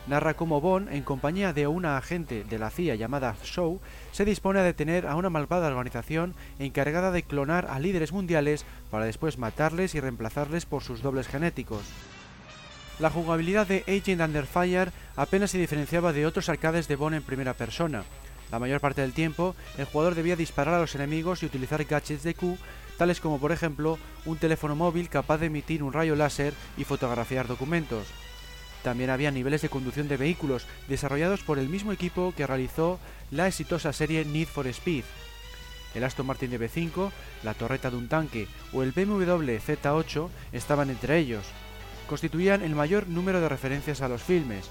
narra 0.08 0.34
cómo 0.34 0.62
Bond, 0.62 0.92
en 0.92 1.04
compañía 1.04 1.54
de 1.54 1.68
una 1.68 1.98
agente 1.98 2.44
de 2.44 2.60
la 2.60 2.70
CIA 2.70 2.96
llamada 2.96 3.36
Shaw, 3.44 3.80
se 4.12 4.26
dispone 4.26 4.60
a 4.60 4.64
detener 4.64 5.08
a 5.08 5.16
una 5.16 5.30
malvada 5.30 5.68
organización 5.68 6.34
encargada 6.60 7.12
de 7.12 7.24
clonar 7.24 7.68
a 7.70 7.80
líderes 7.80 8.12
mundiales 8.12 8.66
para 8.90 9.06
después 9.06 9.38
matarles 9.38 9.96
y 9.96 10.00
reemplazarles 10.00 10.66
por 10.66 10.84
sus 10.84 11.02
dobles 11.02 11.28
genéticos. 11.28 11.84
La 13.00 13.10
jugabilidad 13.10 13.68
de 13.68 13.84
Agent 13.88 14.22
Under 14.22 14.46
Fire 14.46 14.92
apenas 15.16 15.52
se 15.52 15.58
diferenciaba 15.58 16.14
de 16.14 16.26
otros 16.26 16.50
arcades 16.50 16.88
de 16.88 16.96
Bond 16.96 17.16
en 17.16 17.24
primera 17.24 17.54
persona. 17.54 18.04
La 18.52 18.60
mayor 18.60 18.82
parte 18.82 19.02
del 19.02 19.14
tiempo, 19.14 19.56
el 19.78 19.86
jugador 19.86 20.14
debía 20.14 20.36
disparar 20.36 20.76
a 20.76 20.80
los 20.80 20.94
enemigos 20.94 21.42
y 21.42 21.46
utilizar 21.46 21.84
gadgets 21.86 22.24
de 22.24 22.36
Q, 22.36 22.58
tales 22.98 23.22
como 23.22 23.40
por 23.40 23.52
ejemplo 23.52 23.98
un 24.26 24.38
teléfono 24.38 24.76
móvil 24.76 25.10
capaz 25.10 25.38
de 25.38 25.48
emitir 25.48 25.84
un 25.84 25.94
rayo 25.94 26.16
láser 26.16 26.54
y 26.78 26.84
fotografiar 26.84 27.48
documentos. 27.48 28.08
También 28.84 29.12
había 29.12 29.32
niveles 29.32 29.62
de 29.62 29.70
conducción 29.70 30.08
de 30.08 30.18
vehículos 30.18 30.66
desarrollados 30.88 31.42
por 31.42 31.60
el 31.60 31.70
mismo 31.70 31.92
equipo 31.92 32.34
que 32.36 32.48
realizó 32.48 33.00
la 33.30 33.48
exitosa 33.48 33.94
serie 33.94 34.26
Need 34.26 34.48
for 34.48 34.68
Speed. 34.68 35.04
El 35.94 36.04
Aston 36.04 36.26
Martin 36.26 36.52
DB5, 36.52 37.12
la 37.44 37.54
torreta 37.54 37.92
de 37.92 37.98
un 37.98 38.08
tanque 38.08 38.48
o 38.74 38.82
el 38.82 38.92
BMW 38.92 39.58
Z8 39.58 40.30
estaban 40.54 40.90
entre 40.90 41.18
ellos. 41.18 41.46
Constituían 42.08 42.62
el 42.64 42.76
mayor 42.76 43.08
número 43.08 43.40
de 43.40 43.50
referencias 43.50 44.02
a 44.02 44.08
los 44.08 44.24
filmes. 44.24 44.70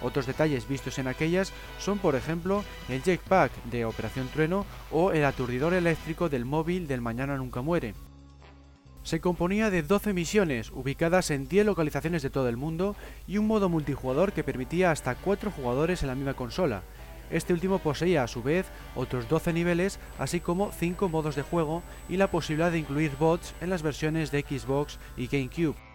Otros 0.00 0.26
detalles 0.26 0.68
vistos 0.68 0.98
en 0.98 1.08
aquellas 1.08 1.52
son, 1.80 1.98
por 1.98 2.14
ejemplo, 2.14 2.62
el 2.88 3.02
jetpack 3.02 3.50
de 3.64 3.84
Operación 3.84 4.28
Trueno 4.28 4.64
o 4.92 5.10
el 5.10 5.24
aturdidor 5.24 5.74
eléctrico 5.74 6.28
del 6.28 6.44
móvil 6.44 6.86
del 6.86 7.00
Mañana 7.00 7.36
Nunca 7.36 7.62
Muere 7.62 7.94
se 9.08 9.22
componía 9.22 9.70
de 9.70 9.82
12 9.82 10.12
misiones 10.12 10.70
ubicadas 10.70 11.30
en 11.30 11.48
10 11.48 11.64
localizaciones 11.64 12.22
de 12.22 12.28
todo 12.28 12.46
el 12.50 12.58
mundo 12.58 12.94
y 13.26 13.38
un 13.38 13.46
modo 13.46 13.70
multijugador 13.70 14.34
que 14.34 14.44
permitía 14.44 14.90
hasta 14.90 15.14
4 15.14 15.50
jugadores 15.50 16.02
en 16.02 16.08
la 16.08 16.14
misma 16.14 16.34
consola. 16.34 16.82
Este 17.30 17.54
último 17.54 17.78
poseía 17.78 18.22
a 18.22 18.28
su 18.28 18.42
vez 18.42 18.66
otros 18.94 19.26
12 19.26 19.54
niveles, 19.54 19.98
así 20.18 20.40
como 20.40 20.72
5 20.72 21.08
modos 21.08 21.36
de 21.36 21.42
juego 21.42 21.82
y 22.10 22.18
la 22.18 22.30
posibilidad 22.30 22.70
de 22.70 22.80
incluir 22.80 23.12
bots 23.18 23.54
en 23.62 23.70
las 23.70 23.80
versiones 23.80 24.30
de 24.30 24.42
Xbox 24.42 24.98
y 25.16 25.26
GameCube. 25.26 25.87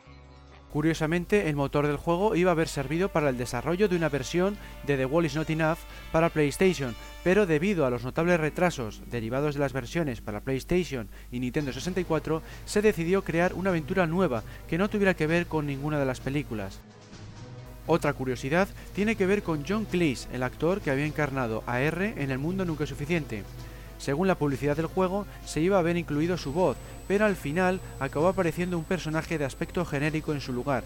Curiosamente, 0.73 1.49
el 1.49 1.55
motor 1.55 1.85
del 1.85 1.97
juego 1.97 2.35
iba 2.35 2.49
a 2.49 2.53
haber 2.53 2.67
servido 2.67 3.09
para 3.09 3.29
el 3.29 3.37
desarrollo 3.37 3.87
de 3.87 3.95
una 3.95 4.09
versión 4.09 4.57
de 4.87 4.97
The 4.97 5.05
Wall 5.05 5.27
is 5.27 5.35
Not 5.35 5.51
Enough 5.51 5.77
para 6.11 6.31
PlayStation, 6.31 6.95
pero 7.23 7.45
debido 7.45 7.85
a 7.85 7.91
los 7.91 8.03
notables 8.03 8.39
retrasos 8.39 9.03
derivados 9.11 9.53
de 9.53 9.59
las 9.59 9.71
versiones 9.71 10.21
para 10.21 10.39
PlayStation 10.39 11.09
y 11.31 11.41
Nintendo 11.41 11.71
64, 11.73 12.41
se 12.65 12.81
decidió 12.81 13.23
crear 13.23 13.53
una 13.53 13.69
aventura 13.69 14.07
nueva 14.07 14.41
que 14.67 14.79
no 14.79 14.89
tuviera 14.89 15.13
que 15.13 15.27
ver 15.27 15.45
con 15.45 15.67
ninguna 15.67 15.99
de 15.99 16.07
las 16.07 16.21
películas. 16.21 16.79
Otra 17.85 18.13
curiosidad 18.13 18.67
tiene 18.95 19.15
que 19.15 19.27
ver 19.27 19.43
con 19.43 19.63
John 19.67 19.85
Cleese, 19.85 20.27
el 20.33 20.41
actor 20.41 20.81
que 20.81 20.89
había 20.89 21.05
encarnado 21.05 21.63
a 21.67 21.81
R 21.81 22.15
en 22.17 22.31
El 22.31 22.39
Mundo 22.39 22.65
Nunca 22.65 22.87
Suficiente. 22.87 23.43
Según 24.03 24.27
la 24.27 24.35
publicidad 24.35 24.75
del 24.75 24.87
juego, 24.87 25.25
se 25.45 25.61
iba 25.61 25.77
a 25.77 25.79
haber 25.79 25.95
incluido 25.95 26.37
su 26.37 26.51
voz, 26.51 26.75
pero 27.07 27.23
al 27.23 27.37
final 27.37 27.79
acabó 28.01 28.27
apareciendo 28.27 28.77
un 28.77 28.83
personaje 28.83 29.37
de 29.37 29.45
aspecto 29.45 29.85
genérico 29.85 30.33
en 30.33 30.41
su 30.41 30.51
lugar. 30.51 30.83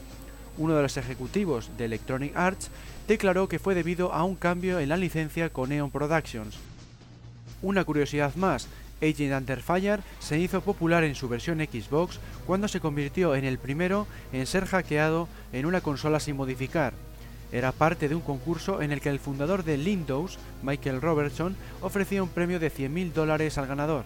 Uno 0.55 0.75
de 0.75 0.83
los 0.83 0.97
ejecutivos 0.97 1.71
de 1.79 1.85
Electronic 1.85 2.37
Arts 2.37 2.69
declaró 3.07 3.49
que 3.49 3.57
fue 3.57 3.73
debido 3.73 4.13
a 4.13 4.23
un 4.23 4.35
cambio 4.35 4.79
en 4.79 4.89
la 4.89 4.97
licencia 4.97 5.49
con 5.49 5.69
Neon 5.69 5.89
Productions. 5.89 6.59
Una 7.63 7.83
curiosidad 7.85 8.35
más, 8.35 8.67
Agent 9.01 9.33
Under 9.33 9.63
Fire 9.63 10.01
se 10.19 10.37
hizo 10.37 10.61
popular 10.61 11.03
en 11.03 11.15
su 11.15 11.27
versión 11.27 11.57
Xbox 11.57 12.19
cuando 12.45 12.67
se 12.67 12.79
convirtió 12.79 13.33
en 13.33 13.45
el 13.45 13.57
primero 13.57 14.05
en 14.31 14.45
ser 14.45 14.67
hackeado 14.67 15.27
en 15.53 15.65
una 15.65 15.81
consola 15.81 16.19
sin 16.19 16.35
modificar. 16.35 16.93
Era 17.51 17.71
parte 17.71 18.09
de 18.09 18.15
un 18.15 18.21
concurso 18.21 18.81
en 18.81 18.91
el 18.91 18.99
que 18.99 19.09
el 19.09 19.19
fundador 19.19 19.63
de 19.63 19.77
Windows, 19.77 20.37
Michael 20.63 21.01
Robertson, 21.01 21.55
ofrecía 21.81 22.23
un 22.23 22.29
premio 22.29 22.59
de 22.59 22.71
100.000 22.71 23.13
dólares 23.13 23.57
al 23.57 23.67
ganador. 23.67 24.05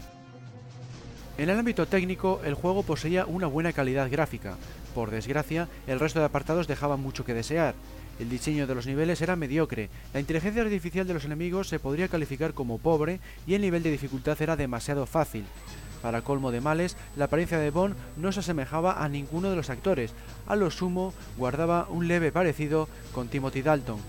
En 1.38 1.50
el 1.50 1.58
ámbito 1.58 1.88
técnico, 1.88 2.42
el 2.46 2.54
juego 2.54 2.84
poseía 2.84 3.26
una 3.26 3.48
buena 3.48 3.74
calidad 3.74 4.12
gráfica. 4.12 4.58
Por 4.94 5.10
desgracia, 5.10 5.68
el 5.88 6.00
resto 6.00 6.20
de 6.20 6.26
apartados 6.26 6.68
dejaba 6.68 6.98
mucho 6.98 7.26
que 7.26 7.34
desear. 7.34 7.74
El 8.20 8.30
diseño 8.30 8.68
de 8.68 8.76
los 8.76 8.86
niveles 8.86 9.22
era 9.22 9.36
mediocre, 9.36 9.90
la 10.14 10.20
inteligencia 10.20 10.62
artificial 10.62 11.08
de 11.08 11.16
los 11.16 11.26
enemigos 11.26 11.68
se 11.68 11.80
podría 11.80 12.10
calificar 12.10 12.54
como 12.54 12.78
pobre 12.78 13.20
y 13.48 13.56
el 13.56 13.62
nivel 13.62 13.82
de 13.82 13.90
dificultad 13.90 14.40
era 14.40 14.56
demasiado 14.56 15.08
fácil. 15.08 15.46
Para 16.02 16.22
colmo 16.22 16.52
de 16.52 16.62
males, 16.62 16.98
la 17.16 17.26
apariencia 17.26 17.60
de 17.60 17.70
Bond 17.70 17.96
no 18.18 18.32
se 18.32 18.40
asemejaba 18.40 19.04
a 19.04 19.10
ninguno 19.10 19.50
de 19.50 19.56
los 19.56 19.70
actores, 19.70 20.14
a 20.48 20.56
lo 20.56 20.72
sumo 20.72 21.14
guardaba 21.38 21.88
un 21.90 22.08
leve 22.08 22.32
parecido 22.32 22.88
con 23.14 23.28
Timothy 23.28 23.62
Dalton. 23.62 24.00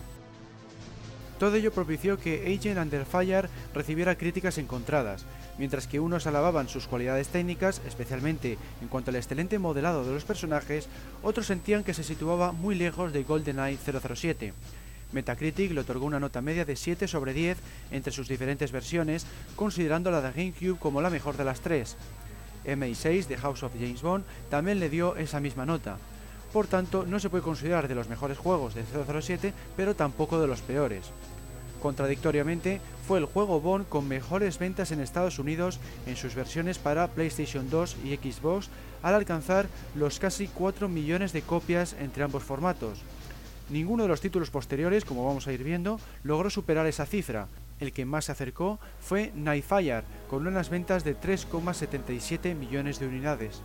Todo 1.39 1.57
ello 1.57 1.73
propició 1.73 2.19
que 2.21 2.57
Agent 2.57 2.79
Under 2.79 3.05
Fire 3.05 3.49
recibiera 3.75 4.15
críticas 4.15 4.59
encontradas, 4.59 5.25
mientras 5.59 5.89
que 5.89 5.99
unos 5.99 6.29
alababan 6.29 6.69
sus 6.69 6.87
cualidades 6.87 7.29
técnicas, 7.29 7.83
especialmente 7.85 8.59
en 8.81 8.87
cuanto 8.87 9.11
al 9.11 9.17
excelente 9.17 9.59
modelado 9.59 10.05
de 10.05 10.13
los 10.13 10.25
personajes, 10.25 10.89
otros 11.23 11.47
sentían 11.47 11.83
que 11.83 11.95
se 11.95 12.05
situaba 12.05 12.53
muy 12.53 12.77
lejos 12.77 13.13
de 13.13 13.25
GoldenEye 13.25 13.77
007. 13.77 14.55
Metacritic 15.13 15.73
le 15.73 15.81
otorgó 15.81 16.07
una 16.07 16.21
nota 16.21 16.41
media 16.41 16.65
de 16.65 16.77
7 16.77 17.07
sobre 17.09 17.33
10 17.33 17.59
entre 17.91 18.13
sus 18.13 18.29
diferentes 18.29 18.73
versiones, 18.73 19.27
considerando 19.57 20.11
la 20.11 20.21
de 20.21 20.33
GameCube 20.33 20.79
como 20.79 21.01
la 21.01 21.11
mejor 21.11 21.37
de 21.37 21.45
las 21.45 21.61
tres. 21.61 21.97
MI6 22.67 23.27
de 23.27 23.37
House 23.37 23.63
of 23.63 23.73
James 23.79 24.03
Bond 24.03 24.25
también 24.51 24.81
le 24.81 24.89
dio 24.89 25.17
esa 25.17 25.41
misma 25.41 25.67
nota. 25.67 25.99
Por 26.53 26.67
tanto, 26.67 27.07
no 27.07 27.19
se 27.19 27.31
puede 27.31 27.43
considerar 27.43 27.89
de 27.89 27.95
los 27.95 28.09
mejores 28.09 28.39
juegos 28.39 28.75
de 28.75 28.85
007, 28.85 29.55
pero 29.77 29.97
tampoco 29.97 30.41
de 30.41 30.47
los 30.47 30.61
peores. 30.61 31.11
Contradictoriamente, 31.81 32.81
fue 33.09 33.19
el 33.19 33.25
juego 33.25 33.61
Bond 33.61 33.89
con 33.89 34.07
mejores 34.07 34.59
ventas 34.59 34.93
en 34.93 35.01
Estados 35.01 35.41
Unidos 35.41 35.81
en 36.07 36.15
sus 36.15 36.37
versiones 36.37 36.79
para 36.79 37.09
PlayStation 37.09 37.69
2 37.71 37.97
y 38.05 38.17
Xbox 38.17 38.69
al 39.03 39.15
alcanzar 39.15 39.67
los 39.97 40.21
casi 40.21 40.47
4 40.47 40.89
millones 40.89 41.33
de 41.33 41.43
copias 41.43 41.97
entre 41.99 42.23
ambos 42.23 42.45
formatos. 42.45 43.01
Ninguno 43.73 44.03
de 44.03 44.11
los 44.11 44.21
títulos 44.21 44.51
posteriores, 44.51 45.07
como 45.07 45.27
vamos 45.27 45.47
a 45.47 45.53
ir 45.53 45.65
viendo, 45.65 45.99
logró 46.25 46.51
superar 46.51 46.87
esa 46.87 47.07
cifra. 47.07 47.49
El 47.81 47.93
que 47.93 48.05
más 48.05 48.27
se 48.27 48.33
acercó 48.33 48.79
fue 49.01 49.33
Nightfire, 49.35 50.03
con 50.29 50.47
unas 50.47 50.69
ventas 50.69 51.05
de 51.05 51.19
3,77 51.19 52.55
millones 52.55 52.99
de 52.99 53.07
unidades. 53.07 53.63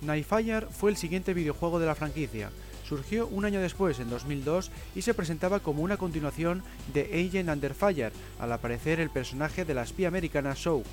Nightfire 0.00 0.68
fue 0.70 0.90
el 0.90 0.96
siguiente 0.96 1.34
videojuego 1.34 1.78
de 1.78 1.84
la 1.84 1.94
franquicia. 1.94 2.48
Surgió 2.88 3.26
un 3.26 3.44
año 3.44 3.60
después, 3.60 3.98
en 3.98 4.08
2002, 4.08 4.70
y 4.94 5.02
se 5.02 5.14
presentaba 5.14 5.58
como 5.60 5.82
una 5.82 5.96
continuación 5.96 6.62
de 6.94 7.26
Agent 7.26 7.50
Under 7.50 7.74
Fire, 7.74 8.12
al 8.38 8.52
aparecer 8.52 9.00
el 9.00 9.10
personaje 9.10 9.64
de 9.64 9.74
la 9.74 9.82
espía 9.82 10.08
americana 10.08 10.54
Show. 10.54 10.84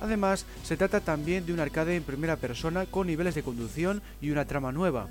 Además, 0.00 0.46
se 0.64 0.76
trata 0.76 1.00
también 1.00 1.46
de 1.46 1.52
un 1.52 1.60
arcade 1.60 1.94
en 1.94 2.02
primera 2.02 2.36
persona 2.36 2.86
con 2.86 3.06
niveles 3.06 3.36
de 3.36 3.44
conducción 3.44 4.02
y 4.20 4.30
una 4.30 4.46
trama 4.46 4.72
nueva. 4.72 5.08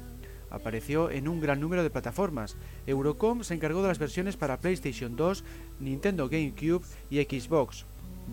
Apareció 0.50 1.10
en 1.10 1.30
un 1.30 1.40
gran 1.40 1.62
número 1.62 1.82
de 1.82 1.90
plataformas. 1.90 2.58
Eurocom 2.86 3.46
se 3.46 3.54
encargó 3.54 3.82
de 3.82 3.88
las 3.88 4.00
versiones 4.00 4.36
para 4.36 4.60
PlayStation 4.60 5.16
2, 5.16 5.46
Nintendo 5.80 6.28
GameCube 6.28 6.86
y 7.10 7.22
Xbox. 7.24 7.86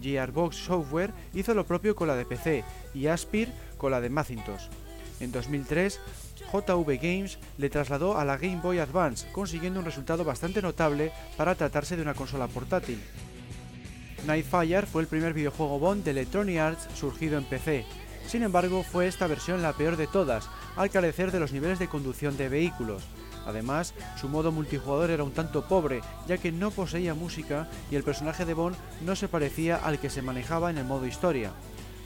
Gearbox 0.02 0.56
Software 0.56 1.12
hizo 1.32 1.54
lo 1.54 1.64
propio 1.64 1.94
con 1.94 2.08
la 2.08 2.16
de 2.16 2.24
PC 2.24 2.64
y 2.92 3.06
Aspir 3.06 3.48
con 3.78 3.92
la 3.92 4.00
de 4.00 4.10
Macintosh. 4.10 4.66
En 5.20 5.30
2003, 5.30 6.00
JV 6.52 6.98
Games 7.00 7.38
le 7.58 7.70
trasladó 7.70 8.18
a 8.18 8.24
la 8.24 8.36
Game 8.38 8.60
Boy 8.62 8.78
Advance, 8.78 9.26
consiguiendo 9.32 9.80
un 9.80 9.86
resultado 9.86 10.24
bastante 10.24 10.62
notable 10.62 11.12
para 11.36 11.54
tratarse 11.54 11.96
de 11.96 12.02
una 12.02 12.14
consola 12.14 12.48
portátil. 12.48 13.00
Nightfire 14.26 14.86
fue 14.86 15.02
el 15.02 15.08
primer 15.08 15.32
videojuego 15.32 15.78
Bond 15.78 16.04
de 16.04 16.10
Electronic 16.10 16.58
Arts 16.58 16.88
surgido 16.94 17.38
en 17.38 17.44
PC. 17.44 17.84
Sin 18.26 18.42
embargo, 18.42 18.82
fue 18.82 19.06
esta 19.06 19.26
versión 19.26 19.62
la 19.62 19.72
peor 19.72 19.96
de 19.96 20.06
todas, 20.06 20.50
al 20.76 20.90
carecer 20.90 21.32
de 21.32 21.40
los 21.40 21.52
niveles 21.52 21.78
de 21.78 21.88
conducción 21.88 22.36
de 22.36 22.48
vehículos. 22.48 23.02
Además, 23.46 23.94
su 24.20 24.28
modo 24.28 24.52
multijugador 24.52 25.10
era 25.10 25.24
un 25.24 25.32
tanto 25.32 25.66
pobre, 25.66 26.02
ya 26.26 26.36
que 26.36 26.52
no 26.52 26.70
poseía 26.70 27.14
música 27.14 27.68
y 27.90 27.96
el 27.96 28.02
personaje 28.02 28.44
de 28.44 28.52
Bond 28.52 28.76
no 29.00 29.16
se 29.16 29.28
parecía 29.28 29.76
al 29.76 29.98
que 29.98 30.10
se 30.10 30.20
manejaba 30.20 30.70
en 30.70 30.76
el 30.76 30.84
modo 30.84 31.06
historia. 31.06 31.52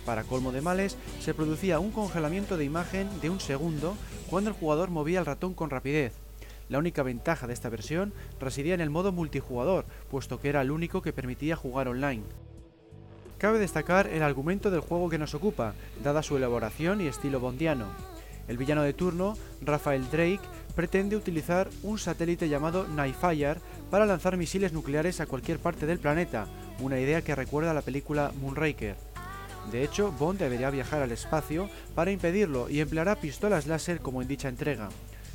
Para 0.04 0.24
colmo 0.24 0.52
de 0.52 0.60
males, 0.60 0.96
se 1.20 1.34
producía 1.34 1.78
un 1.78 1.92
congelamiento 1.92 2.56
de 2.56 2.64
imagen 2.64 3.08
de 3.20 3.30
un 3.30 3.40
segundo 3.40 3.96
cuando 4.28 4.50
el 4.50 4.56
jugador 4.56 4.90
movía 4.90 5.20
el 5.20 5.26
ratón 5.26 5.54
con 5.54 5.70
rapidez. 5.70 6.12
La 6.68 6.78
única 6.78 7.02
ventaja 7.02 7.46
de 7.46 7.52
esta 7.52 7.68
versión 7.68 8.12
residía 8.40 8.74
en 8.74 8.80
el 8.80 8.90
modo 8.90 9.12
multijugador, 9.12 9.84
puesto 10.10 10.40
que 10.40 10.48
era 10.48 10.62
el 10.62 10.70
único 10.70 11.02
que 11.02 11.12
permitía 11.12 11.54
jugar 11.54 11.88
online. 11.88 12.22
Cabe 13.38 13.58
destacar 13.58 14.06
el 14.06 14.22
argumento 14.22 14.70
del 14.70 14.80
juego 14.80 15.08
que 15.08 15.18
nos 15.18 15.34
ocupa, 15.34 15.74
dada 16.02 16.22
su 16.22 16.36
elaboración 16.36 17.00
y 17.00 17.08
estilo 17.08 17.40
bondiano. 17.40 17.86
El 18.48 18.56
villano 18.56 18.82
de 18.82 18.92
turno, 18.92 19.36
Rafael 19.60 20.08
Drake, 20.10 20.40
pretende 20.74 21.16
utilizar 21.16 21.68
un 21.82 21.98
satélite 21.98 22.48
llamado 22.48 22.86
Nightfire 22.88 23.60
para 23.90 24.06
lanzar 24.06 24.36
misiles 24.36 24.72
nucleares 24.72 25.20
a 25.20 25.26
cualquier 25.26 25.58
parte 25.58 25.86
del 25.86 25.98
planeta, 25.98 26.46
una 26.80 26.98
idea 26.98 27.22
que 27.22 27.34
recuerda 27.34 27.72
a 27.72 27.74
la 27.74 27.82
película 27.82 28.32
Moonraker. 28.40 29.11
De 29.70 29.84
hecho, 29.84 30.12
Bond 30.12 30.38
debería 30.38 30.70
viajar 30.70 31.02
al 31.02 31.12
espacio 31.12 31.70
para 31.94 32.10
impedirlo 32.10 32.68
y 32.68 32.80
empleará 32.80 33.16
pistolas 33.16 33.66
láser 33.66 34.00
como 34.00 34.20
en 34.20 34.28
dicha 34.28 34.48
entrega. 34.48 34.88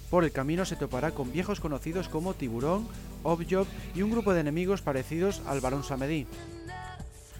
Por 0.09 0.23
el 0.23 0.31
camino 0.31 0.65
se 0.65 0.75
topará 0.75 1.11
con 1.11 1.31
viejos 1.31 1.59
conocidos 1.59 2.07
como 2.07 2.33
Tiburón, 2.33 2.87
Objob 3.23 3.67
y 3.93 4.01
un 4.01 4.11
grupo 4.11 4.33
de 4.33 4.41
enemigos 4.41 4.81
parecidos 4.81 5.41
al 5.45 5.59
Barón 5.59 5.83
Samedi. 5.83 6.27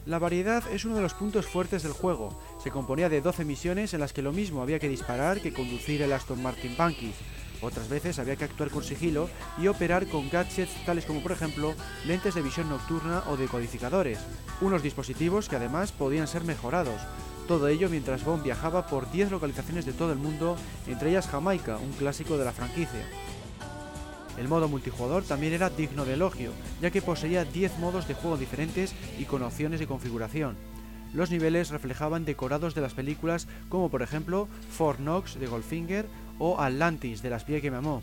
La 0.06 0.20
variedad 0.20 0.64
es 0.72 0.86
uno 0.86 0.96
de 0.96 1.02
los 1.02 1.14
puntos 1.14 1.48
fuertes 1.48 1.84
del 1.84 1.92
juego. 1.92 2.38
Se 2.64 2.72
componía 2.72 3.10
de 3.10 3.20
12 3.20 3.44
misiones 3.44 3.94
en 3.94 4.00
las 4.00 4.14
que 4.14 4.22
lo 4.22 4.32
mismo 4.32 4.62
había 4.62 4.80
que 4.80 4.88
disparar 4.88 5.42
que 5.42 5.54
conducir 5.54 6.02
el 6.02 6.14
Aston 6.14 6.42
Martin 6.42 6.76
Pankis. 6.76 7.16
Otras 7.62 7.90
veces 7.90 8.20
había 8.20 8.36
que 8.36 8.44
actuar 8.44 8.70
con 8.70 8.84
sigilo 8.84 9.30
y 9.58 9.68
operar 9.68 10.08
con 10.08 10.30
gadgets 10.30 10.86
tales 10.86 11.06
como 11.06 11.22
por 11.22 11.32
ejemplo 11.32 11.74
lentes 12.06 12.36
de 12.36 12.42
visión 12.42 12.70
nocturna 12.70 13.24
o 13.28 13.38
decodificadores, 13.38 14.20
unos 14.62 14.84
dispositivos 14.84 15.50
que 15.50 15.56
además 15.56 15.92
podían 15.92 16.28
ser 16.28 16.44
mejorados. 16.44 17.02
Todo 17.48 17.68
ello 17.68 17.90
mientras 17.90 18.26
Bond 18.26 18.44
viajaba 18.44 18.88
por 18.88 19.10
10 19.10 19.32
localizaciones 19.32 19.86
de 19.86 19.94
todo 19.94 20.12
el 20.12 20.20
mundo, 20.20 20.58
entre 20.86 21.10
ellas 21.10 21.28
Jamaica, 21.28 21.78
un 21.78 21.94
clásico 21.94 22.38
de 22.38 22.46
la 22.46 22.52
franquicia. 22.52 23.08
El 24.38 24.48
modo 24.48 24.68
multijugador 24.68 25.24
también 25.24 25.54
era 25.54 25.70
digno 25.70 26.06
de 26.06 26.14
elogio, 26.14 26.52
ya 26.82 26.92
que 26.92 27.02
poseía 27.02 27.46
10 27.46 27.80
modos 27.80 28.08
de 28.08 28.14
juego 28.14 28.38
diferentes 28.38 28.94
y 29.18 29.26
con 29.26 29.42
opciones 29.42 29.80
de 29.80 29.88
configuración. 29.88 30.56
Los 31.14 31.32
niveles 31.32 31.70
reflejaban 31.70 32.26
decorados 32.26 32.76
de 32.76 32.82
las 32.82 32.94
películas 32.94 33.48
como 33.70 33.90
por 33.90 34.02
ejemplo 34.02 34.48
Fort 34.70 35.00
Knox 35.00 35.40
de 35.40 35.48
Goldfinger 35.48 36.06
o 36.40 36.60
Atlantis 36.60 37.22
de 37.22 37.30
la 37.30 37.38
espía 37.38 37.62
que 37.62 37.72
me 37.72 37.78
amó. 37.78 38.02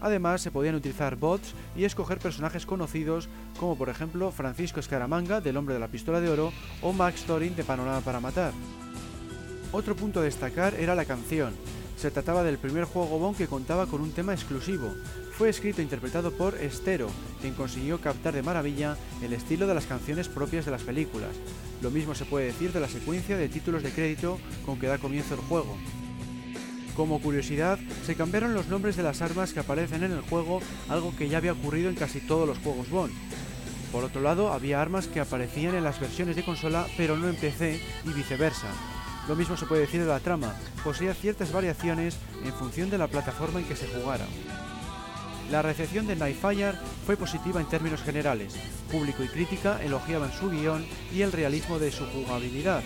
Además, 0.00 0.40
se 0.40 0.50
podían 0.50 0.74
utilizar 0.74 1.16
bots 1.16 1.54
y 1.76 1.84
escoger 1.84 2.18
personajes 2.18 2.64
conocidos 2.64 3.28
como 3.58 3.76
por 3.76 3.90
ejemplo 3.90 4.32
Francisco 4.32 4.80
Escaramanga 4.80 5.40
del 5.40 5.56
Hombre 5.56 5.74
de 5.74 5.80
la 5.80 5.88
Pistola 5.88 6.20
de 6.20 6.30
Oro 6.30 6.52
o 6.82 6.92
Max 6.92 7.24
Thorin 7.24 7.54
de 7.54 7.64
Panorama 7.64 8.00
para 8.00 8.20
Matar. 8.20 8.52
Otro 9.72 9.94
punto 9.94 10.20
a 10.20 10.24
destacar 10.24 10.74
era 10.74 10.94
la 10.94 11.04
canción. 11.04 11.52
Se 11.96 12.10
trataba 12.10 12.42
del 12.42 12.58
primer 12.58 12.84
juego 12.84 13.18
Bond 13.18 13.36
que 13.36 13.46
contaba 13.46 13.86
con 13.86 14.00
un 14.00 14.12
tema 14.12 14.32
exclusivo. 14.32 14.90
Fue 15.36 15.50
escrito 15.50 15.80
e 15.80 15.84
interpretado 15.84 16.32
por 16.32 16.54
Estero, 16.54 17.08
quien 17.40 17.54
consiguió 17.54 18.00
captar 18.00 18.34
de 18.34 18.42
maravilla 18.42 18.96
el 19.22 19.32
estilo 19.32 19.66
de 19.66 19.74
las 19.74 19.86
canciones 19.86 20.28
propias 20.28 20.64
de 20.64 20.70
las 20.70 20.82
películas. 20.82 21.30
Lo 21.82 21.90
mismo 21.90 22.14
se 22.14 22.24
puede 22.24 22.46
decir 22.46 22.72
de 22.72 22.80
la 22.80 22.88
secuencia 22.88 23.36
de 23.36 23.48
títulos 23.48 23.82
de 23.82 23.92
crédito 23.92 24.38
con 24.66 24.78
que 24.78 24.86
da 24.86 24.98
comienzo 24.98 25.34
el 25.34 25.40
juego. 25.40 25.76
Como 27.00 27.18
curiosidad, 27.18 27.78
se 28.04 28.14
cambiaron 28.14 28.52
los 28.52 28.66
nombres 28.68 28.94
de 28.94 29.02
las 29.02 29.22
armas 29.22 29.54
que 29.54 29.60
aparecen 29.60 30.04
en 30.04 30.12
el 30.12 30.20
juego, 30.20 30.60
algo 30.86 31.16
que 31.16 31.30
ya 31.30 31.38
había 31.38 31.54
ocurrido 31.54 31.88
en 31.88 31.96
casi 31.96 32.20
todos 32.20 32.46
los 32.46 32.58
juegos 32.58 32.90
Bond. 32.90 33.14
Por 33.90 34.04
otro 34.04 34.20
lado, 34.20 34.52
había 34.52 34.82
armas 34.82 35.06
que 35.06 35.18
aparecían 35.18 35.74
en 35.74 35.82
las 35.82 35.98
versiones 35.98 36.36
de 36.36 36.44
consola 36.44 36.86
pero 36.98 37.16
no 37.16 37.30
en 37.30 37.36
PC 37.36 37.80
y 38.04 38.12
viceversa. 38.12 38.66
Lo 39.28 39.34
mismo 39.34 39.56
se 39.56 39.64
puede 39.64 39.80
decir 39.80 40.02
de 40.02 40.08
la 40.08 40.20
trama, 40.20 40.54
poseía 40.84 41.14
ciertas 41.14 41.52
variaciones 41.52 42.18
en 42.44 42.52
función 42.52 42.90
de 42.90 42.98
la 42.98 43.08
plataforma 43.08 43.60
en 43.60 43.64
que 43.64 43.76
se 43.76 43.88
jugara. 43.88 44.26
La 45.50 45.62
recepción 45.62 46.06
de 46.06 46.16
Nightfire 46.16 46.74
fue 47.06 47.16
positiva 47.16 47.62
en 47.62 47.68
términos 47.70 48.02
generales. 48.02 48.56
Público 48.92 49.24
y 49.24 49.28
crítica 49.28 49.82
elogiaban 49.82 50.32
su 50.34 50.50
guion 50.50 50.84
y 51.14 51.22
el 51.22 51.32
realismo 51.32 51.78
de 51.78 51.92
su 51.92 52.04
jugabilidad, 52.04 52.82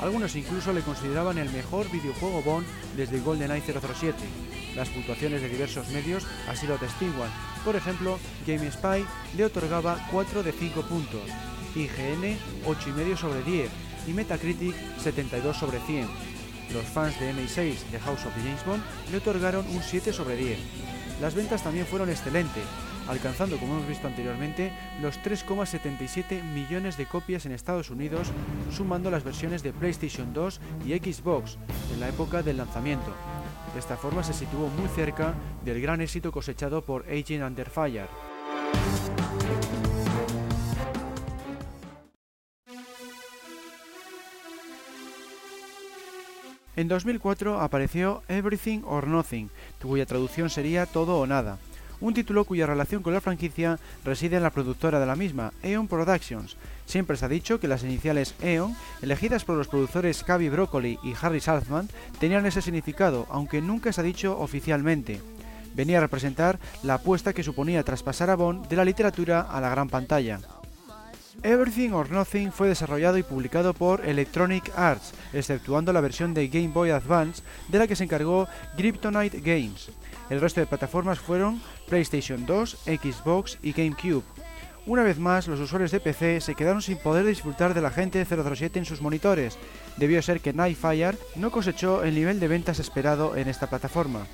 algunos 0.00 0.34
incluso 0.36 0.72
le 0.72 0.82
consideraban 0.82 1.38
el 1.38 1.50
mejor 1.50 1.90
videojuego 1.90 2.42
Bond 2.42 2.66
desde 2.96 3.20
GoldenEye 3.20 3.62
007. 3.62 4.16
Las 4.74 4.88
puntuaciones 4.88 5.42
de 5.42 5.48
diversos 5.48 5.88
medios 5.90 6.26
así 6.48 6.66
lo 6.66 6.76
testiguan. 6.76 7.30
Por 7.64 7.76
ejemplo, 7.76 8.18
GameSpy 8.46 9.04
le 9.36 9.44
otorgaba 9.44 9.98
4 10.10 10.42
de 10.42 10.52
5 10.52 10.82
puntos, 10.82 11.22
IGN 11.74 12.38
8,5 12.66 13.16
sobre 13.16 13.42
10 13.42 13.70
y 14.06 14.12
Metacritic 14.12 14.74
72 14.98 15.56
sobre 15.56 15.78
100. 15.80 16.08
Los 16.72 16.84
fans 16.84 17.18
de 17.18 17.32
MI6 17.34 17.90
de 17.90 17.98
House 18.00 18.24
of 18.26 18.32
James 18.36 18.64
Bond 18.64 18.82
le 19.10 19.18
otorgaron 19.18 19.66
un 19.68 19.82
7 19.82 20.12
sobre 20.12 20.36
10. 20.36 20.58
Las 21.20 21.34
ventas 21.34 21.62
también 21.62 21.86
fueron 21.86 22.08
excelentes, 22.08 22.64
alcanzando, 23.10 23.58
como 23.58 23.74
hemos 23.74 23.88
visto 23.88 24.06
anteriormente, 24.06 24.72
los 25.02 25.20
3,77 25.20 26.42
millones 26.42 26.96
de 26.96 27.06
copias 27.06 27.44
en 27.44 27.52
Estados 27.52 27.90
Unidos, 27.90 28.28
sumando 28.70 29.10
las 29.10 29.24
versiones 29.24 29.62
de 29.62 29.72
PlayStation 29.72 30.32
2 30.32 30.60
y 30.86 30.92
Xbox 30.92 31.58
en 31.92 32.00
la 32.00 32.08
época 32.08 32.42
del 32.42 32.56
lanzamiento. 32.56 33.12
De 33.74 33.80
esta 33.80 33.96
forma 33.96 34.22
se 34.22 34.32
situó 34.32 34.68
muy 34.68 34.88
cerca 34.88 35.34
del 35.64 35.80
gran 35.80 36.00
éxito 36.00 36.30
cosechado 36.30 36.82
por 36.82 37.04
Agent 37.08 37.42
Under 37.42 37.68
Fire. 37.68 38.08
En 46.76 46.88
2004 46.88 47.60
apareció 47.60 48.22
Everything 48.28 48.82
or 48.86 49.06
Nothing, 49.06 49.50
cuya 49.82 50.06
traducción 50.06 50.48
sería 50.48 50.86
Todo 50.86 51.18
o 51.18 51.26
Nada, 51.26 51.58
un 52.00 52.14
título 52.14 52.44
cuya 52.44 52.66
relación 52.66 53.02
con 53.02 53.14
la 53.14 53.20
franquicia 53.20 53.78
reside 54.04 54.36
en 54.36 54.42
la 54.42 54.50
productora 54.50 55.00
de 55.00 55.06
la 55.06 55.16
misma, 55.16 55.52
Eon 55.62 55.88
Productions. 55.88 56.56
Siempre 56.86 57.16
se 57.16 57.24
ha 57.24 57.28
dicho 57.28 57.60
que 57.60 57.68
las 57.68 57.84
iniciales 57.84 58.34
Eon, 58.40 58.74
elegidas 59.02 59.44
por 59.44 59.56
los 59.56 59.68
productores 59.68 60.24
Cavi 60.24 60.48
Broccoli 60.48 60.98
y 61.02 61.14
Harry 61.20 61.40
Saltzman, 61.40 61.88
tenían 62.18 62.46
ese 62.46 62.62
significado, 62.62 63.26
aunque 63.30 63.60
nunca 63.60 63.92
se 63.92 64.00
ha 64.00 64.04
dicho 64.04 64.38
oficialmente. 64.38 65.20
Venía 65.74 65.98
a 65.98 66.00
representar 66.00 66.58
la 66.82 66.94
apuesta 66.94 67.32
que 67.32 67.44
suponía 67.44 67.84
traspasar 67.84 68.30
a 68.30 68.34
Bond 68.34 68.66
de 68.68 68.76
la 68.76 68.84
literatura 68.84 69.42
a 69.42 69.60
la 69.60 69.70
gran 69.70 69.88
pantalla. 69.88 70.40
Everything 71.42 71.92
or 71.92 72.10
Nothing 72.10 72.52
fue 72.52 72.68
desarrollado 72.68 73.16
y 73.16 73.22
publicado 73.22 73.72
por 73.72 74.04
Electronic 74.06 74.70
Arts, 74.76 75.14
exceptuando 75.32 75.92
la 75.92 76.02
versión 76.02 76.34
de 76.34 76.48
Game 76.48 76.68
Boy 76.68 76.90
Advance 76.90 77.42
de 77.68 77.78
la 77.78 77.86
que 77.86 77.96
se 77.96 78.04
encargó 78.04 78.46
Kryptonite 78.76 79.40
Games. 79.40 79.90
El 80.28 80.40
resto 80.40 80.60
de 80.60 80.66
plataformas 80.66 81.18
fueron 81.18 81.62
PlayStation 81.90 82.46
2, 82.46 82.78
Xbox 82.86 83.58
y 83.62 83.72
GameCube. 83.72 84.22
Una 84.86 85.02
vez 85.02 85.18
más, 85.18 85.46
los 85.46 85.60
usuarios 85.60 85.90
de 85.90 86.00
PC 86.00 86.40
se 86.40 86.54
quedaron 86.54 86.80
sin 86.80 86.96
poder 86.96 87.26
disfrutar 87.26 87.74
de 87.74 87.82
la 87.82 87.90
gente 87.90 88.24
007 88.24 88.78
en 88.78 88.86
sus 88.86 89.02
monitores. 89.02 89.58
Debió 89.98 90.22
ser 90.22 90.40
que 90.40 90.54
Nightfire 90.54 91.18
no 91.36 91.50
cosechó 91.50 92.02
el 92.02 92.14
nivel 92.14 92.40
de 92.40 92.48
ventas 92.48 92.78
esperado 92.78 93.36
en 93.36 93.48
esta 93.48 93.68
plataforma. 93.68 94.26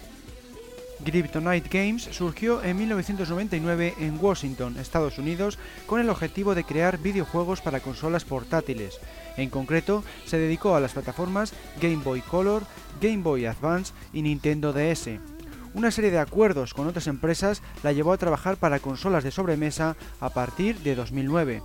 Kryptonite 1.05 1.69
Games 1.69 2.09
surgió 2.11 2.63
en 2.63 2.77
1999 2.79 3.95
en 3.99 4.19
Washington, 4.23 4.77
Estados 4.79 5.19
Unidos, 5.19 5.59
con 5.87 6.01
el 6.01 6.11
objetivo 6.11 6.55
de 6.55 6.65
crear 6.65 6.99
videojuegos 6.99 7.61
para 7.61 7.81
consolas 7.81 8.25
portátiles. 8.25 8.99
En 9.37 9.51
concreto, 9.51 10.05
se 10.25 10.39
dedicó 10.39 10.75
a 10.75 10.81
las 10.81 10.93
plataformas 10.93 11.53
Game 11.81 12.03
Boy 12.03 12.23
Color, 12.23 12.65
Game 13.01 13.23
Boy 13.23 13.47
Advance 13.47 13.93
y 14.13 14.23
Nintendo 14.23 14.73
DS. 14.73 15.36
Una 15.77 15.91
serie 15.91 16.11
de 16.11 16.19
acuerdos 16.19 16.73
con 16.73 16.87
otras 16.87 17.07
empresas 17.07 17.61
la 17.83 17.93
llevó 17.93 18.15
a 18.15 18.17
trabajar 18.17 18.57
para 18.57 18.79
consolas 18.79 19.23
de 19.25 19.31
sobremesa 19.31 19.95
a 20.21 20.31
partir 20.31 20.79
de 20.79 20.95
2009. 20.95 21.63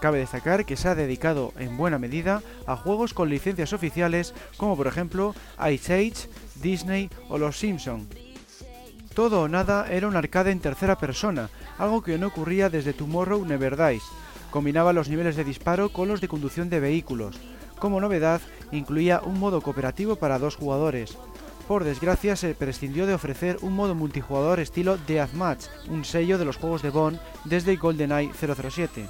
Cabe 0.00 0.20
destacar 0.20 0.64
que 0.64 0.78
se 0.78 0.88
ha 0.88 0.94
dedicado 0.94 1.52
en 1.58 1.76
buena 1.76 1.98
medida 1.98 2.42
a 2.66 2.76
juegos 2.76 3.12
con 3.12 3.28
licencias 3.28 3.74
oficiales 3.74 4.32
como 4.56 4.74
por 4.74 4.86
ejemplo 4.86 5.34
Ice 5.70 5.92
Age, 5.92 6.30
Disney 6.62 7.10
o 7.28 7.36
Los 7.36 7.58
Simpson. 7.58 8.08
Todo 9.12 9.42
o 9.42 9.48
nada 9.48 9.86
era 9.90 10.08
un 10.08 10.16
arcade 10.16 10.50
en 10.50 10.60
tercera 10.60 10.96
persona, 10.96 11.50
algo 11.76 12.02
que 12.02 12.16
no 12.16 12.28
ocurría 12.28 12.70
desde 12.70 12.94
Tomorrow 12.94 13.44
Never 13.44 13.76
Dies. 13.76 14.02
Combinaba 14.50 14.94
los 14.94 15.10
niveles 15.10 15.36
de 15.36 15.44
disparo 15.44 15.90
con 15.90 16.08
los 16.08 16.22
de 16.22 16.28
conducción 16.28 16.70
de 16.70 16.80
vehículos. 16.80 17.38
Como 17.78 18.00
novedad, 18.00 18.40
incluía 18.72 19.20
un 19.22 19.38
modo 19.38 19.60
cooperativo 19.60 20.16
para 20.16 20.38
dos 20.38 20.56
jugadores. 20.56 21.18
Por 21.68 21.82
desgracia, 21.82 22.36
se 22.36 22.54
prescindió 22.54 23.06
de 23.06 23.14
ofrecer 23.14 23.58
un 23.60 23.72
modo 23.72 23.96
multijugador 23.96 24.60
estilo 24.60 24.98
Deathmatch, 24.98 25.66
un 25.88 26.04
sello 26.04 26.38
de 26.38 26.44
los 26.44 26.56
juegos 26.58 26.82
de 26.82 26.90
Bond 26.90 27.18
desde 27.44 27.76
GoldenEye 27.76 28.30
007. 28.32 29.06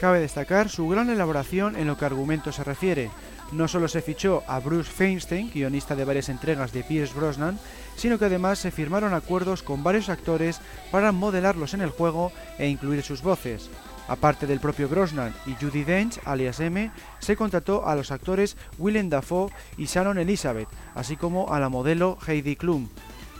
Cabe 0.00 0.18
destacar 0.18 0.68
su 0.68 0.88
gran 0.88 1.08
elaboración 1.08 1.76
en 1.76 1.86
lo 1.86 1.96
que 1.96 2.04
argumento 2.04 2.50
se 2.50 2.64
refiere. 2.64 3.10
No 3.52 3.68
solo 3.68 3.86
se 3.86 4.02
fichó 4.02 4.42
a 4.48 4.58
Bruce 4.58 4.90
Feinstein, 4.90 5.50
guionista 5.52 5.94
de 5.94 6.04
varias 6.04 6.28
entregas 6.28 6.72
de 6.72 6.82
Pierce 6.82 7.14
Brosnan, 7.14 7.58
sino 7.96 8.18
que 8.18 8.24
además 8.24 8.58
se 8.58 8.70
firmaron 8.70 9.14
acuerdos 9.14 9.62
con 9.62 9.84
varios 9.84 10.08
actores 10.08 10.60
para 10.90 11.12
modelarlos 11.12 11.74
en 11.74 11.82
el 11.82 11.90
juego 11.90 12.32
e 12.58 12.68
incluir 12.68 13.02
sus 13.02 13.22
voces. 13.22 13.70
Aparte 14.10 14.48
del 14.48 14.58
propio 14.58 14.88
Brosnan 14.88 15.32
y 15.46 15.54
Judy 15.54 15.84
Dench, 15.84 16.18
alias 16.24 16.58
M, 16.58 16.90
se 17.20 17.36
contrató 17.36 17.86
a 17.86 17.94
los 17.94 18.10
actores 18.10 18.56
Willem 18.76 19.08
Dafoe 19.08 19.52
y 19.78 19.84
Shannon 19.84 20.18
Elizabeth, 20.18 20.66
así 20.96 21.16
como 21.16 21.54
a 21.54 21.60
la 21.60 21.68
modelo 21.68 22.18
Heidi 22.26 22.56
Klum. 22.56 22.88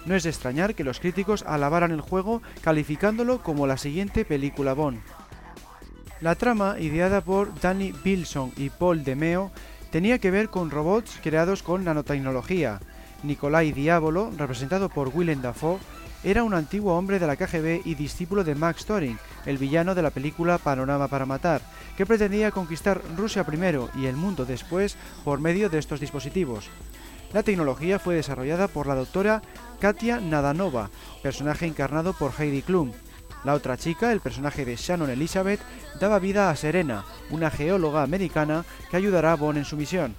No 0.06 0.14
es 0.14 0.22
de 0.22 0.30
extrañar 0.30 0.76
que 0.76 0.84
los 0.84 1.01
críticos 1.01 1.42
alabaran 1.42 1.90
el 1.90 2.01
juego 2.01 2.40
calificándolo 2.62 3.42
como 3.42 3.66
la 3.66 3.78
siguiente 3.78 4.24
película 4.24 4.72
Bond. 4.74 5.01
La 6.20 6.36
trama, 6.36 6.78
ideada 6.78 7.20
por 7.20 7.52
Danny 7.60 7.92
Bilson 8.05 8.52
y 8.56 8.70
Paul 8.70 9.02
DeMeo, 9.02 9.51
tenía 9.90 10.20
que 10.20 10.30
ver 10.30 10.51
con 10.51 10.70
robots 10.70 11.18
creados 11.20 11.64
con 11.64 11.82
nanotecnología. 11.82 12.78
Nikolai 13.24 13.72
Diabolo, 13.72 14.30
representado 14.38 14.88
por 14.88 15.09
Willem 15.09 15.42
Dafoe, 15.42 15.80
era 16.22 16.42
un 16.44 16.55
antiguo 16.55 16.97
hombre 16.97 17.18
de 17.18 17.26
la 17.26 17.36
KGB 17.36 17.82
y 17.84 17.94
discípulo 17.94 18.44
de 18.44 18.55
Max 18.55 18.84
Thorin, 18.84 19.18
el 19.47 19.59
villano 19.59 19.94
de 19.94 20.02
la 20.02 20.10
película 20.10 20.59
Panorama 20.59 21.09
para 21.09 21.26
Matar, 21.26 21.62
que 21.97 22.05
pretendía 22.05 22.51
conquistar 22.51 23.01
Rusia 23.16 23.44
primero 23.44 23.88
y 23.94 24.06
el 24.06 24.16
mundo 24.16 24.44
después 24.44 24.97
por 25.24 25.40
medio 25.40 25.70
de 25.70 25.78
estos 25.78 26.01
dispositivos. 26.01 26.68
La 27.32 27.42
tecnología 27.42 27.98
fue 27.98 28.16
desarrollada 28.16 28.68
por 28.68 28.86
la 28.86 28.94
doctora 28.94 29.40
Katia 29.80 30.20
Nadanova, 30.20 30.90
personaje 31.22 31.66
encarnado 31.66 32.12
por 32.12 32.32
Heidi 32.38 32.62
Klum. 32.62 32.92
La 33.44 33.55
otra 33.55 33.78
chica, 33.78 34.12
el 34.12 34.20
personaje 34.20 34.66
de 34.66 34.76
Shannon 34.76 35.09
Elizabeth, 35.09 35.60
daba 35.98 36.18
vida 36.18 36.51
a 36.51 36.56
Serena, 36.56 37.05
una 37.30 37.51
geóloga 37.51 38.02
americana 38.02 38.64
que 38.90 38.97
ayudará 38.98 39.32
a 39.32 39.36
Bond 39.36 39.59
en 39.59 39.64
su 39.64 39.76
misión. 39.76 40.14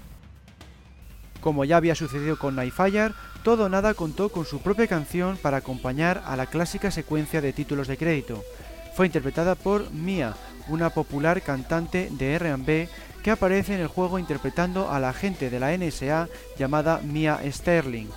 Como 1.41 1.65
ya 1.65 1.77
había 1.77 1.95
sucedido 1.95 2.37
con 2.37 2.55
Nightfire, 2.55 3.13
todo 3.43 3.67
Nada 3.67 3.95
contó 3.95 4.29
con 4.29 4.45
su 4.45 4.61
propia 4.61 4.87
canción 4.87 5.37
para 5.37 5.57
acompañar 5.57 6.23
a 6.25 6.35
la 6.35 6.45
clásica 6.45 6.91
secuencia 6.91 7.41
de 7.41 7.51
títulos 7.51 7.87
de 7.87 7.97
crédito. 7.97 8.43
Fue 8.95 9.07
interpretada 9.07 9.55
por 9.55 9.91
Mia, 9.91 10.35
una 10.67 10.91
popular 10.91 11.41
cantante 11.41 12.09
de 12.11 12.35
R&B 12.35 12.87
que 13.23 13.31
aparece 13.31 13.73
en 13.73 13.81
el 13.81 13.87
juego 13.87 14.19
interpretando 14.19 14.91
a 14.91 14.99
la 14.99 15.09
agente 15.09 15.49
de 15.49 15.59
la 15.59 15.75
NSA 15.75 16.27
llamada 16.57 17.01
Mia 17.03 17.39
Sterling. 17.51 18.09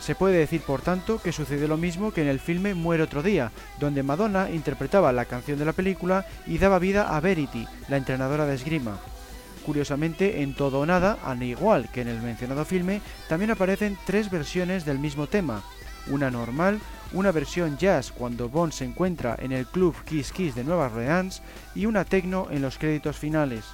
Se 0.00 0.14
puede 0.14 0.38
decir, 0.38 0.60
por 0.60 0.82
tanto, 0.82 1.20
que 1.20 1.32
sucedió 1.32 1.66
lo 1.66 1.78
mismo 1.78 2.12
que 2.12 2.22
en 2.22 2.28
el 2.28 2.40
filme 2.40 2.74
Muere 2.74 3.02
otro 3.02 3.22
día, 3.22 3.52
donde 3.80 4.02
Madonna 4.02 4.50
interpretaba 4.50 5.12
la 5.12 5.24
canción 5.24 5.58
de 5.58 5.64
la 5.64 5.72
película 5.72 6.26
y 6.46 6.58
daba 6.58 6.78
vida 6.78 7.16
a 7.16 7.20
Verity, 7.20 7.66
la 7.88 7.96
entrenadora 7.96 8.44
de 8.44 8.54
esgrima. 8.54 8.98
Curiosamente, 9.64 10.42
en 10.42 10.54
Todo 10.54 10.80
o 10.80 10.86
Nada, 10.86 11.18
al 11.24 11.42
igual 11.42 11.88
que 11.90 12.02
en 12.02 12.08
el 12.08 12.20
mencionado 12.20 12.64
filme, 12.64 13.00
también 13.28 13.50
aparecen 13.50 13.96
tres 14.06 14.30
versiones 14.30 14.84
del 14.84 14.98
mismo 14.98 15.26
tema. 15.26 15.62
Una 16.08 16.30
normal, 16.30 16.80
una 17.12 17.32
versión 17.32 17.78
jazz 17.78 18.12
cuando 18.12 18.48
Bond 18.48 18.72
se 18.72 18.84
encuentra 18.84 19.36
en 19.38 19.52
el 19.52 19.66
club 19.66 19.94
Kiss 20.04 20.32
Kiss 20.32 20.54
de 20.54 20.64
Nueva 20.64 20.86
Orleans 20.86 21.42
y 21.74 21.86
una 21.86 22.04
techno 22.04 22.48
en 22.50 22.60
los 22.60 22.76
créditos 22.76 23.16
finales. 23.16 23.64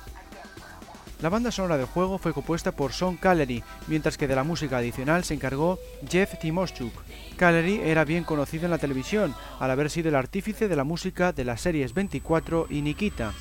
La 1.23 1.29
banda 1.29 1.51
sonora 1.51 1.77
del 1.77 1.87
juego 1.87 2.17
fue 2.17 2.33
compuesta 2.33 2.73
por 2.73 2.95
Sean 2.95 3.17
Callery, 3.17 3.63
mientras 3.89 4.17
que 4.17 4.27
de 4.27 4.35
la 4.35 4.45
música 4.45 4.79
adicional 4.79 5.23
se 5.25 5.35
encargó 5.35 5.79
Jeff 6.09 6.39
Timoshchuk. 6.39 6.95
Callery 7.37 7.81
era 7.83 8.07
bien 8.07 8.25
conocido 8.25 8.65
en 8.65 8.71
la 8.71 8.79
televisión, 8.79 9.35
al 9.59 9.71
haber 9.71 9.91
sido 9.91 10.09
el 10.09 10.15
artífice 10.15 10.67
de 10.69 10.77
la 10.77 10.85
música 10.85 11.33
de 11.33 11.45
las 11.45 11.61
series 11.61 11.93
24 11.93 12.69
y 12.71 12.81
Nikita. 12.81 13.35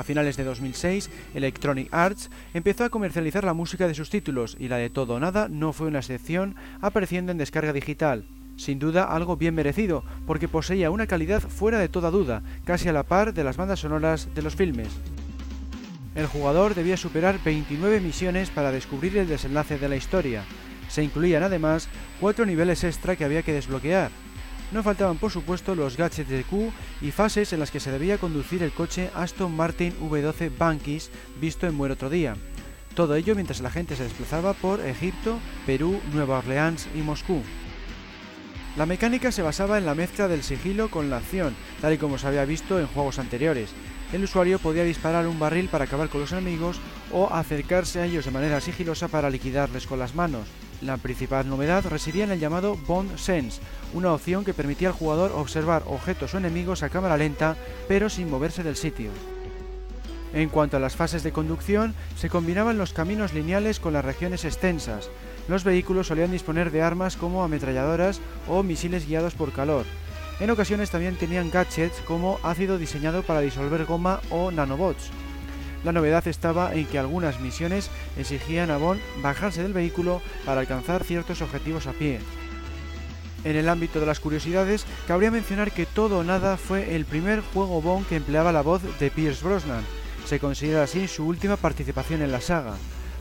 A 0.00 0.02
finales 0.02 0.38
de 0.38 0.44
2006, 0.44 1.10
Electronic 1.34 1.92
Arts 1.92 2.30
empezó 2.54 2.84
a 2.84 2.88
comercializar 2.88 3.44
la 3.44 3.52
música 3.52 3.86
de 3.86 3.92
sus 3.92 4.08
títulos 4.08 4.56
y 4.58 4.68
la 4.68 4.78
de 4.78 4.88
Todo 4.88 5.20
Nada 5.20 5.48
no 5.50 5.74
fue 5.74 5.88
una 5.88 5.98
excepción, 5.98 6.56
apareciendo 6.80 7.32
en 7.32 7.36
descarga 7.36 7.74
digital. 7.74 8.24
Sin 8.56 8.78
duda 8.78 9.04
algo 9.04 9.36
bien 9.36 9.54
merecido, 9.54 10.02
porque 10.26 10.48
poseía 10.48 10.90
una 10.90 11.06
calidad 11.06 11.42
fuera 11.42 11.78
de 11.78 11.90
toda 11.90 12.10
duda, 12.10 12.42
casi 12.64 12.88
a 12.88 12.94
la 12.94 13.02
par 13.02 13.34
de 13.34 13.44
las 13.44 13.58
bandas 13.58 13.80
sonoras 13.80 14.34
de 14.34 14.40
los 14.40 14.56
filmes. 14.56 14.88
El 16.14 16.24
jugador 16.24 16.74
debía 16.74 16.96
superar 16.96 17.38
29 17.44 18.00
misiones 18.00 18.48
para 18.48 18.72
descubrir 18.72 19.18
el 19.18 19.28
desenlace 19.28 19.76
de 19.76 19.90
la 19.90 19.96
historia. 19.96 20.44
Se 20.88 21.04
incluían 21.04 21.42
además 21.42 21.90
cuatro 22.20 22.46
niveles 22.46 22.84
extra 22.84 23.16
que 23.16 23.26
había 23.26 23.42
que 23.42 23.52
desbloquear. 23.52 24.10
No 24.72 24.82
faltaban 24.82 25.18
por 25.18 25.30
supuesto 25.30 25.74
los 25.74 25.96
gadgets 25.96 26.28
de 26.28 26.44
Q 26.44 26.72
y 27.00 27.10
fases 27.10 27.52
en 27.52 27.60
las 27.60 27.70
que 27.70 27.80
se 27.80 27.90
debía 27.90 28.18
conducir 28.18 28.62
el 28.62 28.72
coche 28.72 29.10
Aston 29.14 29.54
Martin 29.54 29.92
V12 30.00 30.50
Bankis 30.56 31.10
visto 31.40 31.66
en 31.66 31.74
Muere 31.74 31.94
otro 31.94 32.10
día. 32.10 32.36
Todo 32.94 33.14
ello 33.14 33.34
mientras 33.34 33.60
la 33.60 33.70
gente 33.70 33.96
se 33.96 34.04
desplazaba 34.04 34.52
por 34.52 34.80
Egipto, 34.80 35.38
Perú, 35.66 36.00
Nueva 36.12 36.38
Orleans 36.38 36.88
y 36.94 36.98
Moscú. 36.98 37.42
La 38.76 38.86
mecánica 38.86 39.32
se 39.32 39.42
basaba 39.42 39.78
en 39.78 39.86
la 39.86 39.96
mezcla 39.96 40.28
del 40.28 40.44
sigilo 40.44 40.90
con 40.90 41.10
la 41.10 41.16
acción, 41.16 41.54
tal 41.80 41.94
y 41.94 41.98
como 41.98 42.18
se 42.18 42.28
había 42.28 42.44
visto 42.44 42.78
en 42.78 42.86
juegos 42.86 43.18
anteriores, 43.18 43.70
el 44.12 44.24
usuario 44.24 44.58
podía 44.58 44.84
disparar 44.84 45.26
un 45.26 45.38
barril 45.38 45.68
para 45.68 45.84
acabar 45.84 46.08
con 46.08 46.20
los 46.20 46.32
enemigos 46.32 46.80
o 47.12 47.32
acercarse 47.32 48.00
a 48.00 48.06
ellos 48.06 48.24
de 48.24 48.32
manera 48.32 48.60
sigilosa 48.60 49.08
para 49.08 49.30
liquidarles 49.30 49.86
con 49.86 49.98
las 49.98 50.14
manos. 50.14 50.48
La 50.82 50.96
principal 50.96 51.48
novedad 51.48 51.84
residía 51.86 52.24
en 52.24 52.30
el 52.30 52.40
llamado 52.40 52.76
Bond 52.86 53.16
Sense, 53.18 53.60
una 53.92 54.12
opción 54.12 54.44
que 54.44 54.54
permitía 54.54 54.88
al 54.88 54.94
jugador 54.94 55.32
observar 55.32 55.82
objetos 55.86 56.34
o 56.34 56.38
enemigos 56.38 56.82
a 56.82 56.88
cámara 56.88 57.16
lenta, 57.16 57.56
pero 57.86 58.08
sin 58.08 58.30
moverse 58.30 58.62
del 58.62 58.76
sitio. 58.76 59.10
En 60.32 60.48
cuanto 60.48 60.76
a 60.76 60.80
las 60.80 60.96
fases 60.96 61.22
de 61.22 61.32
conducción, 61.32 61.94
se 62.16 62.30
combinaban 62.30 62.78
los 62.78 62.92
caminos 62.92 63.34
lineales 63.34 63.80
con 63.80 63.92
las 63.92 64.04
regiones 64.04 64.44
extensas. 64.44 65.10
Los 65.48 65.64
vehículos 65.64 66.06
solían 66.06 66.30
disponer 66.30 66.70
de 66.70 66.82
armas 66.82 67.16
como 67.16 67.42
ametralladoras 67.42 68.20
o 68.48 68.62
misiles 68.62 69.06
guiados 69.06 69.34
por 69.34 69.52
calor, 69.52 69.84
en 70.40 70.48
ocasiones 70.48 70.90
también 70.90 71.16
tenían 71.16 71.50
gadgets 71.50 72.00
como 72.06 72.40
ácido 72.42 72.78
diseñado 72.78 73.22
para 73.22 73.40
disolver 73.40 73.84
goma 73.84 74.20
o 74.30 74.50
nanobots. 74.50 75.10
La 75.84 75.92
novedad 75.92 76.26
estaba 76.28 76.74
en 76.74 76.86
que 76.86 76.98
algunas 76.98 77.40
misiones 77.40 77.90
exigían 78.18 78.70
a 78.70 78.76
Bond 78.76 79.00
bajarse 79.22 79.62
del 79.62 79.72
vehículo 79.72 80.20
para 80.44 80.60
alcanzar 80.60 81.04
ciertos 81.04 81.40
objetivos 81.40 81.86
a 81.86 81.92
pie. 81.92 82.20
En 83.44 83.56
el 83.56 83.70
ámbito 83.70 84.00
de 84.00 84.06
las 84.06 84.20
curiosidades, 84.20 84.84
cabría 85.08 85.30
mencionar 85.30 85.72
que 85.72 85.86
Todo 85.86 86.18
o 86.18 86.24
Nada 86.24 86.58
fue 86.58 86.94
el 86.94 87.06
primer 87.06 87.40
juego 87.40 87.80
Bond 87.80 88.06
que 88.06 88.16
empleaba 88.16 88.52
la 88.52 88.60
voz 88.60 88.82
de 88.98 89.10
Pierce 89.10 89.42
Brosnan. 89.42 89.84
Se 90.26 90.38
considera 90.38 90.82
así 90.82 91.08
su 91.08 91.26
última 91.26 91.56
participación 91.56 92.20
en 92.20 92.32
la 92.32 92.42
saga. 92.42 92.74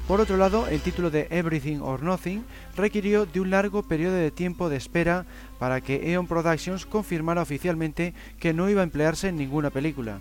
Por 0.10 0.20
otro 0.20 0.38
lado, 0.38 0.68
el 0.68 0.82
título 0.82 1.12
de 1.12 1.28
Everything 1.30 1.82
or 1.82 2.02
Nothing 2.02 2.44
requirió 2.76 3.28
de 3.28 3.40
un 3.40 3.52
largo 3.52 3.84
periodo 3.84 4.16
de 4.16 4.32
tiempo 4.32 4.68
de 4.68 4.76
espera 4.76 5.26
para 5.60 5.82
que 5.82 6.12
Eon 6.12 6.28
Productions 6.28 6.86
confirmara 6.86 7.44
oficialmente 7.44 8.14
que 8.40 8.52
no 8.52 8.70
iba 8.70 8.82
a 8.82 8.86
emplearse 8.86 9.30
en 9.30 9.38
ninguna 9.38 9.70
película. 9.70 10.20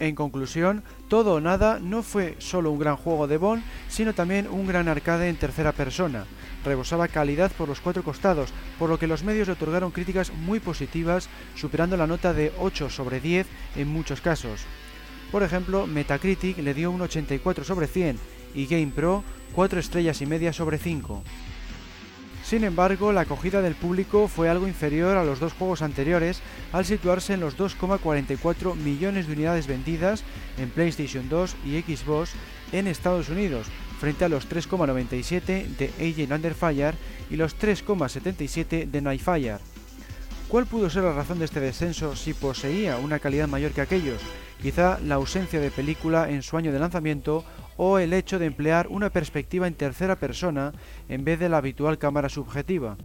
En 0.00 0.14
conclusión, 0.14 0.82
Todo 1.08 1.34
o 1.34 1.40
Nada 1.40 1.78
no 1.78 2.02
fue 2.02 2.34
solo 2.38 2.70
un 2.70 2.78
gran 2.78 2.96
juego 2.96 3.28
de 3.28 3.36
Bond, 3.36 3.62
sino 3.88 4.14
también 4.14 4.48
un 4.48 4.66
gran 4.66 4.88
arcade 4.88 5.28
en 5.28 5.36
tercera 5.36 5.72
persona. 5.72 6.24
Rebosaba 6.64 7.06
calidad 7.06 7.52
por 7.52 7.68
los 7.68 7.80
cuatro 7.80 8.02
costados, 8.02 8.50
por 8.78 8.88
lo 8.88 8.98
que 8.98 9.06
los 9.06 9.22
medios 9.22 9.46
le 9.46 9.52
otorgaron 9.52 9.90
críticas 9.90 10.32
muy 10.32 10.58
positivas, 10.58 11.28
superando 11.54 11.98
la 11.98 12.06
nota 12.06 12.32
de 12.32 12.50
8 12.58 12.88
sobre 12.88 13.20
10 13.20 13.46
en 13.76 13.88
muchos 13.88 14.22
casos. 14.22 14.62
Por 15.30 15.42
ejemplo, 15.42 15.86
Metacritic 15.86 16.58
le 16.58 16.72
dio 16.72 16.90
un 16.90 17.02
84 17.02 17.62
sobre 17.62 17.86
100 17.86 18.18
y 18.54 18.66
GamePro 18.66 19.22
4 19.54 19.80
estrellas 19.80 20.22
y 20.22 20.26
media 20.26 20.54
sobre 20.54 20.78
5. 20.78 21.22
Sin 22.50 22.64
embargo, 22.64 23.12
la 23.12 23.20
acogida 23.20 23.62
del 23.62 23.76
público 23.76 24.26
fue 24.26 24.48
algo 24.48 24.66
inferior 24.66 25.16
a 25.16 25.22
los 25.22 25.38
dos 25.38 25.52
juegos 25.52 25.82
anteriores 25.82 26.42
al 26.72 26.84
situarse 26.84 27.34
en 27.34 27.38
los 27.38 27.56
2,44 27.56 28.74
millones 28.74 29.28
de 29.28 29.34
unidades 29.34 29.68
vendidas 29.68 30.24
en 30.58 30.68
PlayStation 30.68 31.28
2 31.28 31.54
y 31.64 31.80
Xbox 31.80 32.32
en 32.72 32.88
Estados 32.88 33.28
Unidos, 33.28 33.68
frente 34.00 34.24
a 34.24 34.28
los 34.28 34.50
3,97 34.50 35.76
de 35.76 35.92
Agent 36.00 36.32
Under 36.32 36.54
Fire 36.54 36.96
y 37.30 37.36
los 37.36 37.56
3,77 37.56 38.90
de 38.90 39.00
Nightfire. 39.00 39.58
¿Cuál 40.48 40.66
pudo 40.66 40.90
ser 40.90 41.04
la 41.04 41.12
razón 41.12 41.38
de 41.38 41.44
este 41.44 41.60
descenso 41.60 42.16
si 42.16 42.34
poseía 42.34 42.96
una 42.96 43.20
calidad 43.20 43.46
mayor 43.46 43.70
que 43.70 43.82
aquellos? 43.82 44.20
Quizá 44.60 44.98
la 45.06 45.14
ausencia 45.14 45.60
de 45.60 45.70
película 45.70 46.28
en 46.28 46.42
su 46.42 46.56
año 46.56 46.72
de 46.72 46.80
lanzamiento 46.80 47.44
o 47.82 47.98
el 47.98 48.12
hecho 48.12 48.38
de 48.38 48.44
emplear 48.44 48.88
una 48.88 49.08
perspectiva 49.08 49.66
en 49.66 49.72
tercera 49.72 50.14
persona 50.16 50.72
en 51.08 51.24
vez 51.24 51.40
de 51.40 51.48
la 51.48 51.56
habitual 51.56 51.96
cámara 51.96 52.28
subjetiva. 52.28 52.98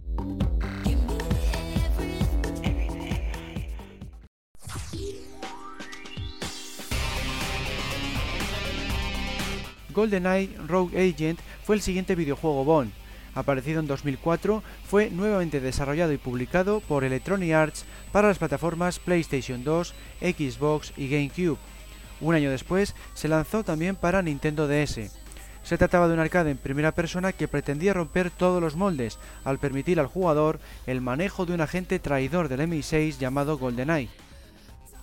GoldenEye 9.94 10.54
Rogue 10.68 11.10
Agent 11.10 11.40
fue 11.64 11.76
el 11.76 11.80
siguiente 11.80 12.14
videojuego 12.14 12.62
Bond. 12.66 12.92
Aparecido 13.34 13.80
en 13.80 13.86
2004, 13.86 14.62
fue 14.86 15.08
nuevamente 15.08 15.60
desarrollado 15.60 16.12
y 16.12 16.18
publicado 16.18 16.80
por 16.80 17.02
Electronic 17.02 17.52
Arts 17.54 17.86
para 18.12 18.28
las 18.28 18.38
plataformas 18.38 18.98
PlayStation 18.98 19.64
2, 19.64 19.94
Xbox 20.20 20.92
y 20.98 21.08
GameCube. 21.08 21.56
Un 22.20 22.34
año 22.34 22.50
después 22.50 22.94
se 23.14 23.28
lanzó 23.28 23.64
también 23.64 23.96
para 23.96 24.22
Nintendo 24.22 24.68
DS. 24.68 25.10
Se 25.62 25.78
trataba 25.78 26.06
de 26.06 26.14
un 26.14 26.20
arcade 26.20 26.52
en 26.52 26.58
primera 26.58 26.92
persona 26.92 27.32
que 27.32 27.48
pretendía 27.48 27.92
romper 27.92 28.30
todos 28.30 28.62
los 28.62 28.76
moldes 28.76 29.18
al 29.44 29.58
permitir 29.58 29.98
al 29.98 30.06
jugador 30.06 30.60
el 30.86 31.00
manejo 31.00 31.44
de 31.44 31.54
un 31.54 31.60
agente 31.60 31.98
traidor 31.98 32.48
del 32.48 32.60
MI6 32.60 33.18
llamado 33.18 33.58
GoldenEye. 33.58 34.08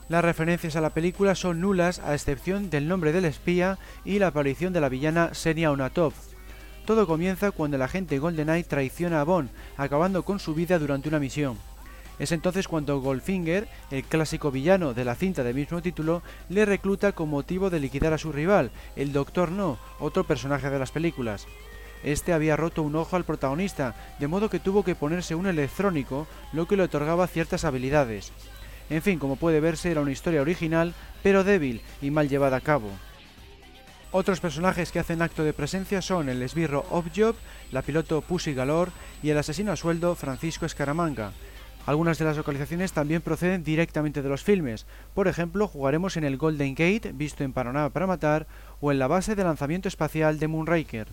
Las 0.09 0.23
referencias 0.23 0.75
a 0.75 0.81
la 0.81 0.91
película 0.91 1.35
son 1.35 1.59
nulas 1.59 1.99
a 1.99 2.13
excepción 2.13 2.69
del 2.69 2.87
nombre 2.87 3.11
del 3.11 3.25
espía 3.25 3.77
y 4.05 4.19
la 4.19 4.27
aparición 4.27 4.73
de 4.73 4.81
la 4.81 4.89
villana 4.89 5.33
Senia 5.33 5.71
Unatop. 5.71 6.13
Todo 6.85 7.07
comienza 7.07 7.51
cuando 7.51 7.75
el 7.75 7.81
agente 7.81 8.19
GoldenEye 8.19 8.63
traiciona 8.63 9.21
a 9.21 9.23
Bond, 9.23 9.49
acabando 9.77 10.23
con 10.23 10.39
su 10.39 10.53
vida 10.53 10.79
durante 10.79 11.09
una 11.09 11.19
misión. 11.19 11.57
Es 12.19 12.31
entonces 12.31 12.67
cuando 12.67 12.99
Goldfinger, 12.99 13.67
el 13.89 14.03
clásico 14.03 14.51
villano 14.51 14.93
de 14.93 15.03
la 15.03 15.15
cinta 15.15 15.43
del 15.43 15.55
mismo 15.55 15.81
título, 15.81 16.21
le 16.49 16.65
recluta 16.65 17.11
con 17.11 17.29
motivo 17.29 17.69
de 17.69 17.79
liquidar 17.79 18.13
a 18.13 18.17
su 18.17 18.31
rival, 18.31 18.71
el 18.95 19.11
Doctor 19.11 19.51
No, 19.51 19.79
otro 19.99 20.23
personaje 20.23 20.69
de 20.69 20.79
las 20.79 20.91
películas. 20.91 21.47
Este 22.03 22.33
había 22.33 22.57
roto 22.57 22.83
un 22.83 22.95
ojo 22.95 23.15
al 23.15 23.23
protagonista, 23.23 23.95
de 24.19 24.27
modo 24.27 24.49
que 24.49 24.59
tuvo 24.59 24.83
que 24.83 24.93
ponerse 24.93 25.35
un 25.35 25.47
electrónico, 25.47 26.27
lo 26.51 26.67
que 26.67 26.77
le 26.77 26.83
otorgaba 26.83 27.27
ciertas 27.27 27.65
habilidades. 27.65 28.31
En 28.89 29.01
fin, 29.01 29.17
como 29.17 29.37
puede 29.37 29.61
verse, 29.61 29.89
era 29.89 30.01
una 30.01 30.11
historia 30.11 30.41
original, 30.41 30.93
pero 31.23 31.43
débil 31.43 31.81
y 32.01 32.11
mal 32.11 32.29
llevada 32.29 32.57
a 32.57 32.61
cabo. 32.61 32.89
Otros 34.11 34.39
personajes 34.39 34.91
que 34.91 34.99
hacen 34.99 35.23
acto 35.23 35.43
de 35.43 35.53
presencia 35.53 36.01
son 36.01 36.29
el 36.29 36.43
esbirro 36.43 36.85
Objob, 36.91 37.35
la 37.71 37.81
piloto 37.81 38.21
Pussy 38.21 38.53
Galore 38.53 38.91
y 39.23 39.31
el 39.31 39.37
asesino 39.39 39.71
a 39.71 39.75
sueldo 39.75 40.13
Francisco 40.13 40.67
Escaramanga, 40.67 41.31
algunas 41.85 42.17
de 42.17 42.25
las 42.25 42.37
localizaciones 42.37 42.93
también 42.93 43.21
proceden 43.21 43.63
directamente 43.63 44.21
de 44.21 44.29
los 44.29 44.43
filmes. 44.43 44.85
Por 45.13 45.27
ejemplo, 45.27 45.67
jugaremos 45.67 46.15
en 46.17 46.23
el 46.23 46.37
Golden 46.37 46.75
Gate, 46.75 47.11
visto 47.13 47.43
en 47.43 47.53
Panorama 47.53 47.89
para 47.89 48.07
Matar, 48.07 48.47
o 48.79 48.91
en 48.91 48.99
la 48.99 49.07
base 49.07 49.35
de 49.35 49.43
lanzamiento 49.43 49.87
espacial 49.87 50.39
de 50.39 50.47
Moonraker. 50.47 51.07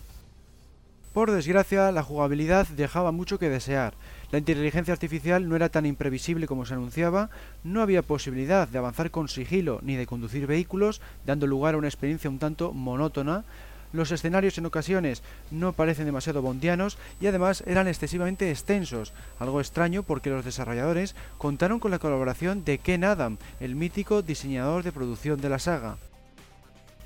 Por 1.13 1.29
desgracia, 1.29 1.91
la 1.91 2.03
jugabilidad 2.03 2.65
dejaba 2.69 3.11
mucho 3.11 3.37
que 3.37 3.49
desear. 3.49 3.95
La 4.31 4.37
inteligencia 4.37 4.93
artificial 4.93 5.49
no 5.49 5.57
era 5.57 5.67
tan 5.67 5.85
imprevisible 5.85 6.47
como 6.47 6.65
se 6.65 6.73
anunciaba, 6.73 7.29
no 7.65 7.81
había 7.81 8.01
posibilidad 8.01 8.65
de 8.65 8.77
avanzar 8.77 9.11
con 9.11 9.27
sigilo 9.27 9.79
ni 9.83 9.97
de 9.97 10.05
conducir 10.05 10.47
vehículos, 10.47 11.01
dando 11.25 11.47
lugar 11.47 11.75
a 11.75 11.79
una 11.79 11.89
experiencia 11.89 12.29
un 12.29 12.39
tanto 12.39 12.71
monótona, 12.71 13.43
los 13.93 14.11
escenarios 14.11 14.57
en 14.57 14.65
ocasiones 14.65 15.23
no 15.49 15.73
parecen 15.73 16.05
demasiado 16.05 16.41
bondianos 16.41 16.97
y 17.19 17.27
además 17.27 17.63
eran 17.65 17.87
excesivamente 17.87 18.49
extensos, 18.49 19.13
algo 19.39 19.59
extraño 19.59 20.03
porque 20.03 20.29
los 20.29 20.45
desarrolladores 20.45 21.15
contaron 21.37 21.79
con 21.79 21.91
la 21.91 21.99
colaboración 21.99 22.63
de 22.63 22.77
Ken 22.77 23.03
Adam, 23.03 23.37
el 23.59 23.75
mítico 23.75 24.21
diseñador 24.21 24.83
de 24.83 24.91
producción 24.91 25.41
de 25.41 25.49
la 25.49 25.59
saga. 25.59 25.97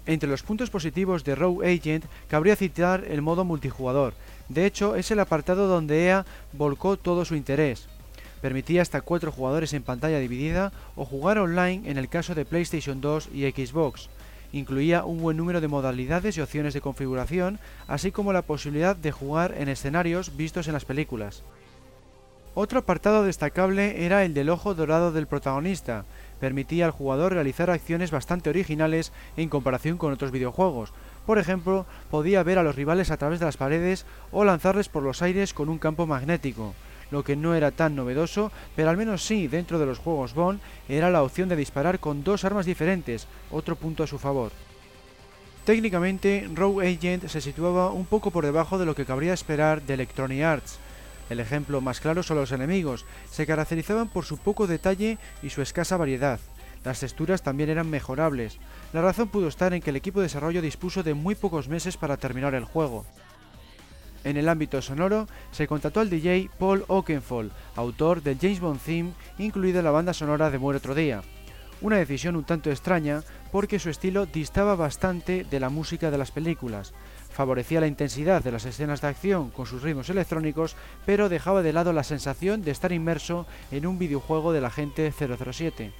Entre 0.08 0.30
los 0.30 0.44
puntos 0.44 0.70
positivos 0.70 1.24
de 1.24 1.34
Rogue 1.34 1.68
Agent 1.74 2.06
cabría 2.28 2.56
citar 2.56 3.04
el 3.08 3.24
modo 3.24 3.44
multijugador. 3.44 4.14
De 4.50 4.66
hecho, 4.68 4.96
es 4.96 5.10
el 5.10 5.20
apartado 5.20 5.68
donde 5.68 6.06
EA 6.06 6.26
volcó 6.54 6.98
todo 6.98 7.26
su 7.26 7.36
interés. 7.36 7.88
Permitía 8.42 8.84
hasta 8.84 9.02
cuatro 9.02 9.32
jugadores 9.32 9.74
en 9.74 9.82
pantalla 9.82 10.20
dividida 10.20 10.72
o 10.96 11.06
jugar 11.06 11.40
online 11.40 11.90
en 11.90 11.98
el 11.98 12.10
caso 12.10 12.36
de 12.36 12.46
PlayStation 12.46 13.02
2 13.02 13.30
y 13.34 13.50
Xbox. 13.50 14.10
Incluía 14.56 15.04
un 15.04 15.22
buen 15.22 15.36
número 15.36 15.60
de 15.60 15.68
modalidades 15.68 16.38
y 16.38 16.42
opciones 16.42 16.74
de 16.74 16.80
configuración, 16.80 17.60
así 17.90 18.14
como 18.14 18.32
la 18.32 18.42
posibilidad 18.42 18.96
de 18.96 19.12
jugar 19.12 19.54
en 19.58 19.68
escenarios 19.68 20.38
vistos 20.38 20.68
en 20.68 20.74
las 20.74 20.86
películas. 20.86 21.44
Otro 22.54 22.80
apartado 22.80 23.26
destacable 23.26 24.06
era 24.06 24.24
el 24.24 24.34
del 24.34 24.50
ojo 24.50 24.74
dorado 24.74 25.12
del 25.12 25.28
protagonista. 25.28 26.06
Permitía 26.40 26.86
al 26.86 26.92
jugador 26.92 27.34
realizar 27.34 27.70
acciones 27.70 28.12
bastante 28.12 28.50
originales 28.50 29.12
en 29.36 29.50
comparación 29.50 29.98
con 29.98 30.14
otros 30.14 30.32
videojuegos. 30.32 30.94
Por 31.26 31.38
ejemplo, 31.38 31.86
podía 32.10 32.42
ver 32.42 32.58
a 32.58 32.64
los 32.64 32.78
rivales 32.78 33.12
a 33.12 33.18
través 33.18 33.42
de 33.42 33.48
las 33.48 33.58
paredes 33.58 34.06
o 34.32 34.46
lanzarles 34.46 34.88
por 34.88 35.04
los 35.04 35.22
aires 35.22 35.54
con 35.54 35.68
un 35.68 35.80
campo 35.80 36.08
magnético. 36.08 36.74
Lo 37.12 37.24
que 37.24 37.36
no 37.36 37.56
era 37.56 37.72
tan 37.72 37.96
novedoso, 37.96 38.52
pero 38.76 38.90
al 38.90 38.98
menos 38.98 39.26
sí 39.26 39.48
dentro 39.48 39.80
de 39.80 39.86
los 39.86 40.00
juegos 40.00 40.34
Bond, 40.34 40.60
era 40.90 41.10
la 41.10 41.24
opción 41.24 41.50
de 41.50 41.56
disparar 41.56 42.00
con 42.00 42.24
dos 42.24 42.46
armas 42.46 42.66
diferentes, 42.66 43.28
otro 43.52 43.76
punto 43.76 44.04
a 44.04 44.08
su 44.08 44.18
favor. 44.18 44.52
Técnicamente, 45.66 46.48
Rogue 46.54 46.88
Agent 46.88 47.28
se 47.28 47.42
situaba 47.42 47.90
un 47.92 48.06
poco 48.06 48.32
por 48.32 48.46
debajo 48.46 48.78
de 48.78 48.86
lo 48.86 48.96
que 48.96 49.06
cabría 49.06 49.34
esperar 49.34 49.82
de 49.82 49.96
Electronic 49.96 50.44
Arts, 50.44 50.80
el 51.30 51.40
ejemplo 51.40 51.82
más 51.82 52.00
claro 52.02 52.22
son 52.22 52.38
los 52.38 52.52
enemigos, 52.52 53.06
se 53.32 53.48
caracterizaban 53.48 54.10
por 54.10 54.26
su 54.26 54.38
poco 54.38 54.68
detalle 54.68 55.18
y 55.42 55.50
su 55.50 55.62
escasa 55.62 55.98
variedad. 55.98 56.40
Las 56.84 57.00
texturas 57.00 57.42
también 57.42 57.72
eran 57.72 57.90
mejorables. 57.90 58.60
La 58.94 59.02
razón 59.02 59.30
pudo 59.30 59.48
estar 59.48 59.74
en 59.74 59.82
que 59.82 59.90
el 59.90 59.96
equipo 59.96 60.20
de 60.20 60.26
desarrollo 60.26 60.62
dispuso 60.62 61.02
de 61.02 61.16
muy 61.16 61.34
pocos 61.34 61.68
meses 61.68 61.98
para 61.98 62.18
terminar 62.18 62.54
el 62.54 62.64
juego. 62.64 63.06
En 64.26 64.36
el 64.36 64.50
ámbito 64.50 64.82
sonoro, 64.82 65.28
se 65.52 65.68
contrató 65.68 66.02
al 66.02 66.10
DJ 66.10 66.50
Paul 66.60 66.84
Oakenfold, 66.90 67.52
autor 67.78 68.22
del 68.22 68.38
James 68.38 68.60
Bond 68.60 68.82
Theme, 68.82 69.14
incluida 69.38 69.82
la 69.82 69.92
banda 69.92 70.14
sonora 70.14 70.50
de 70.50 70.60
Muere 70.60 70.80
otro 70.80 70.94
día. 70.94 71.22
Una 71.80 71.98
decisión 71.98 72.36
un 72.36 72.44
tanto 72.44 72.70
extraña 72.70 73.24
porque 73.54 73.80
su 73.80 73.90
estilo 73.90 74.26
distaba 74.26 74.76
bastante 74.76 75.46
de 75.50 75.60
la 75.62 75.70
música 75.70 76.12
de 76.12 76.18
las 76.18 76.32
películas, 76.32 76.94
Favorecía 77.36 77.82
la 77.82 77.88
intensidad 77.88 78.42
de 78.42 78.54
las 78.54 78.64
escenas 78.64 79.02
de 79.02 79.10
acción 79.10 79.50
con 79.50 79.66
sus 79.66 79.82
ritmos 79.82 80.10
electrónicos, 80.10 80.78
pero 81.06 81.28
dejaba 81.28 81.64
de 81.64 81.74
lado 81.74 81.92
la 81.92 82.06
sensación 82.06 82.62
de 82.62 82.72
estar 82.72 82.94
inmerso 82.94 83.46
en 83.72 83.86
un 83.86 84.00
videojuego 84.00 84.54
de 84.54 84.62
la 84.62 84.72
gente 84.72 85.12
007. 85.12 85.92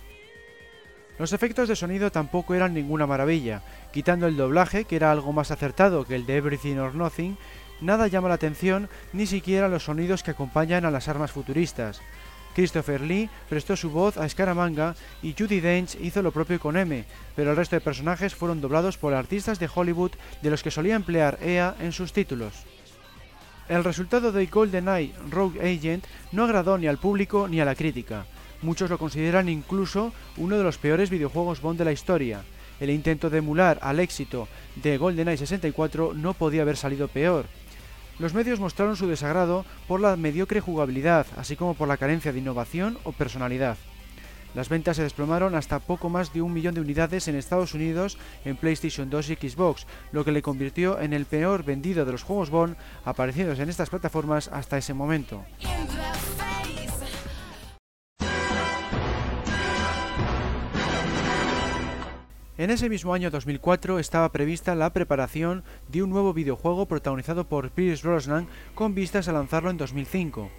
Los 1.20 1.34
efectos 1.34 1.68
de 1.68 1.76
sonido 1.76 2.10
tampoco 2.10 2.56
eran 2.56 2.74
ninguna 2.74 3.06
maravilla, 3.06 3.64
quitando 3.92 4.28
el 4.28 4.38
doblaje, 4.38 4.86
que 4.86 4.96
era 4.96 5.12
algo 5.12 5.34
más 5.34 5.52
acertado 5.52 6.06
que 6.06 6.16
el 6.16 6.26
de 6.26 6.38
Everything 6.38 6.78
or 6.78 6.96
Nothing, 6.96 7.38
nada 7.86 8.08
llama 8.08 8.30
la 8.30 8.36
atención, 8.36 8.90
ni 9.14 9.28
siquiera 9.28 9.70
los 9.70 9.84
sonidos 9.84 10.24
que 10.24 10.32
acompañan 10.32 10.86
a 10.86 10.92
las 10.92 11.08
armas 11.08 11.32
futuristas. 11.32 12.02
Christopher 12.56 13.02
Lee 13.02 13.30
prestó 13.50 13.76
su 13.76 13.90
voz 13.90 14.18
a 14.18 14.28
Scaramanga 14.30 14.96
y 15.22 15.36
Judy 15.38 15.60
Dench 15.60 15.98
hizo 16.00 16.22
lo 16.22 16.32
propio 16.32 16.60
con 16.60 16.78
M, 16.78 17.06
pero 17.36 17.52
el 17.52 17.58
resto 17.58 17.76
de 17.76 17.82
personajes 17.82 18.34
fueron 18.34 18.62
doblados 18.62 18.98
por 18.98 19.14
artistas 19.14 19.60
de 19.60 19.70
Hollywood 19.74 20.12
de 20.42 20.50
los 20.50 20.64
que 20.64 20.72
solía 20.72 20.96
emplear 20.96 21.38
EA 21.42 21.76
en 21.82 21.92
sus 21.92 22.14
títulos. 22.14 22.54
El 23.68 23.84
resultado 23.84 24.32
de 24.32 24.46
GoldenEye 24.46 25.14
Rogue 25.30 25.60
Agent 25.60 26.06
no 26.32 26.46
agradó 26.46 26.78
ni 26.78 26.88
al 26.88 26.98
público 26.98 27.48
ni 27.48 27.60
a 27.60 27.66
la 27.66 27.76
crítica. 27.76 28.26
Muchos 28.62 28.90
lo 28.90 28.98
consideran 28.98 29.50
incluso 29.50 30.14
uno 30.38 30.58
de 30.58 30.64
los 30.64 30.78
peores 30.78 31.10
videojuegos 31.10 31.62
Bond 31.62 31.80
de 31.80 31.86
la 31.86 31.92
historia. 31.92 32.44
El 32.80 32.90
intento 32.90 33.30
de 33.30 33.40
emular 33.40 33.80
al 33.82 34.00
éxito 34.00 34.48
de 34.76 34.98
GoldenEye 34.98 35.38
64 35.38 36.14
no 36.14 36.34
podía 36.34 36.62
haber 36.62 36.78
salido 36.78 37.08
peor. 37.08 37.48
Los 38.18 38.34
medios 38.34 38.60
mostraron 38.60 38.96
su 38.96 39.08
desagrado 39.08 39.66
por 39.88 40.00
la 40.00 40.16
mediocre 40.16 40.62
jugabilidad, 40.62 41.28
así 41.36 41.56
como 41.56 41.74
por 41.74 41.88
la 41.88 41.98
carencia 41.98 42.32
de 42.32 42.40
innovación 42.40 42.98
o 43.04 43.12
personalidad. 43.12 43.78
Las 44.56 44.70
ventas 44.70 44.96
se 44.96 45.04
desplomaron 45.04 45.54
hasta 45.54 45.80
poco 45.80 46.08
más 46.08 46.32
de 46.32 46.42
un 46.42 46.54
millón 46.54 46.74
de 46.76 46.80
unidades 46.80 47.28
en 47.28 47.36
Estados 47.36 47.74
Unidos 47.74 48.18
en 48.46 48.56
PlayStation 48.56 49.10
2 49.10 49.32
y 49.32 49.36
Xbox, 49.50 49.86
lo 50.14 50.24
que 50.24 50.32
le 50.32 50.42
convirtió 50.42 50.98
en 51.02 51.12
el 51.12 51.26
peor 51.26 51.66
vendido 51.66 52.06
de 52.06 52.14
los 52.14 52.24
juegos 52.24 52.50
Bond 52.50 52.78
aparecidos 53.04 53.60
en 53.60 53.68
estas 53.70 53.90
plataformas 53.90 54.48
hasta 54.48 54.78
ese 54.78 54.94
momento. 54.94 55.44
En 62.58 62.70
ese 62.70 62.88
mismo 62.88 63.14
año 63.14 63.32
2004 63.32 64.00
estaba 64.00 64.32
prevista 64.32 64.76
la 64.76 64.94
preparación 64.94 65.66
de 65.90 66.04
un 66.04 66.10
nuevo 66.10 66.34
videojuego 66.34 66.86
protagonizado 66.86 67.50
por 67.50 67.70
Pierce 67.70 68.08
Brosnan 68.08 68.48
con 68.76 68.96
vistas 68.96 69.28
a 69.28 69.34
lanzarlo 69.34 69.70
en 69.70 69.76
2005. 69.76 70.50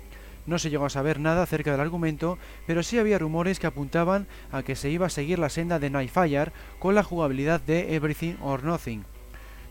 No 0.45 0.59
se 0.59 0.69
llegó 0.69 0.85
a 0.85 0.91
saber 0.91 1.19
nada 1.21 1.43
acerca 1.43 1.73
del 1.73 1.81
argumento, 1.81 2.37
pero 2.67 2.83
sí 2.83 2.99
había 2.99 3.19
rumores 3.19 3.59
que 3.59 3.67
apuntaban 3.67 4.27
a 4.53 4.63
que 4.63 4.77
se 4.77 4.91
iba 4.91 5.07
a 5.07 5.11
seguir 5.11 5.39
la 5.39 5.49
senda 5.49 5.79
de 5.79 5.89
Nightfire 5.89 6.53
con 6.79 6.95
la 6.95 7.03
jugabilidad 7.03 7.63
de 7.63 7.95
Everything 7.95 8.35
or 8.43 8.63
Nothing. 8.63 9.07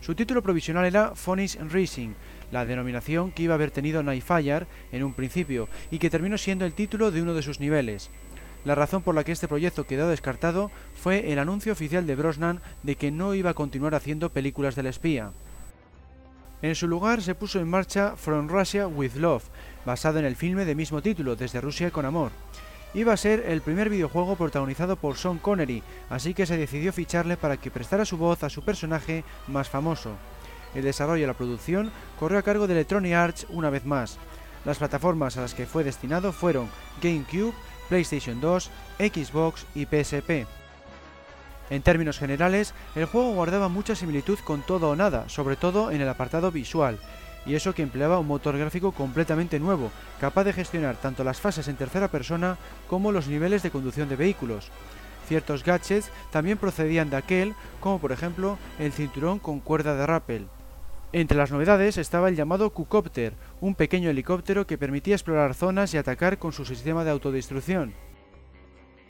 Su 0.00 0.16
título 0.16 0.42
provisional 0.42 0.84
era 0.84 1.14
Phoenix 1.14 1.56
Racing, 1.70 2.14
la 2.50 2.66
denominación 2.66 3.30
que 3.30 3.44
iba 3.44 3.54
a 3.54 3.56
haber 3.56 3.70
tenido 3.70 4.02
Nightfire 4.02 4.66
en 4.90 5.04
un 5.04 5.14
principio 5.14 5.68
y 5.92 5.98
que 6.00 6.10
terminó 6.10 6.36
siendo 6.38 6.64
el 6.64 6.74
título 6.74 7.12
de 7.12 7.22
uno 7.22 7.34
de 7.34 7.42
sus 7.42 7.60
niveles. 7.60 8.10
La 8.66 8.74
razón 8.74 9.02
por 9.02 9.14
la 9.14 9.22
que 9.22 9.30
este 9.30 9.46
proyecto 9.46 9.86
quedó 9.86 10.08
descartado 10.08 10.72
fue 11.00 11.32
el 11.32 11.38
anuncio 11.38 11.72
oficial 11.72 12.04
de 12.04 12.16
Brosnan 12.16 12.60
de 12.82 12.96
que 12.96 13.12
no 13.12 13.32
iba 13.32 13.50
a 13.50 13.54
continuar 13.54 13.94
haciendo 13.94 14.30
películas 14.30 14.74
del 14.74 14.86
espía. 14.86 15.30
En 16.62 16.74
su 16.74 16.88
lugar 16.88 17.22
se 17.22 17.36
puso 17.36 17.60
en 17.60 17.70
marcha 17.70 18.16
From 18.16 18.48
Russia 18.48 18.88
with 18.88 19.14
Love, 19.14 19.44
basado 19.84 20.18
en 20.18 20.24
el 20.24 20.34
filme 20.34 20.64
de 20.64 20.74
mismo 20.74 21.00
título, 21.00 21.36
Desde 21.36 21.60
Rusia 21.60 21.92
con 21.92 22.06
Amor. 22.06 22.32
Iba 22.92 23.12
a 23.12 23.16
ser 23.16 23.44
el 23.46 23.60
primer 23.60 23.88
videojuego 23.88 24.34
protagonizado 24.34 24.96
por 24.96 25.16
Sean 25.16 25.38
Connery, 25.38 25.84
así 26.10 26.34
que 26.34 26.44
se 26.44 26.56
decidió 26.56 26.92
ficharle 26.92 27.36
para 27.36 27.58
que 27.58 27.70
prestara 27.70 28.04
su 28.04 28.16
voz 28.16 28.42
a 28.42 28.50
su 28.50 28.64
personaje 28.64 29.22
más 29.46 29.68
famoso. 29.68 30.16
El 30.74 30.82
desarrollo 30.82 31.22
y 31.22 31.26
la 31.28 31.34
producción 31.34 31.92
corrió 32.18 32.40
a 32.40 32.42
cargo 32.42 32.66
de 32.66 32.74
Electronic 32.74 33.12
Arts 33.12 33.46
una 33.48 33.70
vez 33.70 33.84
más. 33.84 34.18
Las 34.64 34.78
plataformas 34.78 35.36
a 35.36 35.42
las 35.42 35.54
que 35.54 35.66
fue 35.66 35.84
destinado 35.84 36.32
fueron 36.32 36.68
GameCube, 37.00 37.54
PlayStation 37.88 38.40
2, 38.40 38.70
Xbox 38.98 39.66
y 39.74 39.86
PSP. 39.86 40.46
En 41.70 41.82
términos 41.82 42.18
generales, 42.18 42.74
el 42.94 43.06
juego 43.06 43.32
guardaba 43.32 43.68
mucha 43.68 43.96
similitud 43.96 44.38
con 44.40 44.62
todo 44.62 44.90
o 44.90 44.96
nada, 44.96 45.28
sobre 45.28 45.56
todo 45.56 45.90
en 45.90 46.00
el 46.00 46.08
apartado 46.08 46.52
visual, 46.52 46.98
y 47.44 47.54
eso 47.54 47.74
que 47.74 47.82
empleaba 47.82 48.18
un 48.18 48.26
motor 48.26 48.56
gráfico 48.56 48.92
completamente 48.92 49.58
nuevo, 49.58 49.90
capaz 50.20 50.44
de 50.44 50.52
gestionar 50.52 50.96
tanto 50.96 51.24
las 51.24 51.40
fases 51.40 51.68
en 51.68 51.76
tercera 51.76 52.08
persona 52.08 52.56
como 52.88 53.12
los 53.12 53.28
niveles 53.28 53.62
de 53.62 53.70
conducción 53.70 54.08
de 54.08 54.16
vehículos. 54.16 54.70
Ciertos 55.26 55.64
gadgets 55.64 56.10
también 56.30 56.58
procedían 56.58 57.10
de 57.10 57.16
aquel, 57.16 57.54
como 57.80 57.98
por 57.98 58.12
ejemplo 58.12 58.58
el 58.78 58.92
cinturón 58.92 59.40
con 59.40 59.58
cuerda 59.58 59.96
de 59.96 60.06
rappel. 60.06 60.48
Entre 61.12 61.38
las 61.38 61.52
novedades 61.52 61.98
estaba 61.98 62.28
el 62.28 62.36
llamado 62.36 62.70
Q-Copter, 62.70 63.32
un 63.60 63.74
pequeño 63.74 64.10
helicóptero 64.10 64.66
que 64.66 64.76
permitía 64.76 65.14
explorar 65.14 65.54
zonas 65.54 65.94
y 65.94 65.98
atacar 65.98 66.38
con 66.38 66.52
su 66.52 66.64
sistema 66.64 67.04
de 67.04 67.10
autodestrucción. 67.10 67.94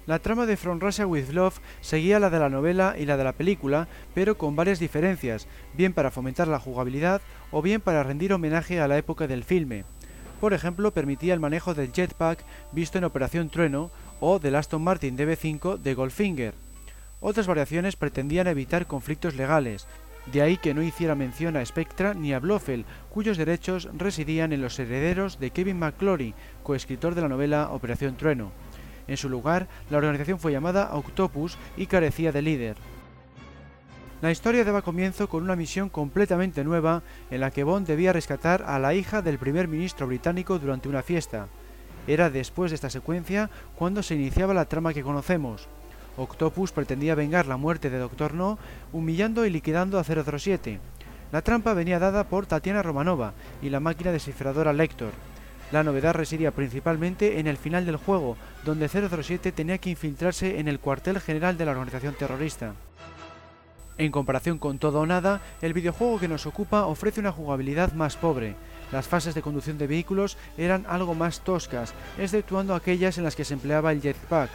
La 0.05 0.21
trama 0.21 0.47
de 0.47 0.57
From 0.57 0.79
Russia 0.79 1.07
with 1.07 1.31
Love 1.31 1.59
seguía 1.81 2.21
la 2.21 2.31
de 2.31 2.39
la 2.39 2.49
novela 2.49 2.95
y 2.97 3.07
la 3.07 3.17
de 3.17 3.25
la 3.25 3.33
película, 3.33 3.89
pero 4.15 4.39
con 4.39 4.55
varias 4.55 4.79
diferencias, 4.79 5.49
bien 5.75 5.95
para 5.95 6.13
fomentar 6.13 6.47
la 6.47 6.61
jugabilidad 6.61 7.23
o 7.51 7.61
bien 7.61 7.81
para 7.81 8.05
rendir 8.05 8.33
homenaje 8.33 8.81
a 8.81 8.87
la 8.87 8.99
época 8.99 9.27
del 9.27 9.43
filme. 9.43 9.85
Por 10.41 10.53
ejemplo, 10.53 10.93
permitía 10.93 11.35
el 11.35 11.41
manejo 11.41 11.75
del 11.75 11.93
jetpack 11.93 12.45
visto 12.71 12.99
en 12.99 13.05
Operación 13.05 13.49
Trueno 13.49 13.91
o 14.21 14.39
del 14.39 14.55
Aston 14.55 14.85
Martin 14.85 15.17
DB5 15.17 15.79
de 15.79 15.95
Goldfinger. 15.95 16.55
Otras 17.21 17.47
variaciones 17.47 17.97
pretendían 17.97 18.47
evitar 18.47 18.87
conflictos 18.87 19.35
legales, 19.35 19.89
de 20.33 20.43
ahí 20.43 20.57
que 20.57 20.75
no 20.75 20.83
hiciera 20.83 21.15
mención 21.15 21.57
a 21.57 21.65
Spectra 21.65 22.15
ni 22.15 22.33
a 22.33 22.41
Blofeld, 22.41 22.85
cuyos 23.11 23.37
derechos 23.37 23.89
residían 23.97 24.53
en 24.53 24.61
los 24.61 24.79
herederos 24.79 25.39
de 25.39 25.51
Kevin 25.51 25.79
McClory, 25.79 26.35
coescritor 26.63 27.15
de 27.15 27.23
la 27.23 27.29
novela 27.29 27.71
Operación 27.71 28.17
Trueno. 28.17 28.51
En 29.07 29.17
su 29.17 29.29
lugar, 29.29 29.69
la 29.89 29.99
organización 29.99 30.41
fue 30.41 30.53
llamada 30.53 30.95
Octopus 30.95 31.57
y 31.77 31.87
carecía 31.87 32.33
de 32.33 32.43
líder. 32.43 32.77
La 34.21 34.33
historia 34.33 34.65
daba 34.65 34.83
comienzo 34.83 35.29
con 35.29 35.43
una 35.43 35.57
misión 35.57 35.91
completamente 35.91 36.65
nueva 36.65 37.03
en 37.31 37.41
la 37.41 37.51
que 37.51 37.65
Bond 37.65 37.87
debía 37.87 38.13
rescatar 38.13 38.65
a 38.67 38.79
la 38.79 38.95
hija 38.95 39.23
del 39.23 39.39
primer 39.39 39.69
ministro 39.69 40.07
británico 40.07 40.59
durante 40.59 40.89
una 40.89 41.03
fiesta. 41.03 41.49
Era 42.07 42.31
después 42.31 42.71
de 42.71 42.77
esta 42.77 42.91
secuencia 42.91 43.51
cuando 43.77 44.03
se 44.03 44.15
iniciaba 44.15 44.55
la 44.55 44.65
trama 44.65 44.95
que 44.95 45.03
conocemos. 45.03 45.69
Octopus 46.17 46.73
pretendía 46.73 47.15
vengar 47.15 47.47
la 47.47 47.57
muerte 47.57 47.91
de 47.91 47.99
Doctor 47.99 48.35
No, 48.35 48.59
humillando 48.93 49.45
y 49.45 49.51
liquidando 49.51 49.99
a 49.99 50.05
007. 50.05 50.79
La 51.33 51.43
trampa 51.43 51.75
venía 51.75 51.99
dada 51.99 52.25
por 52.25 52.47
Tatiana 52.47 52.83
Romanova 52.83 53.35
y 53.61 53.71
la 53.71 53.81
máquina 53.81 54.13
descifradora 54.13 54.73
Lector. 54.73 55.13
La 55.73 55.83
novedad 55.83 56.15
residía 56.15 56.53
principalmente 56.53 57.41
en 57.41 57.49
el 57.49 57.57
final 57.57 57.85
del 57.85 57.97
juego, 57.97 58.37
donde 58.65 58.89
007 58.89 59.51
tenía 59.53 59.79
que 59.79 59.91
infiltrarse 59.91 60.61
en 60.61 60.69
el 60.69 60.79
cuartel 60.79 61.21
general 61.21 61.59
de 61.59 61.65
la 61.65 61.73
organización 61.73 62.15
terrorista. 62.15 62.75
En 63.99 64.13
comparación 64.13 64.59
con 64.59 64.79
todo 64.79 65.01
o 65.01 65.07
nada, 65.07 65.41
el 65.63 65.73
videojuego 65.73 66.21
que 66.21 66.29
nos 66.29 66.47
ocupa 66.47 66.87
ofrece 66.87 67.21
una 67.21 67.33
jugabilidad 67.33 67.93
más 67.95 68.17
pobre. 68.17 68.55
Las 68.93 69.09
fases 69.09 69.35
de 69.35 69.43
conducción 69.43 69.79
de 69.79 69.87
vehículos 69.87 70.37
eran 70.57 70.85
algo 70.89 71.15
más 71.15 71.41
toscas, 71.41 71.95
exceptuando 72.19 72.75
aquellas 72.75 73.19
en 73.19 73.25
las 73.25 73.35
que 73.35 73.45
se 73.45 73.55
empleaba 73.55 73.93
el 73.93 74.03
jetpack. 74.03 74.51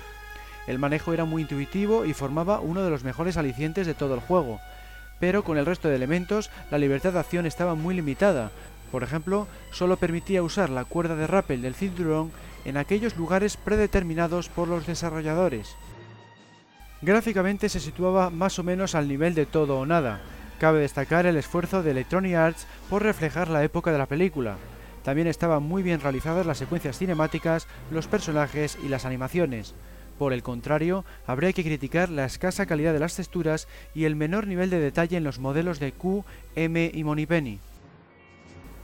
El 0.68 0.80
manejo 0.80 1.14
era 1.14 1.26
muy 1.26 1.42
intuitivo 1.42 2.06
y 2.06 2.14
formaba 2.14 2.60
uno 2.60 2.84
de 2.84 2.90
los 2.90 3.04
mejores 3.04 3.38
alicientes 3.38 3.88
de 3.88 3.94
todo 3.94 4.14
el 4.14 4.20
juego, 4.20 4.60
pero 5.20 5.44
con 5.44 5.58
el 5.58 5.66
resto 5.66 5.88
de 5.88 5.96
elementos 5.96 6.50
la 6.70 6.78
libertad 6.78 7.14
de 7.14 7.20
acción 7.20 7.46
estaba 7.46 7.76
muy 7.76 7.96
limitada. 7.96 8.52
Por 8.92 9.04
ejemplo, 9.04 9.48
solo 9.72 9.98
permitía 9.98 10.44
usar 10.44 10.70
la 10.70 10.86
cuerda 10.86 11.16
de 11.16 11.28
rappel 11.28 11.62
del 11.62 11.76
cinturón 11.76 12.32
en 12.66 12.78
aquellos 12.78 13.16
lugares 13.16 13.58
predeterminados 13.58 14.50
por 14.50 14.68
los 14.68 14.86
desarrolladores. 14.86 15.76
Gráficamente 17.02 17.70
se 17.70 17.80
situaba 17.80 18.30
más 18.30 18.60
o 18.60 18.64
menos 18.64 18.94
al 18.94 19.08
nivel 19.08 19.34
de 19.34 19.46
todo 19.46 19.80
o 19.80 19.86
nada. 19.86 20.22
Cabe 20.60 20.82
destacar 20.82 21.26
el 21.26 21.38
esfuerzo 21.38 21.82
de 21.82 21.92
Electronic 21.92 22.36
Arts 22.36 22.68
por 22.90 23.02
reflejar 23.02 23.48
la 23.48 23.64
época 23.64 23.92
de 23.92 23.98
la 23.98 24.06
película. 24.06 24.58
También 25.04 25.28
estaban 25.28 25.64
muy 25.64 25.82
bien 25.82 26.00
realizadas 26.00 26.46
las 26.46 26.60
secuencias 26.60 27.00
cinemáticas, 27.00 27.68
los 27.90 28.06
personajes 28.06 28.78
y 28.84 28.88
las 28.88 29.06
animaciones. 29.06 29.74
Por 30.22 30.34
el 30.34 30.43
contrario, 30.43 31.03
habría 31.26 31.52
que 31.52 31.64
criticar 31.64 32.10
la 32.10 32.26
escasa 32.26 32.68
calidad 32.68 32.93
de 32.93 32.99
las 32.99 33.15
texturas 33.15 33.68
y 33.95 34.03
el 34.03 34.15
menor 34.15 34.45
nivel 34.45 34.69
de 34.69 34.80
detalle 34.80 35.18
en 35.18 35.23
los 35.23 35.39
modelos 35.39 35.80
de 35.80 35.93
Q, 35.93 36.23
M 36.56 36.91
y 36.93 37.03
Moneypenny. 37.03 37.60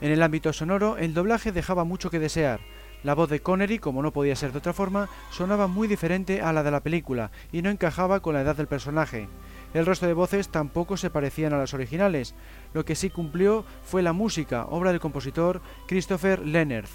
En 0.01 0.11
el 0.11 0.23
ámbito 0.23 0.51
sonoro, 0.51 0.97
el 0.97 1.13
doblaje 1.13 1.51
dejaba 1.51 1.83
mucho 1.83 2.09
que 2.09 2.17
desear. 2.17 2.59
La 3.03 3.13
voz 3.13 3.29
de 3.29 3.39
Connery, 3.39 3.77
como 3.77 4.01
no 4.01 4.11
podía 4.11 4.35
ser 4.35 4.51
de 4.51 4.57
otra 4.57 4.73
forma, 4.73 5.09
sonaba 5.29 5.67
muy 5.67 5.87
diferente 5.87 6.41
a 6.41 6.51
la 6.53 6.63
de 6.63 6.71
la 6.71 6.81
película 6.81 7.29
y 7.51 7.61
no 7.61 7.69
encajaba 7.69 8.19
con 8.21 8.33
la 8.33 8.41
edad 8.41 8.55
del 8.55 8.65
personaje. 8.65 9.27
El 9.75 9.85
resto 9.85 10.07
de 10.07 10.13
voces 10.13 10.49
tampoco 10.49 10.97
se 10.97 11.11
parecían 11.11 11.53
a 11.53 11.59
las 11.59 11.75
originales. 11.75 12.33
Lo 12.73 12.83
que 12.83 12.95
sí 12.95 13.11
cumplió 13.11 13.63
fue 13.83 14.01
la 14.01 14.11
música, 14.11 14.65
obra 14.65 14.89
del 14.89 14.99
compositor 14.99 15.61
Christopher 15.85 16.39
Leonard. 16.39 16.89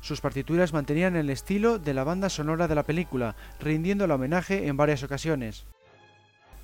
Sus 0.00 0.20
partituras 0.20 0.72
mantenían 0.72 1.16
el 1.16 1.30
estilo 1.30 1.78
de 1.78 1.94
la 1.94 2.04
banda 2.04 2.28
sonora 2.28 2.68
de 2.68 2.74
la 2.74 2.84
película, 2.84 3.36
rindiendo 3.60 4.04
el 4.04 4.10
homenaje 4.10 4.68
en 4.68 4.76
varias 4.76 5.02
ocasiones. 5.02 5.66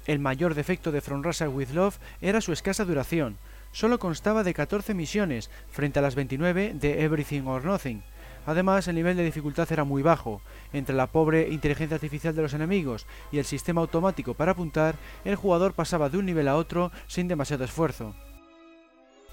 El 0.06 0.18
mayor 0.18 0.54
defecto 0.54 0.92
de 0.92 1.00
From 1.00 1.22
Russia 1.22 1.48
with 1.48 1.70
Love 1.70 1.98
era 2.20 2.40
su 2.40 2.52
escasa 2.52 2.84
duración. 2.84 3.38
Solo 3.72 3.98
constaba 3.98 4.44
de 4.44 4.54
14 4.54 4.94
misiones, 4.94 5.50
frente 5.70 5.98
a 5.98 6.02
las 6.02 6.14
29 6.14 6.74
de 6.74 7.02
Everything 7.02 7.42
or 7.46 7.64
Nothing. 7.64 8.02
Además, 8.46 8.86
el 8.86 8.96
nivel 8.96 9.16
de 9.16 9.24
dificultad 9.24 9.70
era 9.72 9.84
muy 9.84 10.02
bajo. 10.02 10.42
Entre 10.72 10.94
la 10.94 11.06
pobre 11.06 11.48
inteligencia 11.48 11.94
artificial 11.94 12.36
de 12.36 12.42
los 12.42 12.52
enemigos 12.52 13.06
y 13.32 13.38
el 13.38 13.46
sistema 13.46 13.80
automático 13.80 14.34
para 14.34 14.52
apuntar, 14.52 14.96
el 15.24 15.36
jugador 15.36 15.72
pasaba 15.72 16.10
de 16.10 16.18
un 16.18 16.26
nivel 16.26 16.48
a 16.48 16.56
otro 16.56 16.92
sin 17.06 17.26
demasiado 17.26 17.64
esfuerzo. 17.64 18.14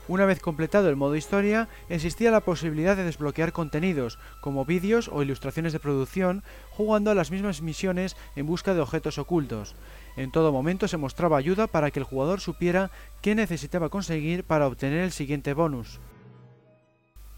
Una 0.07 0.25
vez 0.25 0.39
completado 0.41 0.89
el 0.89 0.95
modo 0.95 1.15
historia, 1.15 1.69
existía 1.87 2.31
la 2.31 2.41
posibilidad 2.41 2.97
de 2.97 3.03
desbloquear 3.03 3.53
contenidos, 3.53 4.17
como 4.41 4.65
vídeos 4.65 5.09
o 5.13 5.21
ilustraciones 5.21 5.73
de 5.73 5.79
producción, 5.79 6.43
jugando 6.71 7.11
a 7.11 7.15
las 7.15 7.31
mismas 7.31 7.61
misiones 7.61 8.17
en 8.35 8.47
busca 8.47 8.73
de 8.73 8.81
objetos 8.81 9.19
ocultos. 9.19 9.75
En 10.17 10.31
todo 10.31 10.51
momento 10.51 10.87
se 10.87 10.97
mostraba 10.97 11.37
ayuda 11.37 11.67
para 11.67 11.91
que 11.91 11.99
el 11.99 12.05
jugador 12.05 12.41
supiera 12.41 12.91
qué 13.21 13.35
necesitaba 13.35 13.89
conseguir 13.89 14.43
para 14.43 14.67
obtener 14.67 15.01
el 15.01 15.11
siguiente 15.11 15.53
bonus. 15.53 15.99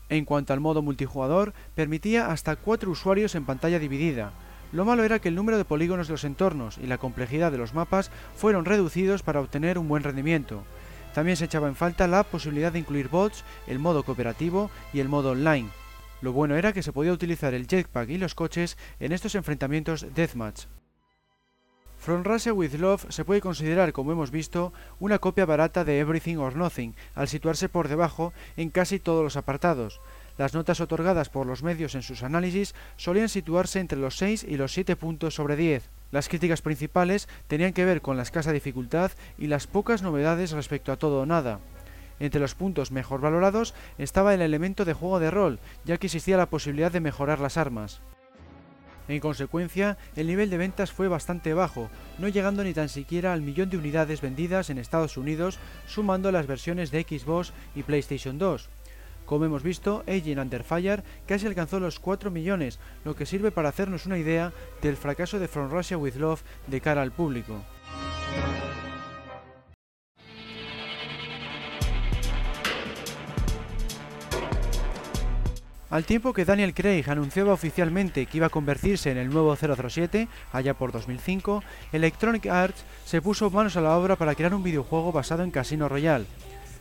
En 0.10 0.26
cuanto 0.26 0.54
al 0.54 0.60
modo 0.60 0.82
multijugador, 0.82 1.54
permitía 1.76 2.32
hasta 2.32 2.56
cuatro 2.56 2.92
usuarios 2.92 3.36
en 3.36 3.46
pantalla 3.46 3.80
dividida. 3.80 4.32
Lo 4.72 4.86
malo 4.86 5.04
era 5.04 5.20
que 5.20 5.30
el 5.30 5.36
número 5.36 5.58
de 5.58 5.66
polígonos 5.66 6.08
de 6.08 6.14
los 6.14 6.24
entornos 6.24 6.78
y 6.78 6.88
la 6.88 6.98
complejidad 6.98 7.52
de 7.52 7.60
los 7.60 7.74
mapas 7.74 8.10
fueron 8.36 8.66
reducidos 8.66 9.22
para 9.22 9.40
obtener 9.40 9.78
un 9.78 9.88
buen 9.88 10.04
rendimiento. 10.04 10.64
También 11.14 11.38
se 11.38 11.46
echaba 11.46 11.68
en 11.68 11.76
falta 11.76 12.08
la 12.08 12.24
posibilidad 12.24 12.72
de 12.72 12.80
incluir 12.80 13.10
bots, 13.10 13.44
el 13.68 13.80
modo 13.80 14.04
cooperativo 14.04 14.70
y 14.94 15.00
el 15.00 15.10
modo 15.10 15.32
online. 15.32 15.70
Lo 16.22 16.32
bueno 16.32 16.56
era 16.56 16.74
que 16.74 16.84
se 16.84 16.94
podía 16.94 17.12
utilizar 17.12 17.54
el 17.54 17.68
jetpack 17.68 18.10
y 18.10 18.18
los 18.18 18.34
coches 18.34 18.78
en 19.00 19.12
estos 19.12 19.36
enfrentamientos 19.36 20.08
deathmatch. 20.16 20.66
From 22.04 22.26
Russia 22.26 22.52
with 22.52 22.74
Love 22.74 23.06
se 23.10 23.24
puede 23.24 23.40
considerar, 23.40 23.94
como 23.94 24.12
hemos 24.12 24.30
visto, 24.30 24.74
una 25.00 25.20
copia 25.20 25.46
barata 25.46 25.86
de 25.86 26.00
Everything 26.00 26.36
or 26.36 26.54
Nothing, 26.56 26.96
al 27.16 27.30
situarse 27.30 27.70
por 27.70 27.88
debajo 27.88 28.34
en 28.58 28.72
casi 28.72 29.00
todos 29.00 29.24
los 29.24 29.38
apartados. 29.38 30.02
Las 30.38 30.54
notas 30.54 30.82
otorgadas 30.82 31.30
por 31.30 31.46
los 31.46 31.62
medios 31.62 31.94
en 31.96 32.02
sus 32.02 32.24
análisis 32.24 32.74
solían 32.98 33.30
situarse 33.30 33.80
entre 33.80 34.00
los 34.00 34.18
6 34.18 34.46
y 34.50 34.58
los 34.58 34.74
7 34.74 34.96
puntos 34.96 35.36
sobre 35.36 35.56
10. 35.56 35.90
Las 36.12 36.28
críticas 36.28 36.62
principales 36.62 37.28
tenían 37.48 37.74
que 37.74 37.86
ver 37.86 38.02
con 38.02 38.18
la 38.18 38.24
escasa 38.24 38.52
dificultad 38.52 39.12
y 39.38 39.48
las 39.48 39.68
pocas 39.68 40.02
novedades 40.02 40.52
respecto 40.52 40.92
a 40.92 40.98
todo 40.98 41.22
o 41.22 41.26
nada. 41.26 41.60
Entre 42.20 42.40
los 42.40 42.56
puntos 42.56 42.92
mejor 42.92 43.22
valorados 43.22 43.74
estaba 43.98 44.34
el 44.34 44.42
elemento 44.42 44.86
de 44.86 44.94
juego 44.94 45.20
de 45.20 45.32
rol, 45.32 45.60
ya 45.86 45.98
que 45.98 46.08
existía 46.08 46.38
la 46.38 46.50
posibilidad 46.50 46.92
de 46.92 47.00
mejorar 47.00 47.40
las 47.40 47.58
armas. 47.58 48.02
En 49.08 49.20
consecuencia, 49.20 49.98
el 50.16 50.28
nivel 50.28 50.50
de 50.50 50.58
ventas 50.58 50.92
fue 50.92 51.10
bastante 51.10 51.54
bajo, 51.54 51.90
no 52.20 52.30
llegando 52.30 52.64
ni 52.64 52.74
tan 52.74 52.88
siquiera 52.88 53.34
al 53.34 53.42
millón 53.42 53.70
de 53.70 53.78
unidades 53.78 54.22
vendidas 54.22 54.70
en 54.70 54.78
Estados 54.78 55.18
Unidos, 55.18 55.60
sumando 55.88 56.32
las 56.32 56.48
versiones 56.48 56.90
de 56.90 57.04
Xbox 57.04 57.52
y 57.76 57.84
PlayStation 57.84 58.38
2. 58.38 58.70
Como 59.34 59.46
hemos 59.46 59.64
visto, 59.64 60.04
Agent 60.08 60.38
Under 60.38 60.64
Fire 60.64 61.04
casi 61.26 61.48
alcanzó 61.48 61.80
los 61.80 62.00
4 62.00 62.30
millones, 62.30 62.78
lo 63.04 63.16
que 63.16 63.26
sirve 63.26 63.50
para 63.50 63.70
hacernos 63.70 64.06
una 64.06 64.20
idea 64.20 64.54
del 64.84 64.96
fracaso 64.96 65.40
de 65.40 65.48
From 65.48 65.72
Russia 65.72 65.98
with 65.98 66.18
Love 66.18 66.44
de 66.68 66.80
cara 66.80 67.02
al 67.02 67.12
público. 67.12 67.64
Al 75.90 76.06
tiempo 76.06 76.32
que 76.32 76.46
Daniel 76.46 76.76
Craig 76.76 77.06
anunciaba 77.08 77.54
oficialmente 77.54 78.28
que 78.28 78.38
iba 78.38 78.46
a 78.46 78.52
convertirse 78.52 79.10
en 79.10 79.18
el 79.18 79.30
nuevo 79.32 79.56
007, 79.56 80.28
allá 80.52 80.76
por 80.76 80.92
2005, 80.92 81.64
Electronic 81.92 82.46
Arts 82.46 82.86
se 83.04 83.20
puso 83.20 83.50
manos 83.50 83.78
a 83.78 83.82
la 83.82 83.98
obra 83.98 84.16
para 84.16 84.36
crear 84.36 84.54
un 84.54 84.62
videojuego 84.62 85.12
basado 85.12 85.42
en 85.42 85.50
Casino 85.50 85.90
Royale. 85.90 86.28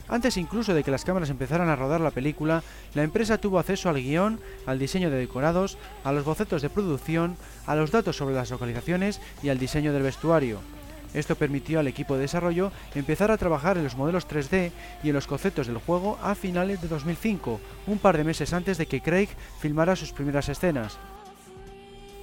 Antes 0.09 0.37
incluso 0.37 0.74
de 0.74 0.85
que 0.85 0.91
las 0.91 1.05
cámaras 1.05 1.31
empezaran 1.31 1.69
a 1.69 1.77
rodar 1.77 2.01
la 2.01 2.11
película, 2.11 2.62
la 2.95 3.03
empresa 3.03 3.39
tuvo 3.39 3.59
acceso 3.59 3.89
al 3.89 3.97
guion, 3.97 4.41
al 4.66 4.79
diseño 4.79 5.11
de 5.11 5.16
decorados, 5.16 5.79
a 6.05 6.12
los 6.12 6.24
bocetos 6.24 6.62
de 6.62 6.70
producción, 6.70 7.37
a 7.66 7.74
los 7.74 7.91
datos 7.91 8.16
sobre 8.16 8.35
las 8.35 8.51
localizaciones 8.51 9.20
y 9.43 9.49
al 9.49 9.59
diseño 9.59 9.93
del 9.93 10.03
vestuario. 10.03 10.61
Esto 11.15 11.37
permitió 11.37 11.79
al 11.79 11.89
equipo 11.89 12.15
de 12.15 12.23
desarrollo 12.23 12.73
empezar 12.95 13.31
a 13.31 13.37
trabajar 13.37 13.77
en 13.77 13.85
los 13.85 13.97
modelos 13.97 14.27
3D 14.27 14.70
y 15.03 15.09
en 15.09 15.15
los 15.15 15.27
conceptos 15.27 15.66
del 15.66 15.77
juego 15.79 16.19
a 16.23 16.35
finales 16.35 16.81
de 16.81 16.89
2005, 16.89 17.61
un 17.87 17.99
par 17.99 18.16
de 18.16 18.24
meses 18.24 18.53
antes 18.53 18.79
de 18.79 18.87
que 18.87 19.03
Craig 19.03 19.29
filmara 19.61 19.97
sus 19.97 20.12
primeras 20.12 20.49
escenas. 20.49 20.99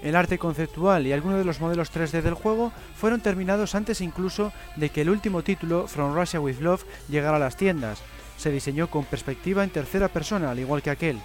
El 0.01 0.15
arte 0.15 0.37
conceptual 0.37 1.05
y 1.05 1.11
algunos 1.11 1.39
de 1.39 1.45
los 1.45 1.59
modelos 1.59 1.91
3D 1.91 2.21
del 2.21 2.33
juego 2.33 2.71
fueron 2.95 3.19
terminados 3.19 3.75
antes 3.75 3.99
incluso 3.99 4.53
de 4.77 4.89
que 4.89 5.01
el 5.01 5.09
último 5.09 5.43
título, 5.43 5.87
From 5.87 6.15
Russia 6.15 6.39
with 6.39 6.59
Love, 6.59 6.85
llegara 7.09 7.35
a 7.35 7.39
las 7.39 7.57
tiendas. 7.57 8.01
Se 8.37 8.49
diseñó 8.49 8.89
con 8.89 9.03
perspectiva 9.03 9.63
en 9.63 9.69
tercera 9.69 10.07
persona, 10.07 10.51
al 10.51 10.59
igual 10.59 10.81
que 10.81 10.89
aquel. 10.89 11.19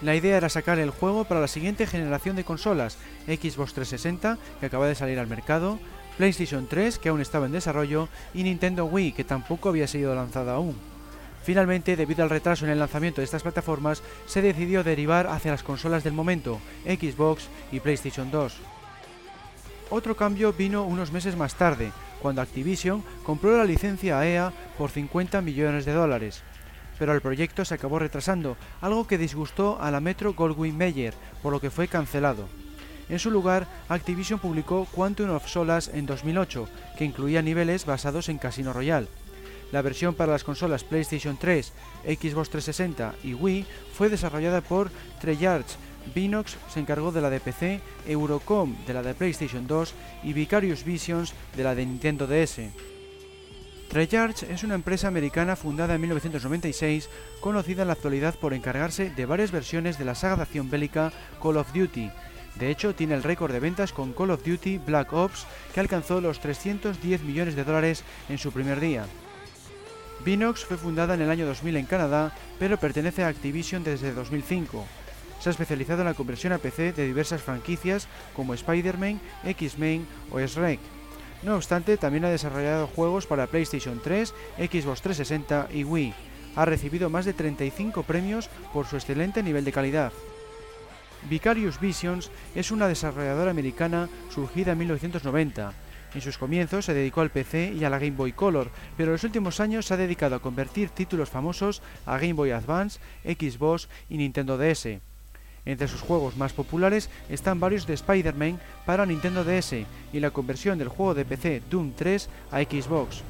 La 0.00 0.14
idea 0.14 0.36
era 0.36 0.48
sacar 0.48 0.78
el 0.78 0.90
juego 0.90 1.24
para 1.24 1.40
la 1.40 1.48
siguiente 1.48 1.86
generación 1.86 2.36
de 2.36 2.44
consolas, 2.44 2.96
Xbox 3.26 3.74
360, 3.74 4.38
que 4.60 4.66
acaba 4.66 4.86
de 4.86 4.94
salir 4.94 5.18
al 5.18 5.26
mercado, 5.26 5.78
PlayStation 6.16 6.66
3, 6.68 6.98
que 6.98 7.08
aún 7.08 7.20
estaba 7.20 7.46
en 7.46 7.52
desarrollo, 7.52 8.08
y 8.32 8.44
Nintendo 8.44 8.86
Wii, 8.86 9.12
que 9.12 9.24
tampoco 9.24 9.68
había 9.68 9.88
sido 9.88 10.14
lanzada 10.14 10.54
aún. 10.54 10.89
Finalmente, 11.42 11.96
debido 11.96 12.22
al 12.22 12.30
retraso 12.30 12.64
en 12.64 12.70
el 12.70 12.78
lanzamiento 12.78 13.20
de 13.20 13.24
estas 13.24 13.42
plataformas, 13.42 14.02
se 14.26 14.42
decidió 14.42 14.84
derivar 14.84 15.26
hacia 15.26 15.52
las 15.52 15.62
consolas 15.62 16.04
del 16.04 16.12
momento, 16.12 16.60
Xbox 16.84 17.48
y 17.72 17.80
PlayStation 17.80 18.30
2. 18.30 18.58
Otro 19.90 20.16
cambio 20.16 20.52
vino 20.52 20.84
unos 20.84 21.10
meses 21.12 21.36
más 21.36 21.54
tarde, 21.54 21.92
cuando 22.20 22.42
Activision 22.42 23.02
compró 23.24 23.56
la 23.56 23.64
licencia 23.64 24.18
a 24.18 24.26
EA 24.26 24.52
por 24.78 24.90
50 24.90 25.40
millones 25.40 25.84
de 25.84 25.92
dólares. 25.92 26.42
Pero 26.98 27.14
el 27.14 27.22
proyecto 27.22 27.64
se 27.64 27.74
acabó 27.74 27.98
retrasando, 27.98 28.56
algo 28.82 29.06
que 29.06 29.18
disgustó 29.18 29.80
a 29.80 29.90
la 29.90 30.00
Metro 30.00 30.34
Goldwyn 30.34 30.76
Mayer, 30.76 31.14
por 31.42 31.52
lo 31.52 31.60
que 31.60 31.70
fue 31.70 31.88
cancelado. 31.88 32.46
En 33.08 33.18
su 33.18 33.30
lugar, 33.30 33.66
Activision 33.88 34.38
publicó 34.38 34.86
Quantum 34.94 35.30
of 35.30 35.48
Solace 35.48 35.90
en 35.98 36.06
2008, 36.06 36.68
que 36.96 37.04
incluía 37.04 37.42
niveles 37.42 37.84
basados 37.84 38.28
en 38.28 38.38
Casino 38.38 38.72
Royale. 38.72 39.08
La 39.72 39.82
versión 39.82 40.14
para 40.14 40.32
las 40.32 40.44
consolas 40.44 40.84
PlayStation 40.84 41.36
3, 41.36 41.72
Xbox 42.04 42.50
360 42.50 43.14
y 43.22 43.34
Wii 43.34 43.66
fue 43.94 44.08
desarrollada 44.08 44.60
por 44.60 44.90
Treyarch. 45.20 45.76
Binox 46.14 46.56
se 46.72 46.80
encargó 46.80 47.12
de 47.12 47.20
la 47.20 47.30
de 47.30 47.40
PC, 47.40 47.80
Eurocom 48.06 48.74
de 48.86 48.94
la 48.94 49.02
de 49.02 49.14
PlayStation 49.14 49.66
2 49.66 49.94
y 50.24 50.32
Vicarious 50.32 50.84
Visions 50.84 51.34
de 51.56 51.62
la 51.62 51.74
de 51.74 51.86
Nintendo 51.86 52.26
DS. 52.26 52.60
Treyarch 53.90 54.44
es 54.44 54.62
una 54.62 54.76
empresa 54.76 55.08
americana 55.08 55.56
fundada 55.56 55.94
en 55.94 56.00
1996, 56.00 57.08
conocida 57.40 57.82
en 57.82 57.88
la 57.88 57.94
actualidad 57.94 58.36
por 58.36 58.54
encargarse 58.54 59.10
de 59.10 59.26
varias 59.26 59.50
versiones 59.50 59.98
de 59.98 60.04
la 60.04 60.14
saga 60.14 60.36
de 60.36 60.42
acción 60.42 60.70
bélica 60.70 61.12
Call 61.42 61.56
of 61.56 61.72
Duty. 61.72 62.10
De 62.56 62.70
hecho, 62.70 62.94
tiene 62.94 63.14
el 63.14 63.22
récord 63.22 63.52
de 63.52 63.60
ventas 63.60 63.92
con 63.92 64.12
Call 64.12 64.30
of 64.30 64.44
Duty 64.44 64.78
Black 64.78 65.12
Ops, 65.12 65.46
que 65.74 65.80
alcanzó 65.80 66.20
los 66.20 66.40
310 66.40 67.22
millones 67.22 67.56
de 67.56 67.64
dólares 67.64 68.04
en 68.28 68.38
su 68.38 68.52
primer 68.52 68.80
día. 68.80 69.06
Binox 70.24 70.66
fue 70.66 70.76
fundada 70.76 71.14
en 71.14 71.22
el 71.22 71.30
año 71.30 71.46
2000 71.46 71.76
en 71.76 71.86
Canadá, 71.86 72.34
pero 72.58 72.76
pertenece 72.76 73.24
a 73.24 73.28
Activision 73.28 73.82
desde 73.82 74.12
2005. 74.12 74.84
se 75.40 75.48
ha 75.48 75.52
especializado 75.52 76.02
en 76.02 76.08
la 76.08 76.14
conversión 76.14 76.52
a 76.52 76.58
PC 76.58 76.92
de 76.92 77.06
diversas 77.06 77.40
franquicias 77.40 78.06
como 78.36 78.52
Spider-Man, 78.52 79.18
X-Men 79.44 80.06
o 80.30 80.38
Shrek. 80.38 80.78
No 81.42 81.56
obstante, 81.56 81.96
también 81.96 82.26
ha 82.26 82.28
desarrollado 82.28 82.86
juegos 82.86 83.26
para 83.26 83.46
PlayStation 83.46 83.98
3, 84.04 84.34
Xbox 84.58 85.00
360 85.00 85.68
y 85.72 85.84
Wii. 85.84 86.12
Ha 86.56 86.66
recibido 86.66 87.08
más 87.08 87.24
de 87.24 87.32
35 87.32 88.02
premios 88.02 88.50
por 88.74 88.86
su 88.86 88.96
excelente 88.96 89.42
nivel 89.42 89.64
de 89.64 89.72
calidad. 89.72 90.12
Vicarious 91.30 91.80
Visions 91.80 92.30
es 92.54 92.70
una 92.70 92.88
desarrolladora 92.88 93.50
americana 93.50 94.10
surgida 94.28 94.72
en 94.72 94.78
1990. 94.78 95.72
En 96.14 96.20
sus 96.20 96.38
comienzos 96.38 96.84
se 96.84 96.94
dedicó 96.94 97.20
al 97.20 97.30
PC 97.30 97.72
y 97.72 97.84
a 97.84 97.90
la 97.90 97.98
Game 97.98 98.16
Boy 98.16 98.32
Color, 98.32 98.70
pero 98.96 99.10
en 99.10 99.12
los 99.12 99.24
últimos 99.24 99.60
años 99.60 99.86
se 99.86 99.94
ha 99.94 99.96
dedicado 99.96 100.34
a 100.34 100.40
convertir 100.40 100.90
títulos 100.90 101.30
famosos 101.30 101.82
a 102.04 102.18
Game 102.18 102.32
Boy 102.32 102.50
Advance, 102.50 102.98
Xbox 103.24 103.88
y 104.08 104.16
Nintendo 104.16 104.58
DS. 104.58 104.98
Entre 105.66 105.88
sus 105.88 106.00
juegos 106.00 106.36
más 106.36 106.52
populares 106.52 107.10
están 107.28 107.60
varios 107.60 107.86
de 107.86 107.94
Spider-Man 107.94 108.58
para 108.86 109.06
Nintendo 109.06 109.44
DS 109.44 109.74
y 110.12 110.20
la 110.20 110.30
conversión 110.30 110.78
del 110.78 110.88
juego 110.88 111.14
de 111.14 111.24
PC 111.24 111.62
Doom 111.70 111.92
3 111.94 112.28
a 112.50 112.60
Xbox. 112.62 113.22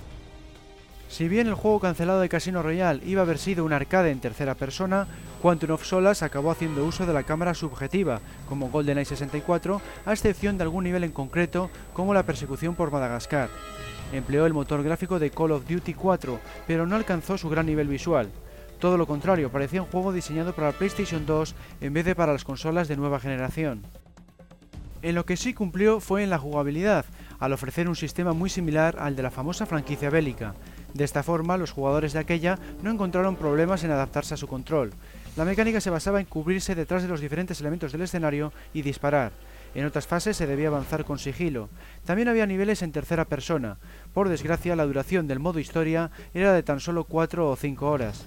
Si 1.11 1.27
bien 1.27 1.49
el 1.49 1.55
juego 1.55 1.81
cancelado 1.81 2.21
de 2.21 2.29
Casino 2.29 2.63
Royale 2.63 3.03
iba 3.05 3.21
a 3.21 3.25
haber 3.25 3.39
sido 3.39 3.65
un 3.65 3.73
arcade 3.73 4.13
en 4.13 4.21
tercera 4.21 4.55
persona, 4.55 5.09
Quantum 5.43 5.73
of 5.73 5.85
Solace 5.85 6.25
acabó 6.25 6.53
haciendo 6.53 6.85
uso 6.85 7.05
de 7.05 7.13
la 7.13 7.25
cámara 7.25 7.53
subjetiva, 7.53 8.21
como 8.49 8.71
GoldenEye 8.71 9.05
64, 9.05 9.83
a 10.07 10.13
excepción 10.13 10.57
de 10.57 10.63
algún 10.63 10.85
nivel 10.85 11.03
en 11.03 11.11
concreto, 11.11 11.69
como 11.95 12.15
la 12.15 12.23
persecución 12.23 12.77
por 12.77 12.93
Madagascar. 12.93 13.51
Empleó 14.13 14.47
el 14.47 14.55
motor 14.55 14.85
gráfico 14.85 15.19
de 15.19 15.33
Call 15.33 15.51
of 15.51 15.69
Duty 15.69 15.95
4, 15.95 16.39
pero 16.69 16.87
no 16.87 16.95
alcanzó 16.95 17.37
su 17.37 17.49
gran 17.49 17.67
nivel 17.67 17.89
visual. 17.89 18.29
Todo 18.79 18.97
lo 18.97 19.09
contrario, 19.09 19.51
parecía 19.51 19.83
un 19.83 19.89
juego 19.89 20.13
diseñado 20.13 20.55
para 20.55 20.69
la 20.69 20.79
PlayStation 20.79 21.27
2 21.27 21.57
en 21.81 21.93
vez 21.93 22.05
de 22.05 22.15
para 22.15 22.33
las 22.33 22.45
consolas 22.45 22.87
de 22.87 22.97
nueva 22.97 23.19
generación. 23.19 23.83
En 25.03 25.17
lo 25.17 25.25
que 25.25 25.37
sí 25.37 25.55
cumplió 25.55 25.99
fue 25.99 26.23
en 26.23 26.31
la 26.31 26.39
jugabilidad, 26.39 27.05
al 27.41 27.53
ofrecer 27.53 27.89
un 27.89 27.97
sistema 27.97 28.33
muy 28.33 28.49
similar 28.49 28.97
al 29.01 29.17
de 29.17 29.23
la 29.23 29.31
famosa 29.31 29.67
franquicia 29.67 30.11
bélica, 30.11 30.55
de 30.95 31.05
esta 31.05 31.23
forma, 31.23 31.57
los 31.57 31.73
jugadores 31.73 32.13
de 32.13 32.19
aquella 32.19 32.59
no 32.83 32.91
encontraron 32.91 33.37
problemas 33.37 33.85
en 33.85 33.91
adaptarse 33.91 34.35
a 34.35 34.37
su 34.37 34.47
control. 34.47 34.93
La 35.37 35.45
mecánica 35.45 35.81
se 35.81 35.91
basaba 35.91 36.21
en 36.21 36.27
cubrirse 36.27 36.75
detrás 36.75 37.03
de 37.03 37.09
los 37.09 37.21
diferentes 37.21 37.61
elementos 37.61 37.93
del 37.93 38.03
escenario 38.03 38.53
y 38.75 38.83
disparar. 38.83 39.33
En 39.75 39.87
otras 39.87 40.07
fases 40.07 40.37
se 40.37 40.47
debía 40.49 40.69
avanzar 40.69 41.05
con 41.05 41.19
sigilo. 41.19 41.69
También 42.05 42.29
había 42.29 42.47
niveles 42.47 42.83
en 42.83 42.91
tercera 42.91 43.25
persona. 43.25 43.77
Por 44.13 44.29
desgracia, 44.29 44.75
la 44.75 44.87
duración 44.87 45.29
del 45.29 45.39
modo 45.39 45.61
historia 45.61 46.11
era 46.35 46.53
de 46.53 46.65
tan 46.65 46.81
solo 46.81 47.05
4 47.05 47.49
o 47.49 47.57
5 47.57 47.89
horas. 47.89 48.25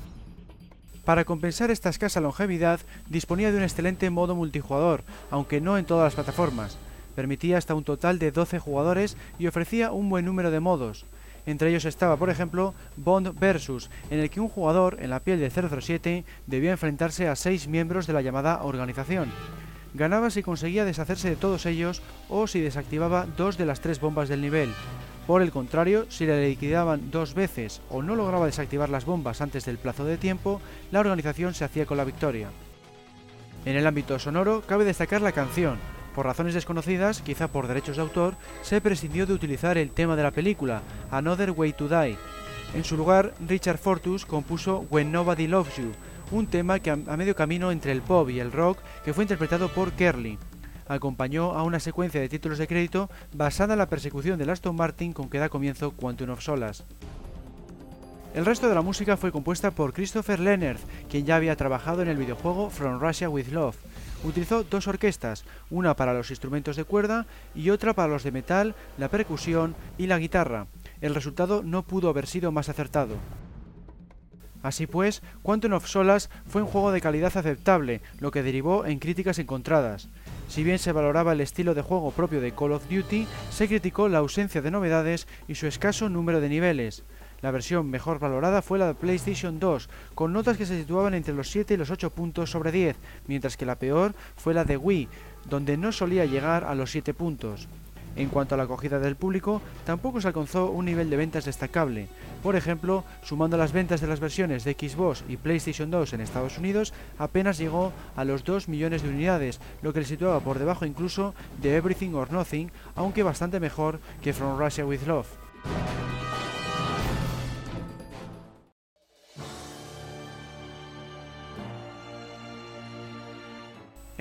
Para 1.04 1.26
compensar 1.26 1.70
esta 1.70 1.90
escasa 1.90 2.22
longevidad, 2.22 2.80
disponía 3.10 3.52
de 3.52 3.58
un 3.58 3.64
excelente 3.64 4.10
modo 4.10 4.36
multijugador, 4.36 5.04
aunque 5.32 5.60
no 5.60 5.78
en 5.78 5.84
todas 5.84 6.06
las 6.06 6.16
plataformas. 6.16 6.78
Permitía 7.14 7.58
hasta 7.58 7.76
un 7.76 7.84
total 7.84 8.20
de 8.20 8.32
12 8.32 8.60
jugadores 8.60 9.18
y 9.38 9.48
ofrecía 9.48 9.92
un 9.92 10.10
buen 10.10 10.24
número 10.24 10.50
de 10.50 10.62
modos. 10.62 11.06
Entre 11.46 11.70
ellos 11.70 11.86
estaba, 11.86 12.18
por 12.18 12.30
ejemplo, 12.30 12.74
Bond 12.96 13.38
Versus, 13.40 13.90
en 14.10 14.20
el 14.20 14.30
que 14.30 14.40
un 14.40 14.50
jugador 14.50 14.98
en 15.02 15.10
la 15.10 15.20
piel 15.20 15.40
de 15.40 15.50
007 15.50 16.24
debía 16.48 16.72
enfrentarse 16.72 17.28
a 17.28 17.36
seis 17.36 17.68
miembros 17.68 18.08
de 18.08 18.14
la 18.14 18.22
llamada 18.22 18.64
organización. 18.64 19.32
Ganaba 19.94 20.30
si 20.30 20.42
conseguía 20.42 20.86
deshacerse 20.86 21.30
de 21.30 21.36
todos 21.36 21.66
ellos 21.66 22.02
o 22.30 22.48
si 22.48 22.62
desactivaba 22.62 23.28
dos 23.38 23.58
de 23.58 23.66
las 23.66 23.82
tres 23.82 24.00
bombas 24.00 24.30
del 24.30 24.42
nivel. 24.42 24.74
Por 25.28 25.42
el 25.42 25.52
contrario, 25.52 26.06
si 26.10 26.26
le 26.26 26.50
liquidaban 26.50 27.12
dos 27.12 27.34
veces 27.34 27.82
o 27.90 28.02
no 28.02 28.16
lograba 28.16 28.46
desactivar 28.46 28.90
las 28.90 29.06
bombas 29.06 29.40
antes 29.42 29.66
del 29.66 29.78
plazo 29.78 30.04
de 30.04 30.18
tiempo, 30.18 30.62
la 30.92 31.00
organización 31.00 31.54
se 31.54 31.64
hacía 31.64 31.86
con 31.86 31.98
la 31.98 32.04
victoria. 32.04 32.50
En 33.66 33.78
el 33.78 33.88
ámbito 33.88 34.20
sonoro, 34.20 34.62
cabe 34.68 34.84
destacar 34.84 35.22
la 35.22 35.32
canción, 35.32 35.78
por 36.14 36.26
razones 36.26 36.54
desconocidas, 36.54 37.22
quizá 37.22 37.48
por 37.48 37.68
derechos 37.68 37.98
de 37.98 38.02
autor, 38.02 38.36
se 38.62 38.82
prescindió 38.82 39.26
de 39.26 39.34
utilizar 39.34 39.78
el 39.78 39.92
tema 39.92 40.16
de 40.16 40.24
la 40.24 40.32
película, 40.32 40.82
Another 41.12 41.52
Way 41.52 41.74
to 41.74 41.88
Die. 41.90 42.18
En 42.74 42.84
su 42.84 42.98
lugar, 42.98 43.34
Richard 43.48 43.78
Fortus 43.78 44.26
compuso 44.26 44.86
When 44.90 45.12
Nobody 45.12 45.48
Loves 45.48 45.76
You, 45.78 45.92
un 46.32 46.48
tema 46.48 46.80
que 46.80 46.90
a 46.90 46.96
medio 46.96 47.36
camino 47.36 47.72
entre 47.72 47.92
el 47.92 48.02
pop 48.02 48.30
y 48.30 48.40
el 48.40 48.52
rock 48.52 48.80
que 49.04 49.14
fue 49.14 49.24
interpretado 49.24 49.70
por 49.70 49.92
Kerly. 49.92 50.40
Acompañó 50.88 51.52
a 51.52 51.64
una 51.64 51.80
secuencia 51.80 52.20
de 52.20 52.30
títulos 52.30 52.58
de 52.58 52.68
crédito 52.68 53.10
basada 53.34 53.74
en 53.74 53.80
la 53.80 53.90
persecución 53.90 54.38
de 54.38 54.52
Aston 54.52 54.76
Martin 54.76 55.14
con 55.14 55.30
que 55.30 55.40
da 55.40 55.50
comienzo 55.50 55.92
Quantum 55.92 56.32
of 56.32 56.42
Solas. 56.42 56.84
El 58.34 58.46
resto 58.46 58.68
de 58.68 58.74
la 58.76 58.82
música 58.82 59.16
fue 59.16 59.32
compuesta 59.32 59.70
por 59.70 59.94
Christopher 59.94 60.40
Leonard, 60.40 60.80
quien 61.08 61.26
ya 61.26 61.36
había 61.36 61.56
trabajado 61.56 62.02
en 62.02 62.08
el 62.08 62.18
videojuego 62.18 62.72
From 62.72 63.00
Russia 63.00 63.30
with 63.30 63.50
Love, 63.50 63.78
Utilizó 64.24 64.64
dos 64.64 64.88
orquestas, 64.88 65.44
una 65.70 65.96
para 65.96 66.14
los 66.14 66.30
instrumentos 66.30 66.76
de 66.76 66.86
cuerda 66.86 67.26
y 67.54 67.70
otra 67.70 67.94
para 67.94 68.08
los 68.08 68.24
de 68.24 68.32
metal, 68.32 68.74
la 68.98 69.10
percusión 69.10 69.76
y 69.98 70.08
la 70.08 70.18
guitarra. 70.18 70.68
El 71.02 71.14
resultado 71.14 71.62
no 71.64 71.84
pudo 71.84 72.10
haber 72.10 72.28
sido 72.28 72.52
más 72.52 72.70
acertado. 72.70 73.18
Así 74.62 74.88
pues, 74.88 75.22
Quantum 75.42 75.74
of 75.74 75.88
Solas 75.88 76.30
fue 76.48 76.62
un 76.62 76.70
juego 76.70 76.94
de 76.94 77.02
calidad 77.02 77.36
aceptable, 77.36 78.02
lo 78.20 78.32
que 78.32 78.44
derivó 78.44 78.86
en 78.86 79.00
críticas 79.00 79.38
encontradas. 79.38 80.08
Si 80.48 80.64
bien 80.64 80.80
se 80.80 80.94
valoraba 80.94 81.34
el 81.34 81.42
estilo 81.42 81.74
de 81.74 81.82
juego 81.82 82.12
propio 82.12 82.40
de 82.40 82.54
Call 82.54 82.72
of 82.72 82.88
Duty, 82.90 83.28
se 83.52 83.68
criticó 83.68 84.08
la 84.08 84.20
ausencia 84.20 84.62
de 84.62 84.72
novedades 84.72 85.28
y 85.50 85.56
su 85.56 85.68
escaso 85.68 86.08
número 86.08 86.40
de 86.40 86.48
niveles. 86.48 87.04
La 87.44 87.52
versión 87.52 87.90
mejor 87.90 88.20
valorada 88.20 88.62
fue 88.62 88.80
la 88.80 88.88
de 88.88 88.94
PlayStation 88.94 89.60
2, 89.60 89.90
con 90.16 90.32
notas 90.32 90.56
que 90.56 90.66
se 90.66 90.80
situaban 90.80 91.14
entre 91.14 91.34
los 91.34 91.52
7 91.52 91.74
y 91.74 91.78
los 91.78 91.92
8 91.92 92.10
puntos 92.12 92.50
sobre 92.50 92.72
10, 92.72 92.96
mientras 93.28 93.58
que 93.58 93.66
la 93.66 93.76
peor 93.76 94.14
fue 94.38 94.54
la 94.54 94.64
de 94.64 94.78
Wii, 94.78 95.10
donde 95.50 95.76
no 95.76 95.92
solía 95.92 96.24
llegar 96.24 96.64
a 96.64 96.74
los 96.74 96.92
7 96.92 97.14
puntos. 97.14 97.68
En 98.16 98.30
cuanto 98.30 98.56
a 98.56 98.58
la 98.58 98.64
acogida 98.64 98.98
del 98.98 99.18
público, 99.18 99.62
tampoco 99.86 100.22
se 100.22 100.28
alcanzó 100.30 100.72
un 100.72 100.86
nivel 100.86 101.10
de 101.10 101.18
ventas 101.18 101.44
destacable. 101.44 102.08
Por 102.42 102.56
ejemplo, 102.56 103.04
sumando 103.24 103.58
las 103.58 103.74
ventas 103.74 104.00
de 104.00 104.08
las 104.08 104.22
versiones 104.22 104.64
de 104.64 104.78
Xbox 104.80 105.26
y 105.28 105.36
PlayStation 105.36 105.92
2 105.92 106.14
en 106.14 106.22
Estados 106.22 106.58
Unidos, 106.58 106.94
apenas 107.18 107.58
llegó 107.58 107.92
a 108.16 108.24
los 108.24 108.46
2 108.46 108.70
millones 108.70 109.04
de 109.04 109.10
unidades, 109.10 109.60
lo 109.82 109.92
que 109.92 110.00
le 110.00 110.06
situaba 110.06 110.40
por 110.40 110.60
debajo 110.60 110.86
incluso 110.86 111.36
de 111.62 111.76
Everything 111.76 112.14
or 112.14 112.32
Nothing, 112.32 112.72
aunque 112.96 113.22
bastante 113.22 113.60
mejor 113.60 114.00
que 114.22 114.32
From 114.32 114.58
Russia 114.58 114.86
with 114.86 115.02
Love. 115.06 115.28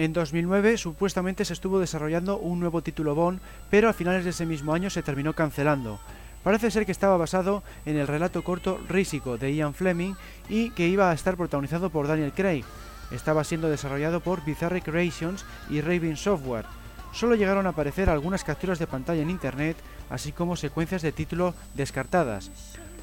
En 0.03 0.13
2009 0.13 0.79
supuestamente 0.79 1.45
se 1.45 1.53
estuvo 1.53 1.79
desarrollando 1.79 2.37
un 2.37 2.59
nuevo 2.59 2.83
título 2.83 3.15
Bond, 3.15 3.39
pero 3.71 3.89
a 3.89 3.93
finales 3.93 4.25
de 4.25 4.31
ese 4.31 4.47
mismo 4.47 4.75
año 4.75 4.91
se 4.91 5.05
terminó 5.05 5.33
cancelando. 5.33 6.01
Parece 6.43 6.73
ser 6.73 6.85
que 6.85 6.91
estaba 6.91 7.17
basado 7.17 7.63
en 7.87 7.97
el 7.97 8.09
relato 8.09 8.43
corto 8.43 8.81
Rísico 8.89 9.39
de 9.39 9.55
Ian 9.55 9.75
Fleming 9.75 10.15
y 10.49 10.71
que 10.71 10.89
iba 10.89 11.09
a 11.09 11.15
estar 11.15 11.37
protagonizado 11.37 11.91
por 11.91 12.09
Daniel 12.09 12.33
Craig. 12.33 12.65
Estaba 13.13 13.45
siendo 13.45 13.71
desarrollado 13.71 14.19
por 14.19 14.45
Bizarre 14.45 14.83
Creations 14.83 15.45
y 15.71 15.81
Raven 15.81 16.17
Software. 16.17 16.67
Solo 17.13 17.37
llegaron 17.37 17.67
a 17.67 17.71
aparecer 17.71 18.11
algunas 18.11 18.43
capturas 18.43 18.81
de 18.81 18.89
pantalla 18.89 19.23
en 19.23 19.31
internet, 19.31 19.77
así 20.11 20.33
como 20.33 20.57
secuencias 20.57 21.03
de 21.03 21.13
título 21.13 21.55
descartadas. 21.75 22.51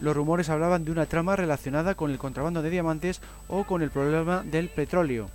Los 0.02 0.18
rumores 0.18 0.50
hablaban 0.50 0.84
de 0.84 0.92
una 0.92 1.06
trama 1.06 1.38
relacionada 1.38 1.96
con 1.96 2.12
el 2.12 2.18
contrabando 2.18 2.62
de 2.62 2.72
diamantes 2.72 3.22
o 3.48 3.64
con 3.64 3.84
el 3.84 3.90
problema 3.90 4.44
del 4.44 4.68
petróleo. 4.68 5.30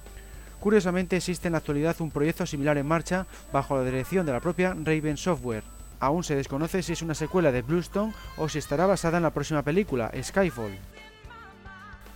Curiosamente 0.64 1.18
existe 1.18 1.48
en 1.48 1.52
la 1.52 1.58
actualidad 1.58 2.00
un 2.00 2.10
proyecto 2.10 2.46
similar 2.46 2.78
en 2.78 2.86
marcha 2.86 3.26
bajo 3.52 3.76
la 3.76 3.84
dirección 3.84 4.24
de 4.24 4.32
la 4.32 4.40
propia 4.40 4.72
Raven 4.72 5.18
Software. 5.18 5.62
Aún 6.00 6.24
se 6.24 6.36
desconoce 6.36 6.82
si 6.82 6.94
es 6.94 7.02
una 7.02 7.14
secuela 7.14 7.52
de 7.52 7.60
Bluestone 7.60 8.14
o 8.38 8.48
si 8.48 8.60
estará 8.60 8.86
basada 8.86 9.18
en 9.18 9.24
la 9.24 9.34
próxima 9.34 9.62
película, 9.62 10.10
Skyfall. 10.18 10.72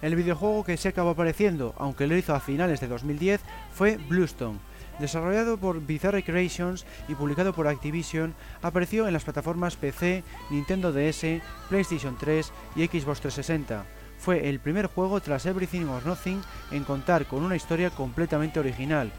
El 0.01 0.17
videojuego 0.17 0.65
que 0.65 0.79
se 0.79 0.89
acabó 0.89 1.11
apareciendo, 1.11 1.75
aunque 1.77 2.07
lo 2.07 2.17
hizo 2.17 2.35
a 2.35 2.41
finales 2.41 2.81
de 2.81 2.89
2010, 2.89 3.43
fue 3.75 3.99
Bluestone. 4.09 4.61
Desarrollado 4.99 5.59
por 5.59 5.85
Bizarre 5.85 6.25
Creations 6.25 6.87
y 7.07 7.17
publicado 7.17 7.53
por 7.53 7.69
Activision, 7.69 8.35
apareció 8.63 9.07
en 9.07 9.13
las 9.13 9.25
plataformas 9.25 9.77
PC, 9.77 10.25
Nintendo 10.49 10.91
DS, 10.91 11.43
PlayStation 11.69 12.17
3 12.19 12.51
y 12.77 12.87
Xbox 12.87 13.21
360 13.21 13.98
fue 14.19 14.49
el 14.49 14.61
primer 14.61 14.87
juego 14.87 15.21
tras 15.21 15.47
Everything 15.47 15.87
or 15.87 16.05
Nothing 16.05 16.41
en 16.71 16.85
contar 16.85 17.27
con 17.27 17.45
una 17.45 17.57
historia 17.57 17.91
completamente 17.91 18.61
original. 18.61 19.11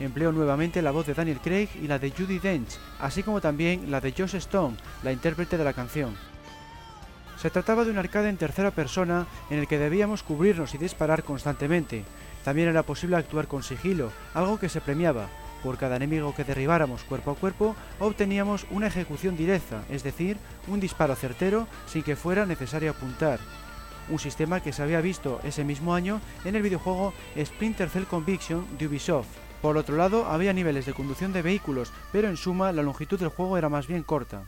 Empleó 0.00 0.32
nuevamente 0.32 0.82
la 0.82 0.90
voz 0.90 1.06
de 1.06 1.14
Daniel 1.14 1.40
Craig 1.42 1.68
y 1.82 1.86
la 1.86 1.98
de 1.98 2.10
Judy 2.10 2.38
Dench, 2.38 2.78
así 3.00 3.22
como 3.22 3.40
también 3.40 3.90
la 3.90 4.00
de 4.00 4.12
Josh 4.12 4.36
Stone, 4.36 4.76
la 5.02 5.12
intérprete 5.12 5.56
de 5.56 5.64
la 5.64 5.72
canción. 5.72 6.14
Se 7.38 7.50
trataba 7.50 7.84
de 7.84 7.90
un 7.90 7.98
arcade 7.98 8.28
en 8.28 8.38
tercera 8.38 8.70
persona 8.70 9.26
en 9.50 9.58
el 9.58 9.68
que 9.68 9.78
debíamos 9.78 10.22
cubrirnos 10.22 10.74
y 10.74 10.78
disparar 10.78 11.22
constantemente. 11.22 12.04
También 12.44 12.68
era 12.68 12.82
posible 12.82 13.16
actuar 13.16 13.46
con 13.46 13.62
sigilo, 13.62 14.10
algo 14.34 14.58
que 14.58 14.68
se 14.68 14.80
premiaba. 14.80 15.28
Por 15.62 15.78
cada 15.78 15.96
enemigo 15.96 16.34
que 16.34 16.44
derribáramos 16.44 17.02
cuerpo 17.04 17.32
a 17.32 17.34
cuerpo, 17.34 17.76
obteníamos 17.98 18.66
una 18.70 18.86
ejecución 18.86 19.36
directa, 19.36 19.82
es 19.90 20.02
decir, 20.02 20.38
un 20.68 20.80
disparo 20.80 21.14
certero 21.14 21.66
sin 21.86 22.02
que 22.02 22.16
fuera 22.16 22.46
necesario 22.46 22.90
apuntar. 22.90 23.38
Un 24.08 24.18
sistema 24.18 24.60
que 24.60 24.72
se 24.72 24.82
había 24.82 25.00
visto 25.00 25.40
ese 25.44 25.64
mismo 25.64 25.94
año 25.94 26.20
en 26.44 26.56
el 26.56 26.62
videojuego 26.62 27.12
Splinter 27.38 27.88
Cell 27.88 28.04
Conviction 28.04 28.66
de 28.78 28.86
Ubisoft. 28.86 29.28
Por 29.62 29.76
otro 29.76 29.96
lado, 29.96 30.26
había 30.26 30.52
niveles 30.52 30.86
de 30.86 30.94
conducción 30.94 31.32
de 31.32 31.42
vehículos, 31.42 31.92
pero 32.12 32.28
en 32.28 32.36
suma 32.36 32.72
la 32.72 32.82
longitud 32.82 33.18
del 33.18 33.30
juego 33.30 33.58
era 33.58 33.68
más 33.68 33.86
bien 33.86 34.02
corta. 34.02 34.44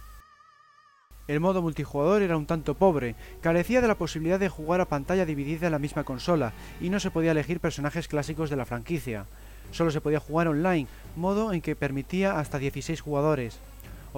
El 1.29 1.41
modo 1.41 1.61
multijugador 1.61 2.23
era 2.23 2.39
un 2.39 2.47
tanto 2.47 2.75
pobre, 2.75 3.15
carecía 3.43 3.83
de 3.83 3.89
la 3.89 3.99
posibilidad 3.99 4.41
de 4.41 4.49
jugar 4.49 4.81
a 4.81 4.89
pantalla 4.89 5.27
dividida 5.27 5.67
en 5.67 5.73
la 5.73 5.79
misma 5.79 6.05
consola 6.05 6.55
y 6.81 6.89
no 6.89 7.01
se 7.01 7.11
podía 7.11 7.33
elegir 7.33 7.61
personajes 7.61 8.09
clásicos 8.09 8.49
de 8.49 8.57
la 8.57 8.65
franquicia. 8.65 9.27
Solo 9.71 9.91
se 9.91 10.01
podía 10.01 10.21
jugar 10.21 10.49
online, 10.49 10.87
modo 11.17 11.53
en 11.53 11.61
que 11.61 11.77
permitía 11.77 12.39
hasta 12.39 12.59
16 12.59 13.03
jugadores. 13.03 13.59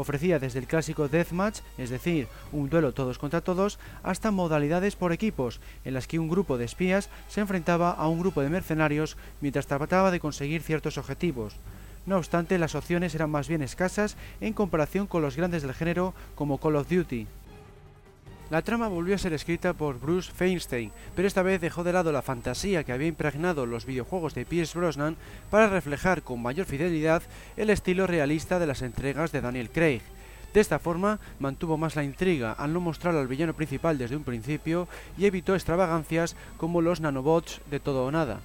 Ofrecía 0.01 0.39
desde 0.39 0.61
el 0.61 0.67
clásico 0.67 1.09
Deathmatch, 1.09 1.61
es 1.77 1.91
decir, 1.91 2.27
un 2.53 2.71
duelo 2.71 2.95
todos 2.95 3.19
contra 3.19 3.43
todos, 3.43 3.79
hasta 4.03 4.31
modalidades 4.31 4.97
por 4.97 5.13
equipos, 5.13 5.61
en 5.85 5.93
las 5.93 6.07
que 6.07 6.19
un 6.19 6.31
grupo 6.31 6.57
de 6.57 6.65
espías 6.65 7.11
se 7.29 7.43
enfrentaba 7.43 7.91
a 7.91 8.09
un 8.09 8.19
grupo 8.19 8.41
de 8.41 8.49
mercenarios 8.49 9.19
mientras 9.43 9.67
trataba 9.67 10.11
de 10.11 10.19
conseguir 10.19 10.63
ciertos 10.63 10.97
objetivos. 10.97 11.57
No 12.07 12.17
obstante, 12.17 12.57
las 12.57 12.75
opciones 12.75 13.15
eran 13.15 13.31
más 13.31 13.47
bien 13.47 13.61
escasas 13.61 14.17
en 14.41 14.55
comparación 14.55 15.07
con 15.07 15.21
los 15.21 15.37
grandes 15.37 15.63
del 15.63 15.75
género 15.75 16.15
como 16.35 16.57
Call 16.57 16.77
of 16.77 16.89
Duty. 16.89 17.27
La 18.51 18.63
trama 18.63 18.89
volvió 18.89 19.15
a 19.15 19.19
ser 19.19 19.33
escrita 19.33 19.75
por 19.75 20.01
Bruce 20.01 20.33
Feinstein, 20.33 20.91
pero 21.15 21.29
esta 21.29 21.45
vez 21.45 21.61
dejó 21.61 21.85
de 21.85 21.93
lado 21.93 22.11
la 22.11 22.21
fantasía 22.21 22.83
que 22.83 22.91
había 22.91 23.07
impregnado 23.07 23.65
los 23.65 23.87
videojuegos 23.87 24.35
de 24.35 24.45
Pierce 24.45 24.77
Brosnan 24.77 25.17
para 25.51 25.69
reflejar 25.69 26.23
con 26.23 26.43
mayor 26.43 26.67
fidelidad 26.67 27.23
el 27.57 27.71
estilo 27.71 28.09
realista 28.09 28.59
de 28.59 28.67
las 28.67 28.83
entregas 28.83 29.31
de 29.31 29.41
Daniel 29.41 29.71
Craig. 29.71 30.03
De 30.53 30.59
esta 30.59 30.81
forma, 30.81 31.21
mantuvo 31.39 31.77
más 31.77 31.95
la 31.95 32.03
intriga 32.03 32.51
al 32.51 32.73
no 32.73 32.81
mostrar 32.81 33.15
al 33.15 33.29
villano 33.29 33.55
principal 33.55 33.99
desde 33.99 34.17
un 34.17 34.25
principio 34.25 34.89
y 35.17 35.27
evitó 35.27 35.55
extravagancias 35.55 36.35
como 36.57 36.81
los 36.81 37.01
nanobots 37.01 37.61
de 37.71 37.79
todo 37.79 38.05
o 38.05 38.11
nada. 38.11 38.41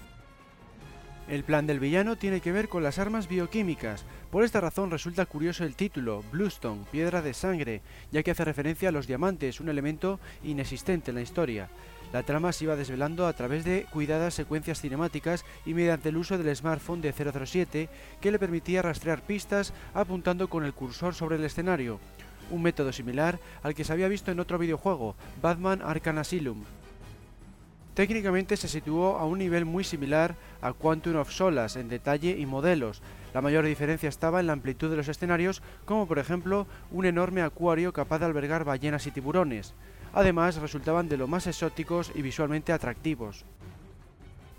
El 1.27 1.43
plan 1.43 1.65
del 1.65 1.79
villano 1.79 2.17
tiene 2.17 2.39
que 2.39 2.51
ver 2.51 2.69
con 2.69 2.83
las 2.83 2.99
armas 2.99 3.27
bioquímicas. 3.27 4.05
Por 4.29 4.43
esta 4.43 4.61
razón 4.61 4.91
resulta 4.91 5.25
curioso 5.25 5.63
el 5.63 5.75
título, 5.75 6.23
Bluestone, 6.31 6.85
piedra 6.91 7.23
de 7.23 7.33
sangre, 7.33 7.81
ya 8.11 8.21
que 8.21 8.29
hace 8.29 8.45
referencia 8.45 8.89
a 8.89 8.91
los 8.91 9.07
diamantes, 9.07 9.59
un 9.59 9.69
elemento 9.69 10.19
inexistente 10.43 11.09
en 11.09 11.15
la 11.15 11.23
historia. 11.23 11.69
La 12.13 12.21
trama 12.21 12.51
se 12.51 12.65
iba 12.65 12.75
desvelando 12.75 13.25
a 13.25 13.33
través 13.33 13.65
de 13.65 13.87
cuidadas 13.91 14.35
secuencias 14.35 14.81
cinemáticas 14.81 15.45
y 15.65 15.73
mediante 15.73 16.09
el 16.09 16.17
uso 16.17 16.37
del 16.37 16.55
smartphone 16.55 17.01
de 17.01 17.11
007 17.11 17.89
que 18.21 18.31
le 18.31 18.37
permitía 18.37 18.83
rastrear 18.83 19.23
pistas 19.23 19.73
apuntando 19.95 20.47
con 20.47 20.63
el 20.63 20.73
cursor 20.73 21.15
sobre 21.15 21.37
el 21.37 21.43
escenario, 21.43 21.99
un 22.51 22.61
método 22.61 22.93
similar 22.93 23.39
al 23.63 23.73
que 23.73 23.83
se 23.83 23.91
había 23.91 24.07
visto 24.07 24.31
en 24.31 24.39
otro 24.39 24.59
videojuego, 24.59 25.15
Batman 25.41 25.81
Arkham 25.81 26.19
Asylum. 26.19 26.63
Técnicamente 27.95 28.57
se 28.57 28.67
situó 28.67 29.17
a 29.17 29.25
un 29.25 29.39
nivel 29.39 29.63
muy 29.63 29.85
similar 29.85 30.35
a 30.61 30.73
Quantum 30.73 31.15
of 31.15 31.31
Solas 31.31 31.77
en 31.77 31.87
detalle 31.87 32.35
y 32.37 32.45
modelos. 32.45 33.01
La 33.33 33.39
mayor 33.39 33.63
diferencia 33.63 34.09
estaba 34.09 34.41
en 34.41 34.47
la 34.47 34.53
amplitud 34.53 34.89
de 34.89 34.97
los 34.97 35.07
escenarios, 35.07 35.61
como 35.85 36.05
por 36.05 36.19
ejemplo 36.19 36.67
un 36.91 37.05
enorme 37.05 37.41
acuario 37.41 37.93
capaz 37.93 38.19
de 38.19 38.25
albergar 38.25 38.65
ballenas 38.65 39.07
y 39.07 39.11
tiburones. 39.11 39.73
Además, 40.13 40.57
resultaban 40.57 41.07
de 41.07 41.15
lo 41.15 41.27
más 41.27 41.47
exóticos 41.47 42.11
y 42.13 42.21
visualmente 42.21 42.73
atractivos. 42.73 43.45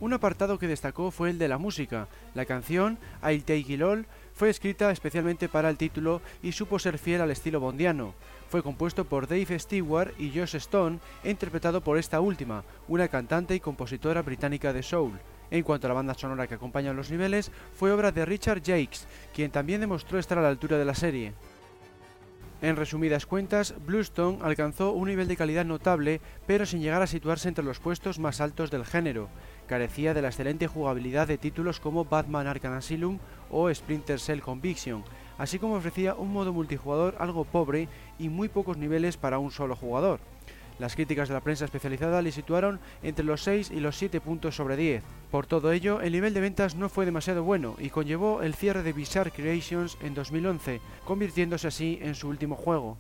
Un 0.00 0.14
apartado 0.14 0.58
que 0.58 0.68
destacó 0.68 1.10
fue 1.10 1.28
el 1.28 1.38
de 1.38 1.48
la 1.48 1.58
música. 1.58 2.08
La 2.34 2.46
canción 2.46 2.98
I'll 3.22 3.44
Take 3.44 3.72
It 3.72 3.82
All 3.82 4.06
fue 4.34 4.48
escrita 4.48 4.90
especialmente 4.90 5.48
para 5.48 5.68
el 5.68 5.78
título 5.78 6.22
y 6.42 6.52
supo 6.52 6.78
ser 6.78 6.98
fiel 6.98 7.20
al 7.20 7.30
estilo 7.30 7.60
bondiano. 7.60 8.14
Fue 8.48 8.62
compuesto 8.62 9.04
por 9.04 9.26
Dave 9.26 9.58
Stewart 9.58 10.12
y 10.18 10.30
Josh 10.30 10.56
Stone 10.56 10.98
e 11.24 11.30
interpretado 11.30 11.80
por 11.80 11.98
esta 11.98 12.20
última, 12.20 12.64
una 12.88 13.08
cantante 13.08 13.54
y 13.54 13.60
compositora 13.60 14.22
británica 14.22 14.72
de 14.72 14.82
soul. 14.82 15.18
En 15.50 15.62
cuanto 15.62 15.86
a 15.86 15.88
la 15.88 15.94
banda 15.94 16.14
sonora 16.14 16.46
que 16.46 16.54
acompaña 16.54 16.92
los 16.92 17.10
niveles, 17.10 17.50
fue 17.74 17.92
obra 17.92 18.12
de 18.12 18.24
Richard 18.24 18.62
Jakes, 18.64 19.06
quien 19.34 19.50
también 19.50 19.80
demostró 19.80 20.18
estar 20.18 20.38
a 20.38 20.42
la 20.42 20.48
altura 20.48 20.78
de 20.78 20.84
la 20.84 20.94
serie. 20.94 21.34
En 22.62 22.76
resumidas 22.76 23.26
cuentas, 23.26 23.74
Bluestone 23.84 24.38
alcanzó 24.42 24.92
un 24.92 25.08
nivel 25.08 25.28
de 25.28 25.36
calidad 25.36 25.66
notable, 25.66 26.20
pero 26.46 26.64
sin 26.64 26.80
llegar 26.80 27.02
a 27.02 27.06
situarse 27.06 27.48
entre 27.48 27.64
los 27.64 27.80
puestos 27.80 28.18
más 28.18 28.40
altos 28.40 28.70
del 28.70 28.86
género 28.86 29.28
carecía 29.66 30.14
de 30.14 30.22
la 30.22 30.28
excelente 30.28 30.66
jugabilidad 30.66 31.28
de 31.28 31.38
títulos 31.38 31.80
como 31.80 32.04
Batman 32.04 32.46
Arkham 32.46 32.74
Asylum 32.74 33.18
o 33.50 33.72
Splinter 33.72 34.18
Cell 34.18 34.40
Conviction, 34.40 35.04
así 35.38 35.58
como 35.58 35.74
ofrecía 35.74 36.14
un 36.14 36.32
modo 36.32 36.52
multijugador 36.52 37.16
algo 37.18 37.44
pobre 37.44 37.88
y 38.18 38.28
muy 38.28 38.48
pocos 38.48 38.76
niveles 38.76 39.16
para 39.16 39.38
un 39.38 39.50
solo 39.50 39.76
jugador. 39.76 40.20
Las 40.78 40.94
críticas 40.94 41.28
de 41.28 41.34
la 41.34 41.40
prensa 41.40 41.64
especializada 41.64 42.20
le 42.20 42.32
situaron 42.32 42.80
entre 43.02 43.24
los 43.24 43.42
6 43.42 43.70
y 43.70 43.80
los 43.80 43.96
7 43.96 44.20
puntos 44.20 44.56
sobre 44.56 44.76
10. 44.76 45.02
Por 45.30 45.46
todo 45.46 45.72
ello, 45.72 46.02
el 46.02 46.12
nivel 46.12 46.34
de 46.34 46.40
ventas 46.40 46.74
no 46.74 46.90
fue 46.90 47.06
demasiado 47.06 47.42
bueno 47.42 47.76
y 47.78 47.88
conllevó 47.88 48.42
el 48.42 48.54
cierre 48.54 48.82
de 48.82 48.92
Bizarre 48.92 49.30
Creations 49.30 49.96
en 50.02 50.14
2011, 50.14 50.80
convirtiéndose 51.04 51.68
así 51.68 51.98
en 52.02 52.14
su 52.14 52.28
último 52.28 52.56
juego. 52.56 52.98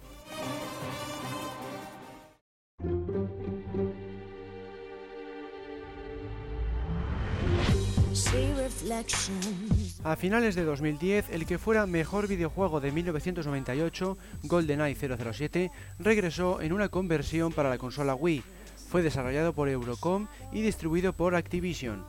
A 10.06 10.14
finales 10.14 10.54
de 10.54 10.62
2010, 10.62 11.30
el 11.30 11.46
que 11.46 11.58
fuera 11.58 11.84
mejor 11.84 12.28
videojuego 12.28 12.78
de 12.78 12.92
1998, 12.92 14.16
GoldenEye 14.44 14.94
007, 14.94 15.72
regresó 15.98 16.60
en 16.60 16.72
una 16.72 16.88
conversión 16.88 17.52
para 17.52 17.70
la 17.70 17.76
consola 17.76 18.14
Wii. 18.14 18.44
Fue 18.88 19.02
desarrollado 19.02 19.52
por 19.52 19.68
Eurocom 19.68 20.28
y 20.52 20.62
distribuido 20.62 21.12
por 21.12 21.34
Activision. 21.34 22.04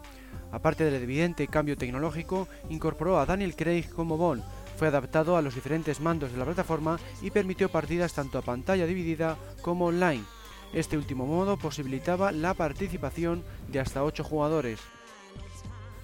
Aparte 0.51 0.83
del 0.83 1.01
evidente 1.01 1.47
cambio 1.47 1.75
tecnológico, 1.75 2.47
incorporó 2.69 3.19
a 3.19 3.25
Daniel 3.25 3.55
Craig 3.55 3.89
como 3.89 4.15
Bond, 4.15 4.43
fue 4.77 4.89
adaptado 4.89 5.35
a 5.35 5.41
los 5.41 5.55
diferentes 5.55 5.99
mandos 5.99 6.31
de 6.31 6.37
la 6.37 6.45
plataforma 6.45 6.99
y 7.23 7.31
permitió 7.31 7.67
partidas 7.67 8.13
tanto 8.13 8.37
a 8.37 8.43
pantalla 8.43 8.85
dividida 8.85 9.37
como 9.63 9.87
online. 9.87 10.23
Este 10.71 10.97
último 10.97 11.25
modo 11.25 11.57
posibilitaba 11.57 12.31
la 12.31 12.53
participación 12.53 13.43
de 13.69 13.79
hasta 13.79 14.03
8 14.03 14.23
jugadores. 14.23 14.81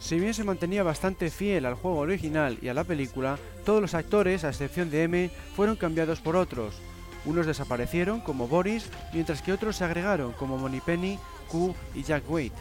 Si 0.03 0.19
bien 0.19 0.33
se 0.33 0.43
mantenía 0.43 0.83
bastante 0.83 1.29
fiel 1.29 1.65
al 1.65 1.75
juego 1.75 1.99
original 1.99 2.57
y 2.61 2.67
a 2.67 2.73
la 2.73 2.83
película, 2.83 3.39
todos 3.63 3.81
los 3.81 3.93
actores, 3.93 4.43
a 4.43 4.49
excepción 4.49 4.89
de 4.89 5.03
M, 5.03 5.31
fueron 5.55 5.77
cambiados 5.77 6.19
por 6.19 6.35
otros. 6.35 6.75
Unos 7.23 7.45
desaparecieron, 7.45 8.19
como 8.19 8.49
Boris, 8.49 8.89
mientras 9.13 9.41
que 9.41 9.53
otros 9.53 9.77
se 9.77 9.85
agregaron, 9.85 10.33
como 10.33 10.69
Penny, 10.85 11.17
Q 11.47 11.73
y 11.95 12.03
Jack 12.03 12.29
Wade. 12.29 12.51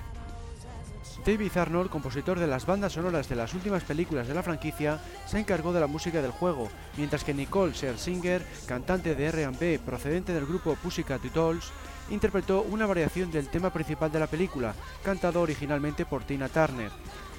David 1.27 1.57
Arnold, 1.57 1.91
compositor 1.91 2.39
de 2.39 2.47
las 2.47 2.65
bandas 2.65 2.93
sonoras 2.93 3.29
de 3.29 3.35
las 3.35 3.55
últimas 3.55 3.83
películas 3.83 4.29
de 4.29 4.35
la 4.35 4.45
franquicia, 4.45 5.01
se 5.27 5.41
encargó 5.41 5.73
de 5.73 5.81
la 5.81 5.89
música 5.89 6.23
del 6.23 6.31
juego, 6.31 6.69
mientras 6.97 7.25
que 7.25 7.35
Nicole 7.35 7.75
Scherzinger, 7.75 8.47
cantante 8.67 9.17
de 9.17 9.27
R&B 9.27 9.81
procedente 9.85 10.33
del 10.33 10.47
grupo 10.47 10.77
Pussycat 10.77 11.23
Dolls, 11.35 11.73
interpretó 12.11 12.63
una 12.63 12.87
variación 12.87 13.33
del 13.33 13.49
tema 13.49 13.73
principal 13.73 14.13
de 14.13 14.21
la 14.21 14.29
película, 14.29 14.77
cantado 15.03 15.41
originalmente 15.41 16.07
por 16.07 16.23
Tina 16.23 16.49
Turner. 16.49 16.93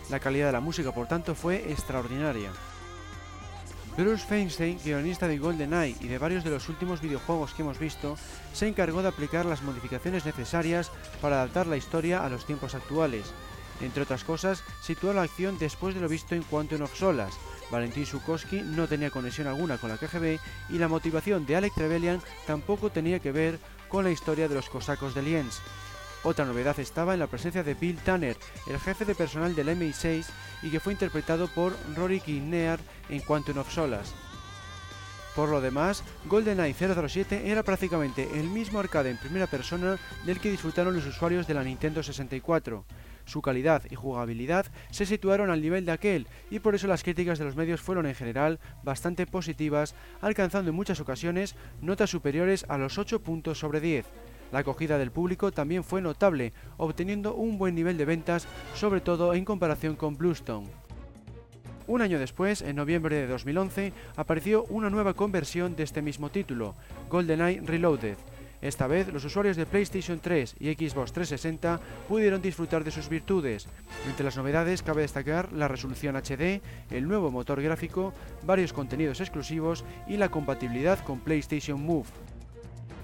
La 0.10 0.20
calidad 0.20 0.48
de 0.48 0.54
la 0.54 0.60
música, 0.60 0.92
por 0.92 1.08
tanto, 1.08 1.36
fue 1.36 1.72
extraordinaria. 1.72 2.52
Bruce 3.96 4.26
Feinstein, 4.26 4.80
guionista 4.84 5.28
de 5.28 5.38
GoldenEye 5.38 5.96
y 6.02 6.08
de 6.08 6.18
varios 6.18 6.44
de 6.44 6.50
los 6.50 6.68
últimos 6.68 7.00
videojuegos 7.00 7.54
que 7.54 7.62
hemos 7.62 7.78
visto, 7.78 8.18
se 8.52 8.68
encargó 8.68 9.04
de 9.04 9.10
aplicar 9.10 9.46
las 9.46 9.62
modificaciones 9.62 10.26
necesarias 10.26 10.92
para 11.22 11.36
adaptar 11.36 11.68
la 11.68 11.78
historia 11.78 12.26
a 12.26 12.30
los 12.30 12.46
tiempos 12.46 12.74
actuales. 12.74 13.32
Entre 13.82 14.02
otras 14.02 14.24
cosas, 14.24 14.64
situó 14.82 15.14
la 15.14 15.24
acción 15.24 15.58
después 15.60 15.94
de 15.94 16.02
lo 16.02 16.10
visto 16.10 16.34
en 16.34 16.44
Quantum 16.44 16.82
of 16.82 16.98
Solas. 16.98 17.34
Valentín 17.72 18.06
Sukowski 18.06 18.62
no 18.62 18.88
tenía 18.88 19.12
conexión 19.12 19.48
alguna 19.48 19.78
con 19.78 19.90
la 19.90 19.98
KGB 19.98 20.40
y 20.70 20.78
la 20.78 20.88
motivación 20.88 21.46
de 21.46 21.56
Alec 21.56 21.74
Trevelyan 21.76 22.22
tampoco 22.48 22.90
tenía 22.90 23.20
que 23.20 23.32
ver 23.32 23.60
con 23.90 24.04
la 24.04 24.12
historia 24.12 24.48
de 24.48 24.56
los 24.56 24.70
cosacos 24.70 25.14
de 25.14 25.22
Lienz. 25.22 25.60
Otra 26.24 26.46
novedad 26.46 26.80
estaba 26.80 27.14
en 27.14 27.20
la 27.20 27.28
presencia 27.28 27.64
de 27.64 27.74
Bill 27.74 27.98
Tanner, 27.98 28.38
el 28.68 28.80
jefe 28.80 29.04
de 29.04 29.14
personal 29.14 29.56
del 29.56 29.68
MI6 29.68 30.26
y 30.62 30.70
que 30.70 30.80
fue 30.80 30.94
interpretado 30.94 31.48
por 31.50 31.76
Rory 31.96 32.22
Kinnear 32.22 32.80
en 33.10 33.20
Quantum 33.20 33.58
of 33.58 33.72
Solas. 33.72 34.14
Por 35.36 35.50
lo 35.50 35.62
demás, 35.62 36.04
GoldenEye 36.26 36.76
007 36.76 37.50
era 37.50 37.64
prácticamente 37.64 38.40
el 38.40 38.48
mismo 38.48 38.80
arcade 38.80 39.10
en 39.10 39.18
primera 39.18 39.48
persona 39.48 39.98
del 40.26 40.40
que 40.40 40.52
disfrutaron 40.52 40.94
los 40.94 41.08
usuarios 41.08 41.48
de 41.48 41.56
la 41.56 41.64
Nintendo 41.64 42.04
64. 42.04 42.86
Su 43.26 43.42
calidad 43.42 43.82
y 43.90 43.96
jugabilidad 43.96 44.68
se 44.92 45.06
situaron 45.06 45.50
al 45.50 45.62
nivel 45.62 45.86
de 45.86 45.92
aquel 45.92 46.28
y 46.52 46.60
por 46.60 46.76
eso 46.76 46.88
las 46.88 47.04
críticas 47.04 47.40
de 47.40 47.46
los 47.46 47.56
medios 47.56 47.82
fueron 47.82 48.06
en 48.06 48.16
general 48.16 48.60
bastante 48.84 49.26
positivas, 49.26 49.96
alcanzando 50.22 50.70
en 50.70 50.76
muchas 50.76 51.00
ocasiones 51.00 51.56
notas 51.82 52.12
superiores 52.12 52.66
a 52.70 52.78
los 52.78 52.98
8 52.98 53.24
puntos 53.24 53.60
sobre 53.60 53.82
10. 53.82 54.06
La 54.54 54.60
acogida 54.60 55.00
del 55.00 55.10
público 55.10 55.52
también 55.52 55.84
fue 55.84 56.00
notable, 56.00 56.54
obteniendo 56.78 57.34
un 57.34 57.58
buen 57.58 57.74
nivel 57.74 57.98
de 57.98 58.06
ventas, 58.06 58.48
sobre 58.76 59.02
todo 59.02 59.34
en 59.34 59.46
comparación 59.46 59.96
con 59.96 60.16
Bluestone. 60.16 60.68
Un 61.88 62.04
año 62.04 62.20
después, 62.20 62.62
en 62.62 62.76
noviembre 62.76 63.16
de 63.16 63.26
2011, 63.26 63.94
apareció 64.16 64.66
una 64.66 64.92
nueva 64.92 65.16
conversión 65.16 65.76
de 65.76 65.82
este 65.82 66.04
mismo 66.04 66.30
título, 66.30 66.76
GoldenEye 67.10 67.62
Reloaded. 67.66 68.16
Esta 68.62 68.86
vez 68.86 69.12
los 69.12 69.26
usuarios 69.26 69.58
de 69.58 69.66
PlayStation 69.66 70.20
3 70.20 70.56
y 70.60 70.72
Xbox 70.72 71.14
360 71.14 71.80
pudieron 72.08 72.40
disfrutar 72.40 72.84
de 72.84 72.92
sus 72.92 73.10
virtudes. 73.10 73.68
Entre 74.08 74.24
las 74.24 74.38
novedades 74.38 74.84
cabe 74.84 75.02
destacar 75.02 75.52
la 75.52 75.68
resolución 75.68 76.16
HD, 76.16 76.62
el 76.92 77.08
nuevo 77.08 77.32
motor 77.32 77.60
gráfico, 77.60 78.14
varios 78.44 78.72
contenidos 78.72 79.20
exclusivos 79.20 79.84
y 80.08 80.18
la 80.18 80.30
compatibilidad 80.30 81.00
con 81.00 81.22
PlayStation 81.22 81.82
Move. 81.82 82.06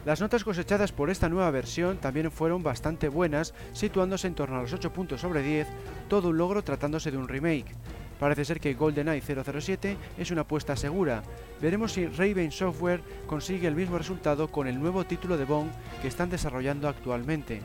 Las 0.05 0.21
notas 0.21 0.43
cosechadas 0.43 0.91
por 0.93 1.09
esta 1.09 1.27
nueva 1.27 1.51
versión 1.51 1.97
también 1.97 2.31
fueron 2.31 2.63
bastante 2.63 3.09
buenas, 3.09 3.53
situándose 3.73 4.27
en 4.27 4.35
torno 4.35 4.57
a 4.57 4.61
los 4.61 4.73
8 4.73 4.93
puntos 4.93 5.21
sobre 5.21 5.43
10, 5.43 5.67
todo 6.07 6.29
un 6.29 6.37
logro 6.37 6.63
tratándose 6.63 7.11
de 7.11 7.17
un 7.17 7.27
remake. 7.27 7.75
Parece 8.19 8.45
ser 8.45 8.59
que 8.59 8.73
GoldenEye 8.73 9.21
007 9.21 9.97
es 10.17 10.31
una 10.31 10.41
apuesta 10.41 10.75
segura. 10.75 11.23
Veremos 11.61 11.93
si 11.93 12.07
Raven 12.07 12.51
Software 12.51 13.01
consigue 13.27 13.67
el 13.67 13.75
mismo 13.75 13.97
resultado 13.97 14.49
con 14.49 14.67
el 14.67 14.79
nuevo 14.79 15.05
título 15.05 15.37
de 15.37 15.45
Bond 15.45 15.71
que 16.01 16.07
están 16.07 16.29
desarrollando 16.29 16.87
actualmente. 16.87 17.61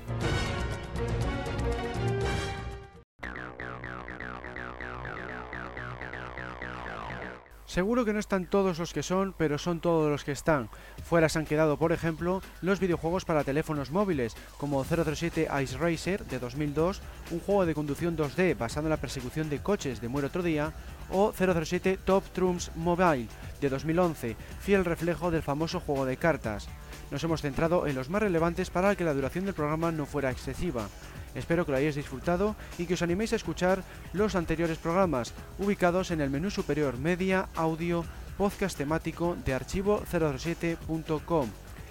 Seguro 7.74 8.04
que 8.04 8.12
no 8.12 8.20
están 8.20 8.46
todos 8.46 8.78
los 8.78 8.92
que 8.92 9.02
son, 9.02 9.34
pero 9.36 9.58
son 9.58 9.80
todos 9.80 10.08
los 10.08 10.22
que 10.22 10.30
están. 10.30 10.68
Fuera 11.02 11.28
se 11.28 11.40
han 11.40 11.44
quedado, 11.44 11.76
por 11.76 11.90
ejemplo, 11.90 12.40
los 12.62 12.78
videojuegos 12.78 13.24
para 13.24 13.42
teléfonos 13.42 13.90
móviles, 13.90 14.36
como 14.58 14.84
007 14.84 15.48
Ice 15.60 15.76
Racer 15.76 16.24
de 16.24 16.38
2002, 16.38 17.02
un 17.32 17.40
juego 17.40 17.66
de 17.66 17.74
conducción 17.74 18.16
2D 18.16 18.56
basado 18.56 18.86
en 18.86 18.90
la 18.90 18.98
persecución 18.98 19.50
de 19.50 19.58
coches 19.58 20.00
de 20.00 20.06
Muere 20.06 20.28
otro 20.28 20.44
día, 20.44 20.72
o 21.10 21.32
007 21.32 21.98
Top 22.04 22.22
Trumps 22.32 22.70
Mobile 22.76 23.26
de 23.60 23.68
2011, 23.68 24.36
fiel 24.60 24.84
reflejo 24.84 25.32
del 25.32 25.42
famoso 25.42 25.80
juego 25.80 26.06
de 26.06 26.16
cartas. 26.16 26.68
Nos 27.10 27.24
hemos 27.24 27.42
centrado 27.42 27.88
en 27.88 27.96
los 27.96 28.08
más 28.08 28.22
relevantes 28.22 28.70
para 28.70 28.94
que 28.94 29.02
la 29.02 29.14
duración 29.14 29.46
del 29.46 29.54
programa 29.54 29.90
no 29.90 30.06
fuera 30.06 30.30
excesiva. 30.30 30.86
Espero 31.34 31.64
que 31.64 31.72
lo 31.72 31.78
hayáis 31.78 31.94
disfrutado 31.94 32.54
y 32.78 32.86
que 32.86 32.94
os 32.94 33.02
animéis 33.02 33.32
a 33.32 33.36
escuchar 33.36 33.84
los 34.12 34.34
anteriores 34.34 34.78
programas 34.78 35.32
ubicados 35.58 36.10
en 36.10 36.20
el 36.20 36.30
menú 36.30 36.50
superior 36.50 36.98
Media, 36.98 37.48
Audio, 37.54 38.04
Podcast 38.36 38.76
temático 38.76 39.36
de 39.44 39.54
archivo007.com. 39.54 41.48